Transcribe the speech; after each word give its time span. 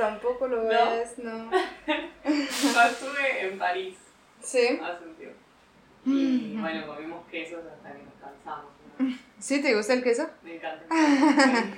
Tampoco 0.00 0.48
lo 0.48 0.62
No. 0.64 0.92
es, 0.94 1.18
no. 1.18 1.50
Yo 2.24 2.82
estuve 2.82 3.46
en 3.48 3.58
París 3.58 3.96
Sí. 4.40 4.80
hace 4.82 5.04
un 5.04 5.14
tiempo. 5.16 5.36
Y 6.06 6.56
bueno, 6.58 6.86
comimos 6.86 7.26
quesos 7.28 7.60
hasta 7.66 7.92
que 7.92 8.02
nos 8.02 8.14
cansamos. 8.14 8.70
¿no? 8.98 9.14
¿Sí 9.38 9.60
te 9.62 9.74
gusta 9.74 9.92
el 9.94 10.02
queso? 10.02 10.28
Me 10.42 10.56
encanta. 10.56 10.84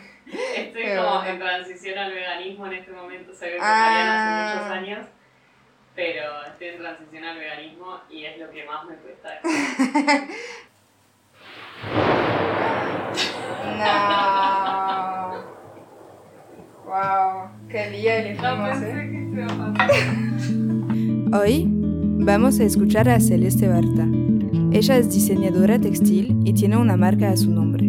Estoy 0.57 0.83
Qué 0.83 0.97
como 0.97 1.09
bueno. 1.17 1.27
en 1.31 1.39
transición 1.41 1.99
al 1.99 2.13
veganismo 2.15 2.67
en 2.69 2.73
este 2.75 2.93
momento. 2.93 3.35
Soy 3.35 3.49
Ah. 3.49 3.53
vegetariana 3.55 4.15
hace 4.53 4.57
muchos 4.61 4.71
años. 4.79 5.07
Pero 5.95 6.45
estoy 6.47 6.69
en 6.69 6.79
transición 6.79 7.25
al 7.25 7.39
veganismo 7.39 8.01
y 8.09 8.25
es 8.25 8.39
lo 8.39 8.51
que 8.51 8.65
más 8.65 8.85
me 8.87 8.95
cuesta. 8.97 9.41
No. 13.83 15.52
Wow, 16.93 17.49
qué 17.71 17.89
día 17.91 18.21
No 18.21 18.27
elegimos, 18.27 18.69
pensé 18.69 18.91
¿eh? 18.91 19.11
que 19.11 19.35
se 19.35 19.41
iba 19.41 19.47
a 19.47 19.73
pasar. 19.73 19.91
Hoy 21.41 21.67
vamos 21.67 22.61
a 22.61 22.65
escuchar 22.65 23.09
a 23.09 23.19
Celeste 23.19 23.67
Barta. 23.67 24.07
Ella 24.73 24.99
es 24.99 25.11
diseñadora 25.11 25.79
textil 25.79 26.39
y 26.45 26.53
tiene 26.53 26.77
una 26.77 26.99
marca 26.99 27.31
a 27.31 27.37
su 27.39 27.51
nombre. 27.51 27.89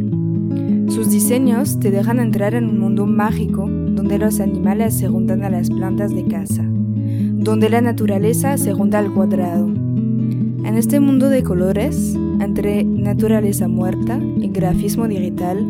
Sus 0.89 1.11
diseños 1.11 1.81
te 1.81 1.91
dejan 1.91 2.21
entrar 2.21 2.55
en 2.55 2.63
un 2.63 2.79
mundo 2.79 3.05
mágico 3.05 3.67
donde 3.67 4.17
los 4.19 4.39
animales 4.39 4.97
se 4.97 5.09
juntan 5.09 5.43
a 5.43 5.49
las 5.49 5.69
plantas 5.69 6.15
de 6.15 6.25
casa, 6.25 6.63
donde 6.63 7.69
la 7.69 7.81
naturaleza 7.81 8.57
se 8.57 8.71
junta 8.71 8.99
al 8.99 9.13
cuadrado. 9.13 9.67
En 9.67 10.77
este 10.77 11.01
mundo 11.01 11.27
de 11.27 11.43
colores, 11.43 12.15
entre 12.39 12.85
naturaleza 12.85 13.67
muerta 13.67 14.17
y 14.37 14.47
grafismo 14.47 15.09
digital, 15.09 15.67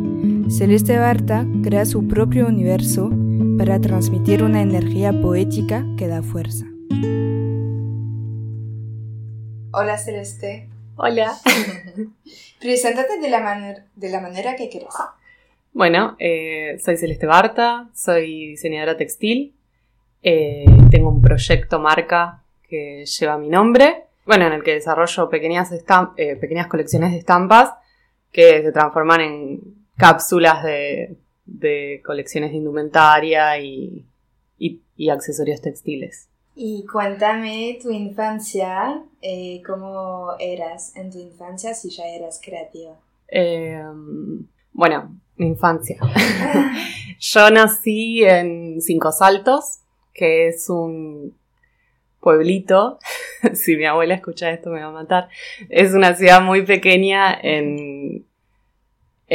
Celeste 0.49 0.99
Barta 0.99 1.47
crea 1.63 1.85
su 1.85 2.07
propio 2.07 2.47
universo 2.47 3.09
para 3.65 3.79
transmitir 3.79 4.43
una 4.43 4.61
energía 4.61 5.13
poética 5.13 5.85
que 5.97 6.09
da 6.09 6.21
fuerza. 6.21 6.65
Hola 9.71 9.97
Celeste, 9.97 10.67
Hola. 10.97 11.31
preséntate 12.59 13.21
de 13.21 13.29
la, 13.29 13.85
de 13.95 14.09
la 14.09 14.19
manera 14.19 14.57
que 14.57 14.67
quieres. 14.67 14.89
Bueno, 15.71 16.17
eh, 16.19 16.77
soy 16.83 16.97
Celeste 16.97 17.25
Barta, 17.25 17.89
soy 17.93 18.47
diseñadora 18.47 18.97
textil. 18.97 19.55
eh, 20.21 20.65
tengo 20.91 21.09
un 21.09 21.21
proyecto 21.21 21.79
marca 21.79 22.43
que 22.67 23.05
lleva 23.05 23.37
mi 23.37 23.47
nombre. 23.47 24.07
Bueno, 24.25 24.45
en 24.45 24.51
el 24.51 24.63
que 24.63 24.73
desarrollo 24.73 25.29
pequeñas, 25.29 25.71
eh, 25.71 26.35
pequeñas 26.35 26.67
colecciones 26.67 27.11
de 27.13 27.19
estampas 27.19 27.73
que 28.29 28.61
se 28.61 28.73
transforman 28.73 29.21
en 29.21 29.61
cápsulas 29.95 30.63
de, 30.63 31.15
de 31.45 32.01
colecciones 32.05 32.51
de 32.51 32.57
indumentaria 32.57 33.57
y, 33.59 34.05
y- 34.57 34.81
y 34.95 35.09
accesorios 35.09 35.61
textiles. 35.61 36.29
Y 36.55 36.85
cuéntame 36.85 37.79
tu 37.81 37.89
infancia, 37.89 39.01
eh, 39.21 39.61
cómo 39.65 40.33
eras 40.39 40.95
en 40.95 41.11
tu 41.11 41.19
infancia 41.19 41.73
si 41.73 41.89
ya 41.89 42.05
eras 42.07 42.39
creativa. 42.43 42.93
Eh, 43.27 43.81
bueno, 44.71 45.19
mi 45.37 45.47
infancia. 45.47 45.97
Yo 47.19 47.49
nací 47.49 48.23
en 48.23 48.81
Cinco 48.81 49.11
Saltos, 49.11 49.79
que 50.13 50.47
es 50.49 50.69
un 50.69 51.35
pueblito. 52.19 52.99
si 53.53 53.75
mi 53.75 53.85
abuela 53.85 54.13
escucha 54.15 54.51
esto 54.51 54.69
me 54.69 54.81
va 54.81 54.87
a 54.89 54.91
matar. 54.91 55.29
Es 55.69 55.93
una 55.93 56.15
ciudad 56.15 56.41
muy 56.41 56.63
pequeña 56.65 57.33
en, 57.41 58.25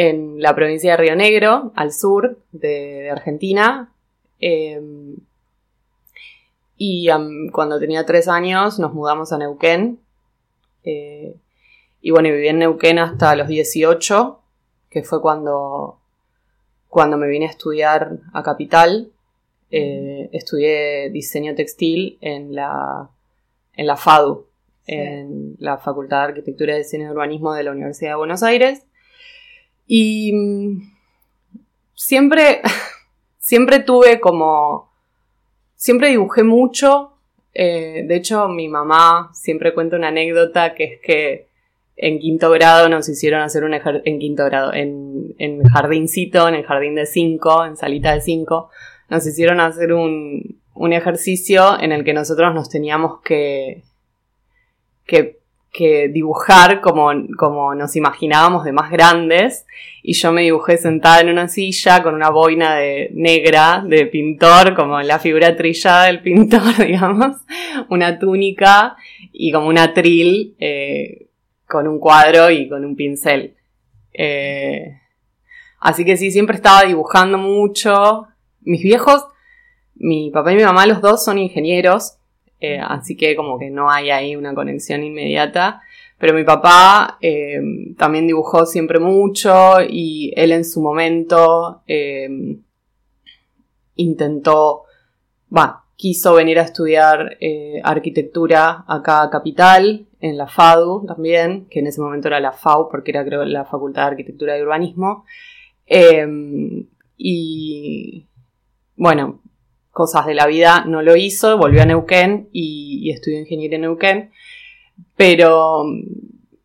en 0.01 0.41
la 0.41 0.55
provincia 0.55 0.93
de 0.93 0.97
Río 0.97 1.17
Negro, 1.17 1.73
al 1.75 1.93
sur 1.93 2.39
de, 2.53 2.69
de 2.69 3.11
Argentina. 3.11 3.93
Eh, 4.39 4.81
y 6.77 7.09
cuando 7.51 7.81
tenía 7.81 8.07
tres 8.07 8.29
años 8.29 8.79
nos 8.79 8.95
mudamos 8.95 9.33
a 9.33 9.39
Neuquén. 9.39 9.99
Eh, 10.85 11.35
y 12.01 12.13
bueno, 12.13 12.29
viví 12.29 12.47
en 12.47 12.61
Neuquén 12.61 13.01
hasta 13.01 13.35
los 13.35 13.49
18, 13.49 14.39
que 14.89 15.03
fue 15.03 15.21
cuando, 15.21 15.99
cuando 16.89 17.17
me 17.17 17.27
vine 17.27 17.47
a 17.47 17.51
estudiar 17.51 18.19
a 18.33 18.45
Capital. 18.45 19.11
Eh, 19.73 20.29
estudié 20.31 21.11
diseño 21.11 21.57
textil 21.57 22.19
en 22.21 22.55
la, 22.55 23.11
en 23.75 23.87
la 23.89 23.97
FADU, 23.97 24.47
Sí. 24.87 24.95
en 24.95 25.57
la 25.59 25.77
Facultad 25.77 26.19
de 26.19 26.29
Arquitectura 26.29 26.75
y 26.77 26.79
Diseño 26.79 27.09
y 27.09 27.11
Urbanismo 27.11 27.53
de 27.53 27.65
la 27.65 27.73
Universidad 27.73 28.13
de 28.13 28.17
Buenos 28.17 28.45
Aires. 28.45 28.85
Y 29.89 30.33
mm, 30.33 30.93
siempre, 31.95 32.61
siempre 33.39 33.81
tuve 33.81 34.21
como, 34.21 34.93
siempre 35.75 36.11
dibujé 36.11 36.45
mucho. 36.45 37.15
eh, 37.53 38.05
de 38.07 38.17
hecho, 38.17 38.47
mi 38.49 38.69
mamá 38.69 39.31
siempre 39.33 39.75
cuenta 39.75 39.97
una 39.97 40.09
anécdota 40.09 40.75
que 40.75 40.85
es 40.85 41.01
que 41.01 41.49
en 41.97 42.21
quinto 42.21 42.51
grado 42.51 42.89
nos 42.89 43.09
hicieron 43.09 43.41
hacer 43.41 43.65
un 43.65 43.75
en 43.75 44.19
quinto 44.21 44.45
grado, 44.45 44.73
en, 44.73 45.35
en 45.39 45.65
jardincito, 45.65 46.49
en 46.49 46.55
el 46.55 46.65
jardín 46.65 46.95
de 46.95 47.07
cinco, 47.07 47.65
en 47.65 47.77
salita 47.77 48.15
de 48.15 48.21
cinco, 48.21 48.71
nos 49.09 49.27
hicieron 49.27 49.59
hacer 49.59 49.93
un, 49.93 50.61
un 50.75 50.93
ejercicio 50.93 51.81
en 51.81 51.91
el 51.91 52.05
que 52.05 52.13
nosotros 52.13 52.55
nos 52.55 52.69
teníamos 52.69 53.21
que, 53.23 53.83
que, 55.07 55.38
que 55.73 56.09
dibujar 56.09 56.81
como, 56.81 57.11
como 57.37 57.75
nos 57.75 57.95
imaginábamos 57.97 58.65
de 58.65 58.73
más 58.73 58.91
grandes. 58.91 59.67
Y 60.03 60.15
yo 60.15 60.33
me 60.33 60.43
dibujé 60.43 60.79
sentada 60.79 61.21
en 61.21 61.29
una 61.29 61.49
silla 61.49 62.03
con 62.03 62.15
una 62.15 62.31
boina 62.31 62.77
de 62.77 63.11
negra 63.13 63.85
de 63.87 64.07
pintor, 64.07 64.75
como 64.75 65.01
la 65.03 65.19
figura 65.19 65.57
trillada 65.57 66.07
del 66.07 66.21
pintor, 66.23 66.77
digamos, 66.87 67.37
una 67.89 68.19
túnica 68.19 68.97
y 69.33 69.53
como 69.53 69.69
un 69.69 69.79
atril 69.79 70.57
eh, 70.59 71.29
con 71.67 71.87
un 71.87 71.99
cuadro 71.99 72.51
y 72.51 72.69
con 72.69 72.85
un 72.85 72.97
pincel. 72.97 73.55
Eh, 74.13 75.01
así 75.81 76.05
que 76.05 76.17
sí, 76.17 76.31
siempre 76.31 76.57
estaba 76.57 76.83
dibujando 76.83 77.39
mucho. 77.39 78.27
Mis 78.63 78.83
viejos, 78.83 79.27
mi 79.95 80.31
papá 80.31 80.53
y 80.53 80.57
mi 80.57 80.65
mamá, 80.65 80.87
los 80.87 81.01
dos 81.01 81.25
son 81.25 81.39
ingenieros, 81.39 82.18
eh, 82.61 82.81
así 82.81 83.17
que 83.17 83.37
como 83.37 83.59
que 83.59 83.71
no 83.71 83.91
hay 83.91 84.11
ahí 84.11 84.37
una 84.37 84.55
conexión 84.55 85.05
inmediata. 85.05 85.83
Pero 86.19 86.35
mi 86.35 86.43
papá 86.43 87.17
eh, 87.21 87.61
también 87.97 88.27
dibujó 88.27 88.67
siempre 88.67 88.99
mucho 88.99 89.77
y 89.89 90.33
él 90.37 90.51
en 90.51 90.65
su 90.65 90.83
momento 90.83 91.83
eh, 91.87 92.29
intentó, 93.95 94.85
va, 95.57 95.85
quiso 95.95 96.35
venir 96.35 96.59
a 96.59 96.63
estudiar 96.63 97.39
arquitectura 97.85 98.85
acá 98.89 99.23
a 99.23 99.31
Capital, 99.31 100.07
en 100.21 100.37
la 100.37 100.49
FADU 100.49 101.07
también, 101.07 101.67
que 101.71 101.79
en 101.79 101.87
ese 101.87 102.01
momento 102.01 102.27
era 102.27 102.41
la 102.41 102.51
FAU, 102.51 102.89
porque 102.89 103.13
era 103.13 103.25
creo 103.25 103.45
la 103.45 103.65
Facultad 103.65 104.03
de 104.03 104.09
Arquitectura 104.09 104.59
y 104.59 104.63
Urbanismo. 104.63 105.25
Y 107.17 108.27
bueno, 108.97 109.41
cosas 109.99 110.27
de 110.27 110.35
la 110.37 110.47
vida 110.47 110.85
no 110.87 111.03
lo 111.03 111.17
hizo, 111.17 111.59
volvió 111.59 111.83
a 111.83 111.85
Neuquén 111.85 112.49
y, 112.53 113.11
estudió 113.11 113.41
ingeniería 113.41 113.79
en 113.79 113.83
Neuquén. 113.83 114.31
Pero 115.17 115.83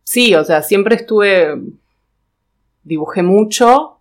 sí, 0.04 0.36
o 0.36 0.44
sea, 0.44 0.62
siempre 0.62 0.94
estuve, 0.94 1.60
dibujé 2.84 3.24
mucho 3.24 3.98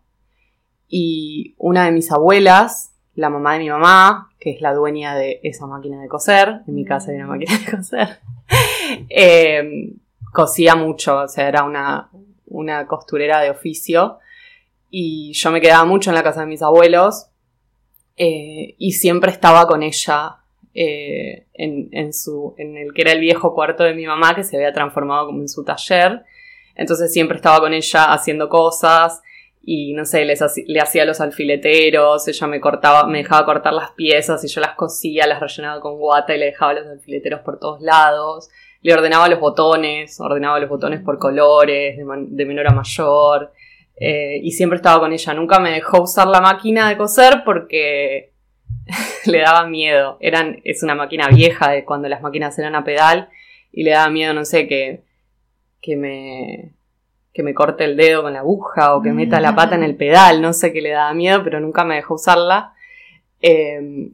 y 0.87 1.55
una 1.57 1.85
de 1.85 1.93
mis 1.93 2.11
abuelas, 2.11 2.93
la 3.15 3.31
mamá 3.31 3.53
de 3.53 3.59
mi 3.61 3.69
mamá, 3.71 4.29
que 4.39 4.51
es 4.51 4.61
la 4.61 4.71
dueña 4.71 5.15
de 5.15 5.39
esa 5.41 5.65
máquina 5.65 5.99
de 5.99 6.07
coser, 6.07 6.61
en 6.67 6.75
mi 6.75 6.85
casa 6.85 7.09
hay 7.09 7.17
una 7.17 7.25
máquina 7.25 7.57
de 7.57 7.75
coser, 7.75 8.19
eh, 9.09 9.93
cosía 10.31 10.75
mucho, 10.75 11.21
o 11.21 11.27
sea, 11.27 11.47
era 11.47 11.63
una, 11.63 12.11
una 12.45 12.85
costurera 12.85 13.41
de 13.41 13.49
oficio 13.49 14.19
y 14.91 15.33
yo 15.33 15.49
me 15.49 15.59
quedaba 15.59 15.85
mucho 15.85 16.11
en 16.11 16.15
la 16.17 16.21
casa 16.21 16.41
de 16.41 16.45
mis 16.45 16.61
abuelos 16.61 17.31
eh, 18.17 18.75
y 18.77 18.91
siempre 18.93 19.31
estaba 19.31 19.67
con 19.67 19.83
ella 19.83 20.37
eh, 20.73 21.45
en, 21.53 21.89
en, 21.91 22.13
su, 22.13 22.55
en 22.57 22.77
el 22.77 22.93
que 22.93 23.01
era 23.03 23.11
el 23.11 23.19
viejo 23.19 23.53
cuarto 23.53 23.83
de 23.83 23.93
mi 23.93 24.05
mamá 24.05 24.35
que 24.35 24.43
se 24.43 24.57
había 24.57 24.73
transformado 24.73 25.27
como 25.27 25.41
en 25.41 25.49
su 25.49 25.63
taller. 25.63 26.23
Entonces 26.75 27.13
siempre 27.13 27.37
estaba 27.37 27.59
con 27.59 27.73
ella 27.73 28.11
haciendo 28.11 28.49
cosas 28.49 29.21
y 29.65 29.93
no 29.93 30.03
sé, 30.05 30.25
le 30.25 30.79
hacía 30.81 31.05
los 31.05 31.21
alfileteros, 31.21 32.27
ella 32.27 32.47
me 32.47 32.59
cortaba, 32.59 33.07
me 33.07 33.19
dejaba 33.19 33.45
cortar 33.45 33.73
las 33.73 33.91
piezas 33.91 34.43
y 34.43 34.49
yo 34.49 34.59
las 34.59 34.75
cosía, 34.75 35.25
las 35.25 35.39
rellenaba 35.39 35.79
con 35.79 35.97
guata 35.97 36.35
y 36.35 36.39
le 36.39 36.47
dejaba 36.47 36.73
los 36.73 36.85
alfileteros 36.87 37.39
por 37.41 37.59
todos 37.59 37.81
lados. 37.81 38.49
Le 38.81 38.93
ordenaba 38.93 39.29
los 39.29 39.39
botones, 39.39 40.19
ordenaba 40.19 40.59
los 40.59 40.69
botones 40.69 40.99
por 41.01 41.17
colores, 41.17 41.95
de, 41.97 42.45
menor 42.45 42.67
a 42.67 42.73
mayor. 42.73 43.52
Eh, 43.95 44.39
y 44.41 44.51
siempre 44.51 44.77
estaba 44.77 44.99
con 44.99 45.13
ella. 45.13 45.33
Nunca 45.33 45.59
me 45.59 45.71
dejó 45.71 46.03
usar 46.03 46.27
la 46.27 46.41
máquina 46.41 46.89
de 46.89 46.97
coser 46.97 47.43
porque 47.45 48.33
le 49.25 49.39
daba 49.39 49.65
miedo. 49.67 50.17
Eran, 50.19 50.61
es 50.63 50.83
una 50.83 50.95
máquina 50.95 51.27
vieja 51.27 51.69
de 51.69 51.85
cuando 51.85 52.09
las 52.09 52.21
máquinas 52.21 52.57
eran 52.59 52.75
a 52.75 52.83
pedal 52.83 53.29
y 53.71 53.83
le 53.83 53.91
daba 53.91 54.09
miedo, 54.09 54.33
no 54.33 54.45
sé, 54.45 54.67
que, 54.67 55.03
que 55.81 55.95
me, 55.95 56.73
que 57.33 57.43
me 57.43 57.53
corte 57.53 57.85
el 57.85 57.97
dedo 57.97 58.21
con 58.21 58.33
la 58.33 58.39
aguja 58.39 58.95
o 58.95 59.01
que 59.01 59.11
meta 59.11 59.39
la 59.39 59.55
pata 59.55 59.75
en 59.75 59.83
el 59.83 59.95
pedal, 59.95 60.41
no 60.41 60.53
sé 60.53 60.71
qué 60.71 60.81
le 60.81 60.91
daba 60.91 61.13
miedo, 61.13 61.43
pero 61.43 61.59
nunca 61.59 61.83
me 61.83 61.95
dejó 61.95 62.15
usarla. 62.15 62.73
Eh, 63.41 64.09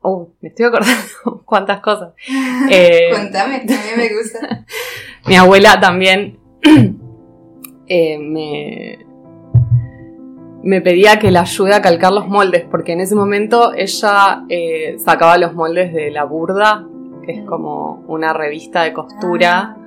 oh, 0.00 0.32
me 0.40 0.50
estoy 0.50 0.66
acordando 0.66 1.02
cuántas 1.44 1.80
cosas. 1.80 2.14
Eh, 2.70 3.10
Cuéntame, 3.10 3.58
también 3.60 3.96
me 3.96 4.08
gusta. 4.14 4.64
mi 5.26 5.36
abuela 5.36 5.78
también 5.78 6.38
eh, 7.86 8.18
me, 8.18 8.98
me 10.62 10.80
pedía 10.80 11.18
que 11.18 11.30
la 11.30 11.42
ayude 11.42 11.74
a 11.74 11.82
calcar 11.82 12.12
los 12.12 12.28
moldes, 12.28 12.64
porque 12.70 12.92
en 12.92 13.00
ese 13.00 13.14
momento 13.14 13.72
ella 13.74 14.44
eh, 14.48 14.96
sacaba 14.98 15.38
los 15.38 15.54
moldes 15.54 15.92
de 15.92 16.10
La 16.10 16.24
Burda, 16.24 16.86
que 17.24 17.32
es 17.32 17.44
como 17.44 18.04
una 18.06 18.32
revista 18.32 18.82
de 18.82 18.92
costura. 18.92 19.76
Ah 19.76 19.82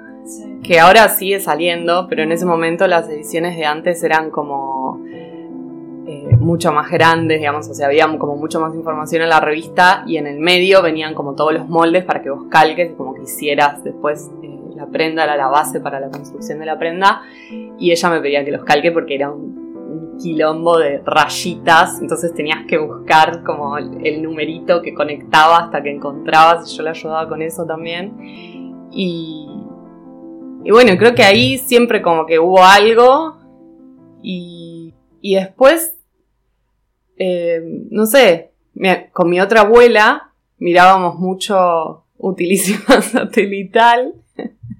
que 0.63 0.79
ahora 0.79 1.09
sigue 1.09 1.39
saliendo, 1.39 2.07
pero 2.09 2.23
en 2.23 2.31
ese 2.31 2.45
momento 2.45 2.87
las 2.87 3.09
ediciones 3.09 3.55
de 3.55 3.65
antes 3.65 4.03
eran 4.03 4.29
como 4.29 5.01
eh, 5.05 6.35
mucho 6.37 6.71
más 6.71 6.91
grandes, 6.91 7.39
digamos, 7.39 7.67
o 7.69 7.73
sea, 7.73 7.87
había 7.87 8.05
como 8.17 8.35
mucho 8.35 8.59
más 8.59 8.75
información 8.75 9.21
en 9.23 9.29
la 9.29 9.39
revista 9.39 10.03
y 10.05 10.17
en 10.17 10.27
el 10.27 10.39
medio 10.39 10.81
venían 10.81 11.13
como 11.13 11.33
todos 11.33 11.53
los 11.53 11.67
moldes 11.69 12.03
para 12.03 12.21
que 12.21 12.29
vos 12.29 12.45
calques 12.49 12.91
y 12.91 12.93
como 12.93 13.13
que 13.13 13.23
hicieras 13.23 13.83
después 13.83 14.29
eh, 14.43 14.58
la 14.79 14.87
prenda, 14.87 15.23
era 15.23 15.35
la 15.35 15.47
base 15.47 15.79
para 15.79 15.99
la 15.99 16.09
construcción 16.09 16.59
de 16.59 16.65
la 16.65 16.79
prenda 16.79 17.21
y 17.77 17.91
ella 17.91 18.09
me 18.09 18.21
pedía 18.21 18.43
que 18.43 18.51
los 18.51 18.63
calque 18.63 18.91
porque 18.91 19.15
era 19.15 19.31
un, 19.31 19.59
quilombo 20.21 20.77
de 20.77 21.01
rayitas, 21.05 22.01
entonces 22.01 22.33
tenías 22.33 22.65
que 22.67 22.77
buscar 22.77 23.41
como 23.43 23.77
el, 23.77 24.21
numerito 24.21 24.81
que 24.81 24.93
conectaba 24.93 25.59
hasta 25.59 25.81
que 25.81 25.91
encontrabas 25.91 26.69
y 26.69 26.75
yo 26.75 26.83
le 26.83 26.89
ayudaba 26.89 27.29
con 27.29 27.41
eso 27.41 27.65
también. 27.65 28.89
Y 28.91 29.49
y 30.63 30.71
bueno, 30.71 30.97
creo 30.97 31.15
que 31.15 31.23
ahí 31.23 31.57
siempre 31.57 32.01
como 32.01 32.25
que 32.25 32.37
hubo 32.37 32.63
algo 32.63 33.37
y, 34.21 34.93
y 35.21 35.35
después, 35.35 35.95
eh, 37.17 37.61
no 37.89 38.05
sé, 38.05 38.51
con 39.13 39.29
mi 39.29 39.39
otra 39.39 39.61
abuela 39.61 40.31
mirábamos 40.57 41.17
mucho 41.17 42.03
Utilísima 42.17 43.01
Satelital 43.01 44.13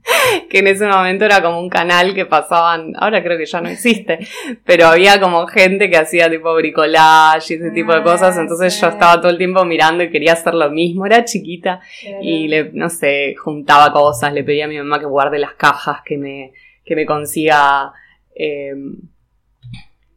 que 0.50 0.60
en 0.60 0.68
ese 0.68 0.88
momento 0.88 1.25
era 1.25 1.42
como 1.42 1.60
un 1.60 1.69
canal 1.69 2.13
que 2.13 2.25
pasaban, 2.25 2.94
ahora 2.98 3.24
creo 3.24 3.38
que 3.38 3.46
ya 3.46 3.62
no 3.62 3.69
existe, 3.69 4.19
pero 4.66 4.88
había 4.88 5.19
como 5.19 5.48
gente 5.48 5.90
que 5.90 5.98
hacía 5.98 6.30
tipo 6.30 6.54
bricolage 6.56 7.54
y 7.54 7.57
ese 7.57 7.72
tipo 7.72 7.94
de 7.94 8.04
cosas, 8.04 8.38
ah, 8.38 8.42
entonces 8.42 8.80
yo 8.80 8.88
estaba 8.88 9.19
todo 9.19 9.31
el 9.31 9.38
tiempo 9.38 9.63
mirando 9.66 10.04
y 10.04 10.10
quería 10.10 10.34
hacer 10.34 10.54
lo 10.54 10.69
mismo, 10.69 11.06
era 11.06 11.25
chiquita 11.25 11.81
y 12.22 12.48
le, 12.48 12.72
no 12.74 12.90
sé, 12.90 13.36
juntaba 13.36 13.92
cosas, 13.92 14.34
le 14.34 14.44
pedía 14.44 14.66
a 14.66 14.69
mi 14.69 14.78
mamá 14.78 15.00
que 15.00 15.06
guarde 15.06 15.40
las 15.40 15.54
cajas, 15.54 16.01
que 16.06 16.18
me, 16.18 16.54
que 16.86 16.96
me 16.96 17.06
consiga, 17.06 17.94
eh, 18.36 18.74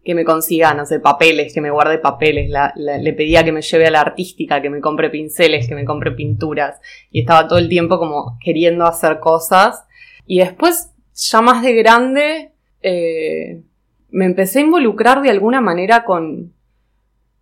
que 0.04 0.14
me 0.14 0.24
consiga, 0.24 0.74
no 0.74 0.84
sé, 0.84 0.98
papeles, 0.98 1.54
que 1.54 1.60
me 1.60 1.70
guarde 1.70 1.98
papeles, 1.98 2.50
le 2.76 3.12
pedía 3.12 3.44
que 3.44 3.52
me 3.52 3.62
lleve 3.62 3.86
a 3.86 3.90
la 3.90 4.00
artística, 4.00 4.60
que 4.60 4.70
me 4.70 4.80
compre 4.80 5.10
pinceles, 5.10 5.68
que 5.68 5.74
me 5.74 5.84
compre 5.84 6.10
pinturas, 6.12 6.80
y 7.10 7.20
estaba 7.20 7.46
todo 7.46 7.58
el 7.58 7.68
tiempo 7.68 7.98
como 7.98 8.36
queriendo 8.42 8.84
hacer 8.84 9.20
cosas. 9.20 9.84
Y 10.26 10.40
después, 10.40 10.90
ya 11.14 11.40
más 11.40 11.62
de 11.62 11.74
grande, 11.74 12.52
eh, 12.80 13.62
me 14.10 14.24
empecé 14.24 14.58
a 14.58 14.62
involucrar 14.62 15.22
de 15.22 15.30
alguna 15.30 15.60
manera 15.60 16.04
con, 16.04 16.52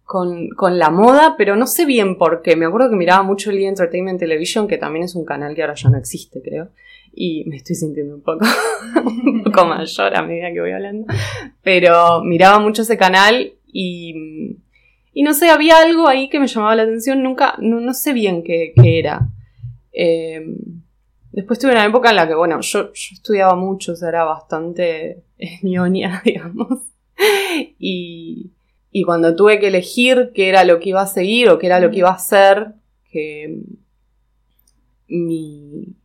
con, 0.05 0.51
con, 0.51 0.79
la 0.79 0.91
moda, 0.91 1.37
pero 1.39 1.57
no 1.57 1.67
sé 1.67 1.87
bien 1.87 2.19
por 2.19 2.43
qué. 2.43 2.57
Me 2.57 2.67
acuerdo 2.67 2.91
que 2.91 2.97
miraba 2.97 3.23
mucho 3.23 3.51
el 3.51 3.59
Entertainment 3.59 4.21
Television, 4.21 4.69
que 4.69 4.77
también 4.77 5.07
es 5.07 5.15
un 5.15 5.25
canal 5.25 5.55
que 5.55 5.63
ahora 5.63 5.75
ya 5.75 5.89
no 5.89 5.97
existe, 5.97 6.43
creo 6.43 6.69
y 7.13 7.45
me 7.47 7.57
estoy 7.57 7.77
sintiendo 7.77 8.15
un 8.15 8.23
poco, 8.23 8.45
un 9.05 9.43
poco 9.45 9.65
mayor 9.67 10.15
a 10.15 10.23
medida 10.23 10.53
que 10.53 10.61
voy 10.61 10.73
hablando, 10.73 11.07
pero 11.63 12.23
miraba 12.23 12.59
mucho 12.59 12.83
ese 12.83 12.97
canal 12.97 13.53
y, 13.67 14.57
y 15.13 15.23
no 15.23 15.35
sé, 15.35 15.51
había 15.51 15.79
algo 15.79 16.09
ahí 16.09 16.29
que 16.29 16.41
me 16.41 16.47
llamaba 16.47 16.77
la 16.77 16.83
atención, 16.83 17.23
nunca, 17.23 17.55
no, 17.59 17.81
no 17.81 17.95
sé 17.95 18.13
bien 18.13 18.43
qué, 18.43 18.73
qué 18.75 18.99
era. 18.99 19.29
Eh, 19.93 20.41
después 21.33 21.59
tuve 21.59 21.73
una 21.73 21.85
época 21.85 22.11
en 22.11 22.17
la 22.17 22.29
que, 22.29 22.35
bueno, 22.35 22.61
yo, 22.61 22.93
yo 22.93 23.15
estudiaba 23.15 23.55
mucho, 23.57 23.93
o 23.93 23.97
sea, 23.97 24.09
era 24.09 24.25
bastante 24.25 25.23
ñoña, 25.63 26.23
digamos, 26.25 26.81
y, 27.79 28.51
y 28.93 29.03
cuando 29.03 29.37
tuve 29.37 29.59
que 29.61 29.69
elegir 29.69 30.33
qué 30.35 30.49
era 30.49 30.65
lo 30.65 30.81
que 30.81 30.91
iba 30.91 31.03
a 31.03 31.07
seguir 31.07 31.49
o 31.49 31.59
qué 31.59 31.67
era 31.67 31.81
lo 31.81 31.91
que 31.91 31.99
iba 31.99 32.11
a 32.11 32.15
hacer, 32.15 32.75
que 33.11 33.63
mi, 35.09 35.97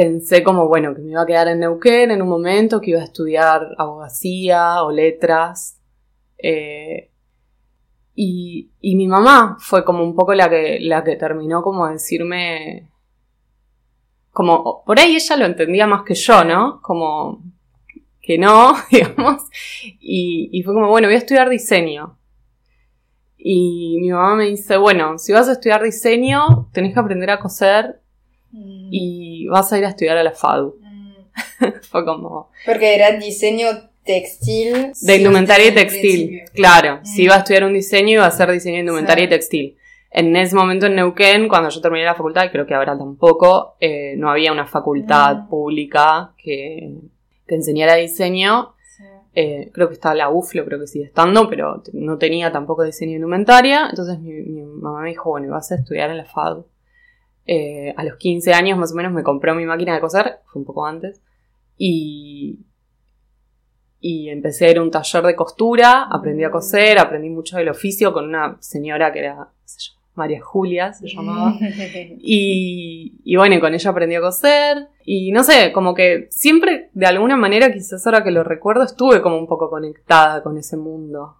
pensé 0.00 0.42
como, 0.42 0.66
bueno, 0.66 0.94
que 0.94 1.02
me 1.02 1.10
iba 1.10 1.20
a 1.20 1.26
quedar 1.26 1.48
en 1.48 1.60
Neuquén 1.60 2.10
en 2.10 2.22
un 2.22 2.28
momento, 2.30 2.80
que 2.80 2.92
iba 2.92 3.00
a 3.02 3.04
estudiar 3.04 3.74
abogacía 3.76 4.82
o 4.82 4.90
letras. 4.90 5.78
Eh, 6.38 7.10
y, 8.14 8.70
y, 8.80 8.96
mi 8.96 9.06
mamá 9.06 9.58
fue 9.60 9.84
como 9.84 10.02
un 10.02 10.14
poco 10.14 10.32
la 10.32 10.48
que, 10.48 10.78
la 10.80 11.04
que 11.04 11.16
terminó 11.16 11.60
como 11.60 11.86
decirme, 11.86 12.88
como, 14.32 14.82
por 14.86 14.98
ahí 14.98 15.16
ella 15.16 15.36
lo 15.36 15.44
entendía 15.44 15.86
más 15.86 16.04
que 16.04 16.14
yo, 16.14 16.44
¿no? 16.44 16.80
Como 16.80 17.42
que 18.22 18.38
no, 18.38 18.72
digamos. 18.90 19.42
Y, 19.82 20.48
y 20.50 20.62
fue 20.62 20.72
como, 20.72 20.88
bueno, 20.88 21.08
voy 21.08 21.16
a 21.16 21.18
estudiar 21.18 21.50
diseño. 21.50 22.16
Y 23.36 23.98
mi 24.00 24.12
mamá 24.12 24.34
me 24.34 24.46
dice, 24.46 24.78
bueno, 24.78 25.18
si 25.18 25.34
vas 25.34 25.46
a 25.46 25.52
estudiar 25.52 25.82
diseño, 25.82 26.70
tenés 26.72 26.94
que 26.94 27.00
aprender 27.00 27.28
a 27.28 27.38
coser 27.38 28.00
Mm. 28.52 28.88
y 28.90 29.46
vas 29.48 29.72
a 29.72 29.78
ir 29.78 29.84
a 29.84 29.90
estudiar 29.90 30.16
a 30.16 30.22
la 30.22 30.32
FADU. 30.32 30.76
Mm. 30.80 31.66
Fue 31.90 32.04
como... 32.04 32.50
Porque 32.66 32.94
era 32.94 33.12
diseño 33.12 33.66
textil. 34.04 34.92
De 35.00 35.16
indumentaria 35.16 35.68
y 35.68 35.74
textil, 35.74 36.42
claro. 36.52 37.00
Si 37.04 37.22
iba 37.22 37.34
a 37.34 37.38
mm. 37.38 37.40
estudiar 37.40 37.64
un 37.64 37.74
diseño, 37.74 38.10
iba 38.14 38.24
a 38.24 38.28
hacer 38.28 38.50
diseño 38.50 38.76
de 38.76 38.80
indumentaria 38.80 39.24
y 39.24 39.28
textil. 39.28 39.76
En 40.10 40.34
ese 40.34 40.56
momento 40.56 40.86
en 40.86 40.96
Neuquén, 40.96 41.48
cuando 41.48 41.68
yo 41.68 41.80
terminé 41.80 42.04
la 42.04 42.16
facultad, 42.16 42.44
y 42.44 42.50
creo 42.50 42.66
que 42.66 42.74
ahora 42.74 42.98
tampoco, 42.98 43.76
eh, 43.78 44.14
no 44.16 44.28
había 44.30 44.50
una 44.50 44.66
facultad 44.66 45.48
pública 45.48 46.32
que, 46.36 46.94
que 47.46 47.54
enseñara 47.54 47.94
diseño. 47.94 48.74
Eh, 49.32 49.70
creo 49.72 49.86
que 49.86 49.94
estaba 49.94 50.16
la 50.16 50.28
UFLO, 50.28 50.64
creo 50.64 50.80
que 50.80 50.88
sigue 50.88 51.04
estando, 51.04 51.48
pero 51.48 51.84
no 51.92 52.18
tenía 52.18 52.50
tampoco 52.50 52.82
diseño 52.82 53.10
de 53.10 53.16
indumentaria. 53.16 53.86
Entonces 53.88 54.18
mi, 54.18 54.32
mi 54.32 54.62
mamá 54.62 55.02
me 55.02 55.10
dijo, 55.10 55.30
bueno, 55.30 55.52
vas 55.52 55.70
a 55.70 55.76
estudiar 55.76 56.10
en 56.10 56.16
la 56.16 56.24
FADU. 56.24 56.66
Eh, 57.46 57.92
a 57.96 58.04
los 58.04 58.16
15 58.16 58.52
años 58.52 58.78
más 58.78 58.92
o 58.92 58.94
menos 58.94 59.12
me 59.12 59.22
compré 59.22 59.52
mi 59.54 59.64
máquina 59.64 59.94
de 59.94 60.00
coser, 60.00 60.40
fue 60.46 60.60
un 60.60 60.66
poco 60.66 60.86
antes, 60.86 61.20
y, 61.76 62.60
y 64.00 64.28
empecé 64.28 64.66
a 64.66 64.70
ir 64.70 64.78
a 64.78 64.82
un 64.82 64.90
taller 64.90 65.24
de 65.24 65.36
costura, 65.36 66.08
aprendí 66.10 66.44
a 66.44 66.50
coser, 66.50 66.98
aprendí 66.98 67.30
mucho 67.30 67.56
del 67.56 67.68
oficio 67.68 68.12
con 68.12 68.26
una 68.26 68.56
señora 68.60 69.12
que 69.12 69.20
era, 69.20 69.48
María 70.14 70.40
Julia 70.42 70.92
se 70.92 71.08
llamaba. 71.08 71.54
y, 72.18 73.20
y 73.24 73.36
bueno, 73.36 73.58
con 73.60 73.74
ella 73.74 73.90
aprendí 73.90 74.16
a 74.16 74.20
coser. 74.20 74.88
Y 75.04 75.32
no 75.32 75.42
sé, 75.42 75.72
como 75.72 75.94
que 75.94 76.28
siempre, 76.30 76.90
de 76.92 77.06
alguna 77.06 77.36
manera, 77.36 77.72
quizás 77.72 78.06
ahora 78.06 78.22
que 78.22 78.30
lo 78.30 78.44
recuerdo, 78.44 78.82
estuve 78.82 79.22
como 79.22 79.38
un 79.38 79.46
poco 79.46 79.70
conectada 79.70 80.42
con 80.42 80.58
ese 80.58 80.76
mundo. 80.76 81.36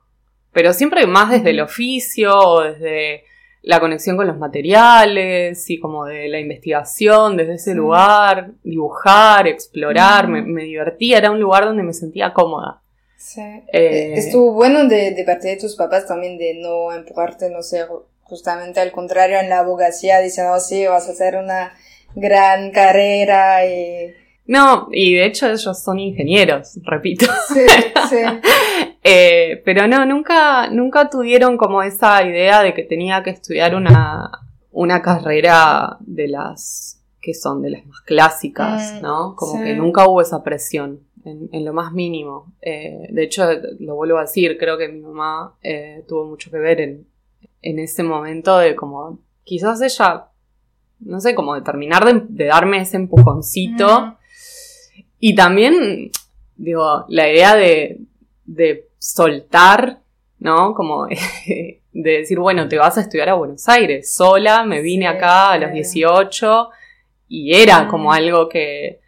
Pero 0.52 0.72
siempre 0.72 1.06
más 1.06 1.30
desde 1.30 1.50
el 1.50 1.60
oficio 1.60 2.36
o 2.36 2.62
desde 2.62 3.24
la 3.62 3.78
conexión 3.80 4.16
con 4.16 4.26
los 4.26 4.38
materiales 4.38 5.68
y 5.68 5.78
como 5.78 6.06
de 6.06 6.28
la 6.28 6.40
investigación 6.40 7.36
desde 7.36 7.54
ese 7.54 7.74
lugar, 7.74 8.52
dibujar, 8.62 9.46
explorar, 9.46 10.28
me, 10.28 10.42
me 10.42 10.64
divertía, 10.64 11.18
era 11.18 11.30
un 11.30 11.40
lugar 11.40 11.64
donde 11.64 11.82
me 11.82 11.92
sentía 11.92 12.32
cómoda. 12.32 12.80
Sí. 13.16 13.42
Eh, 13.72 14.14
Estuvo 14.16 14.54
bueno 14.54 14.88
de, 14.88 15.12
de, 15.12 15.24
parte 15.24 15.48
de 15.48 15.56
tus 15.58 15.76
papás 15.76 16.06
también 16.06 16.38
de 16.38 16.54
no 16.54 16.90
empujarte, 16.92 17.50
no 17.50 17.62
sé, 17.62 17.84
justamente 18.22 18.80
al 18.80 18.92
contrario 18.92 19.38
en 19.38 19.50
la 19.50 19.58
abogacía, 19.58 20.20
diciendo, 20.20 20.54
oh, 20.54 20.60
sí, 20.60 20.86
vas 20.86 21.06
a 21.08 21.12
hacer 21.12 21.36
una 21.36 21.74
gran 22.14 22.70
carrera 22.70 23.66
y... 23.66 24.14
No, 24.46 24.88
y 24.90 25.16
de 25.16 25.26
hecho 25.26 25.46
ellos 25.46 25.80
son 25.82 25.98
ingenieros, 25.98 26.78
repito. 26.82 27.26
Sí, 27.48 27.66
sí. 28.08 28.16
eh, 29.02 29.62
pero 29.64 29.86
no, 29.86 30.04
nunca, 30.04 30.68
nunca 30.70 31.08
tuvieron 31.08 31.56
como 31.56 31.82
esa 31.82 32.22
idea 32.22 32.62
de 32.62 32.74
que 32.74 32.82
tenía 32.82 33.22
que 33.22 33.30
estudiar 33.30 33.74
una, 33.74 34.30
una 34.72 35.00
carrera 35.00 35.96
de 36.00 36.28
las 36.28 37.00
que 37.20 37.34
son 37.34 37.62
de 37.62 37.70
las 37.70 37.86
más 37.86 38.00
clásicas, 38.00 38.94
mm, 38.94 39.02
¿no? 39.02 39.36
Como 39.36 39.62
que 39.62 39.74
nunca 39.74 40.08
hubo 40.08 40.22
esa 40.22 40.42
presión 40.42 41.00
en, 41.24 41.64
lo 41.64 41.72
más 41.72 41.92
mínimo. 41.92 42.52
Eh, 42.62 43.08
de 43.10 43.24
hecho, 43.24 43.44
lo 43.78 43.94
vuelvo 43.94 44.18
a 44.18 44.22
decir, 44.22 44.56
creo 44.58 44.78
que 44.78 44.88
mi 44.88 45.00
mamá 45.00 45.54
eh, 45.62 46.04
tuvo 46.08 46.24
mucho 46.24 46.50
que 46.50 46.58
ver 46.58 46.80
en, 46.80 47.06
en, 47.62 47.78
ese 47.78 48.02
momento 48.02 48.56
de 48.58 48.74
como, 48.74 49.18
quizás 49.44 49.82
ella, 49.82 50.28
no 51.00 51.20
sé, 51.20 51.34
como 51.34 51.54
de 51.54 51.60
terminar 51.60 52.04
de, 52.28 52.44
darme 52.46 52.80
ese 52.80 52.96
empujoncito. 52.96 54.16
Y 55.18 55.34
también, 55.34 56.10
digo, 56.56 57.04
la 57.08 57.30
idea 57.30 57.54
de, 57.54 58.00
de 58.46 58.89
soltar, 59.00 59.98
¿no? 60.38 60.74
Como 60.74 61.06
de 61.46 61.80
decir, 61.92 62.38
bueno, 62.38 62.68
te 62.68 62.78
vas 62.78 62.98
a 62.98 63.00
estudiar 63.00 63.30
a 63.30 63.34
Buenos 63.34 63.68
Aires 63.68 64.14
sola, 64.14 64.64
me 64.64 64.80
vine 64.80 65.08
acá 65.08 65.52
a 65.52 65.58
los 65.58 65.72
18 65.72 66.68
y 67.28 67.54
era 67.54 67.88
como 67.88 68.12
algo 68.12 68.48
que 68.48 69.00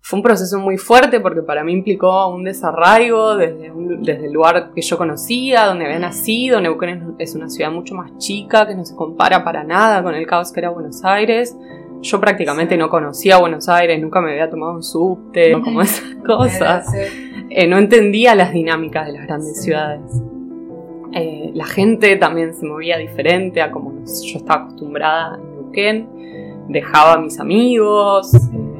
fue 0.00 0.18
un 0.18 0.22
proceso 0.22 0.58
muy 0.58 0.76
fuerte 0.76 1.20
porque 1.20 1.42
para 1.42 1.64
mí 1.64 1.72
implicó 1.72 2.28
un 2.28 2.44
desarraigo 2.44 3.36
desde, 3.36 3.72
desde 4.00 4.26
el 4.26 4.32
lugar 4.32 4.72
que 4.74 4.82
yo 4.82 4.98
conocía, 4.98 5.66
donde 5.66 5.86
había 5.86 5.98
nacido. 5.98 6.60
Neuquén 6.60 7.14
es 7.18 7.34
una 7.34 7.48
ciudad 7.48 7.70
mucho 7.70 7.94
más 7.94 8.16
chica, 8.18 8.66
que 8.66 8.74
no 8.74 8.84
se 8.84 8.94
compara 8.94 9.44
para 9.44 9.64
nada 9.64 10.02
con 10.02 10.14
el 10.14 10.26
caos 10.26 10.52
que 10.52 10.60
era 10.60 10.70
Buenos 10.70 11.04
Aires. 11.04 11.56
Yo 12.02 12.20
prácticamente 12.20 12.76
no 12.76 12.90
conocía 12.90 13.38
Buenos 13.38 13.68
Aires, 13.68 14.00
nunca 14.00 14.20
me 14.20 14.32
había 14.32 14.50
tomado 14.50 14.74
un 14.74 14.82
subte, 14.82 15.52
como 15.64 15.80
esas 15.80 16.16
cosas. 16.26 16.86
Eh, 17.56 17.68
no 17.68 17.78
entendía 17.78 18.34
las 18.34 18.52
dinámicas 18.52 19.06
de 19.06 19.12
las 19.12 19.28
grandes 19.28 19.62
ciudades. 19.62 20.20
Eh, 21.12 21.52
la 21.54 21.64
gente 21.66 22.16
también 22.16 22.52
se 22.52 22.66
movía 22.66 22.98
diferente 22.98 23.62
a 23.62 23.70
como 23.70 23.92
yo 24.04 24.38
estaba 24.38 24.64
acostumbrada 24.64 25.36
en 25.36 25.52
Neuquén. 25.52 26.66
Dejaba 26.68 27.12
a 27.12 27.18
mis 27.18 27.38
amigos. 27.38 28.32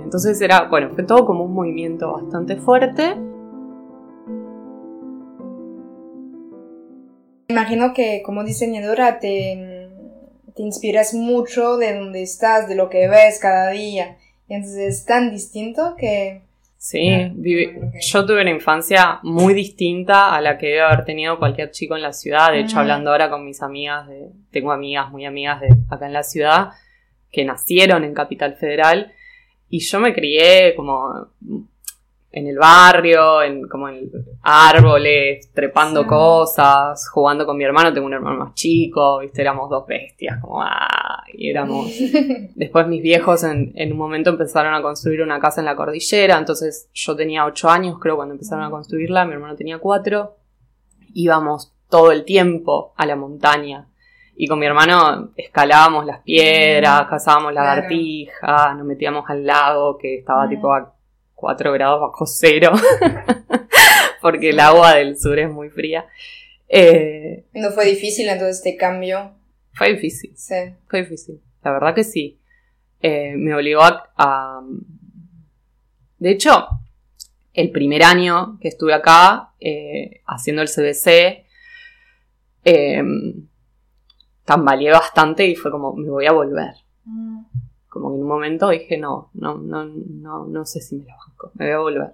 Entonces 0.03 0.41
era, 0.41 0.65
bueno, 0.65 0.91
fue 0.93 1.05
todo 1.05 1.25
como 1.25 1.45
un 1.45 1.55
movimiento 1.55 2.15
bastante 2.15 2.57
fuerte. 2.57 3.15
Imagino 7.47 7.95
que 7.95 8.23
como 8.25 8.43
diseñadora 8.43 9.21
te, 9.21 9.89
te 10.53 10.63
inspiras 10.65 11.15
mucho 11.15 11.77
de 11.77 11.97
donde 11.97 12.23
estás, 12.23 12.69
de 12.69 12.75
lo 12.75 12.91
que 12.91 13.07
ves 13.07 13.39
cada 13.39 13.71
día. 13.71 14.17
Entonces 14.49 14.99
es 14.99 15.05
tan 15.05 15.31
distinto 15.31 15.95
que... 15.97 16.44
Sí, 16.85 17.33
yo 18.13 18.27
tuve 18.27 18.43
una 18.43 18.51
infancia 18.51 19.19
muy 19.23 19.55
distinta 19.55 20.37
a 20.37 20.41
la 20.43 20.59
que 20.59 20.67
debe 20.67 20.83
haber 20.83 21.07
tenido 21.07 21.39
cualquier 21.39 21.71
chico 21.71 21.97
en 21.97 22.03
la 22.03 22.13
ciudad. 22.13 22.53
De 22.53 22.61
hecho, 22.61 22.79
hablando 22.79 23.11
ahora 23.11 23.31
con 23.31 23.43
mis 23.43 23.63
amigas, 23.63 24.07
de, 24.07 24.29
tengo 24.51 24.71
amigas 24.71 25.11
muy 25.11 25.25
amigas 25.25 25.63
de 25.63 25.69
acá 25.89 26.05
en 26.05 26.13
la 26.13 26.23
ciudad 26.23 26.73
que 27.33 27.43
nacieron 27.43 28.05
en 28.05 28.13
Capital 28.13 28.57
Federal 28.57 29.15
y 29.71 29.79
yo 29.79 29.99
me 29.99 30.13
crié 30.13 30.75
como 30.77 31.29
en 32.37 32.49
el 32.49 32.59
barrio, 32.59 33.43
en, 33.43 33.69
como 33.69 33.89
en 33.89 34.11
árboles, 34.43 35.53
trepando 35.53 36.05
cosas, 36.05 37.09
jugando 37.09 37.47
con 37.47 37.57
mi 37.57 37.63
hermano, 37.63 37.93
tengo 37.93 38.09
un 38.09 38.13
hermano 38.13 38.39
más 38.39 38.55
chico, 38.55 39.21
viste, 39.21 39.41
éramos 39.41 39.71
dos 39.71 39.87
bestias, 39.87 40.41
como 40.41 40.61
ah, 40.61 41.23
y 41.33 41.49
éramos. 41.49 41.93
Después 42.57 42.89
mis 42.89 43.03
viejos 43.03 43.45
en, 43.45 43.71
en, 43.77 43.93
un 43.93 43.99
momento 43.99 44.31
empezaron 44.31 44.75
a 44.75 44.83
construir 44.83 45.23
una 45.23 45.39
casa 45.39 45.61
en 45.61 45.67
la 45.67 45.77
cordillera, 45.77 46.37
entonces 46.37 46.91
yo 46.93 47.15
tenía 47.15 47.45
ocho 47.45 47.71
años, 47.71 47.99
creo, 48.01 48.17
cuando 48.17 48.35
empezaron 48.35 48.65
a 48.65 48.71
construirla, 48.71 49.25
mi 49.25 49.35
hermano 49.35 49.55
tenía 49.55 49.79
cuatro, 49.79 50.35
íbamos 51.13 51.73
todo 51.89 52.11
el 52.11 52.25
tiempo 52.25 52.95
a 52.97 53.07
la 53.07 53.15
montaña 53.15 53.87
y 54.35 54.49
con 54.49 54.59
mi 54.59 54.67
hermano 54.67 55.31
escalábamos 55.37 56.05
las 56.05 56.23
piedras, 56.23 57.07
cazábamos 57.09 57.53
lagartijas, 57.53 58.77
nos 58.77 58.85
metíamos 58.85 59.31
al 59.31 59.47
lago 59.47 59.97
que 59.97 60.17
estaba 60.17 60.49
tipo 60.49 60.73
a 60.73 60.94
4 61.45 61.73
grados 61.73 62.01
bajo 62.01 62.27
cero, 62.27 62.73
porque 64.23 64.49
el 64.49 64.61
agua 64.61 64.95
del 64.95 65.19
sur 65.19 65.39
es 65.39 65.51
muy 65.51 65.69
fría. 65.69 66.07
Eh, 66.69 67.45
¿No 67.53 67.71
fue 67.71 67.85
difícil 67.85 68.27
entonces 68.31 68.57
este 68.65 68.79
cambio? 68.79 69.35
Fue 69.75 69.93
difícil. 69.93 70.33
Sí. 70.35 70.55
Fue 70.89 71.03
difícil. 71.03 71.43
La 71.63 71.73
verdad 71.73 71.95
que 71.95 72.03
sí. 72.03 72.39
Eh, 73.03 73.35
me 73.37 73.55
obligó 73.55 73.83
a, 73.83 74.63
De 76.19 76.31
hecho, 76.31 76.67
el 77.53 77.71
primer 77.71 78.03
año 78.03 78.59
que 78.59 78.69
estuve 78.69 78.95
acá 78.95 79.51
eh, 79.61 80.23
haciendo 80.27 80.63
el 80.63 80.69
CBC, 80.71 81.45
tambaleé 84.47 84.91
bastante 84.93 85.47
y 85.47 85.57
fue 85.57 85.71
como, 85.71 85.93
me 85.93 86.09
voy 86.09 86.25
a 86.25 86.33
volver. 86.33 86.73
Como 87.95 88.11
que 88.11 88.17
en 88.17 88.23
un 88.23 88.29
momento 88.29 88.71
dije, 88.71 88.99
no, 88.99 89.31
no, 89.35 89.57
no, 89.57 89.85
no, 89.85 90.47
no 90.47 90.67
sé 90.67 90.81
si 90.81 90.97
me 90.97 91.05
lo 91.05 91.11
banco, 91.17 91.53
me 91.55 91.67
voy 91.67 91.75
a 91.75 91.79
volver. 91.79 92.11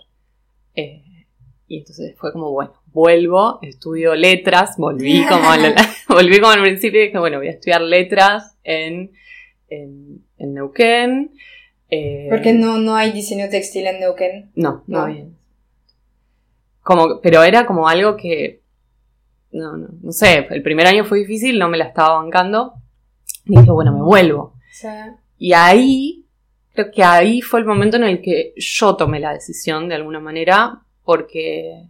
Eh, 0.75 1.27
y 1.67 1.79
entonces 1.79 2.15
fue 2.19 2.35
como, 2.35 2.53
bueno, 2.53 2.75
vuelvo, 2.93 3.61
estudio 3.63 4.15
letras, 4.15 4.77
volví 4.77 5.25
como, 5.29 5.49
volví 6.11 6.39
como 6.39 6.53
al 6.53 6.61
principio 6.61 7.01
y 7.01 7.07
dije, 7.07 7.19
bueno, 7.19 7.39
voy 7.39 7.49
a 7.49 7.53
estudiar 7.53 7.81
letras 7.81 8.59
en, 8.63 9.13
en, 9.71 10.23
en 10.37 10.53
Neuquén. 10.53 11.33
Eh, 11.89 12.27
¿Por 12.29 12.47
no, 12.55 12.77
no 12.77 12.95
hay 12.95 13.13
diseño 13.13 13.49
textil 13.49 13.87
en 13.87 14.01
Neuquén? 14.01 14.51
No, 14.55 14.85
no, 14.87 14.99
no 14.99 15.05
hay. 15.07 15.33
Como, 16.83 17.23
pero 17.23 17.43
era 17.43 17.65
como 17.65 17.89
algo 17.89 18.19
que 18.19 18.61
no, 19.53 19.79
no, 19.79 19.89
no 20.03 20.13
sé, 20.13 20.47
el 20.51 20.63
primer 20.63 20.87
año 20.87 21.07
fue 21.07 21.21
difícil, 21.21 21.59
no 21.59 21.71
me 21.71 21.79
la 21.79 21.87
estaba 21.87 22.17
bancando. 22.17 22.75
Y 23.47 23.57
dije, 23.57 23.71
bueno, 23.71 23.95
me 23.95 24.03
vuelvo. 24.03 24.53
Y 25.43 25.55
ahí, 25.55 26.27
creo 26.75 26.91
que 26.95 27.03
ahí 27.03 27.41
fue 27.41 27.61
el 27.61 27.67
momento 27.67 27.97
en 27.97 28.05
el 28.05 28.21
que 28.21 28.53
yo 28.57 28.95
tomé 28.95 29.21
la 29.21 29.33
decisión 29.33 29.89
de 29.89 29.95
alguna 29.95 30.21
manera, 30.21 30.83
porque 31.03 31.89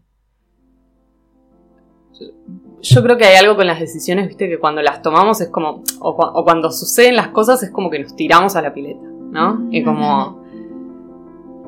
yo 2.81 3.03
creo 3.03 3.19
que 3.19 3.25
hay 3.25 3.35
algo 3.35 3.57
con 3.57 3.67
las 3.67 3.81
decisiones, 3.81 4.29
viste, 4.29 4.49
que 4.49 4.61
cuando 4.61 4.83
las 4.83 5.03
tomamos 5.03 5.41
es 5.41 5.49
como, 5.49 5.83
o, 5.99 6.45
cuando 6.45 6.71
suceden 6.71 7.17
las 7.17 7.29
cosas 7.29 7.61
es 7.65 7.73
como 7.73 7.91
que 7.91 7.99
nos 7.99 8.15
tiramos 8.15 8.55
a 8.55 8.63
la 8.63 8.73
pileta, 8.73 9.03
¿no? 9.03 9.67
Y 9.73 9.83
como 9.83 10.45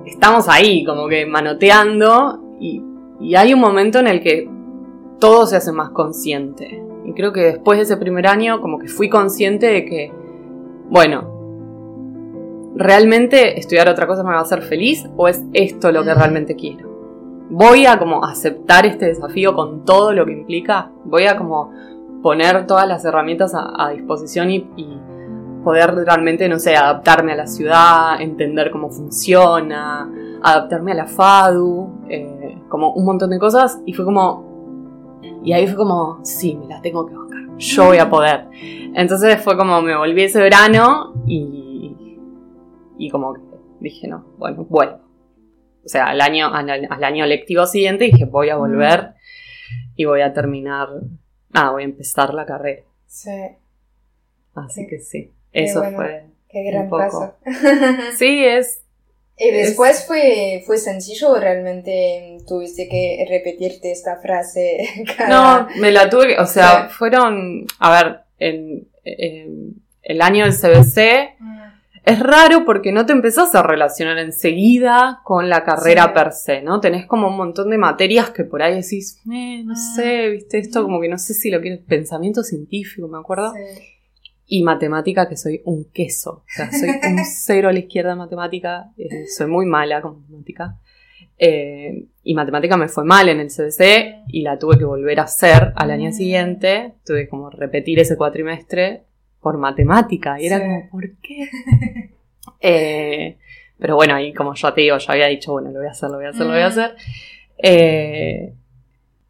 estamos 0.07 0.49
ahí, 0.49 0.85
como 0.85 1.09
que 1.09 1.27
manoteando, 1.27 2.57
y, 2.61 2.81
y 3.19 3.35
hay 3.35 3.55
un 3.55 3.61
momento 3.61 3.99
en 3.99 4.07
el 4.07 4.23
que 4.23 4.49
todo 5.19 5.47
se 5.47 5.57
hace 5.57 5.73
más 5.73 5.91
consciente. 5.91 6.81
Y 7.05 7.13
creo 7.15 7.33
que 7.33 7.41
después 7.41 7.79
de 7.79 7.83
ese 7.83 7.97
primer 7.97 8.29
año 8.29 8.61
como 8.61 8.79
que 8.79 8.87
fui 8.87 9.09
consciente 9.09 9.67
de 9.67 9.85
que, 9.85 10.13
bueno, 10.89 11.32
¿realmente 12.75 13.59
estudiar 13.59 13.89
otra 13.89 14.07
cosa 14.07 14.23
me 14.23 14.31
va 14.31 14.39
a 14.39 14.43
hacer 14.43 14.63
feliz 14.63 15.09
o 15.17 15.29
es 15.29 15.43
esto 15.53 15.93
lo 15.93 16.05
que 16.05 16.15
realmente 16.15 16.57
quiero? 16.57 16.91
Voy 17.51 17.87
a 17.87 17.99
como 17.99 18.25
aceptar 18.25 18.87
este 18.87 19.07
desafío 19.07 19.55
con 19.55 19.85
todo 19.85 20.13
lo 20.13 20.25
que 20.25 20.33
implica, 20.33 20.91
voy 21.05 21.27
a 21.27 21.37
como 21.37 21.71
poner 22.23 22.67
todas 22.67 22.89
las 22.89 23.05
herramientas 23.05 23.53
a, 23.55 23.91
disposición 23.91 24.51
y, 24.51 24.67
poder 25.65 25.95
realmente, 25.95 26.49
no 26.49 26.59
sé, 26.59 26.75
adaptarme 26.75 27.35
a 27.35 27.37
la 27.37 27.47
ciudad, 27.47 28.21
entender 28.21 28.73
cómo 28.73 28.91
funciona, 28.91 30.11
adaptarme 30.43 30.91
a 30.91 30.95
la 30.97 31.07
FADU, 31.07 31.89
eh, 32.09 32.59
como 32.69 32.93
un 32.95 33.05
montón 33.05 33.31
de 33.31 33.39
cosas 33.39 33.81
y 33.87 33.93
fue 33.93 34.05
como, 34.05 35.21
y 35.45 35.53
ahí 35.53 35.69
fue 35.69 35.77
como, 35.77 36.19
sí, 36.25 36.57
me 36.57 36.67
la 36.67 36.83
tengo 36.83 37.07
que 37.07 37.15
buscar, 37.15 37.57
yo 37.59 37.85
voy 37.85 37.99
a 37.99 38.11
poder. 38.11 38.49
Entonces 38.95 39.41
fue 39.41 39.57
como, 39.57 39.81
me 39.83 39.97
volví 39.97 40.25
ese 40.25 40.41
verano 40.41 41.13
y, 41.29 41.62
y 43.07 43.11
como 43.11 43.35
que 43.35 43.41
dije, 43.81 44.07
no, 44.09 44.25
bueno, 44.39 44.65
vuelvo. 44.69 45.01
O 45.85 45.89
sea, 45.89 46.07
al 46.07 46.21
año, 46.21 46.55
al, 46.55 46.71
año 47.05 47.27
lectivo 47.27 47.67
siguiente 47.67 48.05
dije, 48.05 48.25
voy 48.25 48.51
a 48.51 48.57
volver 48.57 49.15
y 49.97 50.05
voy 50.05 50.21
a 50.21 50.33
terminar, 50.33 50.89
ah, 51.53 51.71
voy 51.73 51.83
a 51.83 51.87
empezar 51.87 52.33
la 52.35 52.47
carrera. 52.47 52.83
Sí. 53.07 53.31
Así 54.55 54.83
Sí. 54.83 54.87
que 54.87 54.99
sí, 55.01 55.31
eso 55.53 55.81
bueno. 55.81 55.97
fue. 55.97 56.25
Qué 56.49 56.63
gran 56.65 56.85
Un 56.85 56.91
poco. 56.91 57.03
paso. 57.03 57.35
Sí, 58.19 58.45
es. 58.45 58.85
¿Y 59.39 59.51
después 59.51 60.05
fue, 60.07 60.63
fue 60.67 60.77
sencillo 60.79 61.31
o 61.33 61.41
realmente 61.41 62.39
tuviste 62.47 62.89
que 62.89 63.27
repetirte 63.29 63.91
esta 63.91 64.21
frase 64.21 64.85
cada... 65.17 65.63
No, 65.63 65.69
me 65.81 65.91
la 65.91 66.09
tuve 66.09 66.29
que. 66.29 66.39
O 66.39 66.47
sea, 66.47 66.89
Sí. 66.89 66.95
fueron. 66.97 67.65
A 67.81 67.91
ver, 67.91 68.21
en, 68.39 68.87
en 69.05 69.83
el 70.03 70.21
año 70.23 70.45
del 70.45 70.53
CBC. 70.55 71.35
Mm, 71.41 71.52
Es 72.05 72.19
raro 72.19 72.65
porque 72.65 72.91
no 72.91 73.07
te 73.07 73.13
empezás 73.13 73.55
a 73.55 73.63
relacionar 73.63 74.19
enseguida 74.19 75.21
con 75.25 75.49
la 75.49 75.63
carrera 75.65 76.05
Sí. 76.07 76.11
per 76.15 76.33
se, 76.33 76.63
¿no? 76.63 76.81
Tenés 76.81 77.07
como 77.07 77.29
un 77.29 77.37
montón 77.37 77.71
de 77.71 77.79
materias 77.79 78.31
que 78.31 78.45
por 78.45 78.61
ahí 78.63 78.75
decís, 78.75 79.21
eh, 79.33 79.63
no 79.65 79.75
Mm. 79.75 79.95
sé, 79.97 80.29
viste, 80.31 80.59
esto 80.59 80.83
como 80.83 81.01
que 81.01 81.09
no 81.09 81.19
sé 81.19 81.33
si 81.35 81.51
lo 81.51 81.61
quieres, 81.61 81.81
pensamiento 81.87 82.43
científico, 82.43 83.07
me 83.09 83.19
acuerdo. 83.19 83.53
sí. 83.55 83.83
Y 84.47 84.63
matemática, 84.65 85.29
que 85.31 85.37
soy 85.37 85.63
un 85.65 85.85
queso. 85.93 86.31
O 86.31 86.45
sea, 86.47 86.71
soy 86.71 86.89
un 86.91 87.19
cero 87.25 87.69
a 87.71 87.73
la 87.73 87.79
izquierda 87.79 88.13
en 88.13 88.19
matemática. 88.19 88.91
eh, 88.99 89.27
soy 89.29 89.47
muy 89.47 89.65
mala 89.65 90.03
con 90.03 90.21
matemática. 90.23 90.77
Eh, 91.39 92.09
y 92.23 92.35
matemática 92.35 92.77
me 92.77 92.89
fue 92.89 93.05
mal 93.05 93.29
en 93.31 93.41
el 93.41 93.49
CBC 93.51 94.25
y 94.29 94.43
la 94.43 94.59
tuve 94.59 94.77
que 94.79 94.85
volver 94.85 95.21
a 95.21 95.23
hacer 95.25 95.73
al 95.77 95.91
año 95.91 96.11
Mm. 96.11 96.13
siguiente. 96.13 96.95
Tuve 97.07 97.29
como 97.29 97.49
repetir 97.51 97.99
ese 98.01 98.17
cuatrimestre 98.17 99.05
por 99.43 99.59
matemática. 99.59 100.41
Y 100.41 100.47
era 100.47 100.57
Sí. 100.59 100.63
como, 100.65 100.91
¿por 100.91 101.11
qué? 101.21 101.49
Eh, 102.61 103.39
pero 103.79 103.97
bueno, 103.97 104.15
ahí 104.15 104.33
como 104.33 104.55
ya 104.55 104.73
te 104.75 104.81
digo, 104.83 104.97
yo 104.99 105.13
había 105.13 105.27
dicho, 105.27 105.53
bueno, 105.53 105.71
lo 105.71 105.79
voy 105.79 105.89
a 105.89 105.91
hacer, 105.91 106.11
lo 106.11 106.17
voy 106.17 106.27
a 106.27 106.31
hacer, 106.31 106.43
lo 106.47 106.53
voy 106.53 106.61
a 106.63 106.67
Mm. 106.67 106.71
hacer. 106.71 106.95
Eh, 107.59 108.55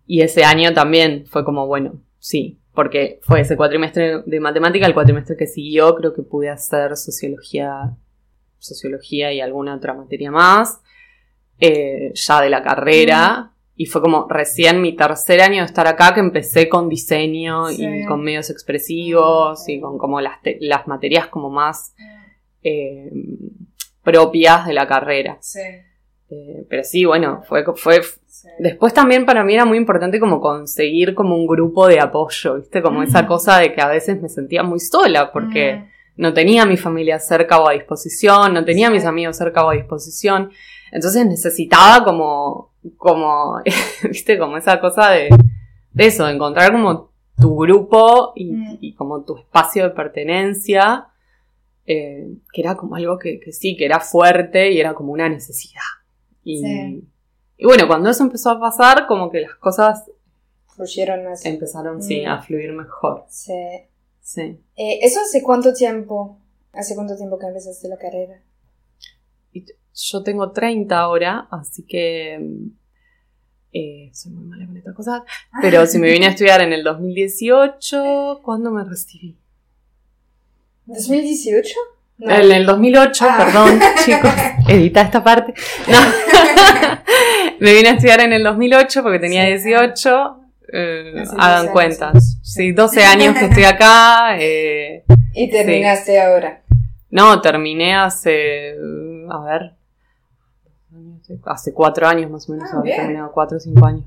y 0.07 0.21
ese 0.21 0.45
año 0.45 0.73
también 0.75 1.25
fue 1.27 1.45
como, 1.45 1.67
bueno, 1.67 1.95
sí, 2.19 2.59
porque 2.75 3.21
fue 3.23 3.41
ese 3.41 3.57
cuatrimestre 3.57 4.23
de 4.25 4.41
matemática, 4.41 4.87
el 4.87 4.95
cuatrimestre 4.95 5.37
que 5.37 5.47
siguió 5.47 5.95
creo 5.95 6.13
que 6.15 6.23
pude 6.23 6.49
hacer 6.51 6.97
sociología, 6.97 7.97
sociología 8.59 9.33
y 9.33 9.41
alguna 9.41 9.75
otra 9.77 9.95
materia 9.95 10.31
más, 10.31 10.81
eh, 11.59 12.13
ya 12.15 12.41
de 12.41 12.51
la 12.51 12.63
carrera. 12.63 13.52
Y 13.83 13.87
fue 13.87 14.01
como 14.01 14.27
recién 14.29 14.81
mi 14.81 14.93
tercer 14.95 15.41
año 15.41 15.61
de 15.63 15.67
estar 15.67 15.87
acá 15.89 16.15
que 16.15 16.21
empecé 16.21 16.69
con 16.69 16.89
diseño 16.89 17.67
Sí. 17.69 17.85
y 17.85 18.05
con 18.07 18.23
medios 18.23 18.49
expresivos 18.51 19.69
y 19.69 19.81
con 19.81 19.99
como 19.99 20.21
las, 20.21 20.41
te- 20.43 20.59
las 20.61 20.87
materias 20.87 21.27
como 21.29 21.49
más 21.51 21.95
eh, 22.63 23.11
propias 24.03 24.67
de 24.67 24.73
la 24.75 24.87
carrera. 24.87 25.37
Sí, 25.41 25.61
Eh, 26.35 26.65
pero 26.71 26.83
sí, 26.83 27.05
bueno, 27.05 27.43
fue, 27.47 27.63
fue 27.77 28.03
sí. 28.27 28.49
Después 28.59 28.95
también 28.95 29.27
para 29.27 29.45
mí 29.45 29.53
era 29.55 29.67
muy 29.67 29.77
importante 29.77 30.19
como 30.19 30.41
conseguir 30.41 31.15
como 31.15 31.37
un 31.37 31.47
grupo 31.47 31.87
de 31.89 32.01
apoyo, 32.01 32.55
¿viste? 32.57 32.81
Como 32.81 33.03
esa 33.03 33.23
Mm. 33.25 33.27
cosa 33.27 33.59
de 33.59 33.75
que 33.75 33.83
a 33.83 33.89
veces 33.89 34.21
me 34.23 34.29
sentía 34.31 34.63
muy 34.63 34.81
sola 34.81 35.31
porque 35.31 35.75
Mm, 35.77 35.85
no 36.23 36.33
tenía 36.33 36.63
a 36.63 36.67
mi 36.67 36.77
familia 36.79 37.19
cerca 37.19 37.61
o 37.61 37.69
a 37.69 37.73
disposición, 37.75 38.55
no 38.55 38.65
tenía 38.65 38.89
a 38.89 38.91
mis 38.91 39.05
amigos 39.05 39.37
cerca 39.37 39.65
o 39.67 39.71
a 39.71 39.75
disposición. 39.75 40.51
Entonces 40.91 41.27
necesitaba 41.27 42.03
como, 42.05 42.72
como, 42.97 43.61
¿viste? 44.11 44.39
Como 44.39 44.57
esa 44.57 44.81
cosa 44.81 45.11
de, 45.11 45.29
de 45.93 46.07
eso, 46.07 46.27
de 46.27 46.33
encontrar 46.35 46.73
como 46.73 47.11
tu 47.41 47.57
grupo 47.57 48.33
y, 48.37 48.53
Mm. 48.53 48.79
y 48.81 48.95
como 48.95 49.23
tu 49.25 49.37
espacio 49.39 49.85
de 49.85 49.91
pertenencia, 49.91 51.09
eh, 51.87 52.29
que 52.53 52.61
era 52.61 52.77
como 52.77 52.95
algo 52.97 53.19
que, 53.19 53.41
que 53.41 53.53
sí, 53.53 53.77
que 53.77 53.85
era 53.85 53.99
fuerte 54.01 54.71
y 54.73 54.79
era 54.81 54.95
como 54.95 55.13
una 55.13 55.29
necesidad. 55.29 55.81
Y, 56.45 56.59
Sí. 56.61 57.09
y 57.57 57.65
bueno, 57.65 57.87
cuando 57.89 58.11
eso 58.11 58.23
empezó 58.23 58.51
a 58.51 58.61
pasar, 58.61 59.07
como 59.07 59.31
que 59.31 59.41
las 59.41 59.55
cosas 59.57 60.05
Fluyeron 60.69 61.25
más. 61.25 61.45
empezaron, 61.45 62.03
sí, 62.03 62.23
Mm. 62.25 62.29
a 62.29 62.43
fluir 62.43 62.73
mejor. 62.73 63.25
Sí. 63.29 63.53
Sí. 64.21 64.41
Eh, 64.77 64.99
¿Eso 65.03 65.21
hace 65.21 65.43
cuánto 65.43 65.73
tiempo? 65.73 66.39
¿Hace 66.73 66.95
cuánto 66.95 67.17
tiempo 67.17 67.39
que 67.39 67.47
empezaste 67.47 67.89
la 67.89 67.99
carrera? 67.99 68.41
Yo 69.95 70.23
tengo 70.23 70.53
30 70.53 70.99
ahora, 70.99 71.47
así 71.51 71.85
que 71.87 72.41
eh, 73.73 74.11
soy 74.13 74.33
muy 74.33 74.45
mala 74.45 74.67
con 74.67 74.77
estas 74.77 74.95
cosas. 74.95 75.23
Pero 75.61 75.87
si 75.87 75.99
me 75.99 76.11
vine 76.11 76.27
a 76.27 76.31
estudiar 76.31 76.61
en 76.63 76.73
el 76.73 76.83
2018, 76.85 78.41
¿cuándo 78.43 78.71
me 78.71 78.85
recibí? 78.85 79.37
¿2018? 80.87 81.63
No. 82.19 82.35
En 82.35 82.53
el 82.53 82.67
2008, 82.67 83.27
Ah. 83.29 83.37
perdón, 83.39 83.81
chicos, 84.05 84.31
edita 84.69 85.03
esta 85.03 85.23
parte. 85.25 85.55
No. 85.89 85.99
me 87.61 87.73
vine 87.75 87.89
a 87.91 87.93
estudiar 87.93 88.21
en 88.21 88.33
el 88.33 88.43
2008 88.45 89.03
porque 89.03 89.19
tenía 89.19 89.45
Sí. 89.45 89.51
18. 89.69 90.37
eh, 90.73 91.13
Hace 91.21 91.25
12 91.25 91.37
hagan 91.39 91.69
cuentas. 91.69 92.39
Sí, 92.43 92.73
12 92.73 93.05
años 93.05 93.37
que 93.37 93.47
estoy 93.47 93.65
acá. 93.65 94.37
eh, 94.39 95.05
Y 95.35 95.51
terminaste 95.51 96.21
ahora. 96.21 96.63
no, 97.11 97.41
terminé 97.41 97.95
hace. 97.95 98.77
A 99.31 99.41
ver. 99.45 99.73
Hace 101.45 101.73
cuatro 101.73 102.07
años 102.07 102.31
más 102.31 102.49
o 102.49 102.53
menos. 102.53 102.69
Ah, 102.73 102.81
bien. 102.83 102.97
terminado 102.97 103.33
cuatro 103.33 103.57
o 103.57 103.61
cinco 103.61 103.85
años. 103.87 104.05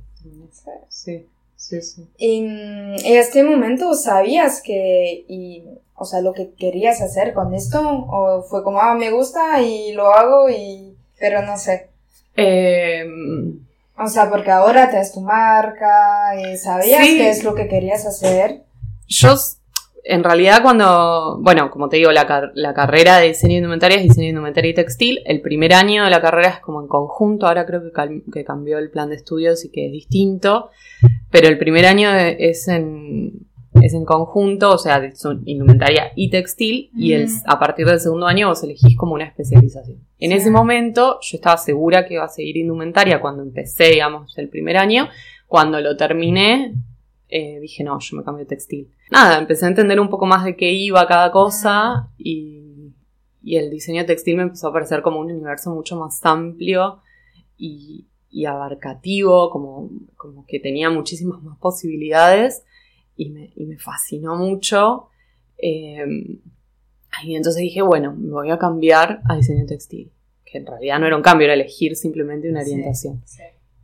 Sí, 0.90 1.26
sí, 1.56 1.82
sí. 1.82 2.08
Y 2.18 2.38
en 2.40 2.96
este 3.18 3.44
momento 3.44 3.94
sabías 3.94 4.62
que, 4.62 5.26
y, 5.28 5.64
o 5.96 6.06
sea, 6.06 6.22
lo 6.22 6.34
que 6.34 6.52
querías 6.52 7.02
hacer 7.02 7.34
con 7.34 7.54
esto, 7.54 7.80
o 7.82 8.44
fue 8.44 8.64
como, 8.64 8.80
ah, 8.80 8.96
me 8.96 9.12
gusta 9.12 9.62
y 9.62 9.94
lo 9.94 10.08
hago 10.14 10.50
y, 10.50 10.96
pero 11.20 11.42
no 11.44 11.58
sé. 11.58 11.90
Eh, 12.36 13.06
O 13.98 14.08
sea, 14.08 14.30
porque 14.30 14.52
ahora 14.52 14.90
te 14.90 15.02
tu 15.14 15.22
marca, 15.22 16.34
y 16.38 16.58
sabías 16.58 17.06
Sí. 17.06 17.18
qué 17.18 17.30
es 17.30 17.44
lo 17.44 17.56
que 17.56 17.68
querías 17.70 18.06
hacer. 18.06 18.64
yo, 19.08 19.36
en 20.08 20.24
realidad, 20.24 20.62
cuando. 20.62 21.40
Bueno, 21.42 21.72
como 21.72 21.90
te 21.90 21.98
digo, 21.98 22.12
la, 22.12 22.28
car- 22.28 22.52
la 22.54 22.74
carrera 22.74 23.18
de 23.18 23.28
diseño 23.30 23.54
de 23.54 23.58
indumentaria 23.58 23.98
es 23.98 24.04
diseño 24.04 24.26
de 24.26 24.30
indumentaria 24.30 24.72
y 24.72 24.74
textil. 24.76 25.20
El 25.26 25.42
primer 25.42 25.74
año 25.74 26.04
de 26.04 26.10
la 26.12 26.22
carrera 26.22 26.50
es 26.50 26.60
como 26.60 26.80
en 26.82 26.88
conjunto. 26.88 27.48
Ahora 27.48 27.66
creo 27.66 27.82
que, 28.32 28.44
cambió 28.46 28.78
el 28.78 28.92
plan 28.92 29.10
de 29.10 29.16
estudios 29.16 29.66
y 29.66 29.70
que 29.72 29.88
es 29.88 29.92
distinto. 29.92 30.70
Pero 31.32 31.48
el 31.48 31.58
primer 31.58 31.86
año 31.86 32.10
e- 32.14 32.38
es 32.50 32.68
en. 32.68 33.48
Es 33.82 33.94
en 33.94 34.06
conjunto, 34.06 34.72
o 34.72 34.78
sea, 34.78 35.14
son 35.16 35.42
indumentaria 35.46 36.14
y 36.16 36.30
textil, 36.30 36.92
y 36.96 37.12
el, 37.12 37.26
Mm. 37.28 37.42
a 37.46 37.60
partir 37.60 37.86
del 37.86 38.00
segundo 38.00 38.26
año 38.26 38.48
vos 38.48 38.64
elegís 38.64 38.96
como 38.96 39.16
una 39.16 39.26
especialización. 39.26 39.98
En 40.18 40.32
Sí. 40.32 40.38
ese 40.38 40.50
momento 40.50 41.20
yo 41.22 41.36
estaba 41.36 41.58
segura 41.58 42.06
que 42.06 42.14
iba 42.14 42.24
a 42.24 42.30
seguir 42.30 42.56
indumentaria 42.56 43.20
cuando 43.20 43.44
empecé, 43.44 43.90
digamos, 43.90 44.38
el 44.38 44.48
primer 44.48 44.78
año. 44.78 45.10
Cuando 45.48 45.82
lo 45.82 45.98
terminé, 45.98 46.74
eh, 47.38 47.60
dije, 47.60 47.84
no, 47.84 48.00
yo 48.00 48.16
me 48.18 48.24
cambio 48.24 48.46
a 48.46 48.48
textil. 48.48 48.88
Nada, 49.12 49.38
empecé 49.40 49.66
a 49.66 49.70
entender 49.70 50.00
un 50.00 50.10
poco 50.10 50.26
más 50.26 50.46
de 50.46 50.56
qué 50.56 50.72
iba 50.72 51.06
cada 51.08 51.32
cosa 51.32 52.10
y, 52.18 52.94
y 53.44 53.58
el 53.58 53.70
diseño 53.70 54.06
textil 54.06 54.38
me 54.38 54.44
empezó 54.44 54.70
a 54.70 54.74
parecer 54.74 55.02
como 55.02 55.20
un 55.20 55.32
universo 55.32 55.74
mucho 55.74 55.98
más 55.98 56.20
amplio 56.26 57.02
y, 57.58 58.06
y 58.32 58.46
abarcativo, 58.46 59.50
como, 59.50 59.90
como 60.16 60.46
que 60.46 60.60
tenía 60.60 60.90
muchísimas 60.90 61.42
más 61.44 61.58
posibilidades 61.58 62.64
y 63.18 63.30
me, 63.32 63.52
y 63.56 63.66
me 63.66 63.78
fascinó 63.78 64.36
mucho. 64.38 65.08
Eh, 65.58 66.06
y 67.24 67.36
entonces 67.36 67.62
dije, 67.62 67.82
bueno, 67.82 68.14
me 68.18 68.32
voy 68.32 68.50
a 68.52 68.58
cambiar 68.58 69.22
a 69.30 69.36
diseño 69.38 69.66
textil, 69.66 70.10
que 70.46 70.58
en 70.58 70.66
realidad 70.66 71.00
no 71.00 71.08
era 71.08 71.16
un 71.16 71.22
cambio, 71.22 71.46
era 71.46 71.54
elegir 71.54 71.96
simplemente 71.96 72.50
una 72.50 72.64
Sí. 72.64 72.72
orientación. 72.72 73.22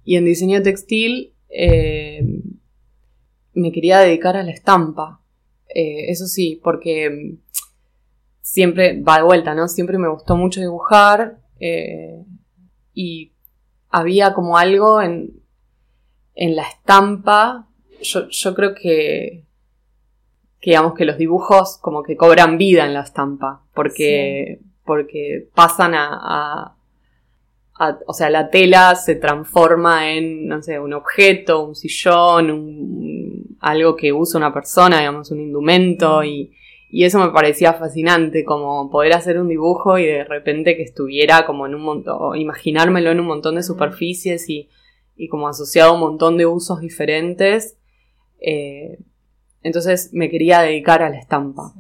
Y 0.04 0.16
en 0.16 0.26
diseño 0.26 0.62
textil 0.62 1.34
eh, 1.50 2.24
me 3.54 3.72
quería 3.72 4.00
dedicar 4.00 4.38
a 4.38 4.44
la 4.44 4.52
estampa. 4.52 5.22
Eh, 5.74 6.10
eso 6.12 6.26
sí, 6.28 6.60
porque 6.64 7.10
mm, 7.10 7.38
siempre 8.42 9.02
va 9.02 9.18
de 9.18 9.24
vuelta, 9.24 9.54
¿no? 9.54 9.68
Siempre 9.68 9.98
me 9.98 10.10
gustó 10.10 10.36
mucho 10.36 10.60
dibujar 10.60 11.38
eh, 11.60 12.24
y 12.94 13.32
había 13.90 14.34
como 14.34 14.58
algo 14.58 15.02
en, 15.02 15.32
en 16.36 16.56
la 16.56 16.64
estampa. 16.64 17.68
Yo, 18.02 18.28
yo 18.30 18.56
creo 18.56 18.74
que, 18.74 19.46
que, 20.60 20.72
digamos, 20.72 20.94
que 20.96 21.06
los 21.06 21.18
dibujos 21.18 21.78
como 21.78 22.04
que 22.04 22.18
cobran 22.18 22.58
vida 22.58 22.86
en 22.86 22.94
la 22.94 23.02
estampa, 23.02 23.64
porque, 23.74 24.60
porque 24.86 25.48
pasan 25.54 25.94
a, 25.94 26.10
a- 26.12 26.76
a- 27.80 28.00
o 28.08 28.14
sea, 28.14 28.30
la 28.30 28.50
tela 28.50 28.96
se 28.96 29.16
transforma 29.16 30.12
en, 30.12 30.48
no 30.48 30.62
sé, 30.62 30.80
un 30.80 30.94
objeto, 30.94 31.64
un 31.64 31.76
sillón, 31.76 32.52
un- 32.52 33.21
algo 33.62 33.96
que 33.96 34.12
usa 34.12 34.38
una 34.38 34.54
persona, 34.54 35.00
digamos, 35.00 35.32
un 35.32 35.40
indumento, 35.40 36.24
y, 36.24 36.52
y 36.90 37.06
eso 37.06 37.20
me 37.20 37.30
parecía 37.32 37.74
fascinante, 37.74 38.44
como 38.44 38.90
poder 38.90 39.14
hacer 39.14 39.40
un 39.40 39.48
dibujo 39.48 39.98
y 39.98 40.06
de 40.06 40.24
repente 40.26 40.76
que 40.76 40.84
estuviera 40.84 41.46
como 41.46 41.66
en 41.66 41.76
un 41.76 41.84
montón, 41.84 42.38
imaginármelo 42.38 43.12
en 43.12 43.20
un 43.20 43.28
montón 43.28 43.56
de 43.56 43.64
superficies 43.64 44.50
y, 44.50 44.68
y 45.16 45.28
como 45.30 45.48
asociado 45.48 45.92
a 45.92 45.94
un 45.94 46.00
montón 46.02 46.38
de 46.38 46.46
usos 46.48 46.82
diferentes. 46.82 47.78
Eh, 48.40 48.98
entonces 49.64 50.10
me 50.12 50.30
quería 50.30 50.62
dedicar 50.62 51.04
a 51.04 51.10
la 51.10 51.20
estampa. 51.20 51.74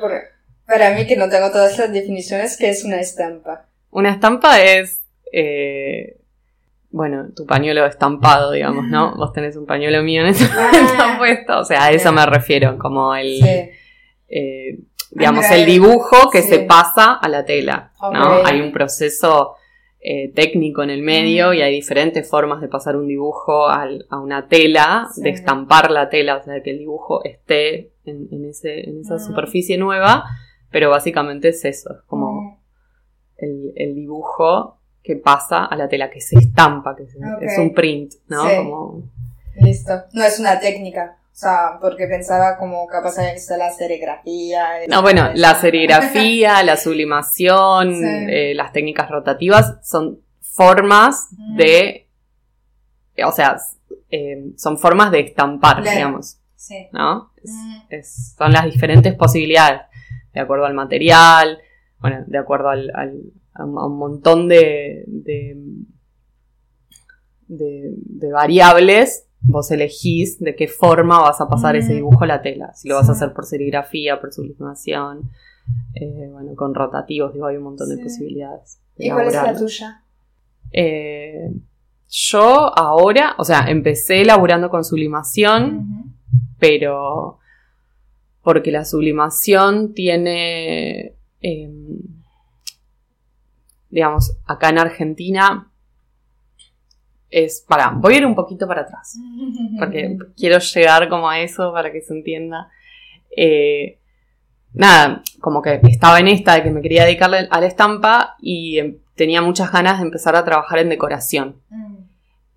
Por- 0.00 0.22
para 0.66 0.94
mí 0.94 1.06
que 1.06 1.16
no 1.16 1.28
tengo 1.28 1.50
todas 1.50 1.78
las 1.78 1.92
definiciones, 1.92 2.56
¿qué 2.56 2.70
es 2.70 2.84
una 2.84 3.00
estampa? 3.00 3.66
Una 3.90 4.12
estampa 4.12 4.62
es, 4.62 5.02
eh, 5.32 6.19
bueno, 6.90 7.28
tu 7.34 7.46
pañuelo 7.46 7.86
estampado, 7.86 8.52
digamos, 8.52 8.86
¿no? 8.86 9.14
Vos 9.16 9.32
tenés 9.32 9.56
un 9.56 9.66
pañuelo 9.66 10.02
mío 10.02 10.22
en 10.22 10.28
ese 10.28 10.44
momento 10.54 11.02
Ah. 11.02 11.16
puesto, 11.18 11.58
o 11.60 11.64
sea, 11.64 11.84
a 11.84 11.90
eso 11.90 12.12
me 12.12 12.26
refiero, 12.26 12.78
como 12.78 13.14
el, 13.14 13.40
Sí. 13.40 13.70
eh, 14.28 14.78
digamos, 15.12 15.50
el 15.50 15.66
dibujo 15.66 16.30
que 16.30 16.42
se 16.42 16.60
pasa 16.60 17.14
a 17.14 17.28
la 17.28 17.44
tela, 17.44 17.92
¿no? 18.00 18.44
Hay 18.44 18.60
un 18.60 18.72
proceso 18.72 19.56
eh, 20.02 20.32
técnico 20.34 20.82
en 20.82 20.88
el 20.88 21.02
medio 21.02 21.50
mm. 21.50 21.54
y 21.54 21.60
hay 21.60 21.74
diferentes 21.74 22.26
formas 22.26 22.62
de 22.62 22.68
pasar 22.68 22.96
un 22.96 23.06
dibujo 23.06 23.68
a 23.68 23.86
una 24.18 24.48
tela, 24.48 25.08
de 25.16 25.28
estampar 25.28 25.90
la 25.90 26.08
tela, 26.08 26.38
o 26.38 26.42
sea, 26.42 26.62
que 26.62 26.70
el 26.70 26.78
dibujo 26.78 27.22
esté 27.22 27.92
en, 28.06 28.44
esa 28.46 29.16
mm. 29.16 29.18
superficie 29.18 29.76
nueva, 29.76 30.24
pero 30.70 30.88
básicamente 30.88 31.48
es 31.48 31.64
eso, 31.66 31.92
es 31.92 32.02
como 32.06 32.32
mm. 33.42 33.72
el, 33.76 33.94
dibujo 33.94 34.79
que 35.02 35.16
pasa 35.16 35.64
a 35.64 35.76
la 35.76 35.88
tela, 35.88 36.10
que 36.10 36.20
se 36.20 36.36
estampa, 36.38 36.94
que 36.96 37.04
es 37.04 37.58
un 37.58 37.72
print, 37.74 38.14
¿no? 38.28 39.02
Listo. 39.56 40.04
No 40.12 40.24
es 40.24 40.38
una 40.38 40.60
técnica. 40.60 41.16
O 41.32 41.36
sea, 41.40 41.78
porque 41.80 42.06
pensaba 42.06 42.58
como 42.58 42.86
capaz 42.86 43.16
que 43.16 43.32
está 43.32 43.56
la 43.56 43.70
serigrafía. 43.72 44.66
No, 44.88 45.00
bueno, 45.00 45.30
la 45.34 45.54
serigrafía, 45.54 46.62
la 46.64 46.76
sublimación, 46.76 47.94
eh, 48.28 48.52
las 48.54 48.72
técnicas 48.72 49.08
rotativas 49.08 49.78
son 49.82 50.20
formas 50.40 51.28
de, 51.56 52.08
o 53.24 53.32
sea, 53.32 53.56
eh, 54.10 54.52
son 54.56 54.76
formas 54.76 55.10
de 55.12 55.20
estampar, 55.20 55.82
digamos. 55.82 56.36
Sí. 56.56 56.88
¿No? 56.92 57.32
son 58.36 58.52
las 58.52 58.66
diferentes 58.66 59.14
posibilidades, 59.14 59.80
de 60.34 60.40
acuerdo 60.40 60.66
al 60.66 60.74
material, 60.74 61.58
bueno, 62.00 62.22
de 62.26 62.38
acuerdo 62.38 62.68
al, 62.68 63.32
a 63.54 63.64
un 63.64 63.98
montón 63.98 64.48
de, 64.48 65.04
de, 65.06 65.56
de 67.46 68.32
variables 68.32 69.26
vos 69.40 69.70
elegís 69.70 70.38
de 70.38 70.54
qué 70.54 70.68
forma 70.68 71.20
vas 71.20 71.40
a 71.40 71.48
pasar 71.48 71.76
ese 71.76 71.94
dibujo 71.94 72.24
a 72.24 72.26
la 72.26 72.42
tela. 72.42 72.72
Si 72.74 72.88
lo 72.88 72.96
vas 72.96 73.08
a 73.08 73.12
hacer 73.12 73.32
por 73.32 73.46
serigrafía, 73.46 74.20
por 74.20 74.32
sublimación, 74.32 75.30
eh, 75.94 76.28
bueno, 76.30 76.54
con 76.54 76.74
rotativos, 76.74 77.32
digo, 77.32 77.46
hay 77.46 77.56
un 77.56 77.64
montón 77.64 77.88
de 77.88 78.02
posibilidades. 78.02 78.78
¿Y 78.96 79.10
cuál 79.10 79.28
es 79.28 79.34
la 79.34 79.56
tuya? 79.56 80.02
Eh, 80.72 81.50
yo 82.08 82.78
ahora, 82.78 83.34
o 83.38 83.44
sea, 83.44 83.66
empecé 83.68 84.24
laburando 84.24 84.68
con 84.68 84.84
sublimación, 84.84 86.14
pero 86.58 87.38
porque 88.42 88.70
la 88.70 88.84
sublimación 88.84 89.94
tiene, 89.94 91.14
em, 91.40 91.98
digamos, 93.90 94.36
acá 94.46 94.70
en 94.70 94.78
Argentina 94.78 95.70
es, 97.30 97.64
para, 97.66 97.90
voy 97.90 98.14
a 98.14 98.18
ir 98.18 98.26
un 98.26 98.34
poquito 98.34 98.66
para 98.66 98.82
atrás, 98.82 99.16
porque 99.78 100.16
quiero 100.36 100.58
llegar 100.58 101.08
como 101.08 101.28
a 101.28 101.40
eso 101.40 101.72
para 101.72 101.92
que 101.92 102.00
se 102.00 102.14
entienda. 102.14 102.70
Eh, 103.36 103.98
nada, 104.72 105.22
como 105.40 105.62
que 105.62 105.80
estaba 105.84 106.18
en 106.18 106.28
esta 106.28 106.54
de 106.54 106.62
que 106.64 106.70
me 106.70 106.82
quería 106.82 107.04
dedicarle 107.04 107.48
a 107.50 107.60
la 107.60 107.66
estampa 107.66 108.36
y 108.40 108.78
em, 108.78 108.98
tenía 109.14 109.42
muchas 109.42 109.70
ganas 109.70 109.98
de 109.98 110.06
empezar 110.06 110.34
a 110.34 110.44
trabajar 110.44 110.80
en 110.80 110.88
decoración. 110.88 111.56
Mm. 111.68 111.96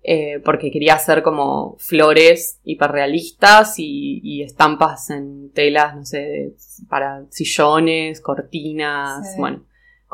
Eh, 0.06 0.42
porque 0.44 0.70
quería 0.70 0.96
hacer 0.96 1.22
como 1.22 1.76
flores 1.78 2.60
hiperrealistas 2.62 3.78
y, 3.78 4.20
y 4.22 4.42
estampas 4.42 5.08
en 5.08 5.50
telas, 5.54 5.96
no 5.96 6.04
sé, 6.04 6.52
para 6.90 7.24
sillones, 7.30 8.20
cortinas, 8.20 9.34
bueno, 9.38 9.62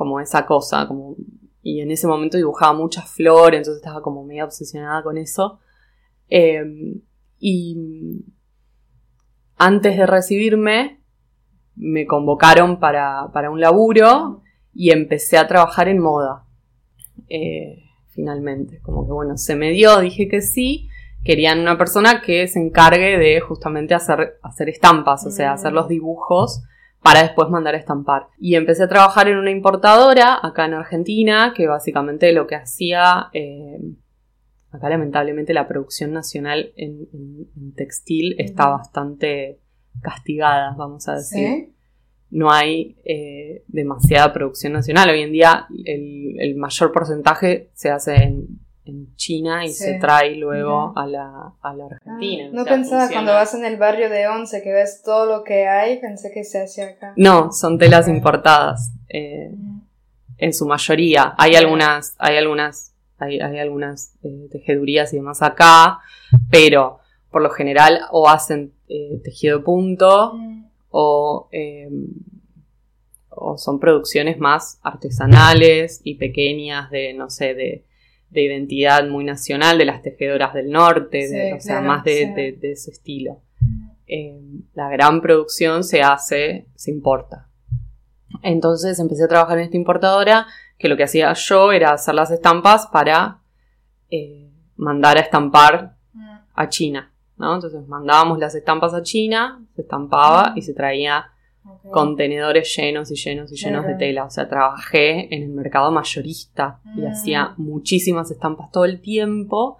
como 0.00 0.18
esa 0.18 0.46
cosa, 0.46 0.88
como 0.88 1.14
y 1.62 1.82
en 1.82 1.90
ese 1.90 2.06
momento 2.06 2.38
dibujaba 2.38 2.72
muchas 2.72 3.10
flores, 3.10 3.58
entonces 3.58 3.82
estaba 3.82 4.00
como 4.00 4.24
medio 4.24 4.46
obsesionada 4.46 5.02
con 5.02 5.18
eso. 5.18 5.60
Em, 6.30 7.02
y 7.38 8.24
antes 9.58 9.98
de 9.98 10.06
recibirme, 10.06 11.02
me 11.76 12.06
convocaron 12.06 12.80
para, 12.80 13.28
un 13.50 13.60
laburo 13.60 14.40
y 14.72 14.90
empecé 14.90 15.36
a 15.36 15.46
trabajar 15.46 15.86
en 15.88 15.98
moda. 15.98 16.46
Eh, 17.28 17.82
finalmente, 18.08 18.80
como 18.80 19.04
que 19.04 19.12
bueno, 19.12 19.36
se 19.36 19.54
me 19.54 19.70
dio, 19.70 20.00
dije 20.00 20.28
que 20.28 20.40
sí. 20.40 20.88
Querían 21.24 21.60
una 21.60 21.76
persona 21.76 22.22
que 22.22 22.48
se 22.48 22.58
encargue 22.58 23.18
de 23.18 23.38
justamente 23.40 23.92
hacer, 23.92 24.38
hacer 24.42 24.70
estampas, 24.70 25.26
o 25.26 25.30
sea, 25.30 25.52
hacer 25.52 25.74
los 25.74 25.88
dibujos 25.88 26.62
para 27.02 27.22
después 27.22 27.48
mandar 27.48 27.74
a 27.74 27.78
estampar. 27.78 28.28
Y 28.38 28.54
empecé 28.54 28.84
a 28.84 28.88
trabajar 28.88 29.28
en 29.28 29.38
una 29.38 29.50
importadora 29.50 30.38
acá 30.42 30.66
en 30.66 30.74
Argentina, 30.74 31.52
que 31.56 31.66
básicamente 31.66 32.32
lo 32.32 32.46
que 32.46 32.56
hacía, 32.56 33.28
eh, 33.32 33.80
acá 34.70 34.88
lamentablemente 34.90 35.54
la 35.54 35.66
producción 35.66 36.12
nacional 36.12 36.72
en, 36.76 37.00
textil 37.74 38.36
está 38.38 38.68
bastante 38.68 39.60
castigada, 40.02 40.74
vamos 40.76 41.08
a 41.08 41.16
decir. 41.16 41.72
No 42.30 42.52
hay 42.52 42.96
eh, 43.04 43.64
demasiada 43.66 44.32
producción 44.32 44.72
nacional. 44.72 45.10
Hoy 45.10 45.22
en 45.22 45.32
día 45.32 45.66
el 45.84 46.54
mayor 46.56 46.92
porcentaje 46.92 47.70
se 47.74 47.90
hace 47.90 48.14
en 48.14 48.60
en 48.84 49.14
China 49.16 49.64
y 49.64 49.68
se 49.70 49.94
trae 49.94 50.36
luego 50.36 50.92
a 50.96 51.06
la, 51.06 51.52
a 51.60 51.74
la 51.74 51.86
Argentina. 51.86 52.44
Ah, 52.46 52.50
no 52.52 52.64
pensaba 52.64 53.08
cuando 53.10 53.32
vas 53.32 53.54
en 53.54 53.64
el 53.64 53.76
barrio 53.76 54.08
de 54.10 54.26
Once 54.26 54.62
que 54.62 54.72
ves 54.72 55.02
todo 55.04 55.26
lo 55.26 55.44
que 55.44 55.68
hay, 55.68 56.00
pensé 56.00 56.32
que 56.32 56.44
se 56.44 56.62
hacía 56.62 56.88
acá. 56.88 57.12
No, 57.16 57.52
son 57.52 57.78
telas 57.78 58.08
importadas. 58.08 58.92
Eh, 59.08 59.52
en 60.40 60.54
su 60.54 60.66
mayoría. 60.66 61.34
Hay 61.38 61.54
algunas, 61.54 62.16
hay 62.18 62.36
algunas, 62.36 62.92
hay, 63.18 63.38
hay 63.40 63.58
algunas 63.58 64.14
eh, 64.22 64.48
tejedurías 64.50 65.12
y 65.12 65.16
demás 65.16 65.42
acá, 65.42 66.00
pero 66.50 66.98
por 67.30 67.42
lo 67.42 67.50
general 67.50 68.00
o 68.10 68.28
hacen 68.28 68.72
eh, 68.88 69.20
tejido 69.22 69.58
de 69.58 69.64
punto 69.64 70.34
o, 70.90 71.48
em, 71.52 72.08
o 73.28 73.56
son 73.56 73.78
producciones 73.78 74.38
más 74.38 74.80
artesanales 74.82 76.00
y 76.02 76.14
pequeñas 76.14 76.90
de, 76.90 77.12
no 77.12 77.30
sé, 77.30 77.54
de 77.54 77.84
de 78.30 78.42
identidad 78.42 79.06
muy 79.08 79.24
nacional 79.24 79.78
de 79.78 79.84
las 79.84 80.02
tejedoras 80.02 80.54
del 80.54 80.70
norte, 80.70 81.54
o 81.54 81.60
sea, 81.60 81.80
más 81.80 82.04
de, 82.04 82.58
ese 82.62 82.90
estilo. 82.90 83.42
Eh, 84.06 84.40
la 84.74 84.88
gran 84.88 85.20
producción 85.20 85.84
se 85.84 86.02
hace, 86.02 86.66
se 86.74 86.90
importa. 86.90 87.48
Entonces 88.42 88.98
empecé 88.98 89.24
a 89.24 89.28
trabajar 89.28 89.58
en 89.58 89.64
esta 89.64 89.76
importadora, 89.76 90.46
que 90.78 90.88
lo 90.88 90.96
que 90.96 91.04
hacía 91.04 91.32
yo 91.34 91.72
era 91.72 91.92
hacer 91.92 92.14
las 92.14 92.30
estampas 92.30 92.86
para 92.86 93.40
eh, 94.10 94.50
mandar 94.76 95.18
a 95.18 95.20
estampar 95.20 95.96
a 96.54 96.68
China. 96.68 97.12
¿no? 97.36 97.54
Entonces 97.54 97.86
mandábamos 97.86 98.38
las 98.38 98.54
estampas 98.54 98.94
a 98.94 99.02
China, 99.02 99.64
se 99.74 99.82
estampaba 99.82 100.52
y 100.56 100.62
se 100.62 100.74
traía 100.74 101.29
contenedores 101.90 102.74
llenos 102.76 103.10
y 103.10 103.16
llenos 103.16 103.52
y 103.52 103.56
llenos 103.56 103.86
de 103.86 103.94
tela. 103.94 104.24
O 104.24 104.30
sea, 104.30 104.48
trabajé 104.48 105.34
en 105.34 105.42
el 105.42 105.50
mercado 105.50 105.90
mayorista 105.90 106.80
y 106.96 107.02
mm. 107.02 107.06
hacía 107.06 107.54
muchísimas 107.56 108.30
estampas 108.30 108.70
todo 108.70 108.84
el 108.84 109.00
tiempo. 109.00 109.78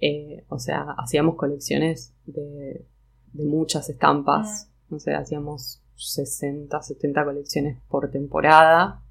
Eh, 0.00 0.44
o 0.48 0.58
sea, 0.58 0.86
hacíamos 0.98 1.36
colecciones 1.36 2.14
de, 2.26 2.86
muchas 3.32 3.88
estampas. 3.88 4.70
Mm. 4.88 4.94
O 4.94 4.98
sea, 4.98 5.18
hacíamos 5.18 5.82
60, 5.96 6.80
70 6.80 7.24
colecciones 7.24 7.78
por 7.88 8.10
temporada. 8.10 9.02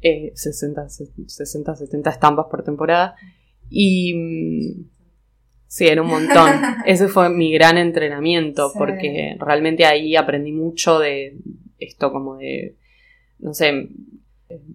60, 0.00 0.88
60, 0.90 1.76
70 1.76 2.10
estampas 2.10 2.46
por 2.50 2.62
temporada. 2.62 3.16
Y 3.70 4.14
mm, 4.14 4.93
Sí, 5.74 5.88
era 5.88 6.02
un 6.02 6.08
montón. 6.08 6.50
Ese 6.86 7.08
fue 7.08 7.28
mi 7.30 7.52
gran 7.52 7.78
entrenamiento, 7.78 8.70
porque 8.78 9.36
realmente 9.40 9.84
ahí 9.84 10.14
aprendí 10.14 10.52
mucho 10.52 11.00
de 11.00 11.36
esto, 11.80 12.12
como 12.12 12.36
de, 12.36 12.76
no 13.40 13.54
sé, 13.54 13.88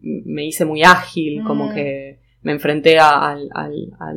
me 0.02 0.46
hice 0.46 0.66
muy 0.66 0.84
ágil, 0.84 1.42
como 1.46 1.68
mm. 1.68 1.74
que 1.74 2.20
me 2.42 2.52
enfrenté 2.52 3.00
al, 3.00 3.50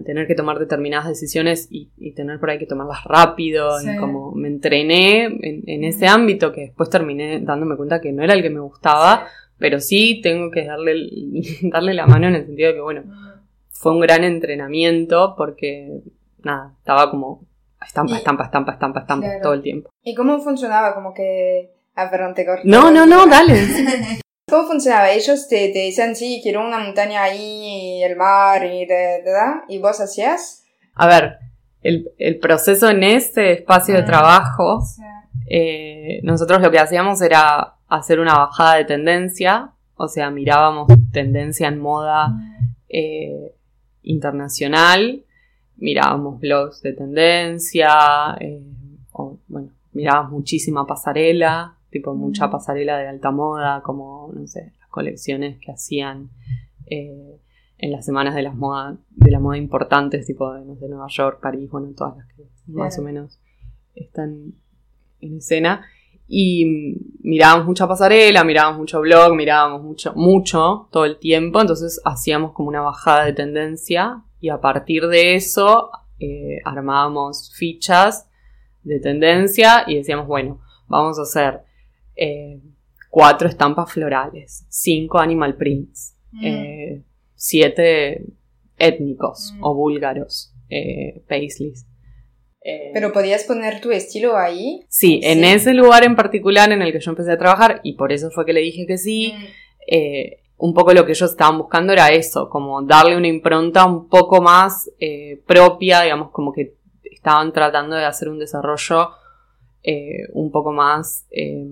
tener 0.04 0.26
que 0.26 0.34
tomar 0.34 0.58
determinadas 0.58 1.06
decisiones 1.06 1.68
y, 1.70 1.86
tener 2.16 2.40
por 2.40 2.50
ahí 2.50 2.58
que 2.58 2.66
tomarlas 2.66 3.04
rápido, 3.04 3.80
y 3.80 3.96
como 3.98 4.32
me 4.32 4.48
entrené 4.48 5.26
en, 5.26 5.84
ese 5.84 6.06
mm. 6.06 6.08
ámbito 6.08 6.52
que 6.52 6.62
después 6.62 6.90
terminé 6.90 7.38
dándome 7.42 7.76
cuenta 7.76 8.00
que 8.00 8.10
no 8.10 8.24
era 8.24 8.34
el 8.34 8.42
que 8.42 8.50
me 8.50 8.58
gustaba, 8.58 9.28
pero 9.56 9.78
sí 9.78 10.18
tengo 10.20 10.50
que 10.50 10.64
darle, 10.64 10.96
darle 11.62 11.94
la 11.94 12.08
mano 12.08 12.26
en 12.26 12.34
el 12.34 12.46
sentido 12.46 12.70
de 12.70 12.74
que, 12.74 12.80
bueno, 12.80 13.02
mm. 13.06 13.40
fue 13.70 13.92
un 13.92 14.00
gran 14.00 14.24
entrenamiento 14.24 15.36
porque 15.38 16.02
nada, 16.44 16.74
estaba 16.78 17.10
como 17.10 17.42
estampa, 17.84 18.16
estampa, 18.16 18.44
estampa, 18.44 18.72
estampa, 18.72 19.00
estampa 19.00 19.40
todo 19.42 19.54
el 19.54 19.62
tiempo. 19.62 19.90
¿Y 20.02 20.14
cómo 20.14 20.38
funcionaba? 20.40 20.94
Como 20.94 21.12
que... 21.14 21.72
Ah, 21.94 22.10
perdón, 22.10 22.34
te 22.34 22.46
corté. 22.46 22.62
No, 22.64 22.90
no, 22.90 23.06
no, 23.06 23.26
dale. 23.26 23.54
¿Cómo 24.48 24.66
funcionaba? 24.66 25.10
Ellos 25.10 25.48
te, 25.48 25.68
te 25.68 25.80
decían, 25.80 26.16
sí, 26.16 26.40
quiero 26.42 26.66
una 26.66 26.78
montaña 26.78 27.22
ahí, 27.22 28.02
el 28.02 28.16
mar, 28.16 28.64
y, 28.64 28.86
de, 28.86 29.22
¿y 29.68 29.78
vos 29.78 30.00
hacías? 30.00 30.64
A 30.94 31.06
ver, 31.06 31.38
el, 31.82 32.10
el 32.18 32.38
proceso 32.38 32.88
en 32.90 33.02
este 33.02 33.52
espacio 33.52 33.94
de 33.94 34.02
trabajo, 34.02 34.82
eh, 35.48 36.20
nosotros 36.22 36.60
lo 36.60 36.70
que 36.70 36.78
hacíamos 36.78 37.20
era 37.22 37.74
hacer 37.88 38.20
una 38.20 38.36
bajada 38.36 38.76
de 38.76 38.84
tendencia, 38.84 39.72
o 39.96 40.08
sea, 40.08 40.30
mirábamos 40.30 40.88
tendencia 41.12 41.68
en 41.68 41.78
moda 41.78 42.32
eh, 42.88 43.54
internacional 44.02 45.24
mirábamos 45.82 46.38
blogs 46.38 46.80
de 46.80 46.92
tendencia, 46.92 48.36
eh, 48.40 48.62
o, 49.10 49.38
bueno, 49.48 49.70
mirábamos 49.92 50.30
muchísima 50.30 50.86
pasarela, 50.86 51.76
tipo 51.90 52.14
mucha 52.14 52.50
pasarela 52.50 52.98
de 52.98 53.08
alta 53.08 53.32
moda, 53.32 53.82
como, 53.82 54.30
no 54.32 54.46
sé, 54.46 54.72
las 54.78 54.88
colecciones 54.88 55.58
que 55.58 55.72
hacían 55.72 56.30
eh, 56.86 57.36
en 57.78 57.90
las 57.90 58.06
semanas 58.06 58.36
de 58.36 58.42
las 58.42 58.54
modas, 58.54 58.96
de 59.10 59.30
la 59.32 59.40
moda 59.40 59.56
importantes, 59.56 60.24
tipo 60.24 60.54
de, 60.54 60.64
no 60.64 60.76
sé, 60.76 60.88
Nueva 60.88 61.08
York, 61.08 61.40
París, 61.42 61.68
bueno, 61.68 61.88
todas 61.96 62.16
las 62.16 62.28
que 62.28 62.44
más 62.68 62.96
o 63.00 63.02
menos 63.02 63.40
están 63.96 64.54
en 65.20 65.36
escena. 65.38 65.84
Y 66.28 66.96
mirábamos 67.24 67.66
mucha 67.66 67.88
pasarela, 67.88 68.44
mirábamos 68.44 68.78
mucho 68.78 69.00
blog, 69.00 69.34
mirábamos 69.34 69.82
mucho, 69.82 70.14
mucho 70.14 70.88
todo 70.92 71.04
el 71.06 71.18
tiempo, 71.18 71.60
entonces 71.60 72.00
hacíamos 72.04 72.52
como 72.52 72.68
una 72.68 72.80
bajada 72.80 73.24
de 73.24 73.32
tendencia 73.32 74.22
y 74.42 74.50
a 74.50 74.60
partir 74.60 75.06
de 75.06 75.36
eso 75.36 75.90
eh, 76.18 76.58
armábamos 76.64 77.54
fichas 77.56 78.28
de 78.82 78.98
tendencia 78.98 79.84
y 79.86 79.96
decíamos, 79.96 80.26
bueno, 80.26 80.60
vamos 80.88 81.16
a 81.20 81.22
hacer 81.22 81.60
eh, 82.16 82.60
cuatro 83.08 83.48
estampas 83.48 83.92
florales, 83.92 84.66
cinco 84.68 85.20
animal 85.20 85.56
prints, 85.56 86.16
mm. 86.32 86.44
eh, 86.44 87.02
siete 87.36 88.24
étnicos 88.76 89.54
mm. 89.56 89.64
o 89.64 89.74
búlgaros, 89.74 90.52
paisleys. 91.28 91.86
Pero 92.92 93.12
podías 93.12 93.44
poner 93.44 93.80
tu 93.80 93.92
estilo 93.92 94.36
ahí. 94.36 94.84
Sí, 94.88 95.20
en 95.22 95.44
ese 95.44 95.72
lugar 95.72 96.04
en 96.04 96.16
particular 96.16 96.70
en 96.72 96.82
el 96.82 96.92
que 96.92 97.00
yo 97.00 97.12
empecé 97.12 97.32
a 97.32 97.38
trabajar, 97.38 97.80
y 97.84 97.94
por 97.94 98.12
eso 98.12 98.30
fue 98.30 98.44
que 98.44 98.52
le 98.52 98.60
dije 98.60 98.86
que 98.86 98.98
sí, 98.98 99.34
mm 99.36 100.41
un 100.62 100.74
poco 100.74 100.94
lo 100.94 101.04
que 101.04 101.10
ellos 101.10 101.28
estaban 101.28 101.58
buscando 101.58 101.92
era 101.92 102.10
eso, 102.10 102.48
como 102.48 102.80
darle 102.82 103.16
una 103.16 103.26
impronta 103.26 103.84
un 103.84 104.08
poco 104.08 104.40
más 104.40 104.88
eh, 105.00 105.42
propia, 105.44 106.02
digamos, 106.02 106.30
como 106.30 106.52
que 106.52 106.76
estaban 107.02 107.52
tratando 107.52 107.96
de 107.96 108.04
hacer 108.04 108.28
un 108.28 108.38
desarrollo 108.38 109.08
eh, 109.82 110.28
un 110.34 110.52
poco 110.52 110.70
más 110.70 111.26
eh, 111.32 111.66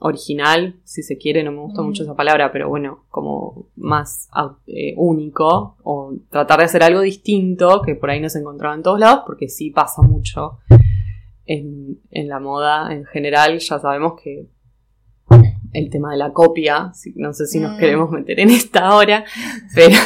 original, 0.00 0.74
si 0.82 1.04
se 1.04 1.18
quiere, 1.18 1.44
no 1.44 1.52
me 1.52 1.60
gusta 1.60 1.82
mucho 1.82 2.02
esa 2.02 2.16
palabra, 2.16 2.50
pero 2.50 2.68
bueno, 2.68 3.04
como 3.10 3.66
más 3.76 4.28
único, 4.96 5.76
o 5.84 6.12
tratar 6.28 6.58
de 6.58 6.64
hacer 6.64 6.82
algo 6.82 7.00
distinto 7.00 7.80
que 7.80 7.94
por 7.94 8.10
ahí 8.10 8.18
no 8.18 8.28
se 8.28 8.40
encontraba 8.40 8.74
en 8.74 8.82
todos 8.82 8.98
lados, 8.98 9.20
porque 9.24 9.48
sí 9.48 9.70
pasa 9.70 10.02
mucho 10.02 10.58
en, 11.46 12.00
en 12.10 12.28
la 12.28 12.40
moda 12.40 12.92
en 12.92 13.04
general, 13.04 13.60
ya 13.60 13.78
sabemos 13.78 14.20
que 14.20 14.48
el 15.72 15.90
tema 15.90 16.12
de 16.12 16.18
la 16.18 16.32
copia, 16.32 16.92
no 17.14 17.32
sé 17.32 17.46
si 17.46 17.58
nos 17.58 17.76
mm. 17.76 17.78
queremos 17.78 18.10
meter 18.10 18.40
en 18.40 18.50
esta 18.50 18.94
hora, 18.94 19.24
pero, 19.74 19.96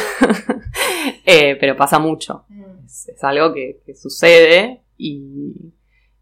eh, 1.25 1.57
pero 1.59 1.75
pasa 1.75 1.99
mucho. 1.99 2.45
Mm. 2.49 2.85
Es, 2.85 3.23
algo 3.23 3.53
que, 3.53 3.81
sucede 3.95 4.81
y, 4.97 5.73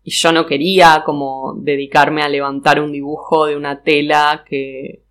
y, 0.04 0.12
yo 0.12 0.32
no 0.32 0.46
quería 0.46 1.04
como 1.06 1.54
dedicarme 1.62 2.24
a 2.24 2.30
levantar 2.30 2.82
un 2.82 2.92
dibujo 2.92 3.46
de 3.46 3.56
una 3.56 3.84
tela 3.84 4.44
que, 4.48 5.04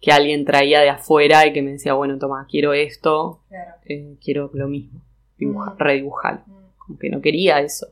que 0.00 0.12
alguien 0.12 0.44
traía 0.44 0.80
de 0.80 0.90
afuera 0.90 1.46
y 1.46 1.52
que 1.52 1.62
me 1.62 1.72
decía, 1.72 1.94
bueno, 1.94 2.18
toma, 2.18 2.46
quiero 2.50 2.74
esto, 2.74 3.42
eh, 3.86 4.16
quiero 4.22 4.50
lo 4.52 4.68
mismo, 4.68 5.00
dibujar, 5.38 5.74
mm. 5.74 5.78
redibujar. 5.78 6.44
Como 6.76 6.98
que 6.98 7.08
no 7.08 7.20
quería 7.20 7.60
eso 7.60 7.88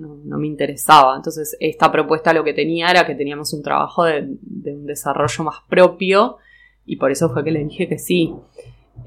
no, 0.00 0.38
me 0.38 0.46
interesaba. 0.46 1.16
Entonces, 1.16 1.56
esta 1.60 1.92
propuesta 1.92 2.32
lo 2.32 2.44
que 2.44 2.52
tenía 2.52 2.90
era 2.90 3.06
que 3.06 3.14
teníamos 3.14 3.52
un 3.52 3.62
trabajo 3.62 4.04
de, 4.04 4.22
un 4.22 4.86
desarrollo 4.86 5.44
más 5.44 5.56
propio 5.68 6.38
y 6.86 6.96
por 6.96 7.10
eso 7.10 7.30
fue 7.30 7.44
que 7.44 7.50
le 7.50 7.64
dije 7.64 7.88
que 7.88 7.98
sí. 7.98 8.34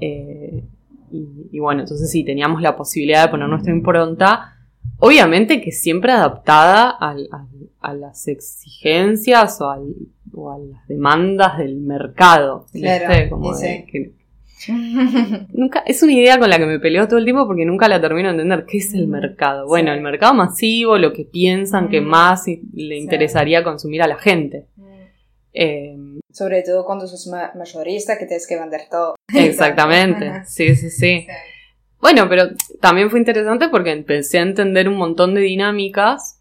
Eh, 0.00 0.64
y, 1.10 1.60
bueno, 1.60 1.82
entonces 1.82 2.10
sí, 2.10 2.24
teníamos 2.24 2.60
la 2.60 2.76
posibilidad 2.76 3.24
de 3.24 3.30
poner 3.30 3.48
nuestra 3.48 3.72
impronta, 3.72 4.56
obviamente 4.98 5.60
que 5.60 5.70
siempre 5.70 6.10
adaptada 6.10 6.96
a 6.98 7.94
las 7.94 8.26
exigencias 8.26 9.60
o, 9.60 9.70
a 9.70 10.58
las 10.58 10.88
demandas 10.88 11.58
del 11.58 11.76
mercado. 11.76 12.66
Claro, 12.72 13.30
Como 13.30 13.52
que, 13.52 14.12
nunca, 15.52 15.82
es 15.86 16.02
una 16.02 16.12
idea 16.12 16.38
con 16.38 16.50
la 16.50 16.58
que 16.58 16.66
me 16.66 16.78
peleo 16.78 17.06
todo 17.06 17.18
el 17.18 17.24
tiempo 17.24 17.46
porque 17.46 17.64
nunca 17.64 17.88
la 17.88 18.00
termino 18.00 18.28
de 18.28 18.34
entender. 18.34 18.64
¿Qué 18.66 18.78
es 18.78 18.94
el 18.94 19.06
mm, 19.06 19.10
mercado? 19.10 19.66
Bueno, 19.66 19.92
el 19.92 20.00
mercado 20.00 20.34
masivo, 20.34 20.98
lo 20.98 21.12
que 21.12 21.24
piensan 21.24 21.88
que 21.88 22.00
mm. 22.00 22.06
más 22.06 22.46
le 22.46 22.96
interesaría 22.96 23.64
consumir 23.64 24.02
a 24.02 24.06
la 24.06 24.16
gente. 24.16 24.66
Mm. 24.76 24.84
Em, 25.52 26.20
Sobre 26.32 26.62
todo 26.62 26.84
cuando 26.84 27.06
sos 27.06 27.26
mayorista 27.54 28.18
que 28.18 28.26
tienes 28.26 28.46
que 28.46 28.58
vender 28.58 28.82
todo. 28.90 29.14
Exactamente, 29.34 30.42
sí, 30.46 30.74
sí, 30.74 30.90
sí. 30.90 31.26
Bueno, 32.00 32.28
pero 32.28 32.48
también 32.80 33.10
fue 33.10 33.18
interesante 33.18 33.68
porque 33.68 33.92
empecé 33.92 34.38
a 34.38 34.42
entender 34.42 34.88
un 34.88 34.96
montón 34.96 35.34
de 35.34 35.40
dinámicas 35.40 36.40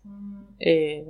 eh, 0.60 1.06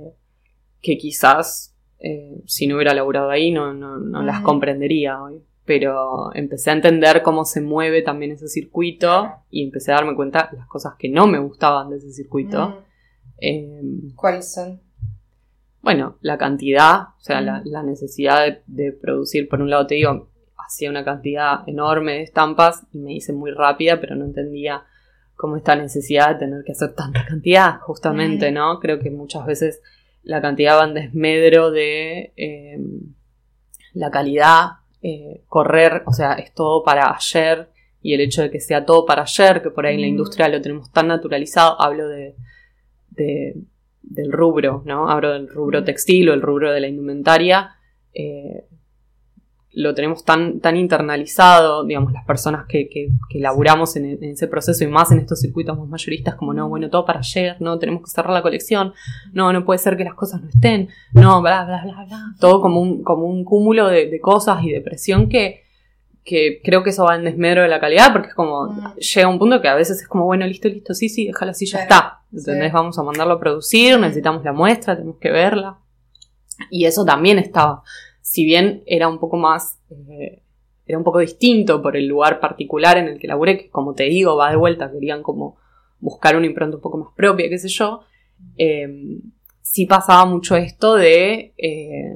que 0.80 0.96
quizás 0.96 1.74
eh, 1.98 2.36
si 2.46 2.66
no 2.66 2.76
hubiera 2.76 2.94
laburado 2.94 3.30
ahí 3.30 3.50
no, 3.50 3.72
no 3.72 4.22
las 4.22 4.42
comprendería 4.42 5.20
hoy 5.20 5.42
pero 5.64 6.34
empecé 6.34 6.70
a 6.70 6.74
entender 6.74 7.22
cómo 7.22 7.44
se 7.44 7.60
mueve 7.60 8.02
también 8.02 8.32
ese 8.32 8.48
circuito 8.48 9.32
y 9.50 9.64
empecé 9.64 9.92
a 9.92 9.96
darme 9.96 10.14
cuenta 10.14 10.50
las 10.52 10.66
cosas 10.66 10.94
que 10.98 11.08
no 11.08 11.26
me 11.26 11.38
gustaban 11.38 11.90
de 11.90 11.96
ese 11.96 12.12
circuito. 12.12 12.68
Mm. 12.68 12.74
Em, 13.38 14.14
¿Cuáles 14.14 14.52
son? 14.52 14.80
Bueno, 15.80 16.16
la 16.20 16.36
cantidad, 16.38 17.08
o 17.18 17.20
sea, 17.20 17.40
la, 17.40 17.62
mm. 17.62 17.86
necesidad 17.86 18.58
de, 18.66 18.92
producir, 18.92 19.48
por 19.48 19.62
un 19.62 19.70
lado 19.70 19.86
te 19.86 19.94
digo, 19.94 20.28
hacía 20.66 20.90
una 20.90 21.04
cantidad 21.04 21.66
enorme 21.66 22.12
de 22.12 22.22
estampas 22.22 22.86
y 22.92 22.98
me 22.98 23.14
hice 23.14 23.32
muy 23.32 23.50
rápida, 23.50 24.00
pero 24.00 24.16
no 24.16 24.24
entendía 24.24 24.84
cómo 25.34 25.56
esta 25.56 25.76
necesidad 25.76 26.30
de 26.30 26.46
tener 26.46 26.64
que 26.64 26.72
hacer 26.72 26.94
tanta 26.94 27.24
cantidad, 27.24 27.80
justamente, 27.80 28.50
mm. 28.50 28.54
¿no? 28.54 28.80
Creo 28.80 28.98
que 28.98 29.10
muchas 29.10 29.46
veces 29.46 29.82
la 30.22 30.42
cantidad 30.42 30.78
va 30.78 30.84
en 30.84 30.94
desmedro 30.94 31.70
de 31.70 32.32
em, 32.36 33.14
la 33.94 34.10
calidad 34.10 34.83
eh, 35.06 35.42
correr, 35.48 36.02
o 36.06 36.14
sea, 36.14 36.32
es 36.32 36.54
todo 36.54 36.82
para 36.82 37.14
ayer 37.14 37.68
y 38.00 38.14
el 38.14 38.22
hecho 38.22 38.40
de 38.40 38.50
que 38.50 38.58
sea 38.58 38.86
todo 38.86 39.04
para 39.04 39.20
ayer, 39.20 39.60
que 39.60 39.68
por 39.68 39.84
ahí 39.84 39.96
en 39.96 40.00
la 40.00 40.06
mm. 40.06 40.10
industria 40.10 40.48
lo 40.48 40.62
tenemos 40.62 40.90
tan 40.92 41.08
naturalizado, 41.08 41.78
hablo 41.78 42.08
de, 42.08 42.34
del 43.10 44.32
rubro, 44.32 44.82
¿no? 44.86 45.10
Hablo 45.10 45.34
del 45.34 45.46
rubro 45.48 45.82
mm. 45.82 45.84
textil 45.84 46.30
o 46.30 46.32
el 46.32 46.40
rubro 46.40 46.72
de 46.72 46.80
la 46.80 46.88
indumentaria, 46.88 47.76
eh, 48.14 48.64
lo 49.76 49.94
tenemos 49.94 50.24
tan, 50.24 50.60
tan 50.60 50.76
internalizado, 50.76 51.84
digamos, 51.84 52.12
las 52.12 52.24
personas 52.24 52.66
que, 52.66 52.88
que, 52.88 53.08
que 53.28 53.40
laburamos 53.40 53.96
en, 53.96 54.22
ese 54.22 54.46
proceso 54.46 54.84
y 54.84 54.86
más 54.86 55.10
en 55.10 55.18
estos 55.18 55.40
circuitos 55.40 55.76
más 55.76 55.88
mayoristas, 55.88 56.36
como 56.36 56.54
no, 56.54 56.68
bueno, 56.68 56.88
todo 56.90 57.04
para 57.04 57.20
ayer, 57.20 57.56
no, 57.60 57.78
tenemos 57.78 58.02
que 58.02 58.10
cerrar 58.10 58.32
la 58.32 58.42
colección, 58.42 58.94
no, 59.32 59.52
no 59.52 59.64
puede 59.64 59.78
ser 59.78 59.96
que 59.96 60.04
las 60.04 60.14
cosas 60.14 60.42
no 60.42 60.48
estén, 60.48 60.88
no, 61.12 61.42
bla, 61.42 61.64
bla, 61.64 61.82
bla, 61.82 62.04
bla, 62.04 62.18
todo 62.38 62.60
como 62.60 62.80
un, 62.80 63.02
como 63.02 63.26
un 63.26 63.44
cúmulo 63.44 63.88
de, 63.88 64.20
cosas 64.20 64.62
y 64.62 64.70
de 64.70 64.80
presión 64.80 65.28
que, 65.28 65.62
que 66.24 66.60
creo 66.62 66.82
que 66.84 66.90
eso 66.90 67.04
va 67.04 67.16
en 67.16 67.24
desmedro 67.24 67.62
de 67.62 67.68
la 67.68 67.80
calidad, 67.80 68.12
porque 68.12 68.28
es 68.28 68.34
como, 68.34 68.68
mm. 68.68 68.94
llega 68.96 69.28
un 69.28 69.38
punto 69.38 69.60
que 69.60 69.68
a 69.68 69.74
veces 69.74 70.00
es 70.00 70.08
como, 70.08 70.24
bueno, 70.24 70.46
listo, 70.46 70.68
listo, 70.68 70.94
sí, 70.94 71.08
sí, 71.08 71.26
déjalo 71.26 71.50
así, 71.50 71.66
ya 71.66 71.80
está, 71.80 72.20
¿entendés? 72.32 72.72
Vamos 72.72 72.96
a 72.98 73.02
mandarlo 73.02 73.34
a 73.34 73.40
producir, 73.40 73.98
necesitamos 73.98 74.44
la 74.44 74.52
muestra, 74.52 74.94
tenemos 74.94 75.18
que 75.18 75.30
verla. 75.30 75.78
Y 76.70 76.84
eso 76.84 77.04
también 77.04 77.38
estaba 77.38 77.82
si 78.24 78.42
bien 78.46 78.82
era 78.86 79.06
un 79.06 79.18
poco 79.18 79.36
más, 79.36 79.78
eh, 79.90 80.42
era 80.86 80.96
un 80.96 81.04
poco 81.04 81.18
distinto 81.18 81.82
por 81.82 81.94
el 81.94 82.06
lugar 82.06 82.40
particular 82.40 82.96
en 82.96 83.06
el 83.06 83.18
que 83.18 83.26
laburé, 83.26 83.58
que 83.58 83.68
como 83.68 83.94
te 83.94 84.04
digo, 84.04 84.34
va 84.34 84.48
de 84.48 84.56
vuelta, 84.56 84.90
querían 84.90 85.22
como 85.22 85.58
buscar 86.00 86.34
una 86.34 86.46
impronta 86.46 86.76
un 86.76 86.82
poco 86.82 86.96
más 86.96 87.12
propia, 87.14 87.50
qué 87.50 87.58
sé 87.58 87.68
yo, 87.68 88.00
eh, 88.56 89.20
sí 89.60 89.84
pasaba 89.84 90.24
mucho 90.24 90.56
esto 90.56 90.94
de, 90.94 91.52
eh, 91.58 92.14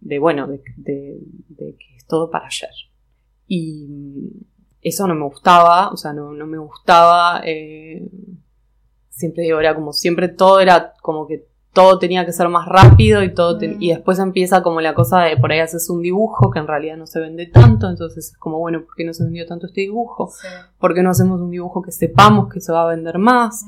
de 0.00 0.18
bueno, 0.18 0.46
de, 0.46 0.62
que 0.86 1.96
es 1.98 2.06
todo 2.06 2.30
para 2.30 2.46
ayer. 2.46 2.70
Y 3.46 4.30
eso 4.80 5.06
no 5.06 5.14
me 5.14 5.26
gustaba, 5.26 5.90
o 5.90 5.98
sea, 5.98 6.14
no, 6.14 6.32
no 6.32 6.46
me 6.46 6.56
gustaba, 6.56 7.42
siempre 9.10 9.42
digo, 9.42 9.60
era 9.60 9.74
como 9.74 9.92
siempre 9.92 10.28
todo 10.28 10.60
era 10.60 10.94
como 11.02 11.26
que 11.26 11.47
todo 11.72 11.98
tenía 11.98 12.24
que 12.24 12.32
ser 12.32 12.48
más 12.48 12.66
rápido 12.66 13.22
y 13.22 13.32
todo 13.32 13.58
y 13.60 13.90
después 13.90 14.18
empieza 14.18 14.62
como 14.62 14.80
la 14.80 14.94
cosa 14.94 15.20
de 15.20 15.36
por 15.36 15.52
ahí 15.52 15.60
haces 15.60 15.88
un 15.90 16.02
dibujo 16.02 16.50
que 16.50 16.58
en 16.58 16.66
realidad 16.66 16.96
no 16.96 17.06
se 17.06 17.20
vende 17.20 17.46
tanto, 17.46 17.88
entonces 17.88 18.32
es 18.32 18.36
como 18.36 18.58
bueno, 18.58 18.82
¿por 18.84 18.94
qué 18.96 19.04
no 19.04 19.14
se 19.14 19.24
vendió 19.24 19.46
tanto 19.46 19.66
este 19.66 19.82
dibujo? 19.82 20.32
¿Por 20.78 20.94
qué 20.94 21.02
no 21.02 21.10
hacemos 21.10 21.40
un 21.40 21.50
dibujo 21.50 21.82
que 21.82 21.92
sepamos 21.92 22.52
que 22.52 22.60
se 22.60 22.72
va 22.72 22.82
a 22.84 22.88
vender 22.88 23.18
más? 23.18 23.64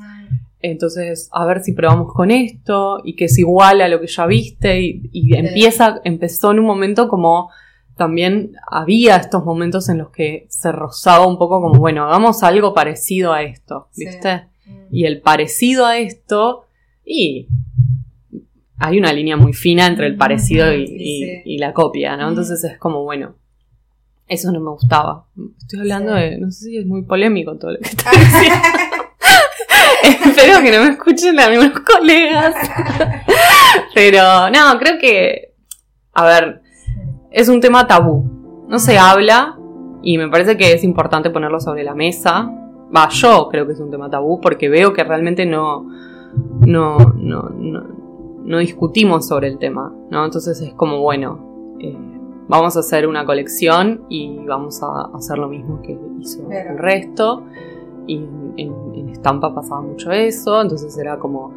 Entonces, 0.62 1.30
a 1.32 1.46
ver 1.46 1.62
si 1.62 1.72
probamos 1.72 2.12
con 2.12 2.30
esto 2.30 3.00
y 3.02 3.16
que 3.16 3.26
es 3.26 3.38
igual 3.38 3.80
a 3.80 3.88
lo 3.88 4.00
que 4.00 4.08
ya 4.08 4.26
viste 4.26 4.80
y, 4.80 5.34
empieza, 5.34 6.00
empezó 6.04 6.50
en 6.50 6.58
un 6.58 6.66
momento 6.66 7.08
como 7.08 7.50
también 7.96 8.52
había 8.66 9.16
estos 9.16 9.44
momentos 9.44 9.88
en 9.88 9.98
los 9.98 10.10
que 10.10 10.46
se 10.48 10.72
rozaba 10.72 11.26
un 11.26 11.38
poco 11.38 11.60
como, 11.60 11.78
bueno, 11.78 12.04
hagamos 12.04 12.42
algo 12.42 12.74
parecido 12.74 13.32
a 13.32 13.42
esto, 13.42 13.88
¿viste? 13.94 14.48
Mm. 14.66 14.86
Y 14.90 15.04
el 15.04 15.20
parecido 15.20 15.86
a 15.86 15.98
esto, 15.98 16.64
y 17.04 17.48
hay 18.80 18.98
una 18.98 19.12
línea 19.12 19.36
muy 19.36 19.52
fina 19.52 19.86
entre 19.86 20.06
el 20.06 20.16
parecido 20.16 20.72
y, 20.74 21.58
la 21.58 21.72
copia, 21.72 22.16
¿no? 22.16 22.28
Entonces 22.28 22.64
es 22.64 22.78
como, 22.78 23.04
bueno, 23.04 23.34
eso 24.26 24.50
no 24.50 24.60
me 24.60 24.70
gustaba. 24.70 25.26
Estoy 25.58 25.80
hablando 25.80 26.14
de, 26.14 26.38
no 26.38 26.50
sé 26.50 26.66
si 26.66 26.78
es 26.78 26.86
muy 26.86 27.02
polémico 27.02 27.56
todo 27.56 27.72
lo 27.72 27.78
que 27.78 27.88
estoy 27.88 28.18
diciendo. 28.18 28.68
Espero 30.02 30.62
que 30.62 30.72
no 30.72 30.84
me 30.84 30.90
escuchen 30.92 31.38
algunos 31.38 31.78
colegas. 31.80 32.54
Pero 33.94 34.50
no, 34.50 34.78
creo 34.78 34.98
que 34.98 35.50
a 36.12 36.24
ver, 36.24 36.62
es 37.30 37.48
un 37.48 37.60
tema 37.60 37.86
tabú. 37.86 38.66
No 38.68 38.78
se 38.78 38.98
habla 38.98 39.58
y 40.02 40.18
me 40.18 40.28
parece 40.28 40.56
que 40.56 40.72
es 40.72 40.84
importante 40.84 41.30
ponerlo 41.30 41.60
sobre 41.60 41.84
la 41.84 41.94
mesa. 41.94 42.50
Va, 42.94 43.08
yo 43.08 43.48
creo 43.50 43.66
que 43.66 43.72
es 43.72 43.80
un 43.80 43.90
tema 43.90 44.10
tabú 44.10 44.40
porque 44.40 44.68
veo 44.68 44.92
que 44.92 45.04
realmente 45.04 45.46
no, 45.46 45.86
no, 46.60 46.98
no, 47.16 47.50
no, 47.50 47.99
discutimos 48.58 49.26
sobre 49.26 49.48
el 49.48 49.58
tema, 49.58 49.94
¿no? 50.10 50.24
Entonces 50.24 50.60
es 50.60 50.72
como, 50.74 51.00
bueno, 51.00 51.76
eh, 51.80 51.96
vamos 52.48 52.76
a 52.76 52.80
hacer 52.80 53.06
una 53.06 53.24
colección 53.24 54.04
y 54.08 54.38
vamos 54.46 54.82
a 54.82 55.10
hacer 55.14 55.38
lo 55.38 55.48
mismo 55.48 55.80
que 55.82 55.98
hizo 56.20 56.50
el 56.50 56.78
resto. 56.78 57.44
Y 58.06 58.24
en 58.56 59.08
estampa 59.10 59.54
pasaba 59.54 59.82
mucho 59.82 60.10
eso, 60.10 60.60
entonces 60.60 60.96
era 60.98 61.18
como 61.18 61.52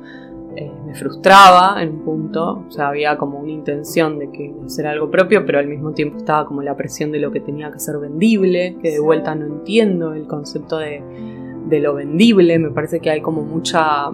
eh, 0.56 0.71
me 0.86 0.93
frustraba 0.93 1.82
en 1.82 1.89
un 1.89 1.99
punto, 2.01 2.63
o 2.67 2.71
sea, 2.71 2.89
había 2.89 3.17
como 3.17 3.39
una 3.39 3.49
intención 3.49 4.19
de 4.19 4.29
que 4.29 4.53
hacer 4.63 4.86
algo 4.86 5.10
propio, 5.10 5.43
pero 5.47 5.58
al 5.58 5.67
mismo 5.67 5.93
tiempo 5.93 6.17
estaba 6.17 6.45
como 6.45 6.62
la 6.62 6.77
presión 6.77 7.12
de 7.12 7.17
lo 7.17 7.32
que 7.32 7.39
tenía 7.39 7.71
que 7.71 7.79
ser 7.79 7.97
vendible, 7.97 8.77
que 8.79 8.91
de 8.91 8.99
vuelta 8.99 9.34
no 9.34 9.47
entiendo 9.47 10.13
el 10.13 10.27
concepto 10.27 10.77
de, 10.77 11.01
lo 11.71 11.95
vendible, 11.95 12.60
me 12.60 12.69
parece 12.69 12.99
que 12.99 13.10
hay 13.10 13.21
como 13.21 13.41
mucha, 13.41 14.12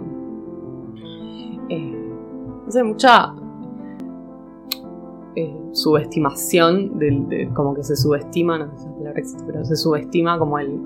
no 2.69 2.73
sé, 2.73 2.83
mucha 2.83 3.33
eh, 5.35 5.57
subestimación, 5.71 6.99
del, 6.99 7.49
como 7.55 7.73
que 7.73 7.83
se 7.83 7.95
subestima, 7.95 8.59
no 8.59 8.69
sé 8.69 8.83
si 8.83 8.89
palabra 8.89 9.19
existe, 9.19 9.43
pero 9.43 9.65
se 9.65 9.75
subestima 9.75 10.37
como 10.37 10.59
el, 10.59 10.79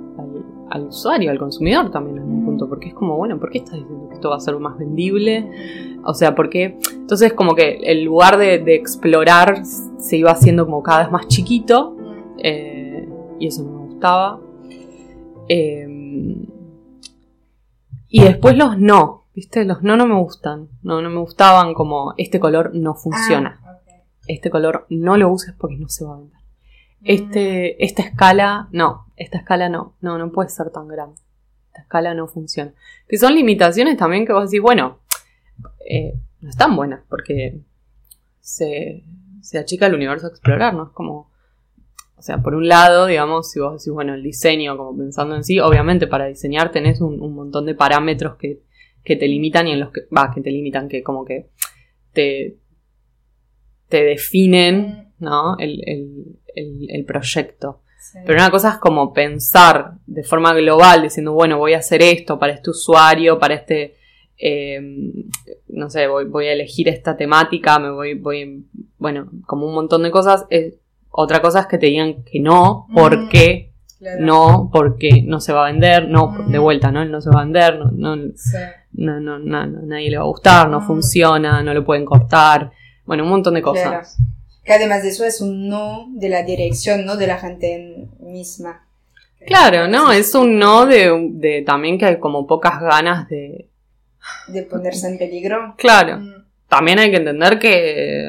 al 0.70 0.88
usuario, 0.88 1.30
al 1.30 1.38
consumidor 1.38 1.92
también 1.92 2.20
en 2.20 2.24
un 2.24 2.46
punto, 2.46 2.70
porque 2.70 2.88
es 2.88 2.94
como, 2.94 3.18
bueno, 3.18 3.38
¿por 3.38 3.50
qué 3.50 3.58
estás 3.58 3.74
diciendo 3.74 4.08
que 4.08 4.16
esto 4.16 4.30
va 4.30 4.38
a 4.38 4.40
ser 4.40 4.58
más 4.60 4.78
vendible? 4.78 6.00
O 6.06 6.14
sea, 6.14 6.36
porque 6.36 6.78
entonces 6.94 7.34
como 7.34 7.54
que 7.54 7.82
el 7.84 8.06
lugar 8.06 8.38
de, 8.38 8.64
explorar 8.74 9.66
se 9.66 10.16
iba 10.16 10.32
haciendo 10.32 10.66
como 10.66 10.84
cada 10.84 11.04
vez 11.04 11.12
más 11.12 11.28
chiquito 11.28 11.98
eh, 12.38 13.10
y 13.40 13.48
eso 13.48 13.62
no 13.64 13.72
me 13.72 13.86
gustaba. 13.88 14.40
Eh, 15.50 16.48
y 18.08 18.24
después 18.24 18.56
los 18.56 18.80
no, 18.80 19.23
¿viste? 19.34 19.66
Los 19.66 19.84
no 19.84 19.98
no 19.98 20.08
me 20.08 20.16
gustan, 20.16 20.70
no, 20.82 21.02
no 21.02 21.10
me 21.10 21.20
gustaban 21.20 21.74
como 21.74 22.14
este 22.18 22.40
color 22.40 22.72
no 22.74 22.96
funciona. 22.96 23.60
Ah, 23.64 23.80
este 24.28 24.50
color 24.50 24.86
no 24.90 25.18
lo 25.18 25.30
uses 25.30 25.54
porque 25.58 25.78
no 25.78 25.90
se 25.90 26.06
va 26.06 26.16
a 26.16 26.18
vender. 26.18 26.40
Este, 27.04 27.84
esta 27.84 28.02
escala, 28.02 28.70
no, 28.72 29.08
esta 29.18 29.38
escala 29.38 29.68
no, 29.68 29.96
no, 30.00 30.18
no 30.18 30.32
puede 30.32 30.50
ser 30.50 30.70
tan 30.70 30.88
grande. 30.88 31.16
Esta 31.68 31.82
escala 31.82 32.14
no 32.14 32.28
funciona. 32.28 32.74
Que 33.08 33.18
son 33.18 33.36
limitaciones 33.36 33.98
también 33.98 34.26
que 34.26 34.32
vos 34.32 34.50
decís, 34.50 34.62
bueno, 34.62 35.00
eh, 35.90 36.14
no 36.40 36.50
están 36.50 36.76
buenas 36.76 37.02
porque 37.10 37.60
se, 38.40 39.04
se 39.42 39.60
achica 39.60 39.88
el 39.88 39.96
universo 39.96 40.28
a 40.28 40.30
explorar, 40.30 40.74
¿no? 40.74 40.84
Es 40.84 40.90
como, 40.92 41.30
o 42.16 42.22
sea, 42.22 42.38
por 42.38 42.56
un 42.56 42.68
lado, 42.68 43.06
digamos, 43.08 43.52
si 43.52 43.60
vos 43.60 43.74
decís, 43.74 43.92
bueno, 43.92 44.14
el 44.14 44.24
diseño, 44.24 44.78
como 44.78 44.98
pensando 44.98 45.36
en 45.36 45.44
sí, 45.44 45.60
obviamente 45.60 46.08
para 46.08 46.28
diseñar 46.28 46.72
tenés 46.72 47.02
un, 47.02 47.18
montón 47.34 47.66
de 47.66 47.76
parámetros 47.76 48.38
que, 48.38 48.62
que, 49.04 49.16
te 49.16 49.28
limitan 49.28 49.68
y 49.68 49.74
en 49.74 49.80
los 49.80 49.92
que, 49.92 50.02
va, 50.16 50.32
que 50.34 50.42
te 50.42 50.52
limitan, 50.52 50.90
que 50.90 51.04
como 51.04 51.26
que 51.26 51.50
te, 52.14 52.58
te 53.90 54.04
definen, 54.04 55.14
¿no? 55.20 55.58
el, 55.58 55.82
el, 56.56 57.06
proyecto. 57.06 57.82
Pero 58.26 58.38
una 58.38 58.52
cosa 58.52 58.72
es 58.72 58.78
como 58.78 59.14
pensar 59.14 59.94
de 60.06 60.24
forma 60.24 60.54
global, 60.54 61.02
diciendo, 61.02 61.34
bueno, 61.34 61.58
voy 61.58 61.74
a 61.74 61.80
hacer 61.80 62.02
esto 62.02 62.38
para 62.38 62.54
este 62.54 62.70
usuario, 62.70 63.40
para 63.40 63.56
este, 63.56 63.96
em, 64.38 65.12
no 65.70 65.90
sé, 65.90 66.08
voy, 66.08 66.48
a 66.48 66.54
elegir 66.54 66.88
esta 66.90 67.18
temática, 67.18 67.80
me 67.80 67.92
voy, 67.92 68.14
voy, 68.14 68.66
bueno, 68.98 69.30
como 69.46 69.68
un 69.68 69.74
montón 69.74 70.04
de 70.04 70.12
cosas. 70.12 70.46
otra 71.10 71.42
cosa 71.42 71.62
es 71.62 71.68
que 71.68 71.78
te 71.78 71.88
digan 71.88 72.24
que 72.24 72.40
no, 72.40 72.86
mm, 72.90 72.96
no, 74.20 74.70
porque 74.72 75.24
no 75.26 75.40
se 75.40 75.54
va 75.54 75.68
a 75.68 75.72
vender, 75.72 76.08
no, 76.08 76.36
de 76.48 76.60
mm. 76.60 76.62
vuelta, 76.62 76.92
¿no? 76.92 77.06
No 77.06 77.22
se 77.22 77.30
va 77.30 77.42
a 77.42 77.44
vender, 77.44 77.80
no, 77.80 78.16
no, 78.16 79.20
no, 79.20 79.40
no, 79.40 79.66
nadie 79.66 80.10
le 80.10 80.18
va 80.18 80.24
a 80.24 80.28
gustar, 80.28 80.70
no 80.70 80.82
mm. 80.82 80.88
funciona, 80.88 81.64
no 81.64 81.74
lo 81.74 81.84
pueden 81.84 82.06
cortar, 82.06 82.72
bueno, 83.06 83.24
un 83.24 83.30
montón 83.30 83.54
de 83.54 83.62
cosas 83.62 84.18
que 84.64 84.74
además 84.74 85.04
de 85.04 85.10
eso 85.10 85.26
es 85.26 85.42
un 85.42 85.68
no 85.68 86.08
de 86.12 86.30
la 86.30 86.44
dirección, 86.44 87.06
no 87.06 87.18
de 87.18 87.28
la 87.28 87.38
gente 87.38 88.08
misma. 88.20 88.86
Claro, 89.46 89.88
no, 89.88 90.12
es 90.12 90.34
un 90.36 90.58
no 90.58 90.86
de, 90.86 91.64
también 91.66 91.98
que 91.98 92.06
hay 92.06 92.20
como 92.20 92.48
pocas 92.48 92.80
ganas 92.80 93.28
de... 93.28 93.68
De 94.48 94.64
ponerse 94.64 95.10
en 95.10 95.18
peligro. 95.18 95.76
Claro. 95.78 96.18
Mm. 96.18 96.46
También 96.70 97.00
hay 97.00 97.12
que 97.12 97.18
entender 97.18 97.60
que, 97.60 98.26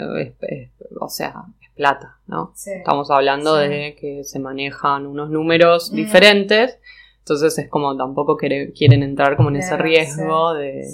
o 1.01 1.09
sea, 1.09 1.45
plata, 1.75 2.19
¿no? 2.27 2.53
Estamos 2.55 3.11
hablando 3.11 3.57
de 3.57 3.97
que 4.01 4.25
se 4.25 4.39
manejan 4.39 5.07
unos 5.07 5.31
números 5.31 5.93
mm. 5.93 5.97
diferentes, 5.97 6.79
entonces 7.19 7.59
es 7.59 7.69
como 7.69 7.97
tampoco 7.97 8.37
quieren 8.37 9.03
entrar 9.03 9.37
como 9.37 9.49
en 9.49 9.57
ese 9.57 9.77
riesgo 9.77 10.55
de... 10.55 10.85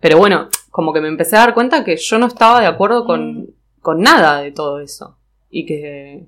Pero 0.00 0.18
bueno, 0.18 0.48
como 0.70 0.92
que 0.92 1.00
me 1.00 1.08
empecé 1.08 1.36
a 1.36 1.40
dar 1.40 1.54
cuenta 1.54 1.82
que 1.82 1.96
yo 1.96 2.18
no 2.18 2.26
estaba 2.26 2.60
de 2.60 2.66
acuerdo 2.66 3.06
con, 3.06 3.38
mm 3.38 3.46
con 3.84 4.00
nada 4.00 4.40
de 4.40 4.50
todo 4.50 4.80
eso. 4.80 5.16
Y 5.50 5.66
que. 5.66 6.26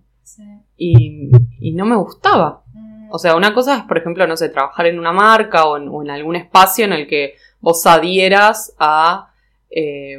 Y, 0.76 1.30
no 1.72 1.86
me 1.86 1.96
gustaba. 1.96 2.62
Mm. 2.72 3.08
O 3.10 3.18
sea, 3.18 3.34
una 3.34 3.52
cosa 3.52 3.78
es, 3.78 3.82
por 3.84 3.98
ejemplo, 3.98 4.24
no 4.28 4.36
sé, 4.36 4.50
trabajar 4.50 4.86
en 4.86 5.00
una 5.00 5.12
marca 5.12 5.64
o 5.64 6.02
en, 6.02 6.10
algún 6.10 6.36
espacio 6.36 6.84
en 6.84 6.92
el 6.92 7.08
que 7.08 7.34
vos 7.60 7.84
adhieras 7.86 8.74
a. 8.78 9.32
Eh, 9.70 10.18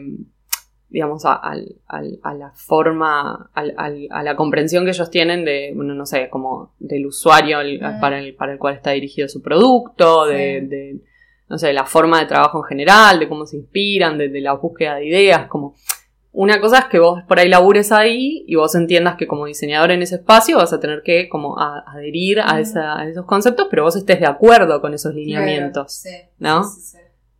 digamos, 0.89 1.23
a, 1.25 1.41
la 1.55 2.51
forma, 2.53 3.49
a, 3.53 4.23
la 4.23 4.35
comprensión 4.35 4.85
que 4.85 4.91
ellos 4.91 5.09
tienen 5.09 5.43
de, 5.43 5.73
bueno, 5.75 5.93
no 5.93 6.05
sé, 6.05 6.29
como 6.29 6.73
del 6.79 7.05
usuario 7.05 7.59
mm. 7.59 7.99
para, 7.99 8.19
el, 8.19 8.35
para 8.35 8.53
el 8.53 8.59
cual 8.59 8.75
está 8.75 8.91
dirigido 8.91 9.27
su 9.27 9.41
producto, 9.41 10.25
de, 10.25 10.61
de, 10.61 10.99
no 11.49 11.57
sé, 11.57 11.73
la 11.73 11.85
forma 11.85 12.19
de 12.19 12.25
trabajo 12.25 12.59
en 12.59 12.69
general, 12.69 13.19
de 13.19 13.27
cómo 13.27 13.45
se 13.45 13.57
inspiran, 13.57 14.17
de, 14.17 14.29
de 14.29 14.41
la 14.41 14.53
búsqueda 14.53 14.95
de 14.95 15.07
ideas, 15.07 15.47
como 15.47 15.75
una 16.39 16.61
cosa 16.61 16.77
es 16.77 16.85
que 16.85 16.99
vos 16.99 17.23
por 17.27 17.39
ahí 17.39 17.49
labures 17.49 17.91
ahí 17.91 18.45
y 18.47 18.53
vos 18.53 18.75
entiendas 18.75 19.15
que 19.15 19.25
como 19.25 19.47
diseñador 19.47 19.89
en 19.89 20.03
ese 20.03 20.17
espacio 20.17 20.57
vas 20.57 20.71
a 20.71 20.79
tener 20.79 21.01
que 21.01 21.29
como 21.29 21.57
adherir 21.59 22.41
a, 22.41 22.59
esos 22.59 23.25
conceptos, 23.25 23.65
pero 23.71 23.83
vos 23.83 23.95
estés 23.95 24.19
de 24.19 24.27
acuerdo 24.27 24.79
con 24.79 24.93
esos 24.93 25.15
lineamientos, 25.15 26.03
¿no? 26.37 26.63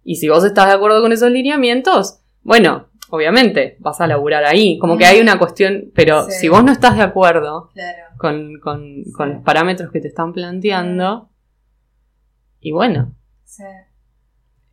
y 0.04 0.16
si 0.16 0.30
vos 0.30 0.44
estás 0.44 0.66
de 0.66 0.74
acuerdo 0.74 1.02
con 1.04 1.12
esos 1.12 1.30
lineamientos, 1.30 2.22
bueno, 2.42 2.88
obviamente 3.10 3.78
vas 3.80 4.02
a 4.02 4.08
laburar 4.08 4.46
ahí, 4.46 4.78
como 4.80 4.98
que 4.98 5.06
hay 5.06 5.20
una 5.20 5.40
cuestión, 5.40 5.92
pero 5.96 6.30
si 6.30 6.50
vos 6.50 6.64
no 6.64 6.72
estás 6.72 6.98
de 6.98 7.04
acuerdo 7.04 7.70
con, 8.18 8.60
los 8.62 9.44
parámetros 9.44 9.92
que 9.92 10.02
te 10.02 10.08
están 10.08 10.34
planteando, 10.34 11.30
y 12.60 12.72
bueno, 12.72 13.14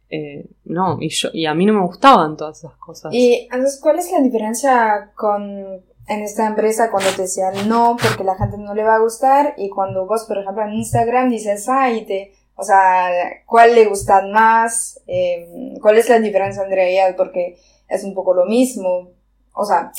eh, 0.08 0.48
no, 0.64 0.98
y, 1.00 1.08
yo, 1.10 1.30
y 1.32 1.46
a 1.46 1.54
mí 1.54 1.66
no 1.66 1.74
me 1.74 1.82
gustaban 1.82 2.36
todas 2.36 2.58
esas 2.58 2.76
cosas. 2.76 3.12
Y 3.12 3.48
entonces, 3.50 3.80
¿cuál 3.80 3.98
es 3.98 4.10
la 4.12 4.20
diferencia 4.20 5.12
con 5.14 5.82
en 6.06 6.22
esta 6.22 6.46
empresa 6.46 6.90
cuando 6.90 7.10
te 7.10 7.22
decían 7.22 7.68
no 7.68 7.96
porque 8.00 8.24
la 8.24 8.36
gente 8.36 8.58
no 8.58 8.74
le 8.74 8.82
va 8.82 8.96
a 8.96 9.00
gustar 9.00 9.54
y 9.56 9.70
cuando 9.70 10.06
vos, 10.06 10.24
por 10.24 10.38
ejemplo, 10.38 10.62
en 10.62 10.74
Instagram 10.74 11.30
dices, 11.30 11.68
ay, 11.68 12.04
te, 12.04 12.34
o 12.56 12.62
sea, 12.62 13.10
¿cuál 13.46 13.74
le 13.74 13.86
gustan 13.86 14.30
más? 14.30 15.00
Em, 15.06 15.78
¿Cuál 15.80 15.96
es 15.98 16.08
la 16.08 16.18
diferencia 16.18 16.62
entre 16.62 16.92
ellas? 16.92 17.14
Porque 17.16 17.56
es 17.88 18.04
un 18.04 18.14
poco 18.14 18.34
lo 18.34 18.46
mismo. 18.46 19.12
O 19.52 19.64
sea, 19.64 19.92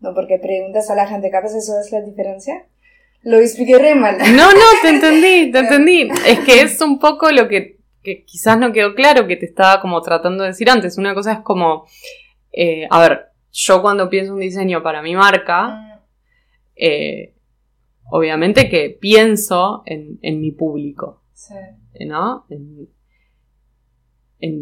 no 0.00 0.14
porque 0.14 0.38
preguntas 0.38 0.90
a 0.90 0.94
la 0.94 1.06
gente, 1.06 1.30
¿capaz 1.30 1.54
eso 1.54 1.78
es 1.78 1.92
la 1.92 2.00
diferencia? 2.00 2.66
Lo 3.22 3.38
expliqué 3.38 3.78
re 3.78 3.94
mal. 3.94 4.18
No, 4.18 4.52
no, 4.52 4.66
te 4.82 4.88
entendí, 4.90 5.52
te 5.52 5.58
entendí. 5.58 6.08
Es 6.26 6.40
que 6.40 6.62
es 6.62 6.80
un 6.80 6.98
poco 6.98 7.30
lo 7.30 7.48
que 7.48 7.80
que 8.02 8.24
quizás 8.24 8.58
no 8.58 8.72
quedó 8.72 8.94
claro 8.94 9.26
que 9.26 9.36
te 9.36 9.46
estaba 9.46 9.80
como 9.80 10.00
tratando 10.00 10.44
de 10.44 10.50
decir 10.50 10.70
antes. 10.70 10.98
Una 10.98 11.14
cosa 11.14 11.32
es 11.32 11.38
como, 11.40 11.86
eh, 12.52 12.86
a 12.90 13.00
ver, 13.00 13.26
yo 13.52 13.82
cuando 13.82 14.08
pienso 14.08 14.34
un 14.34 14.40
diseño 14.40 14.82
para 14.82 15.02
mi 15.02 15.14
marca, 15.14 16.02
eh, 16.76 17.34
obviamente 18.10 18.68
que 18.68 18.90
pienso 18.90 19.82
en, 19.86 20.18
mi 20.40 20.50
público, 20.52 21.22
¿no? 22.06 22.46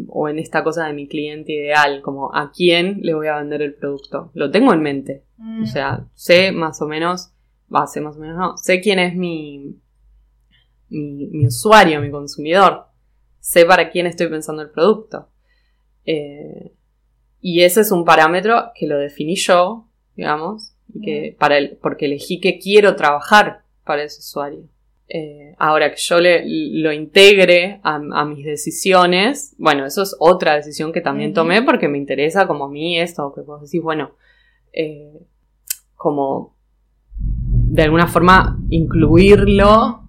O 0.07 0.27
en 0.29 0.39
esta 0.39 0.63
cosa 0.63 0.85
de 0.85 0.93
mi 0.93 1.07
cliente 1.07 1.53
ideal, 1.53 2.01
como 2.01 2.35
a 2.35 2.51
quién 2.51 2.99
le 3.01 3.13
voy 3.13 3.27
a 3.27 3.37
vender 3.37 3.61
el 3.61 3.73
producto. 3.73 4.31
Lo 4.33 4.51
tengo 4.51 4.73
en 4.73 4.81
mente. 4.81 5.23
O 5.63 5.65
sea, 5.65 6.05
sé 6.15 6.51
más 6.51 6.81
o 6.81 6.87
menos, 6.87 7.31
va, 7.73 7.87
sé 7.87 8.01
más 8.01 8.17
o 8.17 8.19
menos, 8.19 8.37
no, 8.37 8.57
sé 8.57 8.81
quién 8.81 8.99
es 8.99 9.15
mi, 9.15 9.77
mi, 10.89 11.27
mi 11.27 11.47
usuario, 11.47 12.01
mi 12.01 12.11
consumidor 12.11 12.89
sé 13.39 13.65
para 13.65 13.89
quién 13.89 14.05
estoy 14.05 14.27
pensando 14.27 14.61
el 14.61 14.69
producto. 14.69 15.27
Eh, 16.05 16.71
y 17.41 17.63
ese 17.63 17.81
es 17.81 17.91
un 17.91 18.05
parámetro 18.05 18.71
que 18.75 18.87
lo 18.87 18.97
definí 18.97 19.35
yo, 19.35 19.87
digamos, 20.15 20.73
que 21.03 21.35
para 21.37 21.57
el, 21.57 21.77
porque 21.77 22.05
elegí 22.05 22.39
que 22.39 22.59
quiero 22.59 22.95
trabajar 22.95 23.63
para 23.83 24.03
ese 24.03 24.19
usuario. 24.19 24.63
Eh, 25.11 25.55
ahora 25.57 25.89
que 25.89 25.97
yo 25.97 26.19
le, 26.19 26.43
lo 26.45 26.93
integre 26.93 27.79
a, 27.83 28.25
mis 28.25 28.45
decisiones, 28.45 29.55
bueno, 29.57 29.85
eso 29.87 30.03
es 30.03 30.15
otra 30.19 30.55
decisión 30.55 30.93
que 30.93 31.01
también 31.01 31.33
tomé 31.33 31.63
porque 31.63 31.87
me 31.87 31.97
interesa 31.97 32.45
como 32.45 32.65
a 32.65 32.69
mí 32.69 32.99
esto, 32.99 33.33
que 33.33 33.41
vos 33.41 33.61
decís, 33.61 33.81
bueno, 33.81 34.11
eh, 34.71 35.19
como 35.95 36.55
de 37.15 37.83
alguna 37.83 38.07
forma 38.07 38.59
incluirlo 38.69 40.03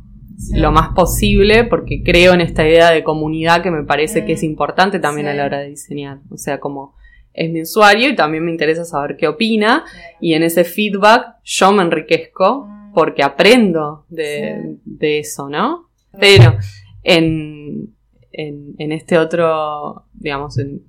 lo 0.54 0.72
más 0.72 0.90
posible 0.94 1.64
porque 1.64 2.02
creo 2.02 2.32
en 2.34 2.40
esta 2.40 2.66
idea 2.66 2.90
de 2.90 3.02
comunidad 3.02 3.62
que 3.62 3.70
me 3.70 3.84
parece 3.84 4.24
que 4.24 4.32
es 4.32 4.42
importante 4.42 4.98
también 4.98 5.28
a 5.28 5.34
la 5.34 5.44
hora 5.44 5.60
de 5.60 5.68
diseñar. 5.68 6.20
O 6.30 6.36
sea, 6.36 6.60
como 6.60 6.94
es 7.32 7.50
mi 7.50 7.62
usuario 7.62 8.10
y 8.10 8.16
también 8.16 8.44
me 8.44 8.50
interesa 8.50 8.84
saber 8.84 9.16
qué 9.16 9.28
opina 9.28 9.84
y 10.20 10.34
en 10.34 10.42
ese 10.42 10.64
feedback 10.64 11.36
yo 11.44 11.72
me 11.72 11.82
enriquezco. 11.82 12.68
Porque 12.94 13.22
aprendo 13.22 14.04
de, 14.08 14.78
eso, 15.00 15.48
¿no? 15.48 15.90
Pero 16.18 16.56
en, 17.02 17.94
en, 18.32 18.92
este 18.92 19.18
otro, 19.18 20.06
digamos, 20.12 20.58
en, 20.58 20.82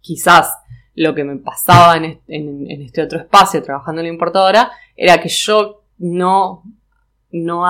quizás 0.00 0.54
lo 0.94 1.14
que 1.14 1.24
me 1.24 1.36
pasaba 1.36 1.96
en, 1.96 2.20
en, 2.28 2.82
este 2.82 3.02
otro 3.02 3.18
espacio 3.18 3.62
trabajando 3.62 4.00
en 4.00 4.08
la 4.08 4.12
importadora 4.12 4.72
era 4.94 5.20
que 5.20 5.28
yo 5.28 5.84
no, 5.98 6.62
no, 7.30 7.64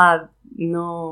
no, 0.57 1.09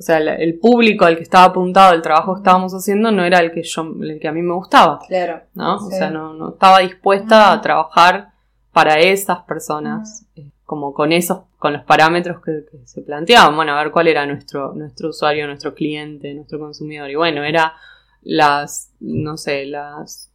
o 0.00 0.02
sea, 0.02 0.18
el 0.18 0.58
público 0.58 1.04
al 1.04 1.16
que 1.16 1.22
estaba 1.22 1.44
apuntado 1.44 1.94
el 1.94 2.02
trabajo 2.02 2.34
que 2.34 2.40
estábamos 2.40 2.72
haciendo 2.72 3.10
no 3.10 3.24
era 3.24 3.38
el 3.38 3.52
que 3.52 3.62
yo, 3.62 3.94
el 4.00 4.18
que 4.18 4.28
a 4.28 4.32
mí 4.32 4.42
me 4.42 4.54
gustaba. 4.54 4.98
Claro. 5.06 5.42
¿no? 5.54 5.76
O 5.76 5.90
sea, 5.90 6.10
no, 6.10 6.34
no 6.34 6.50
estaba 6.50 6.80
dispuesta 6.80 7.52
a 7.52 7.60
trabajar 7.60 8.30
para 8.72 8.98
esas 8.98 9.40
personas, 9.42 10.26
como 10.70 10.94
con 10.94 11.10
esos, 11.10 11.40
con 11.58 11.72
los 11.72 11.82
parámetros 11.82 12.40
que, 12.44 12.62
se 12.84 13.02
planteaban. 13.02 13.56
Bueno, 13.56 13.72
a 13.72 13.82
ver 13.82 13.90
cuál 13.90 14.06
era 14.06 14.24
nuestro, 14.24 14.72
nuestro 14.72 15.08
usuario, 15.08 15.48
nuestro 15.48 15.74
cliente, 15.74 16.32
nuestro 16.32 16.60
consumidor. 16.60 17.10
Y 17.10 17.16
bueno, 17.16 17.42
era 17.42 17.74
las, 18.22 18.92
no 19.00 19.36
sé, 19.36 19.66
las 19.66 20.28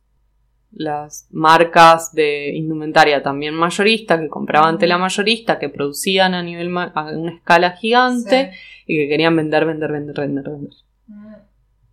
las 0.73 1.29
marcas 1.31 2.13
de 2.13 2.53
indumentaria 2.53 3.23
también 3.23 3.53
mayorista 3.53 4.19
que 4.19 4.27
compraban 4.27 4.77
tela 4.77 4.97
mayorista, 4.97 5.57
que 5.57 5.69
producían 5.69 6.33
a 6.33 6.43
nivel 6.43 6.75
a 6.77 7.11
una 7.13 7.31
escala 7.31 7.71
gigante 7.77 8.51
y 8.86 8.97
que 8.97 9.07
querían 9.07 9.38
vender, 9.38 9.63
vender, 9.65 9.89
vender, 9.89 10.19
vender, 10.19 10.49
vender. 10.49 10.73
Mm. 11.07 11.33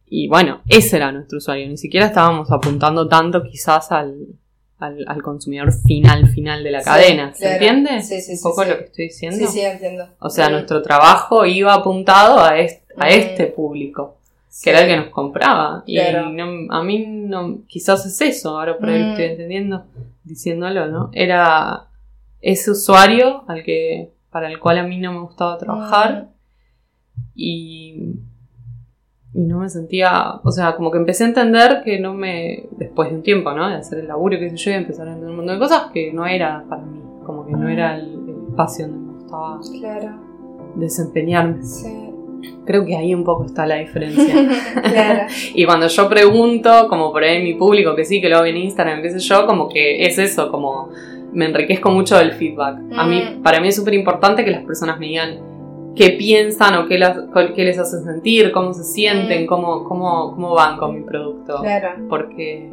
Y 0.06 0.26
bueno, 0.26 0.62
ese 0.66 0.96
era 0.96 1.12
nuestro 1.12 1.38
usuario. 1.38 1.68
Ni 1.68 1.76
siquiera 1.76 2.06
estábamos 2.06 2.50
apuntando 2.50 3.06
tanto 3.06 3.44
quizás 3.44 3.92
al, 3.92 4.26
al, 4.82 5.22
consumidor 5.22 5.72
final, 5.72 6.28
final 6.28 6.62
de 6.62 6.70
la 6.70 6.82
cadena. 6.82 7.34
¿Se 7.34 7.52
entiende? 7.52 8.02
Sí, 8.02 8.20
sí, 8.20 8.32
Un 8.32 8.42
poco 8.42 8.64
lo 8.64 8.78
que 8.78 8.84
estoy 8.84 9.04
diciendo. 9.06 9.38
Sí, 9.38 9.46
sí, 9.46 9.60
entiendo. 9.60 10.08
O 10.18 10.30
sea, 10.30 10.48
nuestro 10.48 10.82
trabajo 10.82 11.46
iba 11.46 11.74
apuntado 11.74 12.38
a, 12.38 12.50
a 12.50 12.54
mm. 12.54 13.08
este 13.08 13.46
público 13.46 14.16
que 14.60 14.70
era 14.70 14.80
el 14.80 14.88
que 14.88 14.96
nos 14.96 15.08
compraba. 15.08 15.82
Y 15.86 15.98
a 15.98 16.82
mí 16.82 17.06
no, 17.06 17.60
quizás 17.66 18.04
es 18.04 18.20
eso, 18.20 18.58
ahora 18.58 18.76
por 18.76 18.90
ahí 18.90 19.00
lo 19.00 19.08
estoy 19.10 19.26
mm. 19.26 19.30
entendiendo, 19.30 19.84
diciéndolo, 20.24 20.86
¿no? 20.88 21.10
Era 21.12 21.86
ese 22.40 22.72
usuario 22.72 23.44
al 23.48 23.62
que, 23.62 24.12
para 24.30 24.48
el 24.50 24.58
cual 24.58 24.78
a 24.78 24.82
mí 24.82 24.98
no 24.98 25.12
me 25.12 25.20
gustaba 25.20 25.56
trabajar. 25.58 26.24
Mm. 26.24 27.22
Y, 27.34 28.14
y 29.34 29.44
no 29.44 29.60
me 29.60 29.68
sentía, 29.70 30.40
o 30.44 30.50
sea, 30.50 30.76
como 30.76 30.90
que 30.90 30.98
empecé 30.98 31.24
a 31.24 31.28
entender 31.28 31.82
que 31.84 31.98
no 31.98 32.12
me, 32.12 32.66
después 32.72 33.08
de 33.10 33.16
un 33.16 33.22
tiempo, 33.22 33.52
¿no? 33.52 33.68
De 33.68 33.76
hacer 33.76 34.00
el 34.00 34.08
laburo, 34.08 34.38
que 34.38 34.50
sé 34.50 34.56
yo, 34.56 34.70
y 34.72 34.74
empezar 34.74 35.08
a 35.08 35.12
entender 35.12 35.30
un 35.30 35.36
montón 35.36 35.56
de 35.56 35.60
cosas, 35.60 35.90
que 35.92 36.12
no 36.12 36.26
era 36.26 36.64
para 36.68 36.82
mí, 36.82 37.00
como 37.24 37.46
que 37.46 37.52
no 37.52 37.68
era 37.68 37.96
el, 37.96 38.20
espacio 38.50 38.86
donde 38.86 39.06
me 39.06 39.12
gustaba 39.14 39.60
desempeñarme. 40.74 41.62
Sí. 41.62 41.88
Creo 42.66 42.84
que 42.84 42.94
ahí 42.94 43.14
un 43.14 43.24
poco 43.24 43.46
está 43.46 43.64
la 43.64 43.76
diferencia. 43.76 44.34
y 45.54 45.64
cuando 45.64 45.86
yo 45.86 46.08
pregunto, 46.10 46.86
como 46.88 47.10
por 47.10 47.24
ahí 47.24 47.42
mi 47.42 47.54
público, 47.54 47.94
que 47.96 48.04
sí, 48.04 48.20
que 48.20 48.28
lo 48.28 48.42
veo 48.42 48.50
en 48.50 48.58
Instagram, 48.58 49.00
qué 49.00 49.10
sé 49.10 49.20
yo, 49.20 49.46
como 49.46 49.70
que 49.70 50.04
es 50.04 50.18
eso, 50.18 50.50
como 50.50 50.90
me 51.32 51.46
enriquezco 51.46 51.90
mucho 51.90 52.18
del 52.18 52.32
feedback. 52.32 52.78
A 52.94 53.06
mí, 53.06 53.22
mm. 53.22 53.42
para 53.42 53.60
mí 53.60 53.68
es 53.68 53.76
súper 53.76 53.94
importante 53.94 54.44
que 54.44 54.50
las 54.50 54.64
personas 54.64 54.98
me 54.98 55.06
digan 55.06 55.51
qué 55.94 56.10
piensan 56.18 56.74
o 56.76 56.86
qué, 56.86 56.98
qué 57.54 57.64
les 57.64 57.78
hace 57.78 58.02
sentir, 58.02 58.52
cómo 58.52 58.72
se 58.72 58.84
sienten, 58.84 59.44
mm. 59.44 59.46
cómo, 59.46 59.84
cómo, 59.84 60.32
cómo 60.34 60.54
van 60.54 60.78
con 60.78 60.94
mi 60.94 61.02
producto. 61.02 61.60
Claro. 61.60 62.06
Porque, 62.08 62.70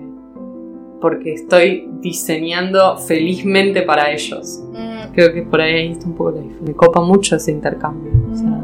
porque 1.01 1.33
estoy 1.33 1.89
diseñando 1.99 2.97
felizmente 2.97 3.81
para 3.81 4.11
ellos. 4.11 4.63
Mm. 4.71 5.13
Creo 5.13 5.33
que 5.33 5.41
por 5.43 5.61
ahí 5.61 5.91
está 5.91 6.05
un 6.05 6.15
poco 6.15 6.31
la 6.31 6.41
Me 6.61 6.73
copa 6.73 7.01
mucho 7.01 7.35
ese 7.35 7.51
intercambio. 7.51 8.11
O 8.31 8.35
sea, 8.35 8.63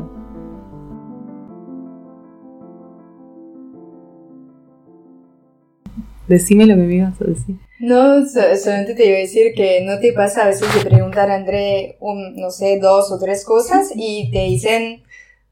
Decime 6.28 6.66
lo 6.66 6.76
que 6.76 6.82
me 6.82 6.96
ibas 6.96 7.22
a 7.22 7.26
decir. 7.26 7.56
No, 7.80 8.26
solamente 8.26 8.96
te 8.96 9.06
iba 9.06 9.18
a 9.18 9.20
decir 9.20 9.54
que 9.56 9.82
no 9.82 10.00
te 10.00 10.14
pasa 10.14 10.44
a 10.44 10.48
veces 10.48 10.74
de 10.74 10.90
preguntar 10.90 11.30
a 11.30 11.36
André, 11.36 11.98
un, 12.00 12.36
no 12.36 12.50
sé, 12.50 12.80
dos 12.82 13.12
o 13.12 13.20
tres 13.20 13.44
cosas 13.46 13.92
y 13.96 14.32
te 14.32 14.46
dicen 14.46 15.04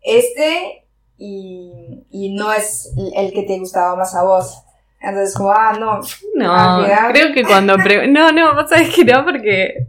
este 0.02 0.86
y, 1.18 2.06
y 2.10 2.34
no 2.34 2.52
es 2.52 2.94
el 3.16 3.34
que 3.34 3.44
te 3.44 3.60
gustaba 3.60 3.96
más 3.96 4.16
a 4.16 4.24
vos. 4.24 4.64
Entonces, 5.04 5.36
como, 5.36 5.52
ah, 5.52 5.74
no. 5.78 6.00
No, 6.36 7.12
creo 7.12 7.34
que 7.34 7.44
cuando. 7.44 7.78
no, 7.78 8.32
no, 8.32 8.56
vos 8.56 8.70
sabés 8.70 8.96
que 8.96 9.04
no, 9.04 9.24
porque. 9.26 9.88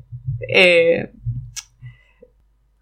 Eh, 0.49 1.11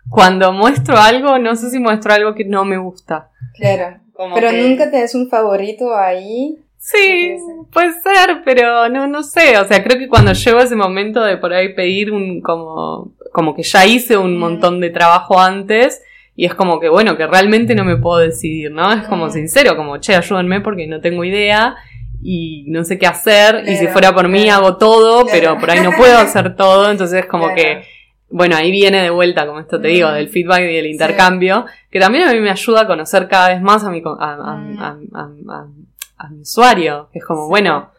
cuando 0.09 0.53
muestro 0.53 0.97
algo, 0.97 1.39
no 1.39 1.55
sé 1.57 1.71
si 1.71 1.79
muestro 1.79 2.13
algo 2.13 2.35
que 2.35 2.45
no 2.45 2.65
me 2.65 2.79
gusta. 2.79 3.31
Claro. 3.55 3.99
Pero 4.35 4.53
nunca 4.53 4.91
te 4.91 5.01
das 5.01 5.15
un 5.15 5.29
favorito 5.29 5.95
ahí. 5.95 6.59
Sí, 6.85 7.37
puede 7.72 7.93
ser, 7.93 8.43
pero 8.45 8.89
no, 8.89 9.07
no 9.07 9.22
sé. 9.22 9.57
O 9.57 9.64
sea, 9.64 9.85
creo 9.85 10.01
que 10.01 10.09
cuando 10.09 10.33
llego 10.33 10.59
a 10.59 10.64
ese 10.64 10.74
momento 10.74 11.22
de 11.22 11.37
por 11.37 11.53
ahí 11.53 11.74
pedir 11.74 12.11
un, 12.11 12.41
como, 12.41 13.12
como 13.33 13.55
que 13.55 13.62
ya 13.62 13.87
hice 13.87 14.16
un 14.16 14.37
montón 14.37 14.80
de 14.80 14.91
trabajo 14.91 15.39
antes, 15.39 16.03
y 16.35 16.45
es 16.45 16.57
como 16.57 16.80
que, 16.80 16.89
bueno, 16.89 17.16
que 17.16 17.28
realmente 17.28 17.76
no 17.76 17.85
me 17.85 17.99
puedo 17.99 18.18
decidir, 18.18 18.72
¿no? 18.72 18.93
Es 18.93 19.05
como 19.05 19.30
sincero, 19.30 19.76
como, 19.76 19.99
che, 19.99 20.16
ayúdenme 20.16 20.61
porque 20.61 20.89
no 20.89 21.01
tengo 21.01 21.22
idea 21.22 21.76
y 22.20 22.64
no 22.66 22.83
sé 22.83 22.99
qué 22.99 23.07
hacer, 23.07 23.62
y 23.68 23.76
si 23.76 23.87
fuera 23.87 24.12
por 24.12 24.28
mí 24.28 24.51
hago 24.51 24.76
todo, 24.76 25.24
pero 25.30 25.59
por 25.59 25.70
ahí 25.70 25.80
no 25.80 25.93
puedo 25.93 26.18
hacer 26.18 26.57
todo, 26.57 26.91
entonces 26.91 27.20
es 27.20 27.26
como 27.26 27.55
que, 27.55 27.85
bueno, 28.28 28.57
ahí 28.57 28.72
viene 28.72 29.01
de 29.03 29.11
vuelta, 29.11 29.47
como 29.47 29.61
esto 29.61 29.80
te 29.80 29.87
digo, 29.87 30.11
del 30.11 30.28
feedback 30.30 30.62
y 30.62 30.74
del 30.74 30.87
intercambio, 30.87 31.64
que 31.93 32.01
también 32.01 32.28
a 32.28 32.33
mí 32.33 32.41
me 32.41 32.51
ayuda 32.51 32.80
a 32.80 32.87
conocer 32.89 33.28
cada 33.28 33.51
vez 33.51 33.62
más 33.62 33.85
a 33.85 33.91
mi, 33.91 34.03
a, 34.05 34.11
a, 34.18 34.97
a 35.49 35.66
mi 36.31 36.41
usuario, 36.41 37.09
que 37.12 37.18
es 37.18 37.25
como, 37.25 37.49
bueno, 37.49 37.91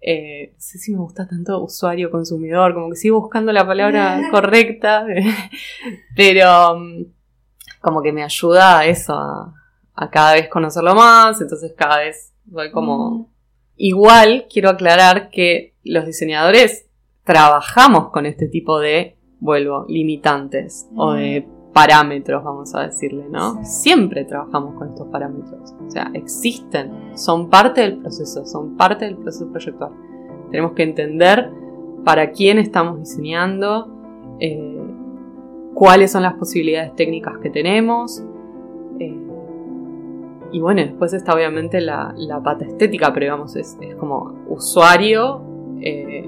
eh, 0.00 0.52
no 0.54 0.60
sé 0.60 0.78
si 0.78 0.92
me 0.92 0.98
gusta 0.98 1.26
tanto 1.26 1.62
usuario, 1.62 2.10
consumidor, 2.10 2.74
como 2.74 2.90
que 2.90 2.96
sigo 2.96 3.20
buscando 3.20 3.52
la 3.52 3.66
palabra 3.66 4.20
correcta, 4.30 5.06
pero 6.16 6.78
mm, 6.78 7.04
como 7.80 8.02
que 8.02 8.12
me 8.12 8.22
ayuda 8.22 8.78
a 8.78 8.86
eso, 8.86 9.14
a, 9.14 10.10
cada 10.10 10.34
vez 10.34 10.48
conocerlo 10.48 10.94
más, 10.94 11.40
entonces 11.40 11.74
cada 11.76 11.98
vez 11.98 12.32
voy 12.44 12.70
como... 12.70 13.10
Mm. 13.10 13.26
Igual 13.78 14.46
quiero 14.50 14.70
aclarar 14.70 15.28
que 15.28 15.74
los 15.84 16.06
diseñadores 16.06 16.86
trabajamos 17.24 18.08
con 18.10 18.24
este 18.24 18.48
tipo 18.48 18.80
de, 18.80 19.18
vuelvo, 19.38 19.84
limitantes 19.86 20.88
o 20.96 21.12
de 21.12 21.42
mm 21.42 21.55
parámetros, 21.76 22.42
vamos 22.42 22.74
a 22.74 22.86
decirle, 22.86 23.26
¿no? 23.28 23.62
Siempre 23.62 24.24
trabajamos 24.24 24.76
con 24.76 24.88
estos 24.88 25.08
parámetros. 25.08 25.74
O 25.86 25.90
sea, 25.90 26.10
existen, 26.14 26.90
son 27.14 27.50
parte 27.50 27.82
del 27.82 27.98
proceso, 27.98 28.46
son 28.46 28.78
parte 28.78 29.04
del 29.04 29.18
proceso 29.18 29.46
proyectual. 29.52 29.90
Tenemos 30.50 30.72
que 30.72 30.84
entender 30.84 31.50
para 32.02 32.30
quién 32.30 32.56
estamos 32.56 32.98
diseñando, 33.00 33.92
eh, 34.40 34.80
cuáles 35.74 36.12
son 36.12 36.22
las 36.22 36.32
posibilidades 36.36 36.96
técnicas 36.96 37.36
que 37.42 37.50
tenemos. 37.50 38.24
Eh, 38.98 39.20
y 40.52 40.60
bueno, 40.60 40.80
después 40.80 41.12
está 41.12 41.34
obviamente 41.34 41.82
la, 41.82 42.14
pata 42.42 42.64
estética, 42.64 43.12
pero 43.12 43.24
digamos, 43.24 43.54
es, 43.54 43.76
como 44.00 44.32
usuario, 44.48 45.42
eh, 45.82 46.26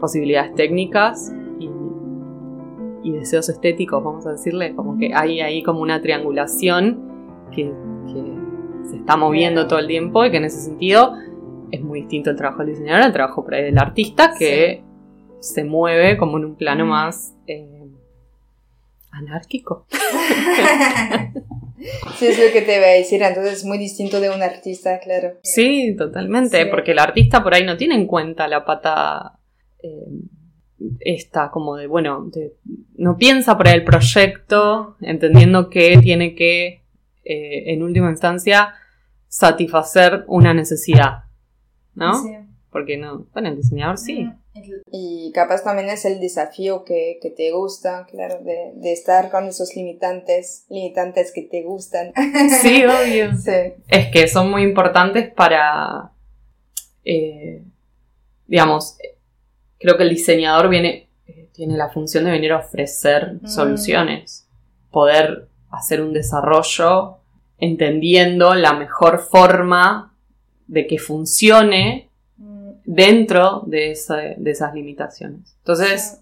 posibilidades 0.00 0.54
técnicas 0.54 1.34
y 3.02 3.12
deseos 3.12 3.48
estéticos, 3.48 4.02
vamos 4.02 4.26
a 4.26 4.32
decirle, 4.32 4.74
como 4.74 4.98
que 4.98 5.12
hay 5.14 5.40
ahí 5.40 5.62
como 5.62 5.80
una 5.80 6.00
triangulación 6.00 7.46
que, 7.52 7.72
se 8.88 8.96
está 8.96 9.16
moviendo 9.16 9.68
todo 9.68 9.78
el 9.78 9.86
tiempo 9.86 10.24
y 10.24 10.32
que 10.32 10.38
en 10.38 10.46
ese 10.46 10.60
sentido 10.60 11.14
es 11.70 11.80
muy 11.80 12.00
distinto 12.00 12.30
el 12.30 12.36
trabajo 12.36 12.64
del 12.64 12.70
diseñador 12.70 13.02
al 13.02 13.12
trabajo 13.12 13.46
del 13.48 13.78
artista 13.78 14.34
que 14.36 14.82
se 15.38 15.62
mueve 15.62 16.16
como 16.16 16.38
en 16.38 16.46
un 16.46 16.56
plano 16.56 16.86
más 16.86 17.36
eh, 17.46 17.86
anárquico. 19.12 19.86
sí, 22.18 22.26
es 22.26 22.38
lo 22.38 22.52
que 22.52 22.62
te 22.62 22.78
voy 22.78 22.88
a 22.88 22.92
decir, 22.92 23.22
entonces 23.22 23.58
es 23.58 23.64
muy 23.64 23.78
distinto 23.78 24.20
de 24.20 24.30
un 24.30 24.42
artista, 24.42 24.98
claro. 24.98 25.34
Sí, 25.42 25.94
totalmente, 25.96 26.66
porque 26.66 26.92
el 26.92 26.98
artista 26.98 27.42
por 27.42 27.54
ahí 27.54 27.64
no 27.64 27.76
tiene 27.76 27.94
en 27.94 28.06
cuenta 28.06 28.48
la 28.48 28.64
pata... 28.64 29.38
Eh, 29.82 29.88
esta 31.00 31.50
como 31.50 31.76
de, 31.76 31.86
bueno, 31.86 32.30
no 32.96 33.16
piensa 33.16 33.56
por 33.56 33.68
el 33.68 33.84
proyecto, 33.84 34.96
entendiendo 35.00 35.68
que 35.70 35.98
tiene 35.98 36.34
que, 36.34 36.82
eh, 37.24 37.72
en 37.72 37.82
última 37.82 38.10
instancia, 38.10 38.74
satisfacer 39.28 40.24
una 40.26 40.54
necesidad, 40.54 41.24
¿no? 41.94 42.12
Porque 42.70 42.96
no, 42.96 43.26
bueno, 43.32 43.48
el 43.48 43.56
diseñador 43.56 43.98
sí, 43.98 44.28
Y 44.92 45.32
capaz 45.34 45.64
también 45.64 45.88
es 45.88 46.04
el 46.04 46.20
desafío 46.20 46.84
que, 46.84 47.18
que 47.20 47.30
te 47.30 47.50
gusta, 47.50 48.06
claro, 48.08 48.38
de, 48.42 48.72
de, 48.74 48.92
estar 48.92 49.30
con 49.30 49.46
esos 49.46 49.74
limitantes, 49.74 50.66
limitantes 50.68 51.32
que 51.32 51.42
te 51.42 51.62
gustan. 51.62 52.12
Sí, 52.62 52.84
obvio. 52.84 53.30
Es 53.88 54.08
que 54.12 54.28
son 54.28 54.50
muy 54.50 54.62
importantes 54.62 55.32
para, 55.32 56.12
eh, 57.04 57.64
digamos, 58.46 58.96
creo 59.80 59.96
que 59.96 60.04
el 60.04 60.10
diseñador 60.10 60.68
viene, 60.68 61.08
eh, 61.26 61.48
tiene 61.52 61.76
la 61.76 61.88
función 61.88 62.24
de 62.24 62.30
venir 62.30 62.52
a 62.52 62.58
ofrecer 62.58 63.38
mm. 63.40 63.48
soluciones, 63.48 64.46
poder 64.90 65.48
hacer 65.70 66.02
un 66.02 66.12
desarrollo 66.12 67.16
entendiendo 67.58 68.54
la 68.54 68.74
mejor 68.74 69.20
forma 69.20 70.14
de 70.66 70.86
que 70.86 70.98
funcione 70.98 72.10
mm. 72.36 72.70
dentro 72.84 73.62
de, 73.66 73.90
esas 73.90 74.74
limitaciones. 74.74 75.56
Entonces, 75.58 76.20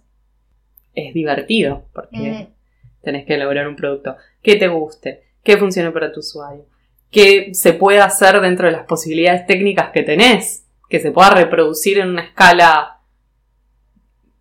es 0.94 1.12
divertido 1.12 1.84
porque 1.92 2.16
mm. 2.16 3.02
tenés 3.02 3.26
que 3.26 3.34
elaborar 3.34 3.68
un 3.68 3.76
producto 3.76 4.16
que 4.40 4.54
te 4.56 4.68
guste, 4.68 5.24
que 5.42 5.56
funcione 5.56 5.90
para 5.90 6.12
tu 6.12 6.20
usuario, 6.20 6.64
que 7.10 7.54
se 7.54 7.72
pueda 7.72 8.04
hacer 8.04 8.40
dentro 8.40 8.66
de 8.66 8.72
las 8.72 8.86
posibilidades 8.86 9.46
técnicas 9.46 9.90
que 9.90 10.02
tenés, 10.02 10.64
que 10.88 11.00
se 11.00 11.10
pueda 11.10 11.30
reproducir 11.30 11.98
en 11.98 12.10
una 12.10 12.22
escala 12.22 12.97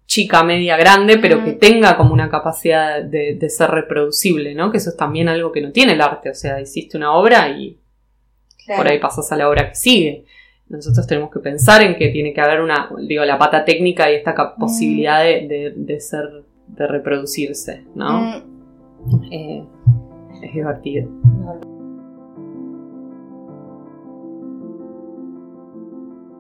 chica, 0.07 0.41
media, 0.43 0.77
grande, 0.77 1.17
pero 1.17 1.43
que 1.43 1.51
tenga 1.51 1.97
como 1.97 2.13
una 2.13 2.29
capacidad 2.29 3.03
de, 3.03 3.49
ser 3.49 3.69
reproducible, 3.69 4.55
¿no? 4.55 4.71
Que 4.71 4.77
eso 4.77 4.89
es 4.89 4.97
también 4.97 5.27
algo 5.27 5.51
que 5.51 5.61
no 5.61 5.71
tiene 5.71 5.93
el 5.93 6.01
arte, 6.01 6.29
o 6.29 6.33
sea, 6.33 6.59
hiciste 6.61 6.97
una 6.97 7.13
obra 7.13 7.49
y 7.49 7.77
por 8.75 8.87
ahí 8.87 8.99
pasas 8.99 9.31
a 9.31 9.35
la 9.35 9.49
obra 9.49 9.69
que 9.69 9.75
sigue. 9.75 10.25
Nosotros 10.69 11.05
tenemos 11.07 11.31
que 11.31 11.39
pensar 11.39 11.81
en 11.83 11.95
que 11.95 12.09
tiene 12.09 12.33
que 12.33 12.41
haber 12.41 12.61
una, 12.61 12.89
digo, 13.05 13.23
la 13.25 13.37
pata 13.37 13.63
técnica 13.63 14.09
y 14.09 14.15
esta 14.15 14.31
mm. 14.33 14.59
posibilidad 14.59 15.23
de, 15.23 15.97
ser, 15.99 16.43
de 16.67 16.87
reproducirse, 16.87 17.83
¿no? 17.93 18.41
Mm. 19.05 19.33
Eh, 19.33 19.63
es 20.41 20.53
divertido. 20.53 21.09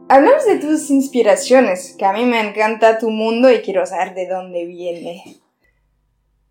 Hablamos 0.09 0.45
de 0.45 0.57
tus 0.59 0.89
inspiraciones, 0.89 1.93
que 1.99 2.05
a 2.05 2.13
mí 2.13 2.23
me 2.23 2.39
encanta 2.39 2.97
tu 2.97 3.09
mundo 3.09 3.51
y 3.51 3.57
quiero 3.57 3.85
saber 3.85 4.15
de 4.15 4.27
dónde 4.27 4.65
viene. 4.65 5.21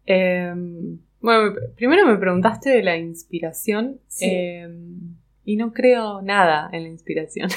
Em, 0.04 0.98
bueno, 1.20 1.54
primero 1.74 2.07
me 2.07 2.18
preguntaste 2.18 2.68
de 2.68 2.82
la 2.82 2.98
inspiración 2.98 3.98
em, 4.20 5.16
y 5.44 5.57
no 5.57 5.72
creo 5.72 6.20
nada 6.20 6.68
en 6.70 6.82
la 6.82 6.88
inspiración. 6.90 7.48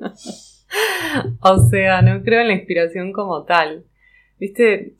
o 1.40 1.68
sea, 1.70 2.02
no 2.02 2.22
creo 2.22 2.42
en 2.42 2.48
la 2.48 2.54
inspiración 2.54 3.12
como 3.14 3.44
tal. 3.44 3.86
Viste, 4.38 4.96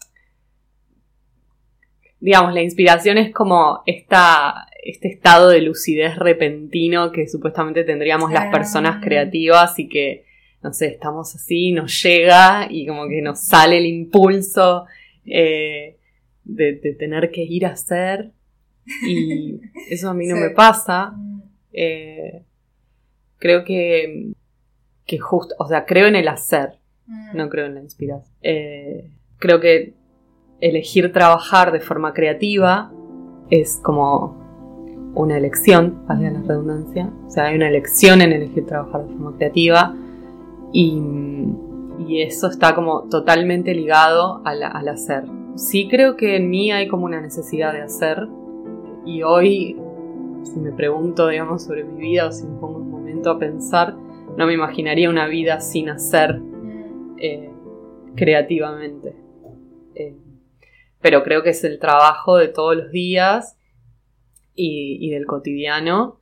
digamos, 2.20 2.52
la 2.52 2.62
inspiración 2.62 3.18
es 3.18 3.32
como 3.32 3.82
esta, 3.86 4.68
este 4.82 5.08
estado 5.08 5.48
de 5.48 5.62
lucidez 5.62 6.16
repentino 6.16 7.12
que 7.12 7.26
supuestamente 7.26 7.82
tendríamos 7.84 8.30
las 8.30 8.52
personas 8.52 9.02
creativas 9.02 9.78
y 9.78 9.88
que, 9.88 10.26
no 10.62 10.72
sé, 10.72 10.88
estamos 10.88 11.34
así, 11.34 11.72
nos 11.72 12.02
llega 12.02 12.66
y 12.70 12.86
como 12.86 13.08
que 13.08 13.22
nos 13.22 13.40
sale 13.40 13.78
el 13.78 13.86
impulso 13.86 14.84
eh, 15.24 15.96
de, 16.44 16.74
tener 16.98 17.30
que 17.30 17.42
ir 17.42 17.64
a 17.64 17.70
hacer 17.70 18.32
y 19.08 19.60
eso 19.90 20.10
a 20.10 20.14
mí 20.14 20.26
no 20.26 20.36
me 20.36 20.50
pasa. 20.50 21.14
Eh, 21.72 22.42
creo 23.38 23.64
que, 23.64 24.32
que 25.06 25.18
justo, 25.18 25.54
o 25.58 25.68
sea, 25.68 25.86
creo 25.86 26.06
en 26.06 26.16
el 26.16 26.28
hacer, 26.28 26.78
mm. 27.06 27.34
no 27.34 27.48
creo 27.48 27.64
en 27.64 27.76
la 27.76 27.80
inspiración. 27.80 28.34
Eh, 28.42 29.10
creo 29.38 29.58
que 29.58 29.94
elegir 30.60 31.12
trabajar 31.12 31.72
de 31.72 31.80
forma 31.80 32.12
creativa 32.12 32.92
es 33.50 33.80
como 33.82 34.40
una 35.14 35.36
elección, 35.36 36.02
valga 36.06 36.30
la 36.30 36.42
redundancia. 36.42 37.10
O 37.26 37.30
sea, 37.30 37.46
hay 37.46 37.56
una 37.56 37.68
elección 37.68 38.20
en 38.20 38.32
elegir 38.32 38.66
trabajar 38.66 39.06
de 39.06 39.12
forma 39.14 39.36
creativa 39.36 39.94
y, 40.72 41.02
eso 42.08 42.48
está 42.48 42.74
como 42.74 43.02
totalmente 43.08 43.74
ligado 43.74 44.42
al, 44.44 44.88
hacer. 44.88 45.24
Sí 45.54 45.86
creo 45.88 46.16
que 46.16 46.36
en 46.36 46.50
mí 46.50 46.72
hay 46.72 46.88
como 46.88 47.04
una 47.04 47.20
necesidad 47.20 47.72
de 47.72 47.82
hacer 47.82 48.26
y 49.04 49.22
hoy, 49.22 49.76
si 50.42 50.58
me 50.58 50.72
pregunto, 50.72 51.28
digamos, 51.28 51.62
sobre 51.62 51.84
mi 51.84 52.00
vida 52.00 52.26
o 52.26 52.32
si 52.32 52.46
me 52.46 52.58
pongo 52.58 52.78
un 52.78 52.90
momento 52.90 53.30
a 53.30 53.38
pensar, 53.38 53.94
no 54.36 54.46
me 54.46 54.54
imaginaría 54.54 55.08
una 55.10 55.28
vida 55.28 55.60
sin 55.60 55.90
hacer 55.90 56.40
eh, 57.18 57.50
creativamente. 58.16 59.14
Eh, 59.94 60.16
pero 61.00 61.22
creo 61.22 61.42
que 61.42 61.50
es 61.50 61.64
el 61.64 61.78
trabajo 61.78 62.36
de 62.36 62.48
todos 62.48 62.76
los 62.76 62.90
días 62.90 63.56
y, 64.54 65.10
del 65.10 65.26
cotidiano. 65.26 66.20